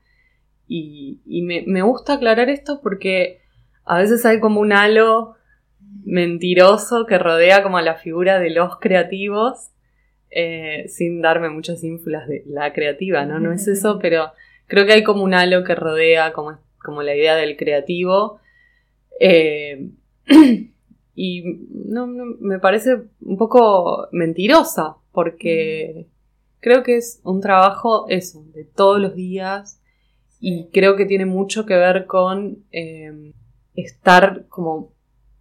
Y, 0.67 1.21
me, 1.27 1.83
gusta 1.83 2.15
aclarar 2.15 2.49
esto 2.51 2.81
porque 2.83 3.41
a 3.85 3.99
veces 3.99 4.25
hay 4.27 4.39
como 4.41 4.61
un 4.61 4.73
halo 4.73 5.35
mentiroso 6.05 7.07
que 7.07 7.19
rodea 7.19 7.63
como 7.63 7.79
a 7.79 7.83
la 7.83 7.95
figura 7.95 8.39
de 8.39 8.51
los 8.51 8.79
creativos, 8.79 9.71
eh, 10.31 10.85
sin 10.89 11.23
darme 11.23 11.49
muchas 11.49 11.83
ínfulas 11.83 12.29
de 12.29 12.45
la 12.47 12.73
creativa, 12.73 13.25
¿no? 13.25 13.41
No 13.41 13.53
es 13.53 13.67
eso, 13.67 13.99
pero 13.99 14.33
creo 14.67 14.85
que 14.85 14.93
hay 14.93 15.03
como 15.03 15.23
un 15.23 15.35
halo 15.35 15.65
que 15.65 15.75
rodea 15.75 16.33
como, 16.33 16.59
como 16.85 17.03
la 17.03 17.17
idea 17.17 17.35
del 17.35 17.57
creativo. 17.57 18.41
Eh, 19.19 19.89
y 21.21 21.43
no, 21.69 22.07
me 22.07 22.61
parece 22.61 23.03
un 23.23 23.37
poco 23.37 24.07
mentirosa, 24.13 24.99
porque 25.11 26.07
mm. 26.07 26.11
creo 26.61 26.85
que 26.85 26.97
es 26.97 27.21
un 27.25 27.41
trabajo 27.41 28.07
eso, 28.09 28.45
de 28.55 28.63
todos 28.63 29.01
los 29.01 29.17
días, 29.17 29.83
y 30.39 30.69
creo 30.69 30.95
que 30.95 31.07
tiene 31.07 31.27
mucho 31.27 31.67
que 31.67 31.75
ver 31.75 32.07
con 32.07 32.59
eh, 32.71 33.33
estar 33.75 34.47
como 34.47 34.93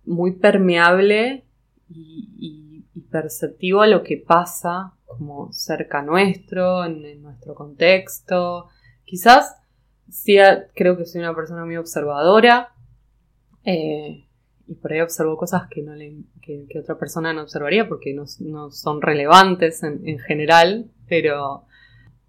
muy 0.04 0.32
permeable 0.32 1.46
y, 1.90 2.84
perceptivo 3.12 3.82
a 3.82 3.88
lo 3.88 4.04
que 4.04 4.18
pasa 4.18 4.94
como 5.06 5.54
cerca 5.54 6.02
nuestro, 6.02 6.84
en, 6.84 7.22
nuestro 7.22 7.54
contexto. 7.54 8.68
Quizás 9.06 9.56
sí 10.10 10.38
creo 10.76 10.98
que 10.98 11.06
soy 11.06 11.22
una 11.22 11.36
persona 11.36 11.64
muy 11.64 11.78
observadora. 11.78 12.74
Eh, 13.64 14.27
y 14.68 14.76
por 14.76 14.92
ahí 14.92 15.02
observo 15.02 15.38
cosas 15.38 15.64
que, 15.70 15.82
no 15.82 15.96
le, 15.96 16.18
que, 16.42 16.68
otra 16.80 16.98
persona 16.98 17.34
no 17.34 17.44
observaría 17.44 17.88
porque 17.88 18.14
no, 18.14 18.26
son 18.72 19.02
relevantes 19.02 19.82
en, 19.84 20.20
general, 20.20 20.92
pero 21.08 21.64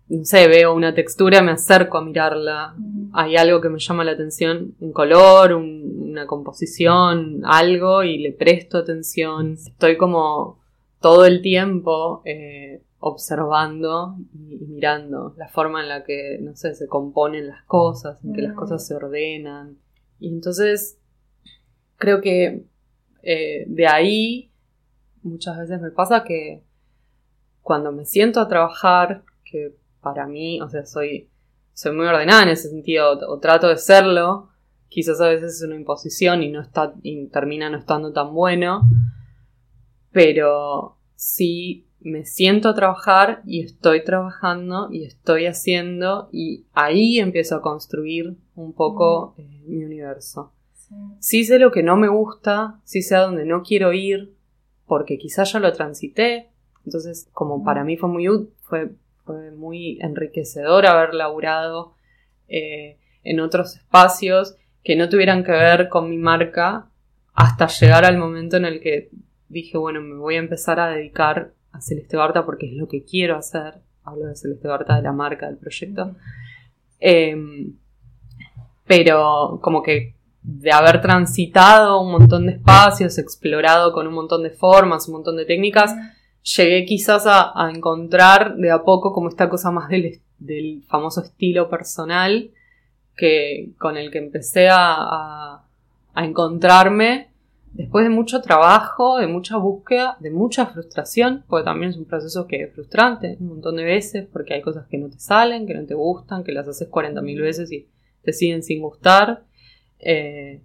no 0.08 0.24
sé, 0.24 0.48
veo 0.48 0.74
una 0.74 0.94
textura, 0.94 1.42
me 1.42 1.50
acerco 1.50 1.98
a 1.98 2.04
mirarla, 2.04 2.74
hay 3.12 3.36
algo 3.36 3.60
que 3.60 3.68
me 3.68 3.78
llama 3.78 4.04
la 4.04 4.12
atención, 4.12 4.74
un 4.80 4.92
color, 4.92 5.52
una 5.54 6.26
composición, 6.26 7.42
algo, 7.44 8.02
y 8.02 8.18
le 8.18 8.32
presto 8.32 8.78
atención. 8.78 9.52
Estoy 9.52 9.96
como 9.96 10.60
todo 11.00 11.26
el 11.26 11.42
tiempo 11.42 12.22
eh, 12.24 12.82
observando 13.00 14.16
y, 14.32 14.64
mirando 14.66 15.34
la 15.36 15.48
forma 15.48 15.82
en 15.82 15.88
la 15.88 16.04
que, 16.04 16.38
no 16.40 16.54
sé, 16.56 16.74
se 16.74 16.86
componen 16.86 17.48
las 17.48 17.64
cosas, 17.64 18.24
en 18.24 18.32
que 18.32 18.42
las 18.42 18.54
cosas 18.54 18.86
se 18.86 18.94
ordenan. 18.94 19.76
Y 20.20 20.28
entonces 20.28 20.98
creo 21.98 22.20
que 22.20 22.64
eh, 23.22 23.64
de 23.66 23.86
ahí 23.86 24.50
muchas 25.22 25.58
veces 25.58 25.80
me 25.80 25.90
pasa 25.90 26.24
que 26.24 26.62
cuando 27.60 27.92
me 27.92 28.06
siento 28.06 28.40
a 28.40 28.48
trabajar, 28.48 29.24
que 29.44 29.76
para 30.00 30.26
mí, 30.26 30.60
o 30.62 30.68
sea, 30.70 30.86
soy, 30.86 31.28
soy 31.74 31.94
muy 31.94 32.06
ordenada 32.06 32.44
en 32.44 32.48
ese 32.50 32.70
sentido, 32.70 33.18
o, 33.28 33.38
trato 33.40 33.68
de 33.68 33.76
serlo, 33.76 34.48
quizás 34.88 35.20
a 35.20 35.28
veces 35.28 35.56
es 35.56 35.62
una 35.62 35.76
imposición 35.76 36.42
y 36.42 36.50
no 36.50 36.62
está, 36.62 36.94
y 37.02 37.26
termina 37.26 37.68
no 37.68 37.76
estando 37.76 38.12
tan 38.12 38.32
bueno, 38.32 38.88
pero 40.12 40.96
sí 41.14 41.86
me 42.00 42.24
siento 42.24 42.70
a 42.70 42.74
trabajar 42.74 43.42
y 43.44 43.62
estoy 43.64 44.04
trabajando 44.04 44.88
y 44.90 45.04
estoy 45.04 45.46
haciendo 45.46 46.28
y 46.32 46.64
ahí 46.72 47.18
empiezo 47.18 47.56
a 47.56 47.60
construir 47.60 48.36
un 48.54 48.72
poco 48.72 49.34
eh, 49.36 49.62
mi 49.66 49.84
universo. 49.84 50.54
Sí 51.20 51.44
sé 51.44 51.58
lo 51.58 51.70
que 51.70 51.82
no 51.82 51.96
me 51.96 52.08
gusta, 52.08 52.80
sí 52.84 53.02
sé 53.02 53.16
a 53.16 53.20
dónde 53.20 53.44
no 53.44 53.62
quiero 53.62 53.92
ir, 53.92 54.34
porque 54.86 55.18
quizás 55.18 55.52
ya 55.52 55.60
lo 55.60 55.72
transité. 55.72 56.50
Entonces, 56.84 57.28
como 57.32 57.64
para 57.64 57.84
mí 57.84 57.96
fue 57.96 58.08
muy, 58.08 58.26
fue, 58.62 58.92
fue 59.24 59.50
muy 59.50 59.98
enriquecedor 60.00 60.86
haber 60.86 61.14
laburado 61.14 61.94
eh, 62.48 62.98
en 63.24 63.40
otros 63.40 63.76
espacios 63.76 64.56
que 64.82 64.96
no 64.96 65.08
tuvieran 65.08 65.44
que 65.44 65.52
ver 65.52 65.88
con 65.88 66.08
mi 66.08 66.16
marca 66.16 66.88
hasta 67.34 67.66
llegar 67.66 68.04
al 68.04 68.16
momento 68.16 68.56
en 68.56 68.64
el 68.64 68.80
que 68.80 69.10
dije, 69.48 69.76
bueno, 69.76 70.00
me 70.00 70.16
voy 70.16 70.36
a 70.36 70.38
empezar 70.38 70.80
a 70.80 70.88
dedicar 70.88 71.52
a 71.72 71.80
Celeste 71.80 72.16
Barta 72.16 72.44
porque 72.44 72.66
es 72.66 72.72
lo 72.74 72.88
que 72.88 73.04
quiero 73.04 73.36
hacer. 73.36 73.74
Hablo 74.02 74.26
de 74.26 74.36
Celeste 74.36 74.66
Barta, 74.66 74.96
de 74.96 75.02
la 75.02 75.12
marca, 75.12 75.46
del 75.46 75.58
proyecto. 75.58 76.16
Em, 76.98 77.76
pero 78.86 79.60
como 79.62 79.82
que 79.82 80.14
de 80.50 80.72
haber 80.72 81.02
transitado 81.02 82.00
un 82.00 82.10
montón 82.10 82.46
de 82.46 82.52
espacios, 82.52 83.18
explorado 83.18 83.92
con 83.92 84.06
un 84.06 84.14
montón 84.14 84.42
de 84.42 84.48
formas, 84.48 85.06
un 85.06 85.16
montón 85.16 85.36
de 85.36 85.44
técnicas, 85.44 85.94
llegué 86.42 86.86
quizás 86.86 87.24
a, 87.26 87.70
encontrar 87.70 88.56
de 88.56 88.70
a 88.70 88.82
poco 88.82 89.12
como 89.12 89.28
esta 89.28 89.50
cosa 89.50 89.70
más 89.70 89.90
del, 89.90 90.22
del, 90.38 90.84
famoso 90.88 91.22
estilo 91.22 91.68
personal 91.68 92.50
que 93.14 93.72
con 93.78 93.98
el 93.98 94.10
que 94.10 94.16
empecé 94.16 94.68
a, 94.70 95.64
a 96.14 96.24
encontrarme 96.24 97.28
después 97.74 98.04
de 98.04 98.10
mucho 98.10 98.40
trabajo, 98.40 99.18
de 99.18 99.26
mucha 99.26 99.58
búsqueda, 99.58 100.16
de 100.18 100.30
mucha 100.30 100.64
frustración, 100.64 101.44
porque 101.46 101.66
también 101.66 101.90
es 101.90 101.98
un 101.98 102.06
proceso 102.06 102.46
que 102.46 102.62
es 102.62 102.72
frustrante 102.72 103.36
un 103.38 103.48
montón 103.48 103.76
de 103.76 103.84
veces, 103.84 104.26
porque 104.32 104.54
hay 104.54 104.62
cosas 104.62 104.86
que 104.86 104.96
no 104.96 105.10
te 105.10 105.18
salen, 105.18 105.66
que 105.66 105.74
no 105.74 105.84
te 105.84 105.92
gustan, 105.92 106.42
que 106.42 106.52
las 106.52 106.66
haces 106.66 106.90
40.000 106.90 107.42
veces 107.42 107.70
y 107.70 107.86
te 108.22 108.32
siguen 108.32 108.62
sin 108.62 108.80
gustar. 108.80 109.42
Eh, 109.98 110.62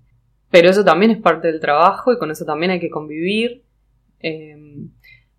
pero 0.49 0.69
eso 0.69 0.83
también 0.83 1.11
es 1.11 1.17
parte 1.17 1.47
del 1.47 1.59
trabajo 1.59 2.13
y 2.13 2.17
con 2.17 2.31
eso 2.31 2.45
también 2.45 2.71
hay 2.71 2.79
que 2.79 2.89
convivir. 2.89 3.63
Eh, 4.19 4.55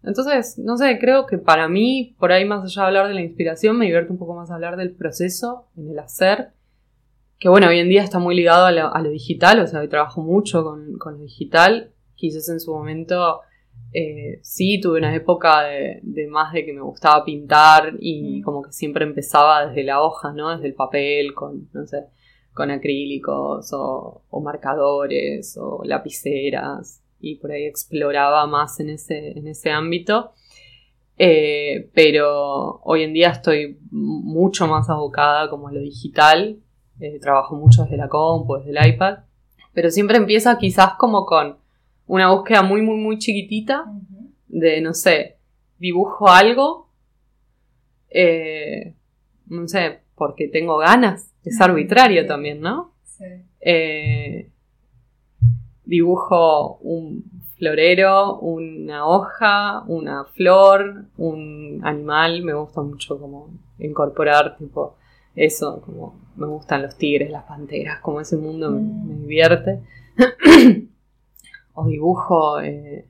entonces, 0.02 0.58
no 0.58 0.76
sé, 0.76 0.98
creo 0.98 1.26
que 1.26 1.38
para 1.38 1.68
mí, 1.68 2.14
por 2.18 2.32
ahí 2.32 2.44
más 2.44 2.64
allá 2.64 2.82
de 2.82 2.88
hablar 2.88 3.08
de 3.08 3.14
la 3.14 3.22
inspiración, 3.22 3.78
me 3.78 3.86
divierte 3.86 4.12
un 4.12 4.18
poco 4.18 4.34
más 4.34 4.50
hablar 4.50 4.76
del 4.76 4.94
proceso, 4.94 5.68
en 5.76 5.90
el 5.90 5.98
hacer 5.98 6.52
que 7.44 7.48
bueno, 7.50 7.68
hoy 7.68 7.78
en 7.78 7.90
día 7.90 8.02
está 8.02 8.18
muy 8.18 8.34
ligado 8.34 8.64
a 8.64 9.00
lo, 9.02 9.10
digital, 9.10 9.60
o 9.60 9.66
sea, 9.66 9.80
hoy 9.80 9.88
trabajo 9.88 10.22
mucho 10.22 10.64
con, 10.64 10.96
con, 10.98 11.18
lo 11.18 11.24
digital. 11.24 11.92
Quizás 12.14 12.48
en 12.48 12.58
su 12.58 12.72
momento 12.72 13.40
eh, 13.92 14.38
sí 14.42 14.80
tuve 14.80 14.98
una 14.98 15.14
época 15.14 15.62
de, 15.62 16.26
más 16.28 16.52
de 16.52 16.64
que 16.64 16.72
me 16.72 16.80
gustaba 16.80 17.24
pintar 17.24 17.96
y 17.98 18.40
mm. 18.40 18.42
como 18.44 18.62
que 18.62 18.72
siempre 18.72 19.04
empezaba 19.04 19.66
desde 19.66 19.84
la 19.84 20.00
hoja, 20.02 20.32
¿no? 20.32 20.50
Desde 20.54 20.68
el 20.68 20.74
papel, 20.74 21.34
con, 21.34 21.68
no 21.72 21.86
sé, 21.86 22.06
con 22.54 22.70
acrílicos 22.70 23.70
o, 23.72 24.22
marcadores 24.42 25.56
o 25.60 25.82
lapiceras 25.84 27.02
y 27.20 27.36
por 27.36 27.52
ahí 27.52 27.64
exploraba 27.64 28.46
más 28.46 28.80
en 28.80 28.90
ese, 28.90 29.38
en 29.38 29.48
ese 29.48 29.70
ámbito. 29.70 30.32
Eh, 31.16 31.90
pero 31.94 32.80
hoy 32.82 33.02
en 33.02 33.12
día 33.12 33.30
estoy 33.30 33.78
mucho 33.90 34.66
más 34.66 34.88
abocada 34.88 35.48
como 35.50 35.68
a 35.68 35.72
lo 35.72 35.80
digital. 35.80 36.60
Eh, 37.00 37.18
trabajo 37.20 37.56
mucho 37.56 37.82
desde 37.82 37.96
la 37.96 38.08
compu, 38.08 38.56
desde 38.56 38.70
el 38.70 38.94
iPad, 38.94 39.18
pero 39.72 39.90
siempre 39.90 40.16
empieza 40.16 40.56
quizás 40.58 40.92
como 40.96 41.26
con 41.26 41.58
una 42.06 42.30
búsqueda 42.30 42.62
muy, 42.62 42.82
muy, 42.82 42.96
muy 42.96 43.18
chiquitita 43.18 43.84
de, 44.46 44.80
no 44.80 44.94
sé, 44.94 45.38
dibujo 45.78 46.28
algo, 46.28 46.88
eh, 48.10 48.94
no 49.46 49.66
sé, 49.66 50.02
porque 50.14 50.46
tengo 50.46 50.76
ganas, 50.78 51.33
es 51.44 51.60
arbitrario 51.60 52.26
también, 52.26 52.60
¿no? 52.60 52.92
Sí. 53.04 53.24
Eh, 53.60 54.50
dibujo 55.84 56.78
un 56.78 57.24
florero, 57.56 58.38
una 58.38 59.06
hoja, 59.06 59.84
una 59.86 60.24
flor, 60.24 61.06
un 61.16 61.80
animal, 61.84 62.42
me 62.42 62.54
gusta 62.54 62.82
mucho 62.82 63.18
como 63.18 63.50
incorporar 63.78 64.56
tipo 64.56 64.96
eso, 65.34 65.80
como 65.82 66.20
me 66.36 66.46
gustan 66.46 66.82
los 66.82 66.96
tigres, 66.96 67.30
las 67.30 67.44
panteras, 67.44 68.00
como 68.00 68.20
ese 68.20 68.36
mundo 68.36 68.70
me, 68.70 68.80
mm. 68.80 69.20
divierte. 69.22 69.80
o 71.74 71.86
dibujo 71.86 72.60
eh, 72.60 73.08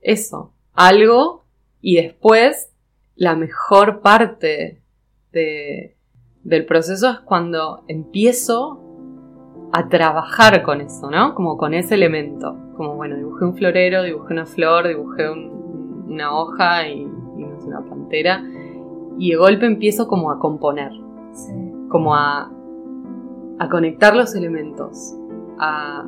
eso, 0.00 0.52
algo 0.72 1.44
y 1.80 1.96
después 1.96 2.70
la 3.14 3.36
mejor 3.36 4.00
parte 4.00 4.80
del 6.48 6.64
proceso 6.64 7.10
es 7.10 7.20
cuando 7.20 7.82
empiezo 7.88 8.80
a 9.72 9.88
trabajar 9.88 10.62
con 10.62 10.80
eso, 10.80 11.10
¿no? 11.10 11.34
Como 11.34 11.58
con 11.58 11.74
ese 11.74 11.94
elemento. 11.94 12.56
Como, 12.76 12.94
bueno, 12.96 13.16
dibujé 13.16 13.44
un 13.44 13.54
florero, 13.54 14.02
dibujé 14.02 14.32
una 14.32 14.46
flor, 14.46 14.88
dibujé 14.88 15.30
una 15.30 16.34
hoja 16.34 16.88
y, 16.88 17.04
una 17.04 17.82
pantera. 17.82 18.42
Y 19.18 19.32
de 19.32 19.36
golpe 19.36 19.66
empiezo 19.66 20.08
como 20.08 20.30
a 20.30 20.38
componer 20.38 20.92
como 21.88 22.14
a, 22.14 22.50
a 23.58 23.68
conectar 23.68 24.14
los 24.14 24.34
elementos, 24.34 25.14
a, 25.58 26.06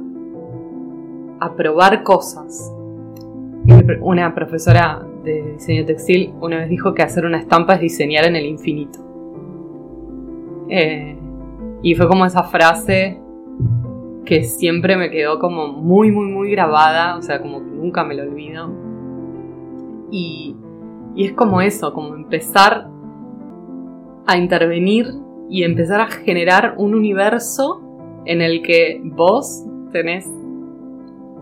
a 1.41 1.55
probar 1.55 2.03
cosas. 2.03 2.73
Una 4.01 4.35
profesora 4.35 5.07
de 5.25 5.53
diseño 5.53 5.85
textil 5.85 6.33
una 6.41 6.59
vez 6.59 6.69
dijo 6.69 6.95
que 6.95 7.03
hacer 7.03 7.25
una 7.25 7.39
estampa 7.39 7.75
es 7.75 7.81
diseñar 7.81 8.25
en 8.25 8.37
el 8.37 8.47
infinito. 8.47 9.10
Eh, 10.71 11.19
y 11.83 11.95
fue 11.95 12.09
como 12.09 12.25
esa 12.25 12.45
frase 12.45 13.21
que 14.25 14.45
siempre 14.45 14.97
me 14.97 15.11
quedó 15.11 15.39
como 15.39 15.69
muy, 15.69 16.13
muy, 16.13 16.27
muy 16.27 16.51
grabada, 16.51 17.17
o 17.17 17.23
sea, 17.23 17.41
como 17.41 17.59
que 17.59 17.71
nunca 17.71 18.05
me 18.05 18.15
lo 18.15 18.23
olvido. 18.23 18.71
Y, 20.11 20.57
y 21.15 21.25
es 21.27 21.33
como 21.33 21.61
eso, 21.61 21.93
como 21.93 22.15
empezar 22.15 22.89
a 24.27 24.37
intervenir 24.37 25.07
y 25.49 25.65
empezar 25.65 26.01
a 26.01 26.07
generar 26.07 26.75
un 26.77 26.95
universo 26.95 27.83
en 28.25 28.41
el 28.41 28.63
que 28.63 29.01
vos 29.03 29.65
tenés 29.93 30.31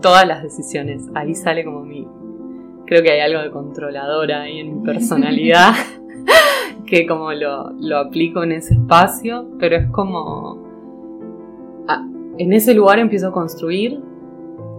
todas 0.01 0.27
las 0.27 0.41
decisiones. 0.41 1.07
Ahí 1.13 1.35
sale 1.35 1.63
como 1.63 1.83
mi... 1.83 2.07
Creo 2.85 3.03
que 3.03 3.11
hay 3.11 3.19
algo 3.19 3.41
de 3.41 3.51
controladora 3.51 4.41
ahí 4.41 4.59
en 4.59 4.79
mi 4.79 4.85
personalidad, 4.85 5.73
que 6.89 7.05
como 7.05 7.31
lo, 7.33 7.71
lo, 7.73 7.97
aplico 7.97 8.43
en 8.43 8.53
ese 8.53 8.73
espacio, 8.73 9.47
pero 9.59 9.75
es 9.75 9.89
como... 9.91 10.57
en 12.37 12.53
ese 12.53 12.73
lugar 12.73 12.99
empiezo 12.99 13.27
a 13.27 13.31
construir 13.31 14.01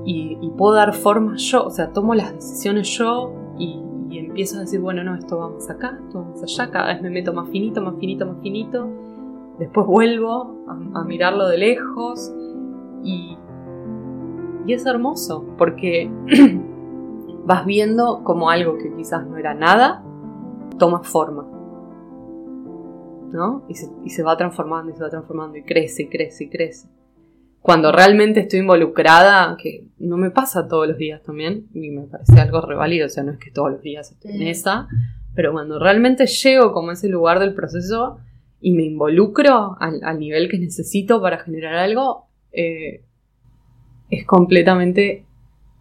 y, 0.04 0.36
puedo 0.56 0.74
dar 0.74 0.92
forma 0.92 1.36
yo, 1.36 1.64
o 1.64 1.70
sea, 1.70 1.92
tomo 1.92 2.14
las 2.14 2.34
decisiones 2.34 2.88
yo 2.98 3.32
y, 3.58 3.80
empiezo 4.11 4.58
a 4.58 4.61
decir, 4.61 4.80
bueno, 4.80 5.02
no, 5.02 5.14
esto 5.14 5.38
vamos 5.38 5.68
acá, 5.70 5.98
esto 6.04 6.20
vamos 6.20 6.42
allá, 6.42 6.70
cada 6.70 6.88
vez 6.88 7.02
me 7.02 7.11
meto 7.11 7.32
más 7.32 7.48
finito, 7.48 7.80
más 7.80 7.94
finito, 7.98 8.26
más 8.26 8.36
finito 8.42 8.88
Después 9.61 9.86
vuelvo 9.86 10.56
a, 10.94 11.04
mirarlo 11.04 11.46
de 11.46 11.58
lejos 11.58 12.32
y, 13.04 13.36
y 14.66 14.72
es 14.72 14.86
hermoso 14.86 15.44
porque 15.58 16.11
vas 17.44 17.66
viendo 17.66 18.24
como 18.24 18.48
algo 18.48 18.78
que 18.78 18.90
quizás 18.94 19.26
no 19.26 19.36
era 19.36 19.52
nada, 19.52 20.02
toma 20.78 21.00
forma. 21.00 21.59
¿No? 23.32 23.64
Y 23.68 23.74
se, 23.74 23.88
y 24.04 24.10
se 24.10 24.22
va 24.22 24.36
transformando 24.36 24.92
y 24.92 24.96
se 24.96 25.02
va 25.02 25.10
transformando 25.10 25.56
y 25.56 25.62
crece 25.62 26.02
y 26.02 26.08
crece 26.08 26.44
y 26.44 26.48
crece. 26.48 26.88
Cuando 27.60 27.92
realmente 27.92 28.40
estoy 28.40 28.60
involucrada, 28.60 29.56
que 29.56 29.86
no 29.98 30.16
me 30.16 30.30
pasa 30.30 30.66
todos 30.66 30.88
los 30.88 30.96
días 30.96 31.22
también, 31.22 31.68
y 31.74 31.90
me 31.90 32.06
parece 32.06 32.40
algo 32.40 32.60
revalido, 32.62 33.06
o 33.06 33.10
sea, 33.10 33.22
no 33.22 33.32
es 33.32 33.38
que 33.38 33.50
todos 33.50 33.70
los 33.70 33.82
días 33.82 34.10
estoy 34.10 34.32
en 34.32 34.48
esa, 34.48 34.88
pero 35.34 35.52
cuando 35.52 35.78
realmente 35.78 36.26
llego 36.26 36.72
como 36.72 36.90
a 36.90 36.94
ese 36.94 37.08
lugar 37.08 37.38
del 37.38 37.54
proceso, 37.54 38.18
y 38.60 38.72
me 38.72 38.84
involucro 38.84 39.76
al, 39.80 40.18
nivel 40.18 40.48
que 40.48 40.58
necesito 40.58 41.20
para 41.20 41.38
generar 41.38 41.76
algo, 41.76 42.26
eh, 42.52 43.04
es 44.10 44.26
completamente 44.26 45.24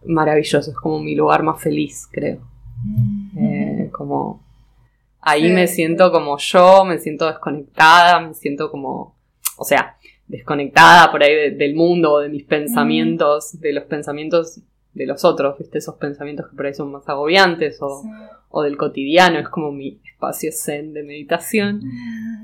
maravilloso. 0.06 0.70
Es 0.70 0.76
como 0.76 1.00
mi 1.00 1.14
lugar 1.14 1.42
más 1.42 1.60
feliz, 1.62 2.08
creo. 2.10 2.40
Mm. 2.84 3.38
Eh, 3.38 3.90
como 3.92 4.42
ahí 5.20 5.50
me 5.50 5.66
siento 5.66 6.10
como 6.12 6.38
yo, 6.38 6.84
me 6.84 6.98
siento 6.98 7.26
desconectada, 7.26 8.20
me 8.20 8.34
siento 8.34 8.70
como, 8.70 9.16
o 9.56 9.64
sea, 9.64 9.96
desconectada 10.26 11.10
por 11.10 11.22
ahí 11.22 11.54
del 11.54 11.74
mundo, 11.74 12.20
de 12.20 12.28
mis 12.28 12.44
pensamientos, 12.44 13.60
de 13.60 13.72
los 13.72 13.84
pensamientos 13.84 14.60
de 14.94 15.06
los 15.06 15.24
otros, 15.24 15.58
¿viste? 15.58 15.78
Esos 15.78 15.96
pensamientos 15.96 16.48
que 16.48 16.56
por 16.56 16.66
ahí 16.66 16.74
son 16.74 16.90
más 16.90 17.08
agobiantes 17.08 17.78
o, 17.80 18.02
o 18.48 18.62
del 18.62 18.76
cotidiano, 18.76 19.38
es 19.38 19.48
como 19.48 19.72
mi 19.72 20.00
espacio 20.04 20.50
zen 20.52 20.92
de 20.92 21.02
meditación. 21.02 21.82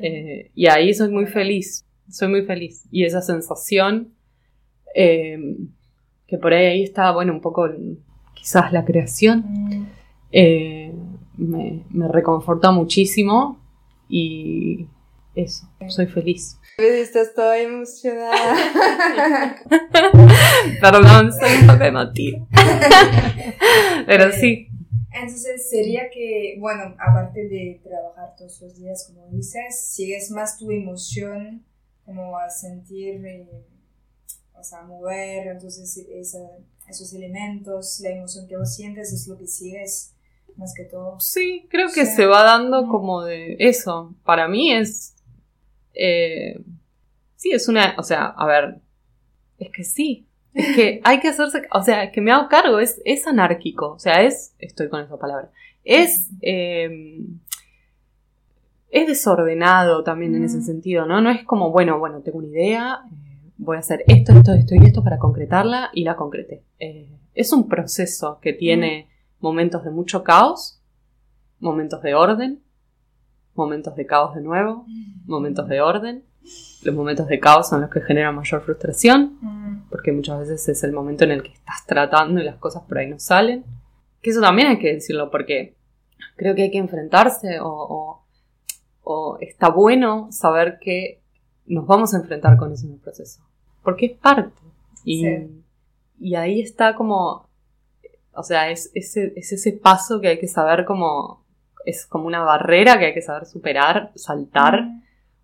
Eh, 0.01 0.51
y 0.55 0.67
ahí 0.69 0.95
soy 0.95 1.11
muy 1.11 1.27
feliz, 1.27 1.87
soy 2.09 2.29
muy 2.29 2.43
feliz. 2.43 2.87
Y 2.91 3.05
esa 3.05 3.21
sensación, 3.21 4.15
eh, 4.95 5.39
que 6.27 6.39
por 6.39 6.53
ahí, 6.55 6.67
ahí 6.67 6.83
está, 6.83 7.11
bueno, 7.13 7.33
un 7.33 7.41
poco 7.41 7.69
quizás 8.35 8.73
la 8.73 8.85
creación, 8.85 9.45
mm. 9.47 9.87
eh, 10.33 10.95
me, 11.37 11.85
me 11.91 12.09
reconforta 12.09 12.71
muchísimo 12.71 13.59
y 14.09 14.87
eso, 15.35 15.69
soy 15.89 16.07
feliz. 16.07 16.59
Estás 16.79 17.35
toda 17.35 17.59
emocionada. 17.59 18.57
Perdón, 20.81 21.33
soy 21.33 21.61
un 21.61 21.67
poco 21.67 21.85
emotiva. 21.85 22.47
Pero 24.07 24.33
sí, 24.33 24.69
entonces 25.19 25.71
sería 25.71 26.11
que, 26.11 26.57
bueno, 26.59 26.95
aparte 26.99 27.49
de 27.49 27.81
trabajar 27.83 28.35
todos 28.37 28.61
los 28.61 28.77
días, 28.77 29.07
como 29.07 29.27
dices, 29.29 29.89
sigues 29.89 30.31
más 30.31 30.59
tu 30.59 30.71
emoción, 30.71 31.65
como 32.05 32.37
a 32.37 32.51
sentir, 32.51 33.25
eh, 33.25 33.49
o 34.53 34.63
sea, 34.63 34.83
mover, 34.83 35.47
entonces 35.49 36.07
esos 36.87 37.13
elementos, 37.15 38.01
la 38.01 38.11
emoción 38.11 38.47
que 38.47 38.59
vos 38.59 38.75
sientes 38.75 39.13
es 39.13 39.27
lo 39.27 39.39
que 39.39 39.47
sigues 39.47 40.13
más 40.57 40.75
que 40.75 40.85
todo. 40.85 41.19
Sí, 41.21 41.67
creo 41.71 41.89
que 41.93 42.07
se 42.07 42.27
va 42.27 42.43
dando 42.43 42.87
como 42.89 43.23
de 43.23 43.57
eso. 43.59 44.15
Para 44.25 44.49
mí 44.49 44.73
es... 44.73 45.15
Eh, 45.95 46.61
sí, 47.37 47.51
es 47.53 47.69
una... 47.69 47.95
O 47.99 48.03
sea, 48.03 48.27
a 48.27 48.47
ver, 48.47 48.81
es 49.59 49.71
que 49.71 49.85
sí, 49.85 50.27
es 50.55 50.75
que 50.75 51.01
hay 51.05 51.21
que 51.21 51.29
hacerse, 51.29 51.63
o 51.71 51.83
sea, 51.83 52.05
es 52.05 52.13
que 52.13 52.21
me 52.21 52.33
hago 52.33 52.49
cargo, 52.49 52.79
es, 52.79 53.01
es 53.05 53.27
anárquico, 53.27 53.93
o 53.93 53.99
sea, 53.99 54.23
es, 54.23 54.55
estoy 54.59 54.89
con 54.89 55.03
esa 55.03 55.17
palabra, 55.19 55.51
es, 55.85 56.31
eh, 56.41 57.21
es 58.91 59.07
desordenado 59.07 60.03
también 60.03 60.35
en 60.35 60.45
ese 60.45 60.63
sentido, 60.63 61.07
¿no? 61.07 61.21
No 61.21 61.31
es 61.31 61.45
como, 61.45 61.71
bueno, 61.71 61.99
bueno, 61.99 62.21
tengo 62.21 62.39
una 62.39 62.49
idea, 62.49 63.01
eh, 63.11 63.53
voy 63.59 63.77
a 63.77 63.81
hacer 63.81 64.03
esto, 64.07 64.33
esto, 64.33 64.53
esto 64.55 64.75
y 64.75 64.85
esto 64.85 65.05
para 65.05 65.19
concretarla 65.19 65.91
y 65.93 66.05
la 66.05 66.17
concreté. 66.17 66.63
Eh, 66.79 67.09
es 67.35 67.53
un 67.53 67.69
proceso 67.69 68.39
que 68.41 68.53
tiene 68.53 69.09
momentos 69.41 69.85
de 69.85 69.91
mucho 69.91 70.25
caos, 70.25 70.81
momentos 71.59 72.03
de 72.03 72.15
orden, 72.15 72.63
momentos 73.55 73.97
de 73.97 74.07
caos 74.07 74.35
de 74.35 74.43
nuevo, 74.43 74.87
momentos 75.27 75.69
de 75.69 75.81
orden. 75.81 76.25
Los 76.83 76.95
momentos 76.95 77.27
de 77.27 77.41
caos 77.41 77.69
son 77.69 77.81
los 77.81 77.91
que 77.91 78.01
generan 78.01 78.37
mayor 78.37 78.63
frustración, 78.63 79.85
porque 79.91 80.13
muchas 80.13 80.41
veces 80.41 80.69
es 80.69 80.85
el 80.85 80.93
momento 80.93 81.25
en 81.25 81.33
el 81.33 81.43
que 81.43 81.53
estás 81.53 81.85
tratando 81.87 82.41
y 82.41 82.45
las 82.45 82.57
cosas 82.57 82.85
por 82.85 82.99
ahí 82.99 83.09
no 83.09 83.19
salen. 83.19 83.65
Que 84.23 84.31
eso 84.31 84.41
también 84.41 84.69
hay 84.69 84.79
que 84.79 84.95
decirlo, 84.95 85.31
porque 85.31 85.77
creo 86.37 86.55
que 86.55 86.63
hay 86.63 86.71
que 86.71 86.79
enfrentarse 86.79 87.59
o, 87.61 88.23
o, 89.03 89.39
está 89.41 89.71
bueno 89.71 90.29
saber 90.31 90.79
que 90.81 91.21
nos 91.67 91.87
vamos 91.87 92.15
a 92.15 92.19
enfrentar 92.19 92.57
con 92.57 92.73
eso 92.73 92.87
en 92.87 92.93
el 92.93 93.01
proceso, 93.01 93.41
porque 93.83 94.07
es 94.07 94.19
parte. 94.19 94.63
Y, 95.05 95.27
y 96.21 96.35
ahí 96.37 96.61
está 96.61 96.95
como, 96.95 97.46
o 98.37 98.43
sea, 98.43 98.71
es, 98.71 98.91
ese, 98.95 99.33
es 99.37 99.53
ese 99.53 99.73
paso 99.73 100.21
que 100.21 100.29
hay 100.29 100.39
que 100.39 100.49
saber 100.49 100.85
como, 100.85 101.45
es 101.85 102.07
como 102.07 102.27
una 102.27 102.43
barrera 102.43 102.99
que 102.99 103.07
hay 103.07 103.15
que 103.15 103.23
saber 103.23 103.47
superar, 103.47 104.13
saltar, 104.15 104.89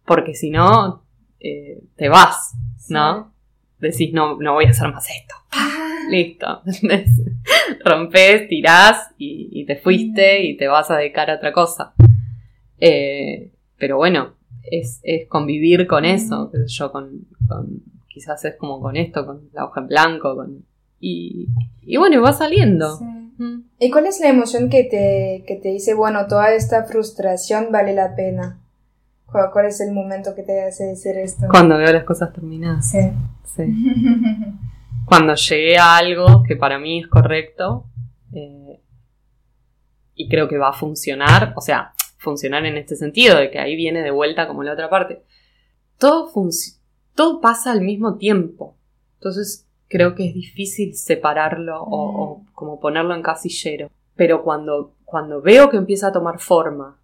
porque 0.05 0.35
si 0.35 0.51
no, 0.51 1.05
eh, 1.41 1.83
te 1.97 2.09
vas, 2.09 2.55
¿no? 2.89 3.33
Decís, 3.79 4.13
no, 4.13 4.37
no 4.37 4.55
voy 4.55 4.67
a 4.67 4.71
hacer 4.71 4.93
más 4.93 5.09
esto. 5.09 5.35
Ah. 5.51 5.83
Listo. 6.09 6.63
Rompes, 7.85 8.49
tirás 8.49 9.11
y, 9.19 9.65
te 9.67 9.77
fuiste 9.77 10.43
y 10.45 10.57
te 10.57 10.69
vas 10.69 10.91
a 10.91 10.97
dedicar 10.97 11.31
a 11.31 11.37
otra 11.37 11.53
cosa. 11.53 11.95
Eh, 12.79 13.53
pero 13.79 13.97
bueno, 13.97 14.35
es, 14.63 15.01
es, 15.03 15.29
convivir 15.29 15.87
con 15.87 16.05
eso, 16.05 16.51
yo 16.67 16.93
con, 16.93 17.27
con, 17.49 17.83
quizás 18.09 18.45
es 18.45 18.57
como 18.57 18.81
con 18.81 18.97
esto, 18.97 19.25
con 19.25 19.49
la 19.53 19.65
hoja 19.65 19.81
en 19.81 19.87
blanco, 19.87 20.37
con, 20.37 20.65
y, 21.03 21.49
y 21.83 21.97
bueno, 21.97 22.23
va 22.23 22.33
saliendo. 22.33 23.01
Mm. 23.37 23.63
¿Y 23.81 23.91
cuál 23.91 24.07
es 24.07 24.21
la 24.21 24.29
emoción 24.29 24.71
que 24.71 24.85
te, 24.85 25.45
que 25.47 25.57
te 25.57 25.71
dice, 25.71 25.95
bueno, 25.95 26.29
toda 26.29 26.55
esta 26.55 26.85
frustración 26.85 27.73
vale 27.73 27.93
la 27.93 28.15
pena? 28.15 28.61
¿Cuál, 29.27 29.67
es 29.67 29.81
el 29.81 29.93
momento 29.93 30.35
que 30.35 30.43
te 30.43 30.63
hace 30.63 30.85
decir 30.85 31.17
esto? 31.17 31.47
Cuando 31.51 31.77
veo 31.79 31.93
las 31.93 32.05
cosas 32.05 32.33
terminadas. 32.33 32.89
Sí. 32.89 32.99
sí. 33.45 33.65
Cuando 35.07 35.35
llegué 35.35 35.77
a 35.79 35.97
algo 35.97 36.45
que 36.47 36.55
para 36.55 36.79
mí 36.79 37.01
es 37.01 37.09
correcto 37.09 37.87
eh, 38.33 38.81
y 40.15 40.29
creo 40.29 40.49
que 40.49 40.59
va 40.59 40.69
a 40.69 40.75
funcionar, 40.75 41.53
o 41.57 41.61
sea, 41.61 41.95
funcionar 42.19 42.65
en 42.67 42.77
este 42.77 42.95
sentido, 42.95 43.39
de 43.39 43.51
que 43.51 43.59
ahí 43.59 43.75
viene 43.75 44.03
de 44.03 44.13
vuelta 44.13 44.47
como 44.47 44.63
la 44.63 44.75
otra 44.75 44.89
parte. 44.89 45.25
Todo, 45.99 46.31
todo 47.17 47.41
pasa 47.41 47.73
al 47.73 47.81
mismo 47.81 48.17
tiempo. 48.17 48.77
Entonces, 49.15 49.67
creo 49.93 50.15
que 50.15 50.27
es 50.27 50.35
difícil 50.35 50.95
separarlo 50.95 51.83
o, 51.83 52.39
mm. 52.39 52.53
como 52.55 52.81
ponerlo 52.81 53.15
en 53.15 53.23
casillero. 53.23 53.91
Pero 54.17 54.43
cuando, 54.43 54.95
cuando 55.05 55.43
veo 55.43 55.69
que 55.71 55.77
empieza 55.77 56.09
a 56.09 56.13
tomar 56.13 56.39
forma, 56.41 56.99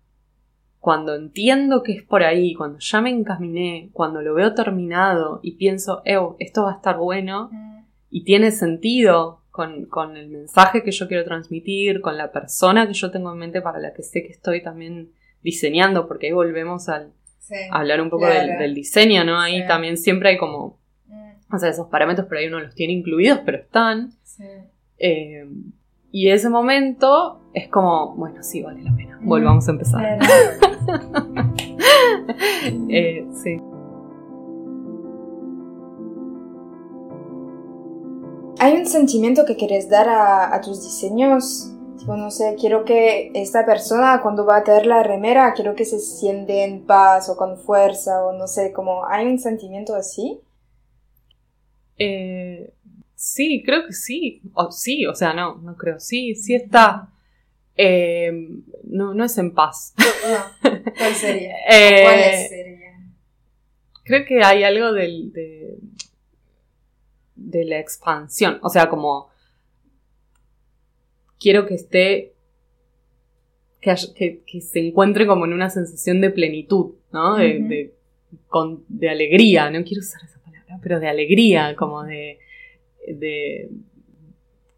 cuando 0.80 1.14
entiendo 1.14 1.82
que 1.82 1.92
es 1.92 2.02
por 2.02 2.22
ahí, 2.22 2.54
cuando 2.54 2.78
ya 2.78 3.00
me 3.00 3.10
encaminé, 3.10 3.90
cuando 3.92 4.22
lo 4.22 4.34
veo 4.34 4.54
terminado 4.54 5.40
y 5.42 5.56
pienso, 5.56 6.02
esto 6.38 6.62
va 6.64 6.72
a 6.72 6.76
estar 6.76 6.96
bueno 6.96 7.50
mm. 7.52 7.84
y 8.10 8.24
tiene 8.24 8.50
sentido 8.50 9.42
con, 9.50 10.16
el 10.16 10.28
mensaje 10.28 10.82
que 10.84 10.92
yo 10.92 11.08
quiero 11.08 11.24
transmitir, 11.24 12.00
con 12.00 12.16
la 12.16 12.30
persona 12.30 12.86
que 12.86 12.94
yo 12.94 13.10
tengo 13.10 13.32
en 13.32 13.38
mente 13.38 13.60
para 13.60 13.80
la 13.80 13.92
que 13.92 14.02
sé 14.02 14.22
que 14.22 14.32
estoy 14.32 14.62
también 14.62 15.10
diseñando, 15.42 16.06
porque 16.06 16.28
ahí 16.28 16.32
volvemos 16.32 16.88
al, 16.88 17.12
a 17.70 17.78
hablar 17.78 18.00
un 18.00 18.10
poco 18.10 18.26
del, 18.26 18.74
diseño, 18.74 19.24
¿no? 19.24 19.40
Ahí 19.40 19.66
también 19.66 19.96
siempre 19.96 20.30
hay 20.30 20.38
como. 20.38 20.78
O 21.50 21.58
sea, 21.58 21.70
esos 21.70 21.88
parámetros, 21.88 22.26
pero 22.28 22.40
ahí 22.40 22.46
uno 22.46 22.60
los 22.60 22.74
tiene 22.74 22.92
incluidos, 22.92 23.40
pero 23.44 23.58
están. 23.58 24.12
Eh, 24.98 25.46
y 26.10 26.30
ese 26.30 26.48
momento 26.48 27.40
es 27.52 27.68
como, 27.68 28.14
bueno, 28.16 28.42
sí, 28.42 28.62
vale 28.62 28.82
la 28.82 28.94
pena. 28.94 29.18
Volvamos 29.22 29.68
a 29.68 29.72
empezar. 29.72 30.18
Eh, 32.90 33.26
sí. 33.42 33.60
¿Hay 38.58 38.76
un 38.76 38.86
sentimiento 38.86 39.44
que 39.44 39.56
quieres 39.56 39.88
dar 39.88 40.08
a, 40.08 40.60
tus 40.60 40.82
diseños? 40.82 41.72
Tipo, 41.98 42.16
no 42.16 42.30
sé, 42.30 42.56
quiero 42.58 42.84
que 42.84 43.30
esta 43.34 43.64
persona 43.64 44.20
cuando 44.22 44.44
va 44.44 44.58
a 44.58 44.64
tener 44.64 44.86
la 44.86 45.02
remera, 45.02 45.52
quiero 45.54 45.74
que 45.74 45.84
se 45.84 45.98
siente 45.98 46.64
en 46.64 46.84
paz 46.84 47.28
o 47.28 47.36
con 47.36 47.58
fuerza 47.58 48.24
o 48.24 48.32
no 48.32 48.46
sé, 48.46 48.72
como, 48.72 49.04
¿hay 49.06 49.26
un 49.26 49.38
sentimiento 49.38 49.94
así? 49.94 50.40
Eh, 51.98 52.72
Sí, 53.18 53.64
creo 53.66 53.84
que 53.84 53.92
sí. 53.92 54.40
O, 54.54 54.70
sí, 54.70 55.04
o 55.04 55.12
sea, 55.12 55.32
no, 55.32 55.56
no 55.56 55.76
creo. 55.76 55.98
Sí, 55.98 56.36
sí 56.36 56.54
está. 56.54 57.12
Eh, 57.76 58.30
no, 58.84 59.12
no 59.12 59.24
es 59.24 59.36
en 59.38 59.52
paz. 59.52 59.92
¿Cuál 60.96 61.14
sería? 61.14 61.52
Eh, 61.68 62.02
¿Cuál 62.04 62.48
sería? 62.48 62.88
Creo 64.04 64.24
que 64.24 64.44
hay 64.44 64.62
algo 64.62 64.92
del, 64.92 65.32
de, 65.32 65.78
de 67.34 67.64
la 67.64 67.80
expansión. 67.80 68.60
O 68.62 68.68
sea, 68.68 68.88
como 68.88 69.30
quiero 71.40 71.66
que 71.66 71.74
esté 71.74 72.34
que, 73.80 74.42
que, 74.46 74.60
se 74.60 74.78
encuentre 74.78 75.26
como 75.26 75.44
en 75.44 75.54
una 75.54 75.70
sensación 75.70 76.20
de 76.20 76.30
plenitud, 76.30 76.94
¿no? 77.12 77.36
De, 77.36 77.58
de, 77.58 77.94
con, 78.46 78.84
de, 78.86 79.10
alegría, 79.10 79.70
no 79.70 79.82
quiero 79.82 80.02
usar 80.02 80.22
esa 80.22 80.37
pero 80.82 81.00
de 81.00 81.08
alegría, 81.08 81.74
como 81.76 82.04
de, 82.04 82.38
de, 83.06 83.68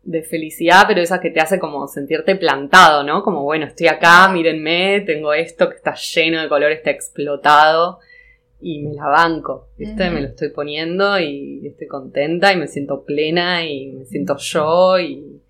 de 0.03 0.23
felicidad, 0.23 0.85
pero 0.89 1.01
esa 1.01 1.21
que 1.21 1.31
te 1.31 1.41
hace 1.41 1.59
como 1.59 1.87
sentirte 1.87 2.37
plantado, 2.37 3.05
¿no? 3.05 3.23
Como, 3.23 3.43
bueno, 3.43 3.67
estoy 3.67 3.89
acá, 3.89 4.29
mírenme, 4.29 5.01
tengo 5.01 5.33
esto 5.33 5.69
que 5.69 5.77
está 5.77 5.95
lleno 5.95 6.41
de 6.41 6.49
color, 6.49 6.73
está 6.73 6.91
explotado 6.91 7.99
y 8.61 8.83
me 8.83 8.95
la 8.95 9.07
banco, 9.07 9.69
¿viste? 9.79 10.11
Me 10.11 10.21
lo 10.21 10.29
estoy 10.29 10.51
poniendo 10.51 11.19
y 11.19 11.67
estoy 11.67 11.87
contenta 11.87 12.53
y 12.53 12.57
me 12.57 12.67
siento 12.67 13.05
plena 13.05 13.65
y 13.65 13.93
me 13.93 14.05
siento 14.05 14.37
yo 14.37 14.99
y, 14.99 15.41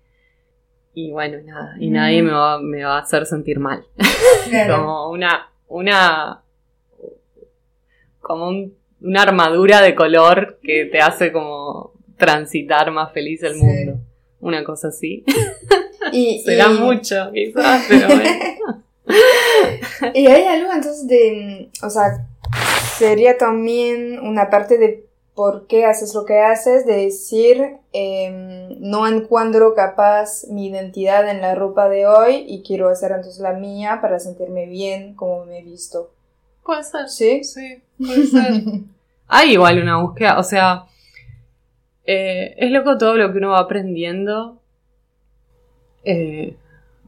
y 0.93 1.11
bueno, 1.11 1.37
nada, 1.43 1.75
y 1.79 1.89
nadie 1.89 2.21
me 2.23 2.31
va, 2.31 2.59
me 2.61 2.83
va, 2.83 2.97
a 2.97 3.01
hacer 3.01 3.25
sentir 3.25 3.59
mal. 3.59 3.85
como 4.69 5.09
una, 5.09 5.49
una, 5.67 6.41
como 8.19 8.71
una 9.01 9.23
armadura 9.23 9.81
de 9.81 9.95
color 9.95 10.59
que 10.61 10.85
te 10.85 10.99
hace 10.99 11.31
como 11.31 11.93
transitar 12.17 12.91
más 12.91 13.11
feliz 13.13 13.43
el 13.43 13.55
mundo. 13.55 13.99
Una 14.39 14.63
cosa 14.63 14.89
así. 14.89 15.23
Y, 16.11 16.41
Será 16.45 16.69
mucho, 16.69 17.31
quizás, 17.33 17.85
pero 17.87 18.07
bueno. 18.07 18.83
y 20.13 20.27
hay 20.27 20.43
algo 20.45 20.71
entonces 20.73 21.07
de, 21.07 21.69
o 21.83 21.89
sea, 21.89 22.27
sería 22.97 23.37
también 23.37 24.19
una 24.19 24.49
parte 24.49 24.77
de 24.77 25.05
por 25.35 25.67
qué 25.67 25.85
haces 25.85 26.13
lo 26.13 26.25
que 26.25 26.39
haces, 26.39 26.85
de 26.85 27.05
decir, 27.05 27.77
em, 27.93 28.79
no 28.79 29.07
encuentro 29.07 29.73
capaz 29.73 30.45
mi 30.49 30.67
identidad 30.67 31.29
en 31.29 31.41
la 31.41 31.55
ropa 31.55 31.87
de 31.89 32.05
hoy 32.05 32.45
y 32.47 32.63
quiero 32.63 32.89
hacer 32.89 33.11
entonces 33.11 33.39
la 33.39 33.53
mía 33.53 33.99
para 34.01 34.19
sentirme 34.19 34.65
bien 34.65 35.15
como 35.15 35.45
me 35.45 35.59
he 35.59 35.63
visto. 35.63 36.11
Puede 36.63 36.83
ser. 36.83 37.09
Sí. 37.09 37.43
Sí, 37.43 37.81
puede 38.05 38.25
ser. 38.25 38.63
hay 39.27 39.53
igual 39.53 39.81
una 39.81 39.97
búsqueda, 40.01 40.37
o 40.39 40.43
sea, 40.43 40.85
eh, 42.05 42.55
es 42.57 42.71
loco 42.71 42.97
todo 42.97 43.15
lo 43.15 43.31
que 43.31 43.37
uno 43.37 43.51
va 43.51 43.59
aprendiendo 43.59 44.59
eh, 46.03 46.57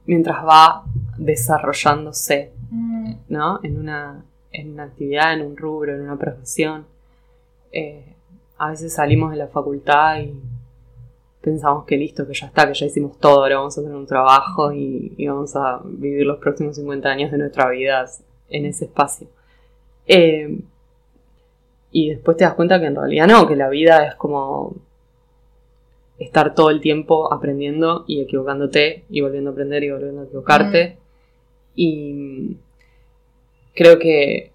mientras 0.05 0.45
va 0.45 0.83
desarrollándose, 1.17 2.51
mm. 2.69 3.13
¿no? 3.29 3.59
En 3.63 3.79
una, 3.79 4.23
en 4.51 4.71
una 4.71 4.83
actividad, 4.83 5.33
en 5.33 5.45
un 5.45 5.57
rubro, 5.57 5.93
en 5.93 6.01
una 6.01 6.17
profesión. 6.17 6.85
Eh, 7.71 8.15
a 8.57 8.69
veces 8.69 8.93
salimos 8.93 9.31
de 9.31 9.37
la 9.37 9.47
facultad 9.47 10.21
y 10.21 10.39
pensamos 11.41 11.85
que 11.85 11.97
listo, 11.97 12.25
que 12.25 12.33
ya 12.33 12.47
está, 12.47 12.67
que 12.67 12.73
ya 12.73 12.85
hicimos 12.85 13.19
todo, 13.19 13.41
ahora 13.41 13.57
vamos 13.57 13.77
a 13.77 13.81
hacer 13.81 13.93
un 13.93 14.05
trabajo 14.05 14.71
y, 14.71 15.13
y 15.17 15.27
vamos 15.27 15.55
a 15.55 15.81
vivir 15.83 16.25
los 16.25 16.37
próximos 16.37 16.75
50 16.77 17.09
años 17.09 17.31
de 17.31 17.37
nuestra 17.37 17.69
vida 17.69 18.05
en 18.49 18.65
ese 18.65 18.85
espacio. 18.85 19.27
Y 21.93 22.09
después 22.09 22.35
te 22.35 22.43
das 22.43 22.55
cuenta 22.55 22.79
que 22.79 22.87
en 22.87 22.95
realidad 22.95 23.27
no, 23.27 23.47
que 23.47 23.55
la 23.55 23.69
vida 23.69 24.07
es 24.07 24.15
como 24.15 24.75
estar 26.17 26.55
todo 26.55 26.71
el 26.71 26.81
tiempo 26.81 27.31
aprendiendo 27.31 28.03
y 28.07 28.19
equivocándote 28.21 29.05
y 29.09 29.21
volviendo 29.21 29.51
a 29.51 29.53
aprender 29.53 29.83
y 29.83 29.91
volviendo 29.91 30.21
a 30.21 30.25
equivocarte. 30.25 30.97
Y 31.75 32.57
creo 33.75 33.99
que 33.99 34.51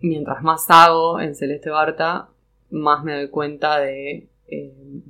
mientras 0.00 0.42
más 0.42 0.64
hago 0.70 1.20
en 1.20 1.34
Celeste 1.34 1.68
Barta, 1.68 2.28
más 2.70 3.04
me 3.04 3.14
doy 3.14 3.28
cuenta 3.28 3.78
de, 3.78 4.28
eh, 4.48 5.02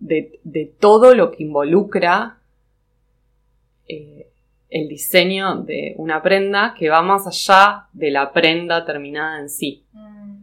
de, 0.00 0.72
todo 0.78 1.14
lo 1.14 1.30
que 1.30 1.44
involucra 1.44 2.38
eh, 3.88 4.28
el 4.70 4.88
diseño 4.88 5.62
de 5.62 5.94
una 5.96 6.22
prenda 6.22 6.74
que 6.76 6.90
va 6.90 7.02
más 7.02 7.26
allá 7.26 7.86
de 7.92 8.10
la 8.10 8.32
prenda 8.32 8.84
terminada 8.84 9.40
en 9.40 9.48
sí. 9.48 9.84
Mm. 9.92 10.42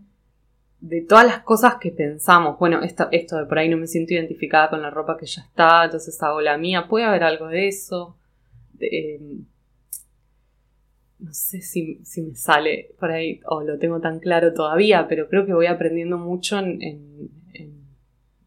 De 0.79 1.01
todas 1.01 1.25
las 1.25 1.39
cosas 1.39 1.75
que 1.75 1.91
pensamos, 1.91 2.59
bueno, 2.59 2.81
esto, 2.83 3.07
esto 3.11 3.37
de 3.37 3.45
por 3.45 3.59
ahí 3.59 3.69
no 3.69 3.77
me 3.77 3.87
siento 3.87 4.13
identificada 4.13 4.69
con 4.69 4.81
la 4.81 4.89
ropa 4.89 5.17
que 5.17 5.25
ya 5.25 5.41
está, 5.41 5.85
entonces 5.85 6.21
hago 6.21 6.41
la 6.41 6.57
mía, 6.57 6.87
puede 6.87 7.05
haber 7.05 7.23
algo 7.23 7.47
de 7.47 7.67
eso. 7.67 8.17
De, 8.73 9.19
no 11.19 11.33
sé 11.33 11.61
si, 11.61 12.01
me 12.17 12.35
sale 12.35 12.93
por 12.99 13.11
ahí 13.11 13.39
o 13.45 13.61
lo 13.61 13.79
tengo 13.79 13.99
tan 13.99 14.19
claro 14.19 14.53
todavía, 14.53 15.07
pero 15.07 15.27
creo 15.27 15.45
que 15.45 15.53
voy 15.53 15.65
aprendiendo 15.65 16.17
mucho 16.17 16.59
en, 16.59 17.31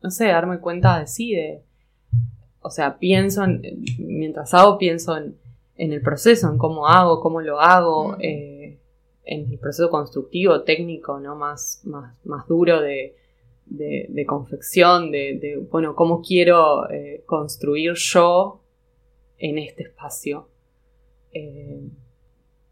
no 0.01 0.11
sé, 0.11 0.27
darme 0.27 0.59
cuenta 0.59 1.01
de 1.01 1.07
sí, 1.07 1.35
de, 1.35 1.63
o 2.61 2.71
sea, 2.71 2.99
pienso, 2.99 3.43
en, 3.45 3.63
mientras 3.99 4.55
hago, 4.55 4.79
pienso 4.79 5.17
en, 5.17 5.37
el 5.79 6.03
proceso, 6.03 6.51
en 6.51 6.59
cómo 6.59 6.89
hago, 6.89 7.21
cómo 7.21 7.41
lo 7.41 7.61
hago, 7.61 8.17
eh, 8.21 8.79
en 9.25 9.51
el 9.51 9.59
proceso 9.59 9.91
constructivo, 9.91 10.63
técnico, 10.63 11.21
¿no? 11.21 11.37
Más, 11.37 11.83
más, 11.85 12.19
más 12.25 12.47
duro 12.49 12.81
de, 12.81 13.15
de, 13.67 14.27
confección, 14.27 15.11
de, 15.11 15.67
bueno, 15.71 15.95
cómo 15.95 16.23
quiero 16.23 16.91
eh, 16.91 17.23
construir 17.27 17.93
yo 17.95 18.61
en 19.39 19.59
este 19.59 19.85
espacio. 19.85 20.49
Eh, 21.33 21.89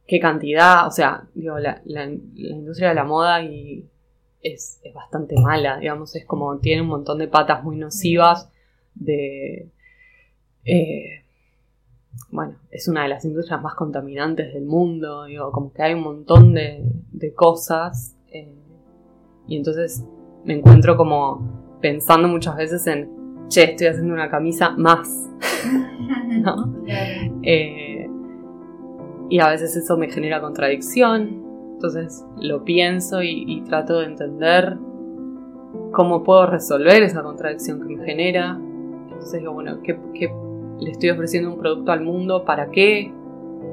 qué 0.07 0.21
cantidad, 0.21 0.87
o 0.87 0.91
sea, 0.91 1.29
digo, 1.35 1.59
la, 1.59 1.83
industria 2.35 2.91
de 2.91 2.95
la 2.95 3.05
moda 3.05 3.43
y 3.43 3.89
es, 4.43 4.81
bastante 4.95 5.37
mala, 5.41 5.79
digamos, 5.79 6.15
es 6.17 6.25
como 6.25 6.59
tiene 6.59 6.83
un 6.83 6.89
montón 6.89 7.19
de 7.19 7.29
patas 7.29 7.63
muy 7.63 7.77
nocivas 7.77 8.51
de... 8.95 9.69
Eh, 10.65 11.23
bueno, 12.31 12.57
es 12.71 12.89
una 12.89 13.03
de 13.03 13.09
las 13.09 13.25
industrias 13.25 13.63
más 13.63 13.75
contaminantes 13.75 14.53
del 14.53 14.65
mundo, 14.65 15.25
digo, 15.25 15.51
como 15.53 15.73
que 15.73 15.83
hay 15.83 15.95
un 15.95 16.03
montón 16.03 16.55
de, 16.55 16.85
cosas 17.35 18.17
eh, 18.29 18.55
y 19.49 19.57
entonces 19.57 20.05
me 20.45 20.55
encuentro 20.55 20.97
como 20.97 21.77
pensando 21.81 22.29
muchas 22.29 22.57
veces 22.57 22.87
en, 22.87 23.11
che, 23.49 23.71
estoy 23.71 23.89
haciendo 23.89 24.15
una 24.15 24.31
camisa 24.31 24.71
más, 24.71 25.09
¿no? 26.43 26.75
Eh, 27.43 28.09
y 29.29 29.41
a 29.41 29.49
veces 29.49 29.77
eso 29.77 29.97
me 29.97 30.09
genera 30.09 30.41
contradicción, 30.41 31.47
entonces 31.75 32.25
lo 32.41 32.65
pienso 32.65 33.23
y, 33.23 33.63
trato 33.67 34.01
de 34.01 34.07
entender 34.07 34.79
cómo 35.93 36.23
puedo 36.23 36.47
resolver 36.47 37.03
esa 37.03 37.23
contradicción 37.23 37.81
que 37.81 37.97
me 37.97 38.05
genera. 38.05 38.59
Entonces 39.11 39.41
digo, 39.41 39.53
bueno, 39.53 39.81
¿qué, 39.83 39.95
le 40.81 40.91
estoy 40.91 41.11
ofreciendo 41.11 41.53
un 41.53 41.59
producto 41.59 41.93
al 41.93 42.03
mundo? 42.03 42.45
¿Para 42.45 42.71
qué? 42.71 43.13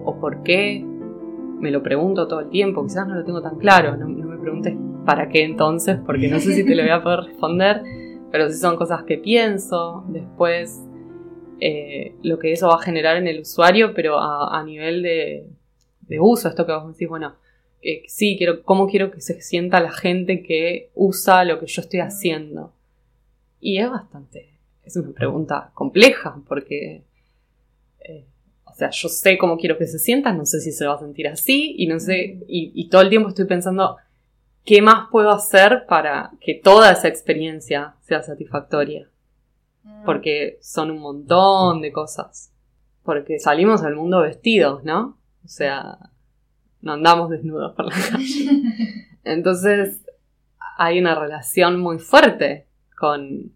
¿O 0.06 0.20
por 0.20 0.44
qué? 0.44 0.84
Me 1.60 1.72
lo 1.72 1.82
pregunto 1.82 2.28
todo 2.28 2.42
el 2.42 2.50
tiempo, 2.50 2.84
quizás 2.84 3.08
no 3.08 3.16
lo 3.16 3.24
tengo 3.24 3.42
tan 3.42 3.58
claro, 3.58 3.96
no, 3.96 4.08
me 4.08 4.38
preguntes 4.38 4.76
para 5.06 5.30
qué 5.30 5.44
entonces, 5.44 5.98
porque 6.06 6.28
no 6.28 6.40
sé 6.40 6.54
si 6.54 6.66
te 6.66 6.76
lo 6.76 6.84
voy 6.84 6.92
a 6.92 7.02
poder 7.02 7.22
responder, 7.22 7.82
pero 8.32 8.50
sí 8.50 8.58
son 8.58 8.76
cosas 8.76 9.04
que 9.04 9.18
pienso, 9.18 10.04
después 10.10 10.82
eh, 11.60 12.16
lo 12.22 12.40
que 12.40 12.52
eso 12.52 12.68
va 12.68 12.76
a 12.76 12.82
generar 12.82 13.16
en 13.16 13.28
el 13.28 13.42
usuario, 13.42 13.94
pero 13.94 14.20
a, 14.20 14.62
nivel 14.66 15.02
de, 15.04 15.48
uso, 16.20 16.50
esto 16.50 16.66
que 16.66 16.74
vos 16.74 16.92
decís, 16.92 17.08
bueno, 17.08 17.36
sí, 18.08 18.36
quiero, 18.38 18.64
cómo 18.64 18.88
quiero 18.88 19.12
que 19.12 19.22
se 19.22 19.42
sienta 19.42 19.80
la 19.80 19.92
gente 19.92 20.44
que 20.44 20.90
usa 20.96 21.46
lo 21.46 21.60
que 21.60 21.68
yo 21.68 21.82
estoy 21.82 22.02
haciendo. 22.02 22.74
Y 23.60 23.78
es 23.78 23.90
bastante, 23.90 24.53
es 24.84 24.96
una 24.96 25.14
pregunta 25.14 25.72
compleja, 25.74 26.42
porque, 26.48 27.04
eh, 28.02 28.26
o 28.66 28.74
sea, 28.74 28.90
yo 28.92 29.10
sé 29.10 29.38
cómo 29.38 29.58
quiero 29.58 29.78
que 29.78 29.88
se 29.88 30.00
sienta, 30.00 30.34
no 30.34 30.46
sé 30.46 30.60
si 30.60 30.72
se 30.72 30.86
va 30.86 30.96
a 30.96 31.00
sentir 31.00 31.28
así, 31.28 31.76
y 31.78 31.88
no 31.88 32.00
sé, 32.00 32.40
y 32.48 32.90
todo 32.90 33.02
el 33.02 33.10
tiempo 33.10 33.30
estoy 33.30 33.46
pensando, 33.46 33.98
¿qué 34.66 34.82
más 34.82 35.10
puedo 35.12 35.32
hacer 35.32 35.86
para 35.88 36.32
que 36.42 36.56
toda 36.56 36.92
esa 36.92 37.08
experiencia 37.08 37.96
sea 38.02 38.24
satisfactoria? 38.24 39.10
Mm. 39.84 40.06
porque 40.06 40.60
son 40.62 40.92
un 40.92 41.00
montón 41.00 41.82
de 41.82 41.92
cosas. 41.92 42.52
Porque 43.04 43.40
salimos 43.40 43.84
al 43.84 43.96
mundo 43.96 44.22
vestidos, 44.22 44.84
¿no? 44.84 45.18
O 45.44 45.48
sea, 45.48 45.98
no 46.82 46.94
andamos 46.94 47.30
desnudos 47.30 47.76
por 47.76 47.86
la 47.86 47.96
calle. 48.12 48.64
Entonces, 49.26 50.02
hay 50.78 51.00
una 51.00 51.16
relación 51.16 51.80
muy 51.80 52.00
fuerte 52.00 52.68
con, 52.98 53.52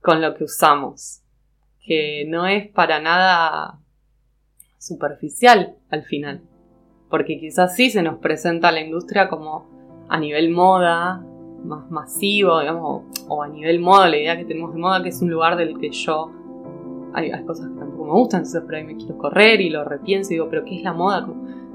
con 0.00 0.20
lo 0.20 0.34
que 0.34 0.44
usamos, 0.44 1.22
que 1.84 2.24
no 2.28 2.46
es 2.46 2.68
para 2.68 3.00
nada 3.00 3.80
superficial 4.78 5.76
al 5.90 6.04
final, 6.04 6.42
porque 7.10 7.38
quizás 7.38 7.76
sí 7.76 7.90
se 7.90 8.02
nos 8.02 8.18
presenta 8.18 8.72
la 8.72 8.80
industria 8.80 9.28
como 9.28 10.06
a 10.08 10.18
nivel 10.18 10.50
moda, 10.50 11.24
más 11.64 11.90
masivo, 11.90 12.60
digamos, 12.60 13.04
o 13.28 13.42
a 13.42 13.48
nivel 13.48 13.80
moda, 13.80 14.08
la 14.08 14.16
idea 14.16 14.36
que 14.36 14.44
tenemos 14.44 14.72
de 14.72 14.80
moda, 14.80 15.02
que 15.02 15.10
es 15.10 15.20
un 15.20 15.30
lugar 15.30 15.56
del 15.56 15.78
que 15.78 15.90
yo 15.90 16.32
hay, 17.12 17.30
cosas 17.44 17.68
que 17.68 17.78
tampoco 17.78 18.04
me 18.04 18.12
gustan, 18.12 18.40
entonces 18.40 18.62
por 18.62 18.74
ahí 18.74 18.84
me 18.84 18.96
quiero 18.96 19.18
correr 19.18 19.60
y 19.60 19.70
lo 19.70 19.84
repienso 19.84 20.30
y 20.30 20.34
digo, 20.34 20.48
pero 20.48 20.64
¿qué 20.64 20.76
es 20.76 20.82
la 20.82 20.92
moda? 20.92 21.26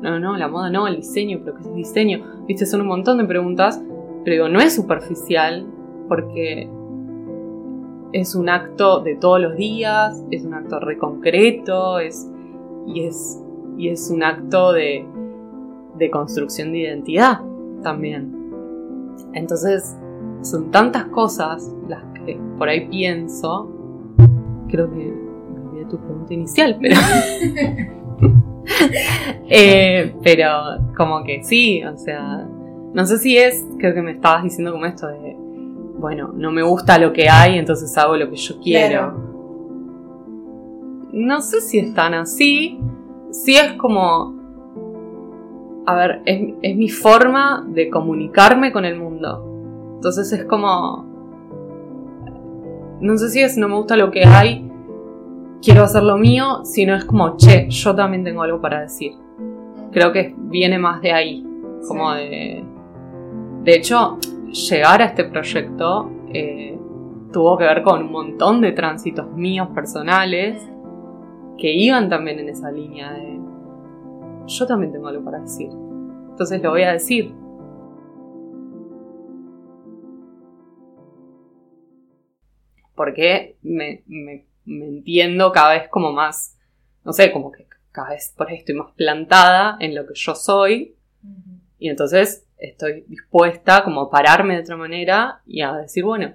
no, 0.01 0.19
no, 0.19 0.37
la 0.37 0.47
moda 0.47 0.69
no, 0.69 0.87
el 0.87 0.97
diseño, 0.97 1.39
pero 1.43 1.55
¿qué 1.55 1.61
es 1.61 1.67
el 1.67 1.75
diseño? 1.75 2.45
Viste, 2.47 2.65
son 2.65 2.81
un 2.81 2.87
montón 2.87 3.17
de 3.17 3.25
preguntas, 3.25 3.81
pero 4.23 4.33
digo, 4.33 4.49
no 4.49 4.59
es 4.59 4.75
superficial 4.75 5.65
porque 6.07 6.69
es 8.15 8.33
un 8.33 8.47
acto 8.47 9.01
de 9.01 9.15
todos 9.17 9.41
los 9.41 9.57
días, 9.57 10.23
es 10.31 10.45
un 10.45 10.53
acto 10.53 10.79
reconcreto, 10.79 11.99
es, 11.99 12.25
y, 12.87 13.03
es, 13.03 13.43
y 13.77 13.89
es 13.89 14.09
un 14.09 14.23
acto 14.23 14.71
de, 14.71 15.05
de 15.97 16.09
construcción 16.09 16.71
de 16.71 16.79
identidad 16.79 17.41
también. 17.83 18.33
Entonces, 19.33 19.97
son 20.43 20.71
tantas 20.71 21.07
cosas 21.07 21.75
las 21.89 22.05
que 22.13 22.39
por 22.57 22.69
ahí 22.69 22.87
pienso. 22.87 23.69
Creo 24.69 24.89
que 24.89 24.95
me 24.95 25.59
olvidé 25.59 25.85
tu 25.89 25.97
pregunta 25.99 26.33
inicial, 26.33 26.77
pero. 26.81 26.95
Eh, 29.47 30.15
pero 30.23 30.49
como 30.97 31.23
que 31.23 31.43
sí, 31.43 31.83
o 31.83 31.95
sea. 31.99 32.49
No 32.95 33.05
sé 33.05 33.19
si 33.19 33.37
es, 33.37 33.63
creo 33.77 33.93
que 33.93 34.01
me 34.01 34.13
estabas 34.13 34.43
diciendo 34.43 34.71
como 34.71 34.87
esto 34.87 35.05
de. 35.07 35.44
Bueno, 35.97 36.31
no 36.33 36.51
me 36.51 36.61
gusta 36.61 36.97
lo 36.97 37.13
que 37.13 37.29
hay, 37.29 37.57
entonces 37.57 37.97
hago 37.97 38.17
lo 38.17 38.29
que 38.29 38.35
yo 38.35 38.59
quiero. 38.59 39.13
No 41.11 41.41
sé 41.41 41.61
si 41.61 41.79
es 41.79 41.93
tan 41.93 42.13
así. 42.13 42.79
Sí 43.31 43.55
es 43.55 43.73
como 43.73 44.35
a 45.85 45.95
ver, 45.95 46.21
es, 46.25 46.75
mi 46.75 46.89
forma 46.89 47.63
de 47.67 47.89
comunicarme 47.89 48.71
con 48.71 48.85
el 48.85 48.97
mundo. 48.97 49.93
Entonces 49.95 50.31
es 50.31 50.45
como... 50.45 51.05
No 53.01 53.17
sé 53.17 53.29
si 53.29 53.41
es 53.41 53.57
no 53.57 53.67
me 53.67 53.75
gusta 53.75 53.95
lo 53.95 54.09
que 54.09 54.25
hay, 54.25 54.69
quiero 55.61 55.83
hacer 55.83 56.03
lo 56.03 56.17
mío, 56.17 56.61
sino 56.63 56.95
es 56.95 57.05
como, 57.05 57.35
che, 57.37 57.69
yo 57.69 57.93
también 57.93 58.23
tengo 58.23 58.41
algo 58.41 58.61
para 58.61 58.81
decir. 58.81 59.13
Creo 59.91 60.11
que 60.11 60.33
viene 60.37 60.79
más 60.79 61.01
de 61.01 61.11
ahí, 61.11 61.45
como 61.87 62.13
de... 62.13 62.63
De 63.63 63.75
hecho, 63.75 64.17
llegar 64.55 65.01
a 65.01 65.05
este 65.05 65.25
proyecto 65.25 66.09
eh, 66.33 66.77
tuvo 67.31 67.57
que 67.57 67.65
ver 67.65 67.83
con 67.83 68.03
un 68.03 68.11
montón 68.11 68.61
de 68.61 68.71
tránsitos 68.71 69.29
míos 69.31 69.69
personales 69.75 70.61
que 71.57 71.71
iban 71.71 72.09
también 72.09 72.39
en 72.39 72.49
esa 72.49 72.71
línea 72.71 73.11
de 73.13 73.39
yo 74.47 74.67
también 74.67 74.91
tengo 74.91 75.07
algo 75.07 75.23
para 75.23 75.39
decir. 75.39 75.69
Entonces 75.71 76.61
lo 76.61 76.71
voy 76.71 76.83
a 76.83 76.93
decir. 76.93 77.33
Porque 82.95 83.57
me, 83.61 84.03
entiendo 84.65 85.51
cada 85.51 85.73
vez 85.73 85.89
como 85.89 86.11
más, 86.11 86.57
no 87.03 87.11
sé, 87.11 87.31
como 87.31 87.51
que 87.51 87.67
cada 87.91 88.09
vez 88.09 88.33
por 88.37 88.49
ahí 88.49 88.57
estoy 88.57 88.75
más 88.75 88.91
plantada 88.93 89.77
en 89.79 89.95
lo 89.95 90.05
que 90.05 90.13
yo 90.15 90.35
soy. 90.35 90.94
Y 91.85 91.89
entonces 91.89 92.47
estoy 92.57 93.05
dispuesta 93.07 93.83
como 93.83 94.01
a 94.01 94.09
pararme 94.09 94.55
de 94.55 94.61
otra 94.61 94.75
manera 94.75 95.43
y 95.45 95.61
a 95.61 95.71
decir, 95.73 96.03
bueno, 96.03 96.33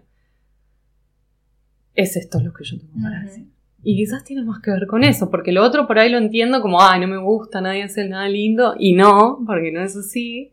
es 1.93 2.15
esto 2.15 2.39
lo 2.39 2.53
que 2.53 2.63
yo 2.63 2.79
tengo 2.79 2.93
para 3.03 3.25
decir. 3.25 3.49
Y 3.83 3.97
quizás 3.97 4.23
tiene 4.23 4.45
más 4.45 4.63
que 4.63 4.71
ver 4.71 4.87
con 4.87 5.03
eso, 5.03 5.29
porque 5.29 5.51
lo 5.51 5.65
otro 5.65 5.89
por 5.89 5.99
ahí 5.99 6.09
lo 6.09 6.19
entiendo 6.19 6.63
como, 6.63 6.81
ay, 6.81 7.01
no 7.01 7.09
me 7.09 7.17
gusta, 7.17 7.61
nadie 7.61 7.83
hace 7.83 8.09
nada 8.09 8.29
lindo, 8.29 8.77
y 8.79 8.95
no, 8.95 9.43
porque 9.45 9.73
no 9.73 9.83
es 9.83 9.97
así. 9.97 10.53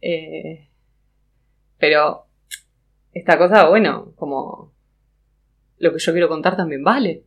Eh, 0.00 0.70
pero 1.76 2.24
esta 3.12 3.36
cosa, 3.36 3.68
bueno, 3.68 4.14
como 4.16 4.72
lo 5.76 5.92
que 5.92 5.98
yo 5.98 6.12
quiero 6.12 6.30
contar 6.30 6.56
también 6.56 6.82
vale, 6.82 7.26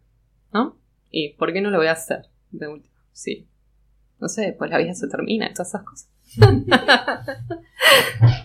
¿no? 0.51 0.79
¿Y 1.11 1.33
por 1.33 1.53
qué 1.53 1.61
no 1.61 1.69
lo 1.69 1.77
voy 1.77 1.87
a 1.87 1.91
hacer? 1.91 2.25
De 2.49 2.67
última, 2.67 3.05
sí. 3.11 3.47
No 4.23 4.29
sé, 4.29 4.55
pues 4.57 4.71
la 4.71 4.77
vida 4.77 4.93
se 4.93 5.09
termina, 5.09 5.51
todas 5.53 5.67
esas 5.67 5.83
cosas. 5.83 6.07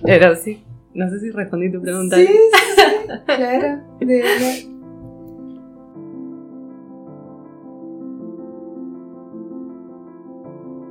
Pero 0.03 0.35
sí, 0.35 0.65
no 0.93 1.09
sé 1.09 1.21
si 1.21 1.31
respondí 1.31 1.71
tu 1.71 1.81
pregunta. 1.81 2.17
Sí, 2.17 2.27
sí, 2.27 2.33
sí, 2.75 2.83
claro, 3.27 3.81
de 4.01 4.23
verdad. 4.23 4.55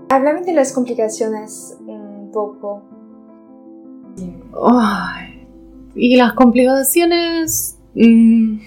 Háblame 0.09 0.41
de 0.43 0.53
las 0.53 0.71
complicaciones 0.71 1.77
un 1.85 2.31
poco. 2.31 2.81
Ay, 4.71 5.45
y 5.95 6.15
las 6.15 6.31
complicaciones. 6.31 7.77
mm, 7.93 8.59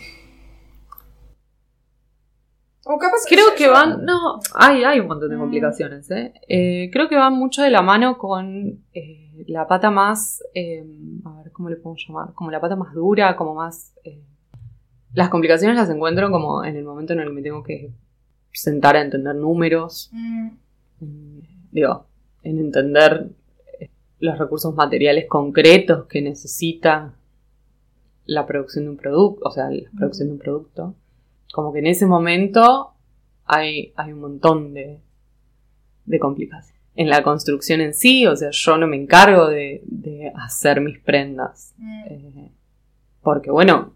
O 2.85 2.99
capaz 2.99 3.19
creo 3.29 3.55
que 3.57 3.69
van. 3.69 4.05
No, 4.05 4.41
hay, 4.55 4.85
hay 4.85 5.01
un 5.01 5.07
montón 5.09 5.29
de 5.31 5.37
Mm. 5.37 5.41
complicaciones, 5.41 6.11
¿eh? 6.11 6.33
Eh, 6.49 6.91
Creo 6.93 7.09
que 7.09 7.17
van 7.17 7.35
mucho 7.35 7.63
de 7.63 7.71
la 7.71 7.83
mano 7.83 8.17
con 8.19 8.81
eh, 8.95 9.45
la 9.47 9.67
pata 9.67 9.91
más. 9.91 10.43
eh, 10.55 10.85
a 11.25 11.43
ver, 11.43 11.53
¿cómo 11.53 11.69
le 11.69 11.77
podemos 11.77 12.03
llamar? 12.07 12.33
Como 12.35 12.51
la 12.51 12.61
pata 12.61 12.77
más 12.77 12.95
dura, 12.95 13.37
como 13.37 13.55
más. 13.55 13.93
las 15.13 15.29
complicaciones 15.29 15.77
las 15.77 15.91
encuentro 15.91 16.31
como 16.31 16.65
en 16.65 16.77
el 16.77 16.85
momento 16.85 17.13
en 17.15 17.21
el 17.21 17.27
que 17.29 17.33
me 17.35 17.43
tengo 17.43 17.63
que 17.65 17.91
sentar 18.53 18.97
a 18.97 19.03
entender 19.03 19.35
números, 19.35 20.11
Mm, 20.13 21.39
digo, 21.73 22.05
en 22.43 22.59
entender 22.59 23.29
los 24.21 24.39
recursos 24.39 24.75
materiales 24.75 25.27
concretos 25.29 26.07
que 26.07 26.21
necesita 26.23 27.13
la 28.27 28.47
producción 28.47 28.85
de 28.85 28.91
un 28.91 28.97
producto, 28.99 29.49
o 29.49 29.51
sea, 29.51 29.71
la 29.71 29.89
producción 29.97 30.29
de 30.29 30.33
un 30.35 30.39
producto. 30.39 30.95
Como 31.53 31.73
que 31.73 31.81
en 31.81 31.87
ese 31.87 32.07
momento 32.07 32.93
hay, 33.45 33.93
hay 33.97 34.13
un 34.13 34.21
montón 34.21 34.73
de, 34.75 35.01
de 36.05 36.19
complicaciones. 36.19 36.81
En 36.97 37.09
la 37.09 37.23
construcción 37.23 37.81
en 37.81 37.95
sí, 37.95 38.27
o 38.27 38.37
sea, 38.37 38.51
yo 38.51 38.77
no 38.77 38.87
me 38.87 38.97
encargo 38.97 39.49
de, 39.49 39.81
de 39.87 40.33
hacer 40.37 40.81
mis 40.81 40.99
prendas. 40.99 41.73
mm, 41.79 42.03
Eh, 42.07 42.51
porque 43.23 43.51
bueno, 43.51 43.95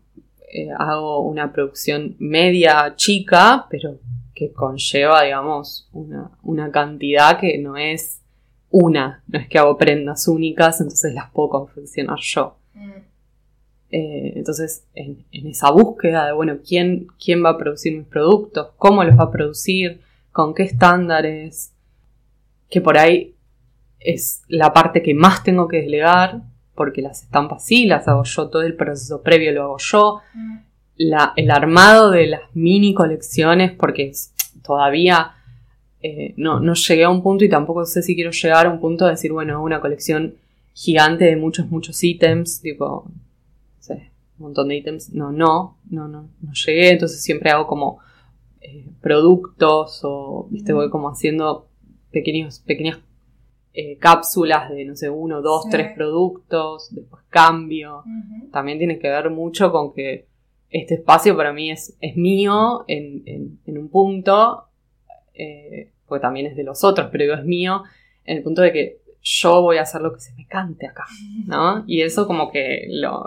eh, 0.53 0.69
hago 0.79 1.21
una 1.21 1.53
producción 1.53 2.15
media 2.19 2.95
chica, 2.97 3.67
pero 3.71 3.99
que 4.35 4.53
conlleva, 4.53 5.23
digamos, 5.23 5.89
una, 5.93 6.31
una 6.43 6.71
cantidad 6.71 7.39
que 7.39 7.59
no 7.59 7.77
es 7.77 8.21
una, 8.71 9.23
no 9.29 9.39
es 9.39 9.49
que 9.49 9.59
hago 9.59 9.77
prendas 9.79 10.27
únicas, 10.29 10.81
entonces 10.81 11.15
las 11.15 11.31
puedo 11.31 11.49
confeccionar 11.51 12.19
yo. 12.21 12.57
mm, 12.75 12.91
Eh, 13.91 14.33
entonces, 14.37 14.85
en, 14.95 15.25
en 15.31 15.47
esa 15.47 15.71
búsqueda 15.71 16.27
de, 16.27 16.33
bueno, 16.33 16.57
¿quién, 16.67 17.07
quién 17.23 17.45
va 17.45 17.51
a 17.51 17.59
producir 17.59 17.97
mis 17.97 18.07
productos, 18.07 18.69
cómo 18.77 19.05
los 19.05 19.19
va 19.19 19.25
a 19.25 19.31
producir, 19.31 20.01
con 20.33 20.53
qué 20.55 20.65
estándares, 20.65 21.73
que 22.69 22.81
por 22.81 22.99
ahí 22.99 23.35
es 24.01 24.43
la 24.49 24.73
parte 24.73 25.03
que 25.03 25.15
más 25.15 25.45
tengo 25.45 25.69
que 25.69 25.83
delegar, 25.83 26.43
porque 26.75 27.03
las 27.03 27.23
estampas 27.23 27.65
sí 27.65 27.87
las 27.87 28.09
hago 28.09 28.25
yo, 28.25 28.49
todo 28.49 28.63
el 28.63 28.75
proceso 28.75 29.23
previo 29.23 29.53
lo 29.53 29.63
hago 29.63 29.77
yo, 29.79 30.21
mm. 30.35 30.57
la- 30.97 31.33
el 31.37 31.51
armado 31.53 32.11
de 32.11 32.27
las 32.27 32.41
mini 32.53 32.95
colecciones, 32.95 33.73
porque 33.73 34.13
todavía 34.63 35.35
eh, 36.03 36.35
no, 36.37 36.59
no 36.61 36.75
llegué 36.75 37.05
a 37.05 37.11
un 37.11 37.23
punto 37.23 37.45
y 37.45 37.49
tampoco 37.49 37.87
sé 37.87 38.03
si 38.03 38.15
quiero 38.15 38.31
llegar 38.33 38.67
a 38.67 38.71
un 38.71 38.81
punto 38.81 39.05
de 39.05 39.13
decir, 39.13 39.33
bueno, 39.33 39.63
una 39.63 39.81
colección 39.81 40.35
gigante 40.75 41.25
de 41.27 41.37
muchos, 41.37 41.71
muchos 41.71 42.03
ítems, 42.03 42.61
tipo, 42.61 43.09
un 44.39 44.43
montón 44.45 44.69
de 44.69 44.77
ítems. 44.77 45.11
No, 45.13 45.33
no, 45.33 45.79
no, 45.91 46.09
no, 46.09 46.29
no 46.41 46.53
llegué, 46.53 46.91
entonces 46.91 47.23
siempre 47.23 47.51
hago 47.51 47.67
como 47.67 47.99
eh, 48.61 48.87
productos 49.01 50.01
o, 50.05 50.47
viste, 50.51 50.73
voy 50.73 50.91
como 50.91 51.09
haciendo 51.09 51.69
pequeños, 52.11 52.61
pequeñas 52.61 52.99
eh, 53.73 53.97
cápsulas 53.99 54.71
de, 54.71 54.85
no 54.85 54.95
sé, 54.97 55.11
uno, 55.11 55.43
dos, 55.43 55.65
Sí. 55.65 55.71
tres 55.71 55.93
productos, 55.95 56.95
después 56.95 57.23
cambio 57.29 58.05
también 58.53 58.79
tiene 58.79 58.99
que 59.01 59.09
ver 59.09 59.31
mucho 59.31 59.73
con 59.73 59.93
que 59.93 60.27
este 60.71 60.95
espacio 60.95 61.37
para 61.37 61.53
mí 61.53 61.71
es, 61.71 61.97
es 62.01 62.17
mío 62.17 62.85
en, 62.89 63.23
en- 63.27 63.59
en 63.67 63.79
un 63.79 63.89
punto, 63.89 64.65
eh, 65.35 65.91
porque 66.07 66.23
también 66.23 66.47
es 66.47 66.57
de 66.57 66.63
los 66.65 66.85
otros, 66.85 67.09
pero 67.11 67.25
digo, 67.25 67.35
es 67.35 67.45
mío 67.45 67.83
en 68.25 68.37
el 68.39 68.43
punto 68.45 68.63
de 68.63 68.73
que 68.73 68.99
yo 69.23 69.63
voy 69.63 69.79
a 69.79 69.83
hacer 69.83 70.01
lo 70.03 70.13
que 70.13 70.21
se 70.21 70.33
me 70.35 70.47
cante 70.47 70.87
acá, 70.87 71.07
¿no? 71.47 71.83
Y 71.87 72.03
eso 72.03 72.27
como 72.27 72.51
que 72.53 72.87
lo... 72.91 73.25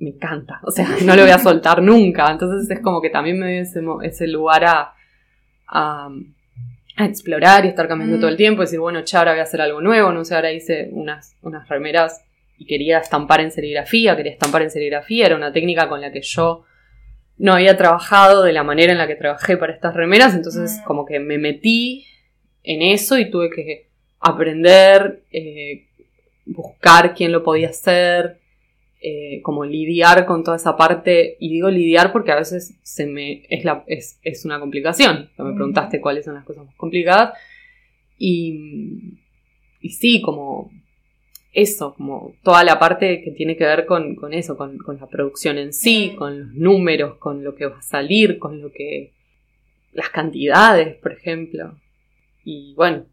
Me 0.00 0.10
encanta, 0.10 0.60
o 0.64 0.70
sea, 0.70 0.88
no 1.04 1.14
lo 1.14 1.22
voy 1.22 1.30
a 1.30 1.38
soltar 1.38 1.80
nunca, 1.82 2.28
entonces 2.30 2.68
es 2.70 2.82
como 2.82 3.00
que 3.00 3.10
también 3.10 3.38
me 3.38 3.46
doy 3.62 3.68
ese, 4.02 4.26
lugar 4.26 4.64
a, 4.64 4.94
a, 5.68 6.08
a 6.96 7.04
explorar 7.04 7.64
y 7.64 7.68
estar 7.68 7.86
cambiando 7.86 8.16
Mm. 8.16 8.20
todo 8.20 8.30
el 8.30 8.36
tiempo, 8.36 8.62
decir, 8.62 8.80
bueno, 8.80 9.02
che, 9.04 9.16
ahora 9.16 9.32
voy 9.32 9.40
a 9.40 9.44
hacer 9.44 9.60
algo 9.60 9.80
nuevo, 9.80 10.10
no 10.10 10.24
sé, 10.24 10.34
ahora 10.34 10.52
hice 10.52 10.88
unas, 10.92 11.36
unas 11.42 11.68
remeras 11.68 12.24
y 12.58 12.66
quería 12.66 12.98
estampar 12.98 13.40
en 13.40 13.50
serigrafía, 13.52 14.16
quería 14.16 14.32
estampar 14.32 14.62
en 14.62 14.70
serigrafía, 14.70 15.26
era 15.26 15.36
una 15.36 15.52
técnica 15.52 15.88
con 15.88 16.00
la 16.00 16.10
que 16.12 16.20
yo 16.22 16.64
no 17.38 17.54
había 17.54 17.76
trabajado 17.76 18.42
de 18.42 18.52
la 18.52 18.62
manera 18.64 18.92
en 18.92 18.98
la 18.98 19.06
que 19.06 19.14
trabajé 19.16 19.56
para 19.56 19.72
estas 19.72 19.94
remeras, 19.94 20.34
entonces 20.34 20.78
Mm. 20.80 20.84
como 20.84 21.06
que 21.06 21.20
me 21.20 21.38
metí 21.38 22.04
en 22.64 22.82
eso 22.82 23.16
y 23.18 23.30
tuve 23.30 23.48
que 23.50 23.86
aprender, 24.18 25.22
eh, 25.30 25.86
buscar 26.46 27.14
quién 27.14 27.32
lo 27.32 27.42
podía 27.42 27.68
hacer, 27.70 28.39
eh, 29.00 29.40
como 29.42 29.64
lidiar 29.64 30.26
con 30.26 30.44
toda 30.44 30.56
esa 30.56 30.76
parte, 30.76 31.36
y 31.40 31.48
digo 31.50 31.70
lidiar 31.70 32.12
porque 32.12 32.32
a 32.32 32.36
veces 32.36 32.78
se 32.82 33.06
me, 33.06 33.42
es, 33.48 33.64
la, 33.64 33.84
es, 33.86 34.18
es 34.22 34.44
una 34.44 34.60
complicación, 34.60 35.30
me 35.38 35.54
preguntaste 35.54 36.00
cuáles 36.00 36.24
son 36.24 36.34
las 36.34 36.44
cosas 36.44 36.66
más 36.66 36.74
complicadas, 36.76 37.38
y, 38.18 39.18
y 39.80 39.88
sí, 39.90 40.20
como 40.20 40.70
eso, 41.52 41.94
como 41.94 42.34
toda 42.42 42.62
la 42.64 42.78
parte 42.78 43.22
que 43.22 43.30
tiene 43.30 43.56
que 43.56 43.64
ver 43.64 43.86
con, 43.86 44.14
con 44.14 44.32
eso, 44.34 44.56
con, 44.56 44.78
con 44.78 44.98
la 44.98 45.06
producción 45.08 45.58
en 45.58 45.72
sí, 45.72 46.14
con 46.16 46.38
los 46.38 46.54
números, 46.54 47.16
con 47.18 47.42
lo 47.42 47.54
que 47.54 47.66
va 47.66 47.78
a 47.78 47.82
salir, 47.82 48.38
con 48.38 48.60
lo 48.60 48.70
que... 48.70 49.12
las 49.92 50.10
cantidades, 50.10 50.96
por 51.02 51.12
ejemplo. 51.12 51.76
Y 52.44 52.74
bueno, 52.74 53.06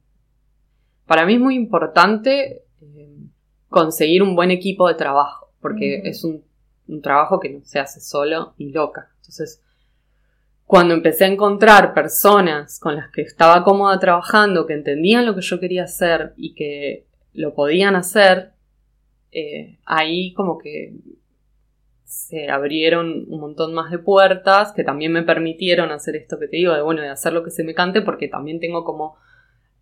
para 1.07 1.25
mí 1.25 1.33
es 1.33 1.39
muy 1.39 1.55
importante 1.55 2.61
eh, 2.81 3.17
conseguir 3.69 4.21
un 4.21 4.35
buen 4.35 4.51
equipo 4.51 4.87
de 4.87 4.93
trabajo, 4.93 5.46
porque 5.61 6.01
es 6.05 6.23
un, 6.23 6.43
un 6.87 7.01
trabajo 7.01 7.39
que 7.39 7.49
no 7.49 7.63
se 7.63 7.79
hace 7.79 7.99
solo 7.99 8.53
y 8.57 8.71
loca. 8.71 9.09
Entonces, 9.17 9.61
cuando 10.65 10.93
empecé 10.93 11.25
a 11.25 11.29
encontrar 11.29 11.93
personas 11.93 12.79
con 12.79 12.95
las 12.95 13.09
que 13.11 13.21
estaba 13.21 13.63
cómoda 13.63 13.99
trabajando, 13.99 14.65
que 14.65 14.73
entendían 14.73 15.25
lo 15.25 15.33
que 15.33 15.41
yo 15.41 15.59
quería 15.59 15.83
hacer 15.83 16.33
y 16.35 16.53
que 16.55 17.05
lo 17.33 17.53
podían 17.53 17.95
hacer, 17.95 18.51
eh, 19.31 19.77
ahí 19.85 20.33
como 20.33 20.57
que 20.57 20.93
se 22.03 22.49
abrieron 22.49 23.25
un 23.27 23.39
montón 23.39 23.73
más 23.73 23.91
de 23.91 23.99
puertas 23.99 24.73
que 24.73 24.83
también 24.83 25.11
me 25.11 25.23
permitieron 25.23 25.91
hacer 25.91 26.15
esto 26.15 26.39
que 26.39 26.47
te 26.47 26.57
digo, 26.57 26.73
de 26.73 26.81
bueno, 26.81 27.01
de 27.01 27.09
hacer 27.09 27.33
lo 27.33 27.43
que 27.43 27.51
se 27.51 27.63
me 27.63 27.73
cante, 27.73 28.01
porque 28.01 28.27
también 28.27 28.59
tengo 28.59 28.83
como, 28.83 29.17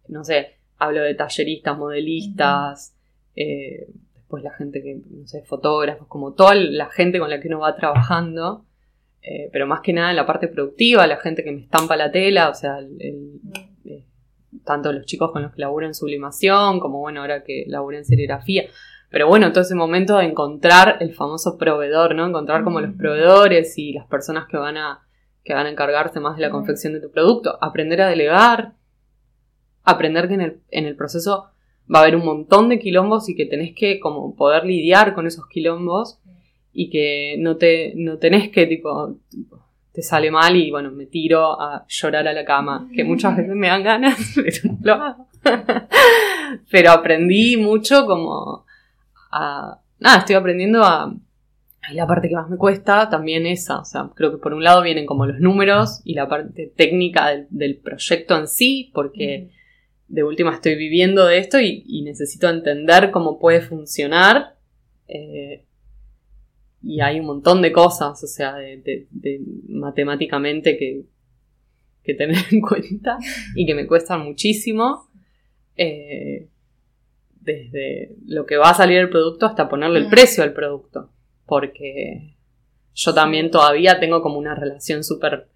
no 0.07 0.23
sé, 0.23 0.57
hablo 0.77 1.01
de 1.01 1.15
talleristas, 1.15 1.77
modelistas, 1.77 2.95
eh, 3.35 3.87
después 4.25 4.43
la 4.43 4.53
gente 4.53 4.81
que, 4.81 4.95
no 5.07 5.27
sé, 5.27 5.43
fotógrafos, 5.43 6.07
como 6.07 6.33
toda 6.33 6.55
la 6.55 6.89
gente 6.89 7.19
con 7.19 7.29
la 7.29 7.39
que 7.39 7.47
uno 7.47 7.59
va 7.59 7.75
trabajando, 7.75 8.65
eh, 9.21 9.49
pero 9.53 9.67
más 9.67 9.81
que 9.81 9.93
nada 9.93 10.09
en 10.09 10.15
la 10.15 10.25
parte 10.25 10.47
productiva, 10.47 11.05
la 11.05 11.17
gente 11.17 11.43
que 11.43 11.51
me 11.51 11.61
estampa 11.61 11.95
la 11.95 12.11
tela, 12.11 12.49
o 12.49 12.55
sea, 12.55 12.79
el- 12.79 12.97
el- 12.99 13.39
eh, 13.85 14.03
tanto 14.63 14.91
los 14.91 15.05
chicos 15.05 15.31
con 15.31 15.43
los 15.43 15.53
que 15.53 15.61
laburo 15.61 15.85
en 15.85 15.93
sublimación, 15.93 16.79
como 16.79 16.99
bueno, 17.01 17.21
ahora 17.21 17.43
que 17.43 17.65
laburo 17.67 17.97
en 17.97 18.05
serigrafía. 18.05 18.63
Pero 19.11 19.27
bueno, 19.27 19.51
todo 19.51 19.61
ese 19.61 19.75
momento 19.75 20.17
de 20.17 20.25
encontrar 20.25 20.97
el 21.01 21.13
famoso 21.13 21.57
proveedor, 21.59 22.15
¿no? 22.15 22.25
Encontrar 22.25 22.63
como 22.63 22.81
los 22.81 22.89
Ujú. 22.89 22.97
proveedores 22.97 23.77
y 23.77 23.93
las 23.93 24.07
personas 24.07 24.47
que 24.47 24.57
van 24.57 24.77
a, 24.77 25.01
que 25.43 25.53
van 25.53 25.67
a 25.67 25.69
encargarse 25.69 26.19
más 26.19 26.35
de 26.35 26.41
la 26.41 26.47
Ujú. 26.47 26.57
confección 26.57 26.93
de 26.93 26.99
tu 26.99 27.11
producto. 27.11 27.59
Aprender 27.61 28.01
a 28.01 28.07
delegar. 28.09 28.73
Aprender 29.83 30.27
que 30.27 30.33
en 30.33 30.41
el, 30.41 30.59
en 30.71 30.85
el 30.85 30.95
proceso 30.95 31.51
va 31.93 31.99
a 31.99 32.01
haber 32.03 32.15
un 32.15 32.25
montón 32.25 32.69
de 32.69 32.79
quilombos 32.79 33.29
y 33.29 33.35
que 33.35 33.45
tenés 33.45 33.73
que 33.75 33.99
como 33.99 34.35
poder 34.35 34.65
lidiar 34.65 35.13
con 35.13 35.27
esos 35.27 35.47
quilombos 35.47 36.19
y 36.73 36.89
que 36.89 37.35
no 37.39 37.57
te, 37.57 37.93
no 37.95 38.17
tenés 38.17 38.49
que 38.49 38.65
tipo, 38.65 39.17
te 39.93 40.01
sale 40.01 40.29
mal 40.29 40.55
y 40.55 40.71
bueno, 40.71 40.91
me 40.91 41.05
tiro 41.05 41.59
a 41.59 41.85
llorar 41.87 42.27
a 42.27 42.33
la 42.33 42.43
cama, 42.43 42.89
que 42.93 43.03
muchas 43.03 43.37
veces 43.37 43.55
me 43.55 43.67
dan 43.67 43.83
ganas, 43.83 44.33
pero 44.35 44.57
no 44.63 44.77
lo 44.81 44.93
hago. 44.93 45.27
pero 46.71 46.91
aprendí 46.91 47.55
mucho 47.57 48.05
como 48.05 48.65
a, 49.31 49.79
nada, 49.99 50.17
estoy 50.19 50.35
aprendiendo 50.35 50.83
a, 50.83 51.13
la 51.93 52.07
parte 52.07 52.27
que 52.27 52.35
más 52.35 52.49
me 52.49 52.57
cuesta 52.57 53.09
también 53.09 53.45
esa, 53.45 53.79
o 53.79 53.85
sea, 53.85 54.09
creo 54.15 54.31
que 54.31 54.39
por 54.39 54.55
un 54.55 54.63
lado 54.63 54.81
vienen 54.81 55.05
como 55.05 55.27
los 55.27 55.39
números 55.39 56.01
y 56.03 56.15
la 56.15 56.27
parte 56.27 56.73
técnica 56.75 57.27
del, 57.27 57.47
del 57.51 57.77
proyecto 57.77 58.35
en 58.37 58.47
sí, 58.47 58.91
porque 58.91 59.51
de 60.07 60.23
última 60.23 60.53
estoy 60.53 60.75
viviendo 60.75 61.25
de 61.25 61.37
esto 61.39 61.59
y, 61.59 61.83
y 61.87 62.01
necesito 62.03 62.49
entender 62.49 63.11
cómo 63.11 63.39
puede 63.39 63.61
funcionar. 63.61 64.55
eh, 65.07 65.63
y 66.87 67.01
hay 67.01 67.19
un 67.19 67.25
montón 67.25 67.63
de 67.63 67.71
cosas, 67.71 68.23
o 68.23 68.27
sea, 68.27 68.55
de, 68.57 68.77
de- 68.77 69.07
de 69.09 69.41
matemáticamente 69.69 70.77
que, 70.77 71.05
que 72.03 72.13
tener 72.13 72.37
en 72.51 72.61
cuenta 72.61 73.17
y 73.55 73.65
que 73.65 73.73
me 73.73 73.87
cuestan 73.87 74.21
muchísimo. 74.23 75.09
Eh, 75.77 76.47
desde 77.41 78.15
lo 78.27 78.45
que 78.45 78.57
va 78.57 78.69
a 78.69 78.73
salir 78.75 78.97
el 78.99 79.09
producto 79.09 79.45
hasta 79.45 79.67
ponerle 79.69 79.99
el 79.99 80.07
mm. 80.07 80.09
precio 80.11 80.43
al 80.43 80.53
producto. 80.53 81.09
Porque 81.45 82.35
yo 82.93 83.13
también 83.13 83.49
todavía 83.51 83.99
tengo 83.99 84.21
como 84.21 84.37
una 84.37 84.55
relación 84.55 85.03
súper 85.03 85.47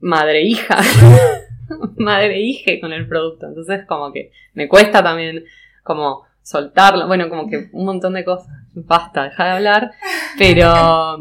madre-hija. 0.00 0.78
madre-hija 1.96 2.72
con 2.80 2.92
el 2.92 3.06
producto. 3.06 3.46
Entonces 3.46 3.84
como 3.86 4.12
que 4.12 4.30
me 4.54 4.68
cuesta 4.68 5.02
también 5.02 5.44
como 5.82 6.22
soltarlo. 6.42 7.06
Bueno, 7.06 7.28
como 7.28 7.48
que 7.48 7.68
un 7.72 7.84
montón 7.84 8.14
de 8.14 8.24
cosas. 8.24 8.48
Basta, 8.74 9.24
deja 9.24 9.44
de 9.44 9.50
hablar. 9.50 9.90
Pero 10.38 11.18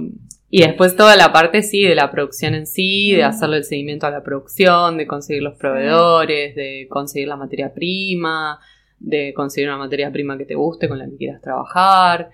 y 0.54 0.64
después 0.64 0.98
toda 0.98 1.16
la 1.16 1.32
parte, 1.32 1.64
sí, 1.64 1.82
de 1.82 1.96
la 1.96 2.12
producción 2.12 2.54
en 2.56 2.68
sí, 2.68 3.14
de 3.14 3.24
hacerle 3.24 3.58
el 3.58 3.64
seguimiento 3.64 4.06
a 4.06 4.12
la 4.12 4.22
producción, 4.22 4.98
de 4.98 5.08
conseguir 5.08 5.42
los 5.42 5.58
proveedores, 5.58 6.56
de 6.56 6.88
conseguir 6.90 7.30
la 7.30 7.38
materia 7.38 7.74
prima, 7.74 8.60
de 9.00 9.34
conseguir 9.34 9.70
una 9.70 9.78
materia 9.78 10.12
prima 10.12 10.38
que 10.38 10.44
te 10.44 10.56
guste, 10.56 10.90
con 10.90 11.00
la 11.00 11.06
que 11.06 11.16
quieras 11.16 11.42
trabajar, 11.42 12.32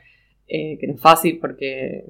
eh, 0.47 0.79
que 0.79 0.87
no 0.87 0.95
es 0.95 0.99
fácil 0.99 1.37
porque 1.39 2.05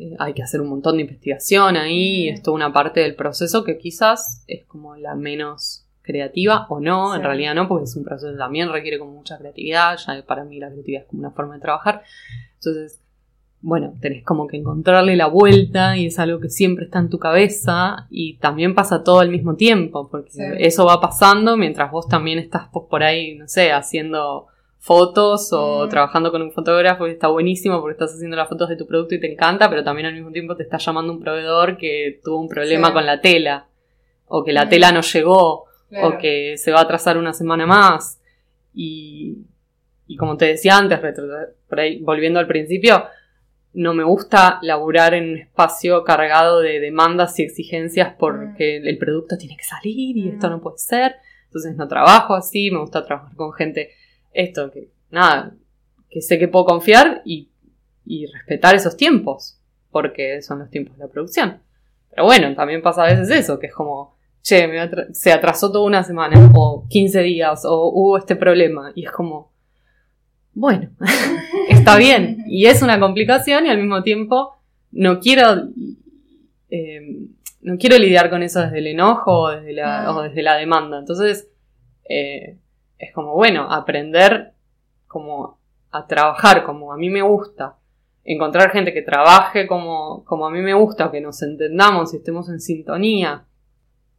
eh, 0.00 0.16
hay 0.18 0.32
que 0.32 0.42
hacer 0.42 0.60
un 0.60 0.68
montón 0.68 0.96
de 0.96 1.02
investigación 1.02 1.76
ahí, 1.76 2.28
es 2.28 2.42
toda 2.42 2.54
una 2.54 2.72
parte 2.72 3.00
del 3.00 3.14
proceso 3.14 3.64
que 3.64 3.76
quizás 3.76 4.44
es 4.46 4.64
como 4.64 4.96
la 4.96 5.14
menos 5.14 5.86
creativa 6.00 6.66
o 6.70 6.80
no, 6.80 7.14
en 7.14 7.22
realidad 7.22 7.54
no, 7.54 7.68
porque 7.68 7.84
es 7.84 7.94
un 7.96 8.04
proceso 8.04 8.32
que 8.32 8.38
también 8.38 8.72
requiere 8.72 8.98
como 8.98 9.12
mucha 9.12 9.36
creatividad, 9.36 9.98
ya 9.98 10.24
para 10.24 10.44
mí 10.44 10.58
la 10.58 10.68
creatividad 10.68 11.02
es 11.02 11.08
como 11.08 11.20
una 11.20 11.30
forma 11.30 11.54
de 11.54 11.60
trabajar. 11.60 12.02
Entonces, 12.54 13.00
bueno, 13.60 13.92
tenés 14.00 14.24
como 14.24 14.46
que 14.46 14.56
encontrarle 14.56 15.16
la 15.16 15.26
vuelta 15.26 15.96
y 15.98 16.06
es 16.06 16.18
algo 16.18 16.40
que 16.40 16.48
siempre 16.48 16.86
está 16.86 16.98
en 16.98 17.10
tu 17.10 17.18
cabeza 17.18 18.06
y 18.08 18.38
también 18.38 18.74
pasa 18.74 19.04
todo 19.04 19.20
al 19.20 19.28
mismo 19.28 19.54
tiempo, 19.54 20.08
porque 20.08 20.56
eso 20.58 20.86
va 20.86 21.00
pasando 21.00 21.58
mientras 21.58 21.90
vos 21.90 22.08
también 22.08 22.38
estás 22.38 22.68
por 22.68 23.02
ahí, 23.02 23.34
no 23.34 23.46
sé, 23.48 23.70
haciendo 23.70 24.46
fotos 24.80 25.52
o 25.52 25.86
mm. 25.86 25.88
trabajando 25.90 26.32
con 26.32 26.42
un 26.42 26.50
fotógrafo 26.50 27.06
y 27.06 27.12
está 27.12 27.28
buenísimo 27.28 27.80
porque 27.80 27.92
estás 27.92 28.14
haciendo 28.14 28.36
las 28.36 28.48
fotos 28.48 28.68
de 28.68 28.76
tu 28.76 28.86
producto 28.86 29.14
y 29.14 29.20
te 29.20 29.30
encanta, 29.30 29.68
pero 29.68 29.84
también 29.84 30.06
al 30.06 30.14
mismo 30.14 30.32
tiempo 30.32 30.56
te 30.56 30.62
está 30.62 30.78
llamando 30.78 31.12
un 31.12 31.20
proveedor 31.20 31.76
que 31.76 32.20
tuvo 32.24 32.40
un 32.40 32.48
problema 32.48 32.92
con 32.92 33.04
la 33.06 33.20
tela 33.20 33.68
o 34.26 34.42
que 34.42 34.52
la 34.52 34.64
mm. 34.64 34.68
tela 34.68 34.92
no 34.92 35.02
llegó 35.02 35.66
o 36.02 36.18
que 36.18 36.56
se 36.56 36.72
va 36.72 36.78
a 36.78 36.82
atrasar 36.82 37.18
una 37.18 37.32
semana 37.32 37.66
más 37.66 38.20
y, 38.72 39.38
y 40.06 40.16
como 40.16 40.36
te 40.36 40.46
decía 40.46 40.78
antes, 40.78 40.98
por 41.68 41.80
ahí, 41.80 42.00
volviendo 42.02 42.38
al 42.38 42.46
principio, 42.46 43.04
no 43.72 43.94
me 43.94 44.04
gusta 44.04 44.58
laburar 44.62 45.14
en 45.14 45.30
un 45.30 45.36
espacio 45.38 46.02
cargado 46.04 46.60
de 46.60 46.80
demandas 46.80 47.38
y 47.38 47.42
exigencias 47.42 48.14
porque 48.18 48.80
mm. 48.80 48.88
el 48.88 48.98
producto 48.98 49.36
tiene 49.36 49.56
que 49.56 49.64
salir 49.64 50.16
y 50.16 50.28
esto 50.28 50.48
no 50.48 50.60
puede 50.60 50.78
ser. 50.78 51.16
Entonces 51.46 51.76
no 51.76 51.88
trabajo 51.88 52.34
así, 52.34 52.70
me 52.70 52.78
gusta 52.78 53.04
trabajar 53.04 53.34
con 53.36 53.52
gente, 53.52 53.90
esto, 54.32 54.70
que 54.70 54.90
nada, 55.10 55.54
que 56.08 56.20
sé 56.20 56.38
que 56.38 56.48
puedo 56.48 56.64
confiar 56.64 57.22
y, 57.24 57.48
respetar 58.32 58.74
esos 58.74 58.96
tiempos, 58.96 59.60
porque 59.90 60.42
son 60.42 60.58
los 60.58 60.70
tiempos 60.70 60.96
de 60.96 61.04
la 61.04 61.10
producción. 61.10 61.60
Pero 62.10 62.24
bueno, 62.24 62.54
también 62.56 62.82
pasa 62.82 63.04
a 63.04 63.06
veces 63.06 63.30
eso, 63.30 63.60
que 63.60 63.68
es 63.68 63.74
como, 63.74 64.16
che, 64.42 64.68
se 65.12 65.32
atrasó 65.32 65.70
toda 65.70 65.86
una 65.86 66.02
semana, 66.02 66.50
o 66.54 66.86
15 66.88 67.22
días, 67.22 67.64
o 67.64 67.88
hubo 67.92 68.18
este 68.18 68.34
problema, 68.34 68.90
y 68.96 69.04
es 69.04 69.12
como, 69.12 69.52
bueno, 70.54 70.90
está 71.68 71.96
bien. 71.96 72.44
Y 72.46 72.66
es 72.66 72.82
una 72.82 72.98
complicación 72.98 73.66
y 73.66 73.70
al 73.70 73.78
mismo 73.78 74.02
tiempo 74.02 74.56
no 74.92 75.20
quiero, 75.20 75.68
eh, 76.70 77.28
no 77.62 77.78
quiero 77.78 77.96
lidiar 77.98 78.30
con 78.30 78.42
eso 78.42 78.60
desde 78.60 78.78
el 78.78 78.88
enojo 78.88 79.32
o 79.32 79.50
desde 79.50 79.72
la, 79.72 80.08
ah. 80.08 80.22
desde 80.22 80.42
la 80.42 80.56
demanda. 80.56 80.98
Entonces, 80.98 81.48
eh, 82.08 82.56
es 83.00 83.12
como, 83.12 83.34
bueno, 83.34 83.70
aprender 83.70 84.52
como 85.06 85.58
a 85.90 86.06
trabajar 86.06 86.64
como 86.64 86.92
a 86.92 86.96
mí 86.96 87.10
me 87.10 87.22
gusta. 87.22 87.76
Encontrar 88.22 88.70
gente 88.70 88.92
que 88.92 89.02
trabaje 89.02 89.66
como, 89.66 90.24
como 90.24 90.46
a 90.46 90.50
mí 90.50 90.60
me 90.60 90.74
gusta, 90.74 91.10
que 91.10 91.20
nos 91.20 91.42
entendamos 91.42 92.12
y 92.12 92.18
estemos 92.18 92.48
en 92.48 92.60
sintonía 92.60 93.44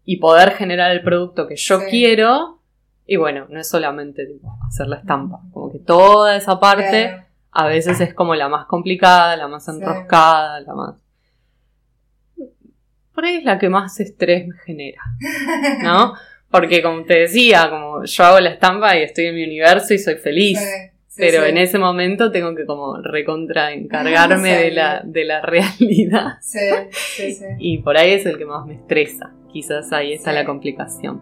y 0.03 0.17
poder 0.17 0.51
generar 0.51 0.91
el 0.91 1.03
producto 1.03 1.47
que 1.47 1.55
yo 1.55 1.79
quiero 1.89 2.59
y 3.05 3.17
bueno, 3.17 3.45
no 3.49 3.59
es 3.59 3.69
solamente 3.69 4.27
hacer 4.67 4.87
la 4.87 4.97
estampa, 4.97 5.41
como 5.51 5.71
que 5.71 5.79
toda 5.79 6.35
esa 6.35 6.59
parte 6.59 7.25
a 7.51 7.67
veces 7.67 7.99
es 7.99 8.13
como 8.13 8.35
la 8.35 8.47
más 8.47 8.65
complicada, 8.65 9.35
la 9.35 9.47
más 9.47 9.67
enroscada, 9.67 10.61
la 10.61 10.73
más... 10.73 10.95
Por 13.13 13.25
ahí 13.25 13.35
es 13.35 13.43
la 13.43 13.59
que 13.59 13.69
más 13.69 13.99
estrés 13.99 14.47
me 14.47 14.57
genera, 14.59 15.01
¿no? 15.83 16.13
Porque 16.51 16.83
como 16.83 17.05
te 17.05 17.13
decía, 17.21 17.69
como 17.69 18.03
yo 18.03 18.23
hago 18.25 18.39
la 18.41 18.49
estampa 18.49 18.97
y 18.97 19.03
estoy 19.03 19.27
en 19.27 19.35
mi 19.35 19.43
universo 19.45 19.93
y 19.93 19.99
soy 19.99 20.15
feliz. 20.15 20.59
pero 21.15 21.45
en 21.45 21.57
ese 21.57 21.77
momento 21.77 22.31
tengo 22.31 22.53
que 22.55 22.65
como 22.65 22.97
recontra 22.97 23.71
encargarme 23.71 24.57
de, 24.57 24.71
la, 24.71 25.01
de 25.03 25.23
la 25.23 25.41
realidad. 25.45 26.39
y 27.59 27.77
por 27.77 27.97
ahí 27.97 28.11
es 28.11 28.25
el 28.25 28.37
que 28.37 28.45
más 28.45 28.65
me 28.65 28.75
estresa. 28.75 29.31
Quizás 29.51 29.91
ahí 29.93 30.13
está 30.13 30.33
la 30.33 30.45
complicación. 30.45 31.21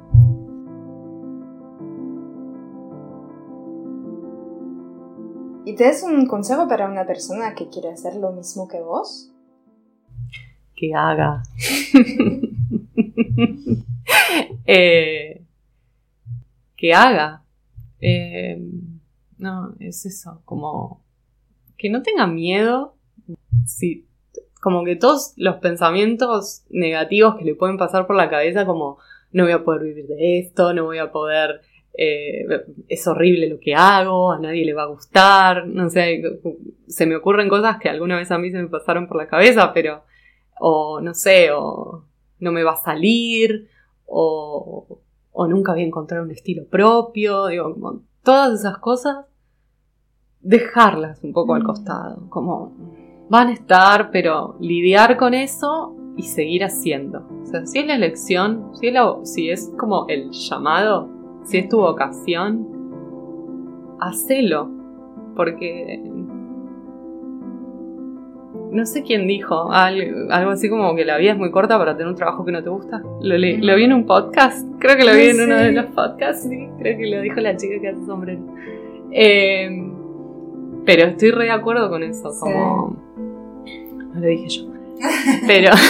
¿Y 5.65 5.75
te 5.75 5.83
das 5.83 6.01
un 6.01 6.25
consejo 6.25 6.67
para 6.67 6.89
una 6.89 7.05
persona 7.05 7.53
que 7.53 7.69
quiere 7.69 7.89
hacer 7.89 8.15
lo 8.15 8.31
mismo 8.31 8.67
que 8.67 8.81
vos? 8.81 9.31
Que 10.75 10.95
haga. 10.95 11.43
Eh, 14.65 15.41
que 16.75 16.93
haga. 16.93 17.43
Eh, 17.99 18.59
no, 19.37 19.75
es 19.79 20.05
eso, 20.05 20.41
como 20.45 21.03
que 21.77 21.89
no 21.89 22.01
tenga 22.01 22.27
miedo. 22.27 22.95
Si, 23.65 24.07
como 24.61 24.83
que 24.83 24.95
todos 24.95 25.33
los 25.37 25.57
pensamientos 25.57 26.63
negativos 26.69 27.35
que 27.35 27.45
le 27.45 27.55
pueden 27.55 27.77
pasar 27.77 28.07
por 28.07 28.15
la 28.15 28.29
cabeza, 28.29 28.65
como 28.65 28.97
no 29.31 29.43
voy 29.43 29.53
a 29.53 29.63
poder 29.63 29.83
vivir 29.83 30.07
de 30.07 30.39
esto, 30.39 30.73
no 30.73 30.85
voy 30.85 30.99
a 30.99 31.11
poder 31.11 31.61
eh, 32.01 32.45
es 32.87 33.07
horrible 33.07 33.49
lo 33.49 33.59
que 33.59 33.75
hago, 33.75 34.31
a 34.31 34.39
nadie 34.39 34.63
le 34.63 34.73
va 34.73 34.83
a 34.83 34.87
gustar, 34.87 35.67
no 35.67 35.89
sé, 35.89 36.21
se 36.87 37.05
me 37.05 37.17
ocurren 37.17 37.49
cosas 37.49 37.77
que 37.77 37.89
alguna 37.89 38.17
vez 38.17 38.31
a 38.31 38.37
mí 38.37 38.51
se 38.51 38.61
me 38.61 38.69
pasaron 38.69 39.07
por 39.07 39.17
la 39.17 39.27
cabeza, 39.27 39.73
pero, 39.73 40.03
o 40.59 41.01
no 41.01 41.13
sé, 41.13 41.51
o 41.51 42.05
no 42.39 42.51
me 42.51 42.63
va 42.63 42.73
a 42.73 42.77
salir, 42.77 43.69
o, 44.05 44.99
o 45.31 45.47
nunca 45.47 45.73
voy 45.73 45.81
a 45.81 45.85
encontrar 45.85 46.21
un 46.21 46.31
estilo 46.31 46.65
propio, 46.65 47.47
digo, 47.47 47.73
como 47.73 48.01
todas 48.23 48.59
esas 48.59 48.77
cosas, 48.77 49.25
dejarlas 50.41 51.23
un 51.23 51.33
poco 51.33 51.53
al 51.53 51.63
mm. 51.63 51.65
costado, 51.65 52.29
como 52.29 52.73
van 53.29 53.49
a 53.49 53.53
estar, 53.53 54.11
pero 54.11 54.55
lidiar 54.59 55.17
con 55.17 55.33
eso 55.33 55.95
y 56.17 56.23
seguir 56.23 56.63
haciendo. 56.63 57.25
O 57.43 57.45
sea, 57.45 57.65
si 57.65 57.79
es 57.79 57.87
la 57.87 57.95
elección, 57.95 58.71
si 58.75 58.87
es, 58.87 58.95
si 59.23 59.49
es 59.49 59.71
como 59.77 60.05
el 60.07 60.31
llamado, 60.31 61.09
si 61.43 61.59
es 61.59 61.69
tu 61.69 61.77
vocación, 61.77 62.67
hacelo. 63.99 64.69
Porque 65.35 66.01
no 68.71 68.85
sé 68.85 69.03
quién 69.03 69.27
dijo 69.27 69.71
algo, 69.71 70.51
así 70.51 70.69
como 70.69 70.95
que 70.95 71.05
la 71.05 71.17
vida 71.17 71.31
es 71.31 71.37
muy 71.37 71.51
corta 71.51 71.77
para 71.77 71.93
tener 71.95 72.07
un 72.07 72.15
trabajo 72.15 72.45
que 72.45 72.51
no 72.51 72.63
te 72.63 72.69
gusta. 72.69 73.01
Lo, 73.21 73.37
vi 73.37 73.83
en 73.83 73.93
un 73.93 74.05
podcast, 74.05 74.67
creo 74.79 74.95
que 74.95 75.03
lo 75.03 75.15
vi 75.15 75.29
en 75.29 75.41
uno 75.41 75.57
de 75.57 75.71
los 75.71 75.85
podcasts, 75.87 76.47
sí, 76.47 76.67
creo 76.79 76.97
que 76.97 77.07
lo 77.07 77.21
dijo 77.21 77.39
la 77.39 77.57
chica 77.57 77.79
que 77.81 77.89
hace 77.89 78.05
sombrero. 78.05 78.41
Em, 79.11 79.91
pero 80.85 81.05
estoy 81.05 81.31
re 81.31 81.45
de 81.45 81.51
acuerdo 81.51 81.89
con 81.89 82.03
eso, 82.03 82.31
como... 82.39 82.95
No 83.65 84.19
lo 84.19 84.27
dije 84.27 84.47
yo. 84.49 84.63
Pero... 85.47 85.71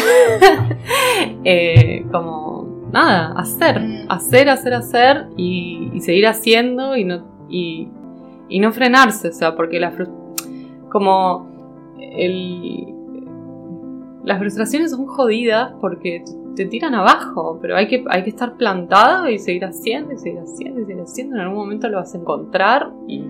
Eh, 1.44 2.06
como 2.12 2.90
nada, 2.92 3.34
hacer, 3.38 3.80
mm. 3.80 4.06
hacer, 4.10 4.50
hacer, 4.50 4.74
hacer 4.74 5.28
y, 5.38 5.92
seguir 6.02 6.28
haciendo 6.28 6.96
y 6.96 7.06
no, 7.06 7.26
y, 7.50 7.88
no 8.50 8.72
frenarse, 8.72 9.30
o 9.30 9.34
sea, 9.34 9.56
porque 9.56 9.80
la 9.80 9.94
como 10.90 11.49
el, 12.00 12.94
las 14.24 14.40
frustraciones 14.40 14.92
son 14.92 15.06
jodidas 15.06 15.74
porque 15.80 16.24
te 16.56 16.66
tiran 16.66 16.94
abajo, 16.94 17.58
pero 17.62 17.76
hay 17.76 17.88
que, 17.88 18.04
hay 18.10 18.24
que 18.24 18.30
estar 18.30 18.58
plantado 18.58 19.30
y 19.30 19.40
seguir 19.40 19.66
haciendo 19.66 20.14
y 20.14 20.18
seguir 20.18 20.40
haciendo 20.40 20.82
y 20.82 20.86
seguir 20.86 21.02
haciendo, 21.02 21.36
en 21.36 21.42
algún 21.42 21.58
momento 21.58 21.88
lo 21.90 21.98
vas 21.98 22.14
a 22.14 22.18
encontrar 22.18 22.92
y, 23.08 23.24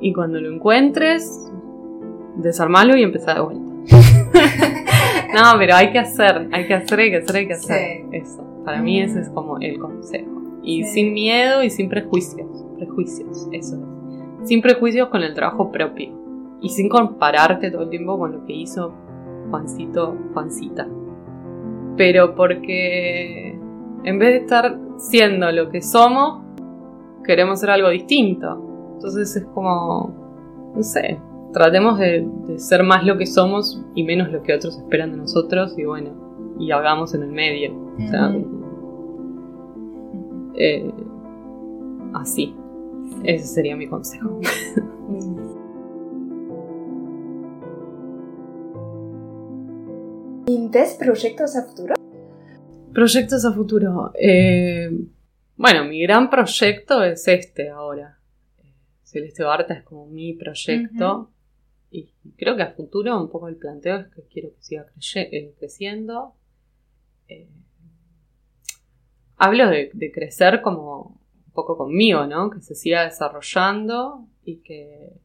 y 0.00 0.12
cuando 0.12 0.40
lo 0.40 0.50
encuentres, 0.50 1.52
desarmalo 2.36 2.96
y 2.96 3.02
empezar 3.02 3.36
de 3.36 3.42
vuelta. 3.42 3.64
No, 5.34 5.58
pero 5.58 5.74
hay 5.74 5.90
que 5.90 5.98
hacer, 5.98 6.48
hay 6.52 6.68
que 6.68 6.74
hacer, 6.74 7.00
hay 7.00 7.10
que 7.10 7.16
hacer, 7.16 7.36
hay 7.36 7.46
que 7.48 7.54
hacer. 7.54 8.04
Eso. 8.12 8.44
Para 8.64 8.80
mí 8.80 9.00
ese 9.00 9.20
es 9.20 9.28
como 9.30 9.58
el 9.58 9.80
consejo. 9.80 10.30
Y 10.62 10.84
sin 10.84 11.12
miedo 11.12 11.64
y 11.64 11.70
sin 11.70 11.88
prejuicios. 11.88 12.46
Prejuicios, 12.76 13.48
eso 13.50 13.76
es. 13.76 14.48
Sin 14.48 14.62
prejuicios 14.62 15.08
con 15.08 15.24
el 15.24 15.34
trabajo 15.34 15.72
propio. 15.72 16.23
Y 16.64 16.70
sin 16.70 16.88
compararte 16.88 17.70
todo 17.70 17.82
el 17.82 17.90
tiempo 17.90 18.18
con 18.18 18.32
lo 18.32 18.46
que 18.46 18.54
hizo 18.54 18.94
Juancito, 19.50 20.16
Juancita. 20.32 20.88
pero 21.96 22.34
porque 22.34 23.56
en 24.02 24.18
vez 24.18 24.30
de 24.30 24.36
estar 24.38 24.78
siendo 24.96 25.52
lo 25.52 25.68
que 25.70 25.82
somos, 25.82 26.42
queremos 27.22 27.60
ser 27.60 27.70
algo 27.70 27.90
distinto. 27.90 28.94
Entonces 28.94 29.36
es 29.36 29.44
como, 29.54 30.72
no 30.74 30.82
sé, 30.82 31.20
tratemos 31.52 31.98
de, 31.98 32.26
ser 32.56 32.82
más 32.82 33.04
lo 33.04 33.18
que 33.18 33.26
somos 33.26 33.82
y 33.94 34.02
menos 34.02 34.32
lo 34.32 34.42
que 34.42 34.54
otros 34.54 34.78
esperan 34.78 35.12
de 35.12 35.18
nosotros 35.18 35.78
y 35.78 35.84
bueno, 35.84 36.10
y 36.58 36.70
hagamos 36.70 37.14
en 37.14 37.24
el 37.24 37.30
medio. 37.30 37.74
O 37.74 38.08
sea, 38.08 38.34
eh, 40.54 40.90
así. 42.14 42.56
Ese 43.22 43.46
sería 43.46 43.76
mi 43.76 43.86
consejo. 43.86 44.40
¿Tienes 50.74 50.94
proyectos 50.94 51.54
a 51.54 51.62
futuro? 51.62 51.94
Proyectos 52.92 53.44
a 53.44 53.52
futuro. 53.52 54.10
Eh, 54.18 54.90
bueno, 55.54 55.84
mi 55.84 56.02
gran 56.02 56.28
proyecto 56.28 57.04
es 57.04 57.28
este 57.28 57.70
ahora. 57.70 58.18
Celeste 59.04 59.44
Barta 59.44 59.74
es 59.74 59.84
como 59.84 60.06
mi 60.06 60.32
proyecto. 60.32 61.30
Y 61.92 62.12
creo 62.36 62.56
que 62.56 62.64
a 62.64 62.72
futuro 62.72 63.22
un 63.22 63.30
poco 63.30 63.46
el 63.46 63.54
planteo 63.54 63.98
es 63.98 64.08
que 64.08 64.22
quiero 64.22 64.52
que 64.52 64.62
siga 64.62 64.86
eh, 65.14 65.54
creciendo. 65.60 66.34
Eh, 67.28 67.48
hablo 69.36 69.70
de, 69.70 70.10
crecer 70.12 70.60
como 70.60 71.20
un 71.46 71.52
poco 71.52 71.78
conmigo, 71.78 72.26
¿no? 72.26 72.50
Que 72.50 72.60
se 72.60 72.74
siga 72.74 73.04
desarrollando 73.04 74.26
y 74.44 74.56
que, 74.56 75.20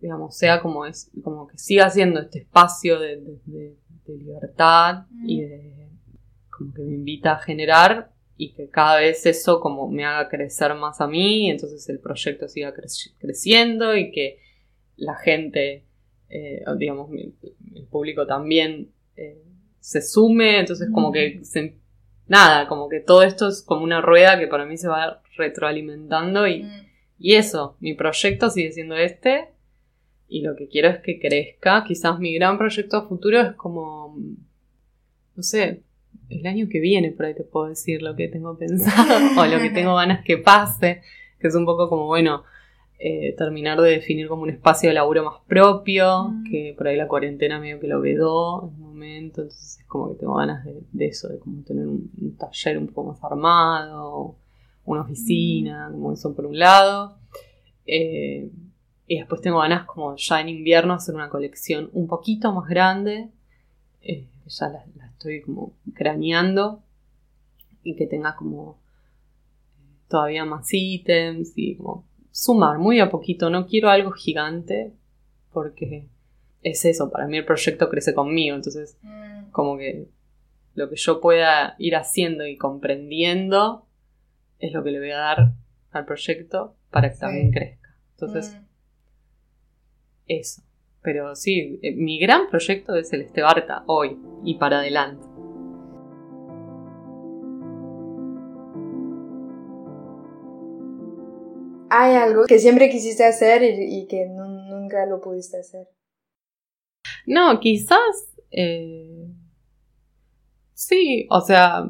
digamos, 0.00 0.34
sea 0.34 0.62
como, 0.62 0.86
es, 0.86 1.10
como 1.22 1.46
que 1.46 1.58
siga 1.58 1.90
siendo 1.90 2.20
este 2.20 2.38
espacio 2.38 2.98
de, 2.98 3.76
libertad 4.12 5.06
y 5.26 5.40
mm. 5.40 5.48
de, 5.48 5.88
como 6.50 6.74
que 6.74 6.82
me 6.82 6.94
invita 6.94 7.32
a 7.32 7.38
generar 7.38 8.12
y 8.36 8.52
que 8.52 8.68
cada 8.68 8.98
vez 8.98 9.26
eso 9.26 9.60
como 9.60 9.88
me 9.88 10.04
haga 10.04 10.28
crecer 10.28 10.74
más 10.74 11.00
a 11.00 11.06
mí, 11.06 11.50
entonces 11.50 11.88
el 11.88 12.00
proyecto 12.00 12.48
siga 12.48 12.74
creciendo 13.18 13.96
y 13.96 14.10
que 14.10 14.38
la 14.96 15.14
gente, 15.16 15.84
eh, 16.28 16.62
digamos, 16.76 17.10
el 17.12 17.86
público 17.86 18.26
también 18.26 18.90
eh, 19.16 19.42
se 19.78 20.02
sume, 20.02 20.60
entonces 20.60 20.88
como 20.92 21.12
que 21.12 21.38
mm. 21.40 21.44
se, 21.44 21.78
nada, 22.26 22.66
como 22.68 22.88
que 22.88 23.00
todo 23.00 23.22
esto 23.22 23.48
es 23.48 23.62
como 23.62 23.84
una 23.84 24.00
rueda 24.00 24.38
que 24.38 24.48
para 24.48 24.66
mí 24.66 24.76
se 24.76 24.88
va 24.88 25.22
retroalimentando 25.36 26.46
y, 26.46 26.64
mm. 26.64 26.86
y 27.18 27.34
eso, 27.34 27.76
mi 27.80 27.94
proyecto 27.94 28.50
sigue 28.50 28.72
siendo 28.72 28.96
este 28.96 29.53
y 30.28 30.42
lo 30.42 30.56
que 30.56 30.68
quiero 30.68 30.88
es 30.88 30.98
que 30.98 31.18
crezca, 31.18 31.84
quizás 31.86 32.18
mi 32.18 32.34
gran 32.34 32.58
proyecto 32.58 32.96
a 32.96 33.08
futuro 33.08 33.40
es 33.40 33.52
como, 33.54 34.16
no 35.36 35.42
sé, 35.42 35.82
el 36.28 36.46
año 36.46 36.66
que 36.68 36.80
viene 36.80 37.10
por 37.10 37.26
ahí 37.26 37.34
te 37.34 37.44
puedo 37.44 37.68
decir 37.68 38.02
lo 38.02 38.16
que 38.16 38.28
tengo 38.28 38.56
pensado 38.56 39.14
o 39.40 39.46
lo 39.46 39.58
que 39.58 39.70
tengo 39.70 39.94
ganas 39.94 40.24
que 40.24 40.38
pase, 40.38 41.02
que 41.38 41.48
es 41.48 41.54
un 41.54 41.64
poco 41.64 41.88
como, 41.88 42.06
bueno, 42.06 42.44
eh, 42.98 43.34
terminar 43.36 43.80
de 43.80 43.90
definir 43.90 44.28
como 44.28 44.44
un 44.44 44.50
espacio 44.50 44.88
de 44.88 44.94
laburo 44.94 45.24
más 45.24 45.40
propio, 45.46 46.28
mm. 46.28 46.44
que 46.50 46.74
por 46.76 46.88
ahí 46.88 46.96
la 46.96 47.08
cuarentena 47.08 47.60
medio 47.60 47.80
que 47.80 47.88
lo 47.88 48.00
vedó 48.00 48.62
en 48.62 48.74
un 48.74 48.80
momento, 48.80 49.42
entonces 49.42 49.78
es 49.80 49.86
como 49.86 50.10
que 50.10 50.20
tengo 50.20 50.34
ganas 50.34 50.64
de, 50.64 51.06
eso, 51.06 51.28
de 51.28 51.38
como 51.38 51.62
tener 51.64 51.86
un, 51.86 52.36
taller 52.38 52.78
un 52.78 52.86
poco 52.86 53.12
más 53.12 53.22
armado, 53.22 54.36
una 54.86 55.02
oficina, 55.02 55.88
mm. 55.88 55.92
como 55.92 56.12
eso 56.12 56.34
por 56.34 56.46
un 56.46 56.58
lado. 56.58 57.18
Eh, 57.86 58.48
y 59.06 59.18
después 59.18 59.40
tengo 59.40 59.58
ganas 59.58 59.84
como 59.86 60.16
ya 60.16 60.40
en 60.40 60.48
invierno 60.48 60.94
hacer 60.94 61.14
una 61.14 61.28
colección 61.28 61.90
un 61.92 62.06
poquito 62.06 62.52
más 62.52 62.68
grande. 62.68 63.28
Eh, 64.00 64.28
ya 64.46 64.68
la, 64.68 64.84
estoy 65.10 65.42
como 65.42 65.74
craneando. 65.94 66.82
Y 67.82 67.96
que 67.96 68.06
tenga 68.06 68.34
como 68.34 68.78
todavía 70.08 70.44
más 70.44 70.68
ítems 70.72 71.52
y 71.56 71.76
como 71.76 72.06
sumar 72.30 72.78
muy 72.78 72.98
a 73.00 73.10
poquito, 73.10 73.50
no 73.50 73.66
quiero 73.66 73.90
algo 73.90 74.10
gigante 74.10 74.92
porque 75.52 76.08
es 76.62 76.84
eso, 76.84 77.10
para 77.10 77.26
mí 77.26 77.36
el 77.36 77.44
proyecto 77.44 77.88
crece 77.90 78.14
conmigo, 78.14 78.56
entonces 78.56 78.96
mm. 79.02 79.50
como 79.50 79.76
que 79.76 80.08
lo 80.74 80.88
que 80.88 80.96
yo 80.96 81.20
pueda 81.20 81.76
ir 81.78 81.94
haciendo 81.94 82.46
y 82.46 82.56
comprendiendo 82.56 83.86
es 84.58 84.72
lo 84.72 84.82
que 84.82 84.90
le 84.90 84.98
voy 84.98 85.10
a 85.10 85.18
dar 85.18 85.52
al 85.92 86.04
proyecto 86.06 86.74
para 86.90 87.12
que 87.12 87.18
también 87.18 87.52
crezca. 87.52 87.94
Entonces, 88.12 88.56
mm. 88.56 88.63
Eso. 90.28 90.62
Pero 91.02 91.36
sí, 91.36 91.78
eh, 91.82 91.94
mi 91.94 92.18
gran 92.18 92.48
proyecto 92.48 92.94
es 92.96 93.12
el 93.12 93.22
Estebarta 93.22 93.84
hoy 93.86 94.18
y 94.44 94.54
para 94.54 94.78
adelante. 94.78 95.34
hay 101.96 102.16
algo 102.16 102.44
que 102.46 102.58
siempre 102.58 102.90
quisiste 102.90 103.24
hacer 103.24 103.62
y, 103.62 104.06
que 104.06 104.26
nunca 104.26 105.06
lo 105.06 105.20
pudiste 105.20 105.58
hacer. 105.58 105.88
No, 107.26 107.60
quizás... 107.60 108.34
Eh, 108.50 109.28
sí, 110.72 111.26
o 111.30 111.40
sea, 111.40 111.88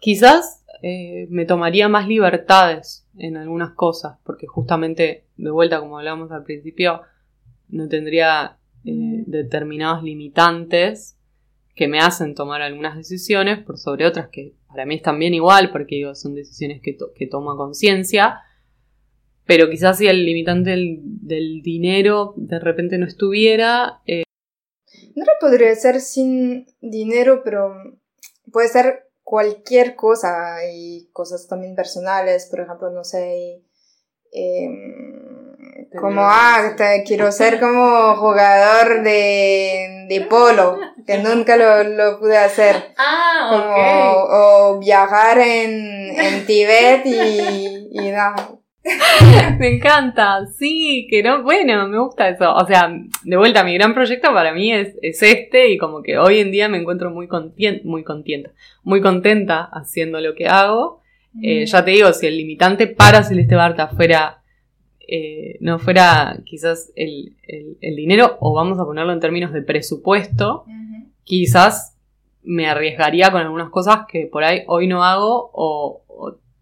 quizás 0.00 0.64
eh, 0.82 1.26
me 1.30 1.44
tomaría 1.44 1.88
más 1.88 2.08
libertades 2.08 3.06
en 3.18 3.36
algunas 3.36 3.72
cosas, 3.72 4.18
porque 4.24 4.46
justamente, 4.46 5.26
de 5.36 5.50
vuelta, 5.50 5.80
como 5.80 5.98
hablábamos 5.98 6.30
al 6.30 6.44
principio, 6.44 7.02
no 7.68 7.88
tendría 7.88 8.58
eh, 8.84 8.92
mm. 8.92 9.24
determinados 9.26 10.02
limitantes 10.02 11.16
que 11.74 11.88
me 11.88 12.00
hacen 12.00 12.34
tomar 12.34 12.62
algunas 12.62 12.96
decisiones 12.96 13.62
por 13.62 13.78
sobre 13.78 14.06
otras 14.06 14.28
que 14.28 14.54
para 14.68 14.86
mí 14.86 14.96
están 14.96 15.18
bien 15.18 15.34
igual, 15.34 15.70
porque 15.70 15.96
digo, 15.96 16.14
son 16.14 16.34
decisiones 16.34 16.80
que, 16.82 16.96
que 17.14 17.26
tomo 17.26 17.52
a 17.52 17.56
conciencia, 17.56 18.40
pero 19.46 19.70
quizás 19.70 19.98
si 19.98 20.06
el 20.06 20.24
limitante 20.24 20.70
del, 20.70 21.62
dinero 21.62 22.34
de 22.36 22.58
repente 22.58 22.98
no 22.98 23.06
estuviera... 23.06 24.02
Eh... 24.06 24.24
No 25.14 25.24
podría 25.40 25.74
ser 25.74 26.00
sin 26.00 26.66
dinero, 26.80 27.42
pero 27.44 27.74
puede 28.52 28.68
ser 28.68 29.04
cualquier 29.22 29.96
cosa 29.96 30.58
y 30.72 31.08
cosas 31.12 31.46
también 31.46 31.74
personales, 31.74 32.46
por 32.50 32.60
ejemplo, 32.60 32.90
no 32.90 33.04
sé, 33.04 33.62
como, 36.00 36.22
ah, 36.22 36.74
quiero 37.06 37.30
ser 37.32 37.60
como 37.60 38.16
jugador 38.16 39.02
de, 39.02 40.06
de 40.08 40.20
polo, 40.22 40.78
que 41.06 41.18
nunca 41.22 41.56
lo, 41.56 41.82
lo 41.84 42.18
pude 42.18 42.36
hacer. 42.36 42.94
Ah, 42.98 44.14
o 44.28 44.78
viajar 44.78 45.38
en, 45.38 46.18
en 46.18 46.46
Tibet 46.46 47.06
y, 47.06 47.88
y 47.92 48.10
no, 48.10 48.56
me 49.58 49.76
encanta, 49.76 50.46
sí, 50.46 51.06
que 51.10 51.22
no, 51.22 51.42
bueno, 51.42 51.88
me 51.88 51.98
gusta 51.98 52.28
eso. 52.28 52.54
O 52.54 52.66
sea, 52.66 52.92
de 53.24 53.36
vuelta, 53.36 53.64
mi 53.64 53.74
gran 53.74 53.94
proyecto 53.94 54.32
para 54.32 54.52
mí 54.52 54.72
es, 54.72 54.94
este 55.02 55.70
y 55.70 55.78
como 55.78 56.02
que 56.02 56.18
hoy 56.18 56.38
en 56.38 56.50
día 56.50 56.68
me 56.68 56.78
encuentro 56.78 57.10
muy, 57.10 57.28
muy 57.84 58.04
contenta, 58.04 58.50
muy 58.82 59.00
contenta 59.00 59.68
haciendo 59.72 60.20
lo 60.20 60.34
que 60.34 60.46
hago. 60.46 61.00
Eh, 61.42 61.62
mm. 61.62 61.66
ya 61.66 61.84
te 61.84 61.90
digo, 61.90 62.12
si 62.12 62.26
el 62.26 62.36
limitante 62.36 62.86
para 62.86 63.22
Celeste 63.22 63.56
Barta 63.56 63.88
fuera, 63.88 64.42
eh, 65.08 65.56
no 65.60 65.78
fuera 65.78 66.40
quizás 66.44 66.92
el, 66.96 67.36
dinero, 67.80 68.36
o 68.40 68.54
vamos 68.54 68.78
a 68.78 68.84
ponerlo 68.84 69.12
en 69.12 69.20
términos 69.20 69.52
de 69.52 69.62
presupuesto, 69.62 70.64
quizás 71.24 71.96
me 72.42 72.68
arriesgaría 72.68 73.30
con 73.30 73.40
algunas 73.40 73.70
cosas 73.70 74.06
que 74.08 74.26
por 74.26 74.44
ahí 74.44 74.62
hoy 74.66 74.86
no 74.86 75.02
hago 75.02 75.50
o, 75.52 76.02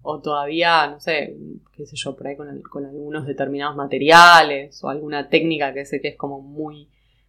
o 0.07 0.21
todavía, 0.21 0.87
no 0.89 1.01
sé, 1.01 1.35
qué 1.75 1.87
sé 1.87 1.97
yo, 1.97 2.15
por 2.15 2.27
ahí 2.27 2.37
con, 2.37 2.85
algunos 2.85 3.27
determinados 3.27 3.75
materiales 3.75 4.85
o 4.85 4.91
alguna 4.91 5.31
técnica 5.31 5.73
que 5.73 5.87
sé 5.87 6.01
que 6.03 6.09
es 6.09 6.17
como 6.17 6.43
muy, 6.43 6.89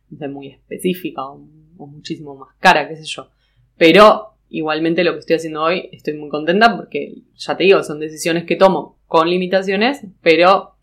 muy 0.10 0.48
específica 0.50 1.26
o, 1.26 1.38
muchísimo 1.78 2.36
más 2.36 2.54
cara, 2.60 2.88
qué 2.88 2.98
sé 2.98 3.06
yo. 3.06 3.30
Pero 3.78 4.34
igualmente 4.50 5.06
lo 5.06 5.14
que 5.14 5.20
estoy 5.20 5.38
haciendo 5.38 5.64
hoy 5.64 5.90
estoy 5.94 6.16
muy 6.16 6.30
contenta 6.30 6.76
porque, 6.76 7.16
ya 7.36 7.56
te 7.56 7.64
digo, 7.64 7.82
son 7.82 8.00
decisiones 8.00 8.44
que 8.44 8.58
tomo 8.58 8.98
con 9.08 9.30
limitaciones, 9.30 10.06
pero 10.22 10.75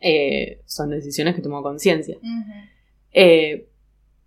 eh, 0.00 0.60
son 0.66 0.90
decisiones 0.90 1.34
que 1.34 1.42
tomo 1.42 1.62
conciencia. 1.62 2.16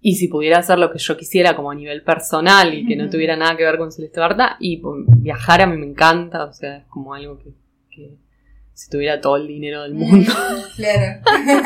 Y 0.01 0.15
si 0.15 0.29
pudiera 0.29 0.59
hacer 0.59 0.79
lo 0.79 0.91
que 0.91 0.97
yo 0.97 1.17
quisiera 1.17 1.55
como 1.55 1.71
a 1.71 1.75
nivel 1.75 2.03
personal 2.03 2.73
y 2.73 2.85
que 2.85 2.95
no 2.95 3.09
tuviera 3.09 3.35
nada 3.35 3.57
que 3.57 3.65
ver 3.65 3.77
con 3.77 3.91
Celeste 3.91 4.19
Barta, 4.19 4.55
y 4.59 4.77
pues, 4.77 5.03
viajar 5.07 5.61
a 5.61 5.67
mí 5.67 5.75
me 5.77 5.87
encanta, 5.87 6.45
o 6.45 6.53
sea, 6.53 6.77
es 6.77 6.85
como 6.85 7.13
algo 7.13 7.37
que, 7.37 7.51
si 8.73 8.89
tuviera 8.89 9.19
todo 9.19 9.35
el 9.35 9.45
dinero 9.45 9.83
del 9.83 9.93
mundo, 9.93 10.31
claro. 10.77 11.21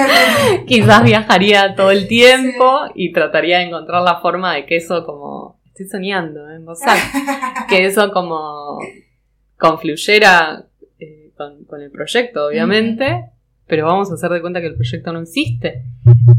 quizás 0.68 1.04
viajaría 1.04 1.76
todo 1.76 1.92
el 1.92 2.08
tiempo 2.08 2.86
y 2.96 3.14
trataría 3.14 3.60
de 3.60 3.66
encontrar 3.66 4.02
la 4.02 4.20
forma 4.20 4.56
de 4.56 4.66
que 4.66 4.78
eso 4.78 5.06
como, 5.06 5.60
estoy 5.68 5.86
soñando 5.86 6.50
¿eh? 6.50 6.56
en 6.56 6.66
voz 6.66 6.80
que 7.70 7.86
eso 7.86 8.12
como 8.12 8.80
confluyera 9.58 10.66
eh, 10.98 11.32
con, 11.38 11.82
el 11.84 11.92
proyecto, 11.92 12.48
obviamente, 12.48 13.26
pero 13.68 13.86
vamos 13.86 14.12
a 14.12 14.16
hacer 14.16 14.30
de 14.32 14.42
cuenta 14.42 14.60
que 14.62 14.68
el 14.68 14.76
proyecto 14.76 15.12
no 15.14 15.20
existe. 15.22 15.84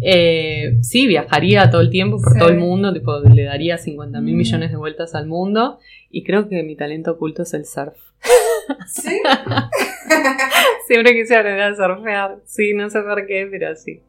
Eh, 0.03 0.79
sí, 0.83 1.07
viajaría 1.07 1.71
todo 1.71 1.81
el 1.81 1.91
tiempo 1.91 2.21
por 2.23 2.33
Sí. 2.35 2.39
todo 2.39 2.49
el 2.51 2.59
mundo, 2.59 2.93
tipo, 2.93 3.19
le 3.21 3.45
daría 3.45 3.79
50 3.79 4.21
mil 4.21 4.35
Mm. 4.35 4.39
millones 4.39 4.71
de 4.71 4.77
vueltas 4.77 5.15
al 5.15 5.27
mundo 5.27 5.79
y 6.11 6.23
creo 6.25 6.49
que 6.49 6.63
mi 6.63 6.77
talento 6.77 7.13
oculto 7.13 7.43
es 7.43 7.55
el 7.55 7.65
surf. 7.67 7.97
¿Sí? 8.87 9.21
Siempre 10.87 11.13
quise 11.15 11.37
aprender 11.37 11.63
a 11.63 11.75
surfear. 11.75 12.37
Sí, 12.45 12.73
no 12.75 12.89
sé 12.91 13.01
por 13.03 13.27
qué, 13.27 13.49
pero 13.51 13.75
sí. 13.77 14.01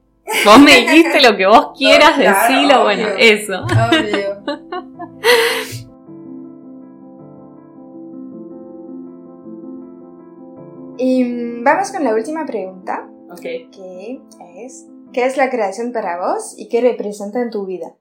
Vos 0.44 0.60
me 0.60 0.76
dijiste 0.82 1.22
lo 1.22 1.38
que 1.38 1.46
vos 1.46 1.72
quieras, 1.78 2.18
No, 2.18 2.24
claro, 2.24 2.40
decilo, 2.54 2.84
bueno, 2.84 3.08
eso. 3.18 3.64
Obvio. 3.64 4.44
Y 10.98 11.62
vamos 11.62 11.92
con 11.92 12.04
la 12.04 12.14
última 12.14 12.46
pregunta, 12.46 13.10
Ok. 13.30 13.42
que 13.42 14.22
es, 14.66 14.88
¿qué 15.12 15.26
es 15.26 15.36
la 15.38 15.50
creación 15.50 15.92
para 15.92 16.18
vos 16.20 16.56
y 16.58 16.70
qué 16.70 16.82
representa 16.82 17.42
en 17.42 17.50
tu 17.50 17.66
vida? 17.66 17.98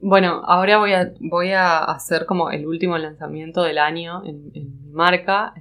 Bueno, 0.00 0.42
ahora 0.44 0.78
voy 0.78 0.92
a, 0.92 1.12
voy 1.20 1.50
a 1.50 1.78
hacer 1.78 2.26
como 2.26 2.50
el 2.50 2.66
último 2.66 2.96
lanzamiento 2.96 3.62
del 3.62 3.78
año 3.78 4.24
en, 4.24 4.52
en 4.54 4.84
mi 4.84 4.92
marca, 4.92 5.54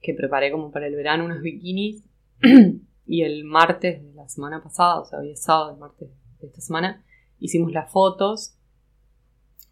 que 0.00 0.14
preparé 0.14 0.50
como 0.50 0.72
para 0.72 0.88
el 0.88 0.96
verano 0.96 1.24
unos 1.24 1.40
bikinis. 1.40 2.02
y 3.06 3.22
el 3.22 3.44
martes 3.44 4.02
de 4.02 4.12
la 4.14 4.28
semana 4.28 4.62
pasada, 4.62 5.00
o 5.00 5.04
sea, 5.04 5.18
hoy 5.20 5.32
es 5.32 5.42
sábado, 5.42 5.72
el 5.72 5.78
martes 5.78 6.08
de 6.40 6.46
esta 6.46 6.60
semana, 6.60 7.04
hicimos 7.38 7.72
las 7.72 7.90
fotos 7.92 8.56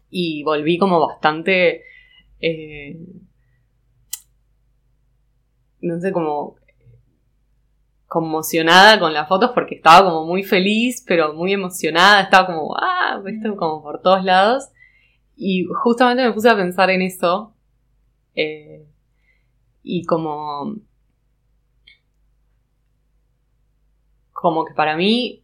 y 0.09 0.43
volví 0.43 0.77
como 0.77 1.05
bastante, 1.05 1.81
eh, 2.39 2.99
no 5.83 5.99
sé, 5.99 6.11
como 6.11 6.55
conmocionada 8.07 8.99
con 8.99 9.11
las 9.11 9.27
fotos 9.27 9.51
porque 9.55 9.73
estaba 9.75 10.05
como 10.07 10.25
muy 10.25 10.43
feliz, 10.43 11.03
pero 11.07 11.33
muy 11.33 11.51
emocionada, 11.51 12.21
estaba 12.21 12.45
como, 12.45 12.75
ah, 12.77 13.19
viste, 13.25 13.55
como 13.55 13.81
por 13.81 14.01
todos 14.03 14.23
lados. 14.23 14.69
Y 15.35 15.65
justamente 15.65 16.23
me 16.23 16.31
puse 16.31 16.49
a 16.49 16.55
pensar 16.55 16.89
en 16.91 17.01
eso. 17.01 17.55
eh, 18.35 18.85
y 19.81 20.05
como. 20.05 20.75
Como 24.31 24.65
que 24.65 24.73
para 24.73 24.95
mí. 24.95 25.43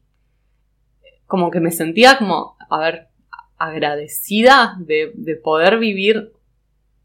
Como 1.25 1.51
que 1.51 1.59
me 1.59 1.71
sentía 1.71 2.17
como, 2.17 2.55
a 2.69 2.79
ver, 2.79 3.09
agradecida 3.57 4.75
de, 4.79 5.11
de 5.15 5.35
poder 5.35 5.77
vivir 5.79 6.33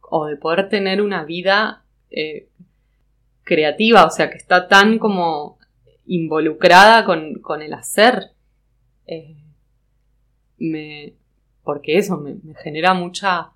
o 0.01 0.27
de 0.27 0.37
poder 0.37 0.69
tener 0.69 1.03
una 1.03 1.25
vida 1.25 1.85
eh, 2.11 2.49
creativa, 3.45 4.07
o 4.07 4.11
sea, 4.11 4.31
que 4.31 4.37
está 4.37 4.69
tan 4.69 4.99
como 4.99 5.59
involucrada 6.07 7.05
con, 7.05 7.35
con 7.35 7.63
el 7.63 7.73
hacer. 7.75 8.31
Eh, 9.07 9.37
me, 10.59 11.15
porque 11.63 11.99
eso 11.99 12.19
me, 12.19 12.37
me 12.43 12.55
genera 12.55 12.95
mucha, 12.95 13.53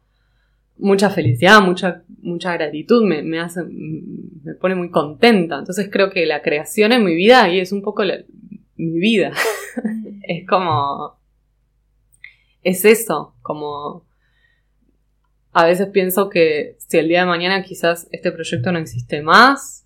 mucha 0.78 1.10
felicidad, 1.10 1.60
mucha, 1.60 2.05
mucha 2.20 2.52
gratitud, 2.55 3.05
me, 3.05 3.23
me 3.23 3.40
hace, 3.40 3.65
me 3.65 4.55
pone 4.55 4.74
muy 4.74 4.90
contenta. 4.90 5.59
Entonces 5.59 5.89
creo 5.90 6.10
que 6.10 6.27
la 6.27 6.43
creación 6.43 6.93
en 6.93 7.05
mi 7.05 7.15
vida 7.15 7.48
y 7.48 7.60
es 7.60 7.73
un 7.73 7.82
poco 7.82 8.02
mi 8.77 8.98
vida. 8.98 9.32
es 10.23 10.47
como, 10.47 11.19
es 12.62 12.85
eso, 12.85 13.35
como, 13.43 14.07
a 15.59 15.64
veces 15.64 15.89
pienso 15.89 16.28
que 16.28 16.76
si 16.78 16.98
el 16.98 17.09
día 17.09 17.22
de 17.22 17.26
mañana 17.26 17.64
quizás 17.64 18.06
este 18.12 18.30
proyecto 18.30 18.70
no 18.70 18.78
existe 18.78 19.22
más, 19.22 19.85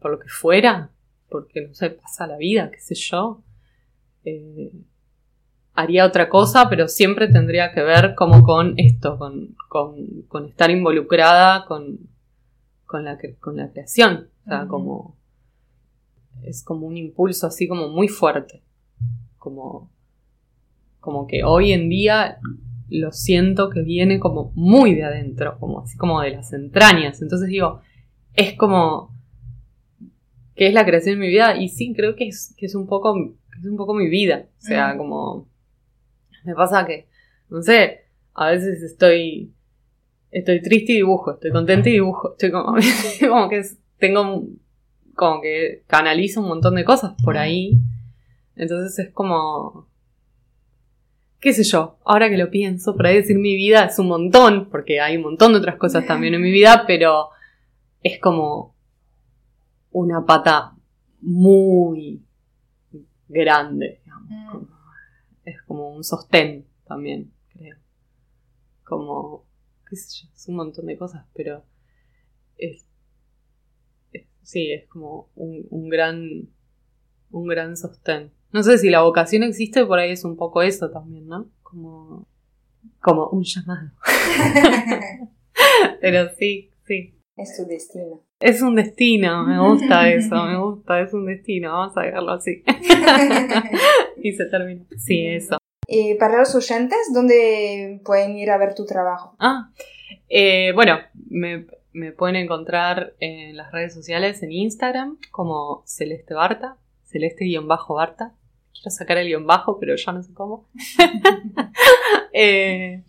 por 0.00 0.10
lo 0.10 0.18
que 0.18 0.28
fuera, 0.28 0.90
porque 1.28 1.60
no 1.60 1.74
sé, 1.74 1.90
pasa 1.90 2.26
la 2.26 2.38
vida, 2.38 2.70
qué 2.70 2.80
sé 2.80 2.94
yo, 2.94 3.42
eh, 4.24 4.72
haría 5.74 6.06
otra 6.06 6.30
cosa, 6.30 6.70
pero 6.70 6.88
siempre 6.88 7.28
tendría 7.28 7.72
que 7.72 7.82
ver 7.82 8.14
como 8.14 8.42
con 8.42 8.72
esto, 8.78 9.18
con, 9.18 9.54
con, 9.68 10.22
con 10.28 10.46
estar 10.46 10.70
involucrada 10.70 11.66
con, 11.66 12.08
con, 12.86 13.04
la, 13.04 13.18
con 13.38 13.58
la 13.58 13.70
creación. 13.70 14.30
O 14.46 14.48
sea, 14.48 14.60
Ujú. 14.60 14.68
como 14.68 15.16
es 16.42 16.64
como 16.64 16.86
un 16.86 16.96
impulso 16.96 17.46
así 17.46 17.68
como 17.68 17.88
muy 17.88 18.08
fuerte. 18.08 18.62
Como, 19.36 19.90
como 21.00 21.26
que 21.26 21.44
hoy 21.44 21.72
en 21.72 21.90
día 21.90 22.38
lo 22.98 23.12
siento 23.12 23.70
que 23.70 23.82
viene 23.82 24.18
como 24.20 24.52
muy 24.54 24.94
de 24.94 25.04
adentro, 25.04 25.56
como 25.58 25.80
así 25.80 25.96
como 25.96 26.20
de 26.20 26.30
las 26.32 26.52
entrañas. 26.52 27.20
Entonces 27.22 27.48
digo, 27.48 27.80
es 28.34 28.54
como 28.54 29.10
que 30.54 30.66
es 30.68 30.74
la 30.74 30.84
creación 30.84 31.16
de 31.16 31.20
mi 31.20 31.28
vida 31.28 31.56
y 31.56 31.68
sí 31.68 31.92
creo 31.96 32.14
que 32.16 32.28
es, 32.28 32.54
que 32.56 32.66
es 32.66 32.74
un 32.74 32.86
poco 32.86 33.34
es 33.58 33.64
un 33.66 33.76
poco 33.76 33.94
mi 33.94 34.08
vida 34.08 34.46
o 34.58 34.60
sea 34.60 34.94
Mm. 34.94 34.98
como 34.98 35.48
me 36.44 36.54
pasa 36.54 36.84
que 36.86 37.06
no 37.48 37.62
sé 37.62 38.00
a 38.34 38.50
veces 38.50 38.82
estoy 38.82 39.52
estoy 40.30 40.60
triste 40.62 40.92
y 40.92 40.96
dibujo 40.96 41.32
estoy 41.32 41.52
contenta 41.52 41.88
y 41.88 41.92
dibujo 41.92 42.32
estoy 42.32 42.50
como 42.50 42.74
como 43.28 43.48
que 43.48 43.58
es- 43.58 43.78
tengo 43.98 44.46
como 45.14 45.40
que 45.40 45.82
canalizo 45.86 46.40
un 46.40 46.48
montón 46.48 46.74
de 46.74 46.84
cosas 46.84 47.12
por 47.24 47.38
ahí 47.38 47.78
entonces 48.56 48.98
es 48.98 49.12
como 49.12 49.86
qué 51.42 51.52
sé 51.52 51.64
yo 51.64 51.98
ahora 52.04 52.30
que 52.30 52.38
lo 52.38 52.50
pienso 52.50 52.94
por 52.96 53.06
ahí 53.06 53.16
decir 53.16 53.36
mi 53.38 53.54
vida 53.56 53.84
es 53.84 53.98
un 53.98 54.06
montón 54.08 54.70
porque 54.70 55.00
hay 55.00 55.16
un 55.16 55.24
montón 55.24 55.52
de 55.52 55.58
otras 55.58 55.76
cosas 55.76 56.06
también 56.06 56.32
en 56.34 56.40
mi 56.40 56.50
vida 56.52 56.84
pero 56.86 57.28
es 58.02 58.18
como 58.20 58.74
una 59.90 60.24
pata 60.24 60.74
muy 61.20 62.24
grande, 63.28 64.00
digamos. 64.04 64.28
Mm. 64.30 64.66
es 65.44 65.62
como 65.62 65.94
un 65.94 66.02
sostén 66.04 66.66
también, 66.86 67.32
creo. 67.52 67.76
Como, 68.84 69.44
qué 69.88 69.96
sé 69.96 70.22
yo, 70.26 70.32
es 70.34 70.48
un 70.48 70.56
montón 70.56 70.86
de 70.86 70.96
cosas, 70.98 71.24
pero 71.34 71.64
es, 72.58 72.84
es- 74.12 74.26
sí, 74.42 74.72
es 74.72 74.86
como 74.88 75.30
un, 75.34 75.66
un 75.70 75.88
gran, 75.88 76.48
un 77.30 77.46
gran 77.46 77.76
sostén. 77.76 78.32
No 78.52 78.62
sé 78.62 78.78
si 78.78 78.90
la 78.90 79.02
vocación 79.02 79.42
existe, 79.42 79.84
por 79.86 79.98
ahí 79.98 80.12
es 80.12 80.24
un 80.24 80.36
poco 80.36 80.62
eso 80.62 80.90
también, 80.90 81.26
¿no? 81.26 81.46
Como, 81.62 82.26
como 83.00 83.28
un 83.28 83.44
llamado. 83.44 83.90
Pero 86.00 86.28
sí, 86.38 86.70
sí. 86.86 87.14
es 87.36 87.56
tu 87.56 87.66
destino. 87.66 88.20
Es 88.40 88.60
un 88.60 88.74
destino, 88.74 89.44
me 89.44 89.58
gusta 89.58 90.08
eso, 90.12 90.34
me 90.44 90.58
gusta, 90.58 91.00
es 91.00 91.14
un 91.14 91.26
destino, 91.26 91.72
vamos 91.72 91.96
a 91.96 92.02
dejarlo 92.02 92.32
así. 92.32 92.62
y 94.22 94.32
se 94.32 94.44
termina. 94.46 94.84
Sí, 94.98 95.26
eso. 95.26 95.56
Y 95.86 96.14
para 96.14 96.38
los 96.38 96.54
oyentes, 96.54 96.98
¿dónde 97.14 98.00
pueden 98.04 98.36
ir 98.36 98.50
a 98.50 98.58
ver 98.58 98.74
tu 98.74 98.84
trabajo? 98.84 99.34
Ah, 99.38 99.70
eh, 100.28 100.72
bueno, 100.74 100.98
me, 101.28 101.66
me 101.92 102.12
pueden 102.12 102.36
encontrar 102.36 103.14
en 103.18 103.56
las 103.56 103.72
redes 103.72 103.94
sociales, 103.94 104.42
en 104.42 104.52
Instagram, 104.52 105.18
como 105.30 105.82
Celeste 105.86 106.34
Barta, 106.34 106.76
Celeste-Barta. 107.04 108.34
Quiero 108.82 108.96
sacar 108.96 109.18
el 109.18 109.28
guion 109.28 109.46
bajo, 109.46 109.78
pero 109.78 109.94
ya 109.94 110.10
no 110.12 110.22
sé 110.22 110.34
cómo. 110.34 110.68
Eh, 112.34 113.04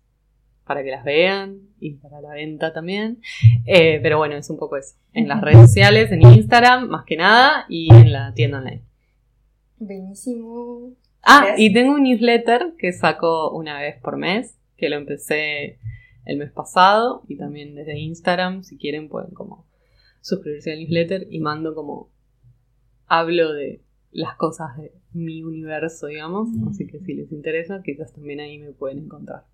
para 0.65 0.83
que 0.83 0.89
las 0.89 1.03
vean 1.05 1.59
y 1.79 1.93
para 1.93 2.19
la 2.19 2.33
venta 2.33 2.73
también. 2.73 3.21
Eh, 3.65 3.99
pero 4.01 4.17
bueno, 4.17 4.35
es 4.35 4.49
un 4.49 4.57
poco 4.57 4.77
eso. 4.77 4.95
En 5.13 5.27
las 5.27 5.39
redes 5.39 5.67
sociales, 5.67 6.11
en 6.11 6.23
Instagram, 6.23 6.87
más 6.89 7.05
que 7.05 7.15
nada, 7.15 7.67
y 7.69 7.93
en 7.93 8.11
la 8.11 8.33
tienda 8.33 8.57
online. 8.57 8.86
Buenísimo. 9.79 10.93
Ah, 11.21 11.55
y 11.57 11.73
tengo 11.73 11.93
un 11.93 12.03
newsletter 12.03 12.73
que 12.77 12.93
saco 12.93 13.51
una 13.51 13.79
vez 13.79 13.99
por 14.01 14.17
mes, 14.17 14.57
que 14.77 14.89
lo 14.89 14.95
empecé 14.95 15.79
el 16.25 16.37
mes 16.37 16.51
pasado, 16.51 17.23
y 17.27 17.37
también 17.37 17.75
desde 17.75 17.97
Instagram, 17.97 18.63
si 18.63 18.77
quieren 18.77 19.09
pueden 19.09 19.31
como 19.31 19.67
suscribirse 20.21 20.71
al 20.71 20.79
newsletter 20.79 21.27
y 21.29 21.39
mando 21.39 21.73
como 21.75 22.11
hablo 23.07 23.53
de 23.53 23.81
las 24.11 24.35
cosas 24.35 24.75
de 24.77 24.93
mi 25.13 25.43
universo, 25.43 26.07
digamos, 26.07 26.49
así 26.69 26.87
que 26.87 26.99
si 26.99 27.13
les 27.13 27.31
interesa, 27.31 27.81
quizás 27.83 28.13
también 28.13 28.39
ahí 28.39 28.57
me 28.57 28.71
pueden 28.71 28.99
encontrar. 28.99 29.45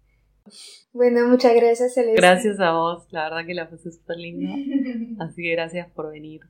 Bueno, 0.91 1.27
muchas 1.27 1.55
gracias, 1.55 1.93
Celeste. 1.93 2.19
Gracias 2.19 2.59
a 2.59 2.71
vos, 2.71 3.07
la 3.11 3.23
verdad 3.23 3.45
que 3.45 3.53
la 3.53 3.69
pasé 3.69 3.91
súper 3.91 4.17
linda, 4.17 4.55
así 5.25 5.41
que 5.41 5.51
gracias 5.51 5.89
por 5.91 6.11
venir. 6.11 6.41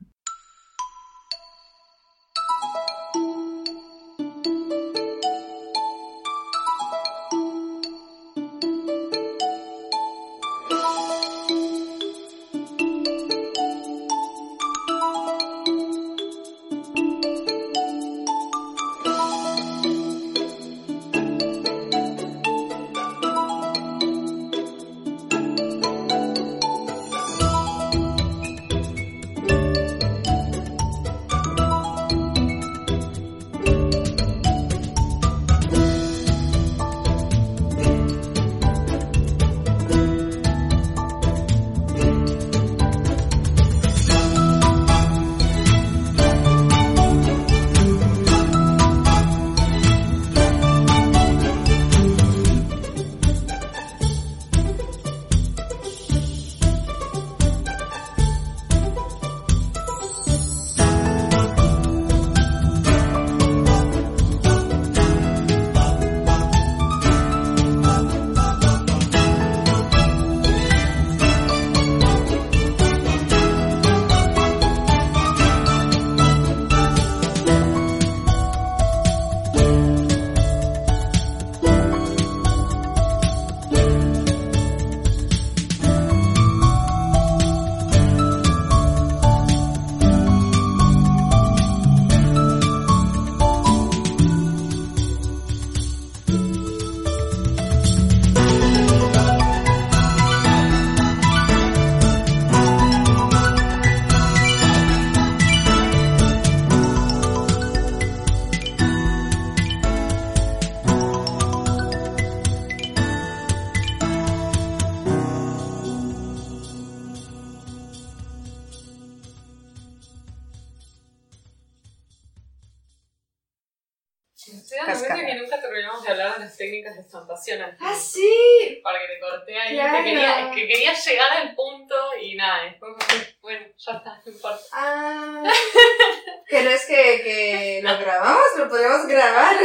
Podemos 138.84 139.06
grabar. 139.06 139.54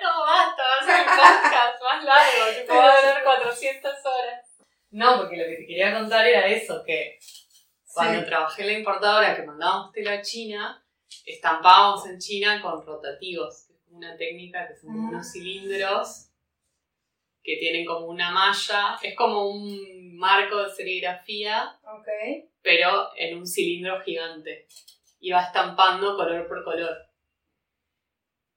No, 0.00 0.20
basta, 0.24 0.62
va 0.62 0.80
a 0.80 0.84
ser 0.84 1.00
un 1.00 1.16
podcast 1.16 1.82
más 1.82 2.04
largo, 2.04 2.66
que 2.66 2.72
va 2.72 2.92
a 2.94 3.00
durar 3.00 3.24
400 3.24 3.92
horas. 4.06 4.46
No, 4.90 5.18
porque 5.18 5.36
lo 5.36 5.44
que 5.44 5.56
te 5.56 5.66
quería 5.66 5.92
contar 5.98 6.26
era 6.26 6.46
eso, 6.46 6.82
que 6.84 7.18
cuando 7.92 8.20
Sí. 8.20 8.26
trabajé 8.26 8.62
en 8.62 8.68
la 8.68 8.78
importadora 8.78 9.36
que 9.36 9.42
mandábamos 9.42 9.92
tela 9.92 10.12
a 10.14 10.22
China, 10.22 10.82
estampábamos 11.26 12.06
en 12.06 12.18
China 12.18 12.60
con 12.62 12.84
rotativos, 12.86 13.66
que 13.66 13.74
es 13.74 13.88
una 13.90 14.16
técnica 14.16 14.66
que 14.68 14.76
son 14.76 14.90
como 14.94 15.08
Ah. 15.08 15.10
unos 15.12 15.30
cilindros 15.32 16.30
que 17.42 17.56
tienen 17.58 17.84
como 17.84 18.06
una 18.06 18.30
malla, 18.30 18.98
es 19.02 19.14
como 19.14 19.48
un 19.50 20.16
marco 20.16 20.62
de 20.62 20.70
serigrafía, 20.74 21.78
pero 22.62 23.10
en 23.16 23.36
un 23.38 23.46
cilindro 23.46 24.00
gigante. 24.02 24.66
Y 25.20 25.30
va 25.32 25.42
estampando 25.42 26.16
color 26.16 26.46
por 26.48 26.64
color. 26.64 26.96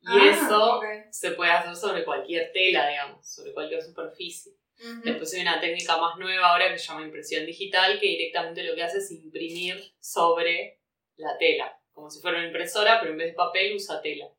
Y 0.10 0.20
Ah, 0.20 0.32
eso 0.32 0.76
ok. 0.78 0.86
se 1.12 1.32
puede 1.32 1.52
hacer 1.52 1.76
sobre 1.76 2.06
cualquier 2.06 2.52
tela, 2.54 2.88
digamos, 2.88 3.28
sobre 3.28 3.54
cualquier 3.54 3.82
superficie. 3.82 4.54
Después 5.04 5.34
hay 5.34 5.42
una 5.42 5.60
técnica 5.60 5.98
más 5.98 6.18
nueva 6.20 6.50
ahora 6.52 6.70
que 6.72 6.78
se 6.78 6.88
llama 6.88 7.02
impresión 7.02 7.46
digital, 7.46 8.00
que 8.00 8.06
directamente 8.08 8.64
lo 8.64 8.76
que 8.76 8.84
hace 8.84 9.00
es 9.00 9.10
imprimir 9.12 9.94
sobre 10.00 10.80
la 11.16 11.36
tela, 11.40 11.82
como 11.92 12.10
si 12.12 12.22
fuera 12.22 12.38
una 12.38 12.46
impresora, 12.48 13.00
pero 13.00 13.12
en 13.12 13.18
vez 13.18 13.28
de 13.30 13.34
papel 13.34 13.76
usa 13.76 14.02
tela. 14.02 14.30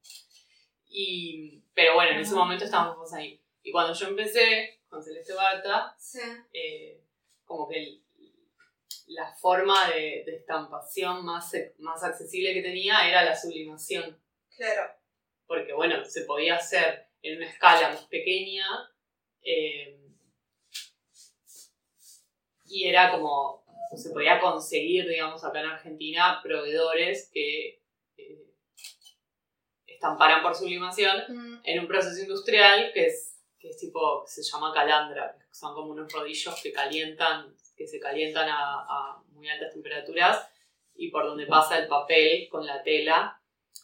Y, 0.88 1.62
pero 1.74 1.94
bueno, 1.94 2.12
en 2.12 2.20
ese 2.20 2.34
momento 2.34 2.64
estábamos 2.64 3.12
ahí. 3.12 3.42
Y 3.62 3.72
cuando 3.72 3.92
yo 3.94 4.06
empecé 4.08 4.80
con 4.88 5.02
Celeste 5.02 5.34
Barta, 5.34 5.94
Sí. 5.98 6.20
eh, 6.52 7.02
como 7.44 7.68
que 7.68 7.78
el- 7.78 8.02
la 9.08 9.32
forma 9.34 9.88
de, 9.90 10.22
de 10.24 10.36
estampación 10.36 11.24
más, 11.24 11.52
más 11.78 12.04
accesible 12.04 12.52
que 12.54 12.62
tenía 12.62 13.08
era 13.08 13.24
la 13.24 13.34
sublimación 13.34 14.20
Claro. 14.56 14.90
Porque 15.48 15.72
bueno, 15.72 16.04
se 16.04 16.22
podía 16.22 16.56
hacer 16.56 17.08
en 17.22 17.38
una 17.38 17.50
escala 17.50 17.88
más 17.88 18.04
pequeña 18.06 18.66
eh, 19.42 19.98
y 22.66 22.86
era 22.86 23.10
como, 23.10 23.64
se 23.96 24.10
podía 24.10 24.38
conseguir, 24.38 25.08
digamos, 25.08 25.42
acá 25.42 25.60
en 25.60 25.66
Argentina, 25.66 26.40
proveedores 26.42 27.30
que 27.32 27.82
eh, 28.18 28.44
estamparan 29.86 30.42
por 30.42 30.54
sublimación 30.54 31.16
Mm, 31.28 31.60
en 31.64 31.80
un 31.80 31.88
proceso 31.88 32.20
industrial 32.20 32.92
que 32.92 33.06
es, 33.06 33.42
que 33.58 33.70
es 33.70 33.78
tipo, 33.78 34.22
que 34.24 34.30
se 34.30 34.42
llama 34.42 34.72
calandra, 34.74 35.34
que 35.38 35.54
son 35.54 35.74
como 35.74 35.92
unos 35.92 36.12
rodillos 36.12 36.60
que 36.62 36.72
calientan, 36.72 37.56
que 37.74 37.86
se 37.86 37.98
calientan 37.98 38.50
a, 38.50 38.84
a 38.86 39.22
muy 39.30 39.48
altas 39.48 39.72
temperaturas 39.72 40.46
y 40.94 41.10
por 41.10 41.24
donde 41.24 41.46
pasa 41.46 41.78
el 41.78 41.88
papel 41.88 42.48
con 42.50 42.66
la 42.66 42.82
tela, 42.82 43.37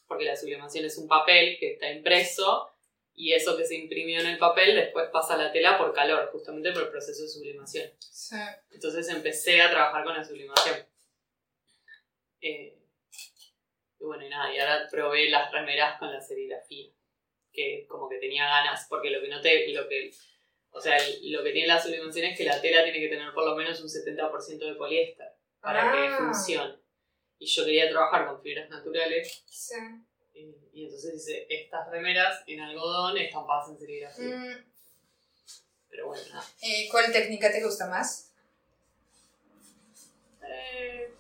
porque 0.06 0.24
la 0.24 0.36
sublimación 0.36 0.84
es 0.84 0.96
un 0.98 1.08
papel 1.08 1.56
que 1.58 1.72
está 1.74 1.90
impreso 1.90 2.70
y 3.14 3.32
eso 3.32 3.56
que 3.56 3.64
se 3.64 3.76
imprimió 3.76 4.20
en 4.20 4.26
el 4.26 4.38
papel 4.38 4.74
después 4.74 5.08
pasa 5.12 5.34
a 5.34 5.38
la 5.38 5.52
tela 5.52 5.78
por 5.78 5.92
calor, 5.92 6.28
justamente 6.32 6.72
por 6.72 6.82
el 6.82 6.88
proceso 6.88 7.22
de 7.22 7.28
sublimación. 7.28 7.90
Sí. 8.00 8.36
Entonces 8.70 9.08
empecé 9.08 9.60
a 9.62 9.70
trabajar 9.70 10.04
con 10.04 10.14
la 10.16 10.24
sublimación. 10.24 10.76
Eh, 12.40 12.76
y 14.00 14.04
bueno, 14.04 14.26
y 14.26 14.28
nada, 14.28 14.54
y 14.54 14.58
ahora 14.58 14.86
probé 14.90 15.30
las 15.30 15.50
remeras 15.52 15.98
con 15.98 16.12
la 16.12 16.20
serigrafía, 16.20 16.90
que 17.52 17.86
como 17.88 18.08
que 18.08 18.18
tenía 18.18 18.44
ganas, 18.46 18.86
porque 18.88 19.10
lo 19.10 19.20
que 19.20 19.28
noté, 19.28 19.68
lo 19.72 19.88
que, 19.88 20.10
o 20.70 20.80
sea, 20.80 20.98
lo 21.22 21.42
que 21.42 21.52
tiene 21.52 21.68
la 21.68 21.80
sublimación 21.80 22.26
es 22.26 22.36
que 22.36 22.44
la 22.44 22.60
tela 22.60 22.82
tiene 22.84 23.00
que 23.00 23.08
tener 23.08 23.32
por 23.32 23.46
lo 23.46 23.54
menos 23.54 23.80
un 23.80 23.88
70% 23.88 24.58
de 24.66 24.74
poliéster 24.74 25.28
para 25.60 25.90
que 25.92 25.98
Ah. 25.98 26.16
funcione. 26.18 26.84
Y 27.44 27.46
yo 27.46 27.62
quería 27.66 27.90
trabajar 27.90 28.26
con 28.26 28.40
fibras 28.40 28.70
naturales, 28.70 29.42
Sí. 29.46 29.74
y, 30.32 30.40
y 30.72 30.84
entonces 30.84 31.14
hice 31.14 31.46
estas 31.50 31.90
remeras 31.90 32.42
en 32.46 32.58
algodón 32.60 33.18
estampadas 33.18 33.68
en 33.68 33.78
serigrafía. 33.78 34.24
Mm, 34.34 34.64
Pero 35.90 36.06
bueno, 36.06 36.22
nada. 36.30 36.46
¿Y 36.62 36.88
cuál 36.88 37.12
técnica 37.12 37.52
te 37.52 37.62
gusta 37.62 37.86
más? 37.86 38.32
Eh, 40.42 41.12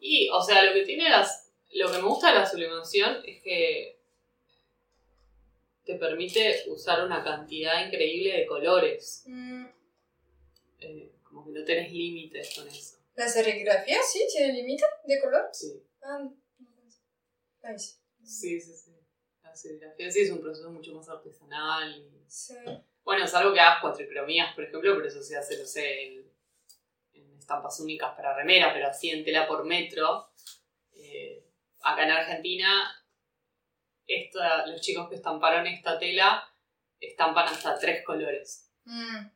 y, 0.00 0.30
o 0.30 0.40
sea, 0.42 0.62
lo 0.62 0.72
que 0.72 0.84
tiene 0.86 1.10
las. 1.10 1.50
Lo 1.74 1.90
que 1.92 1.98
me 1.98 2.04
gusta 2.08 2.28
de 2.32 2.38
la 2.38 2.46
sublimación 2.46 3.18
es 3.26 3.42
que 3.42 3.98
te 5.84 5.96
permite 5.96 6.64
usar 6.68 7.04
una 7.04 7.22
cantidad 7.22 7.84
increíble 7.84 8.32
de 8.38 8.46
colores. 8.46 9.24
Mm, 9.26 9.66
Eh, 10.80 11.12
como 11.22 11.44
que 11.44 11.50
no 11.52 11.64
tenés 11.66 11.92
límites 11.92 12.54
con 12.56 12.66
eso. 12.66 12.96
¿La 13.14 13.28
serigrafía 13.28 13.98
sí 14.02 14.26
tiene 14.32 14.52
límite 14.54 14.84
de 15.04 15.20
color? 15.20 15.48
Sí, 15.52 15.82
Ah. 16.02 16.28
Ay, 17.64 17.78
sí. 17.78 17.94
sí, 18.24 18.60
sí. 18.60 18.76
sí. 18.76 18.92
La 19.42 19.54
serigrafía 19.54 20.10
sí 20.10 20.20
es 20.22 20.30
un 20.30 20.40
proceso 20.40 20.70
mucho 20.70 20.92
más 20.94 21.08
artesanal. 21.08 21.96
y- 21.96 22.24
Sí. 22.28 22.54
Bueno, 23.04 23.24
es 23.24 23.34
algo 23.34 23.52
que 23.52 23.60
hagas 23.60 23.80
cuatricromías, 23.82 24.54
por 24.54 24.64
ejemplo, 24.64 24.94
pero 24.96 25.06
eso 25.08 25.22
se 25.22 25.36
hace, 25.36 25.58
no 25.58 25.66
sé, 25.66 26.04
en, 26.06 26.32
en 27.12 27.36
estampas 27.38 27.78
únicas 27.80 28.14
para 28.16 28.34
remera, 28.34 28.72
pero 28.72 28.86
así 28.88 29.10
en 29.10 29.24
tela 29.24 29.46
por 29.46 29.64
metro. 29.64 30.30
Eh, 30.92 31.44
acá 31.82 32.04
en 32.04 32.10
Argentina, 32.12 33.04
esta- 34.06 34.66
los 34.66 34.80
chicos 34.80 35.08
que 35.08 35.16
estamparon 35.16 35.66
esta 35.66 35.98
tela 35.98 36.42
estampan 37.00 37.48
hasta 37.48 37.78
tres 37.78 38.04
colores, 38.04 38.68
Mm, 38.84 39.26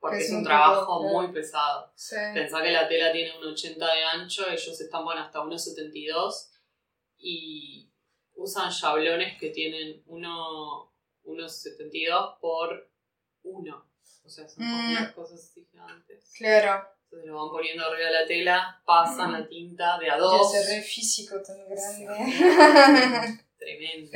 porque 0.00 0.18
Es 0.18 0.26
es 0.26 0.32
un 0.32 0.44
trabajo 0.44 0.86
poco, 1.02 1.08
muy 1.22 1.32
pesado. 1.32 1.90
sí. 1.94 2.16
Pensá 2.34 2.62
que 2.62 2.70
la 2.70 2.88
tela 2.88 3.12
tiene 3.12 3.36
un 3.38 3.44
80 3.46 3.94
de 3.94 4.04
ancho, 4.04 4.48
ellos 4.48 4.80
estampan 4.80 5.18
hasta 5.18 5.40
1,72 5.40 6.50
y 7.18 7.90
usan 8.34 8.70
yablones 8.70 9.38
que 9.38 9.50
tienen 9.50 10.02
uno- 10.06 10.92
1,72 11.24 12.38
por 12.40 12.88
1. 13.42 13.86
O 14.24 14.28
sea, 14.28 14.48
son 14.48 14.64
Mm. 14.64 14.90
unas 14.90 15.12
cosas 15.12 15.40
así 15.42 15.64
gigantes. 15.70 16.32
Claro. 16.36 16.88
Entonces 17.04 17.28
lo 17.28 17.36
van 17.40 17.50
poniendo 17.50 17.84
arriba 17.84 18.08
de 18.08 18.12
la 18.14 18.26
tela, 18.26 18.82
pasan 18.84 19.32
la 19.32 19.48
tinta 19.48 19.98
de 19.98 20.10
a 20.10 20.14
Ya 20.14 20.18
dos. 20.18 20.50
se 20.52 20.74
re 20.76 20.82
físico 20.82 21.36
tan 21.42 21.56
grande. 21.68 23.44
Tremendo. 23.58 24.10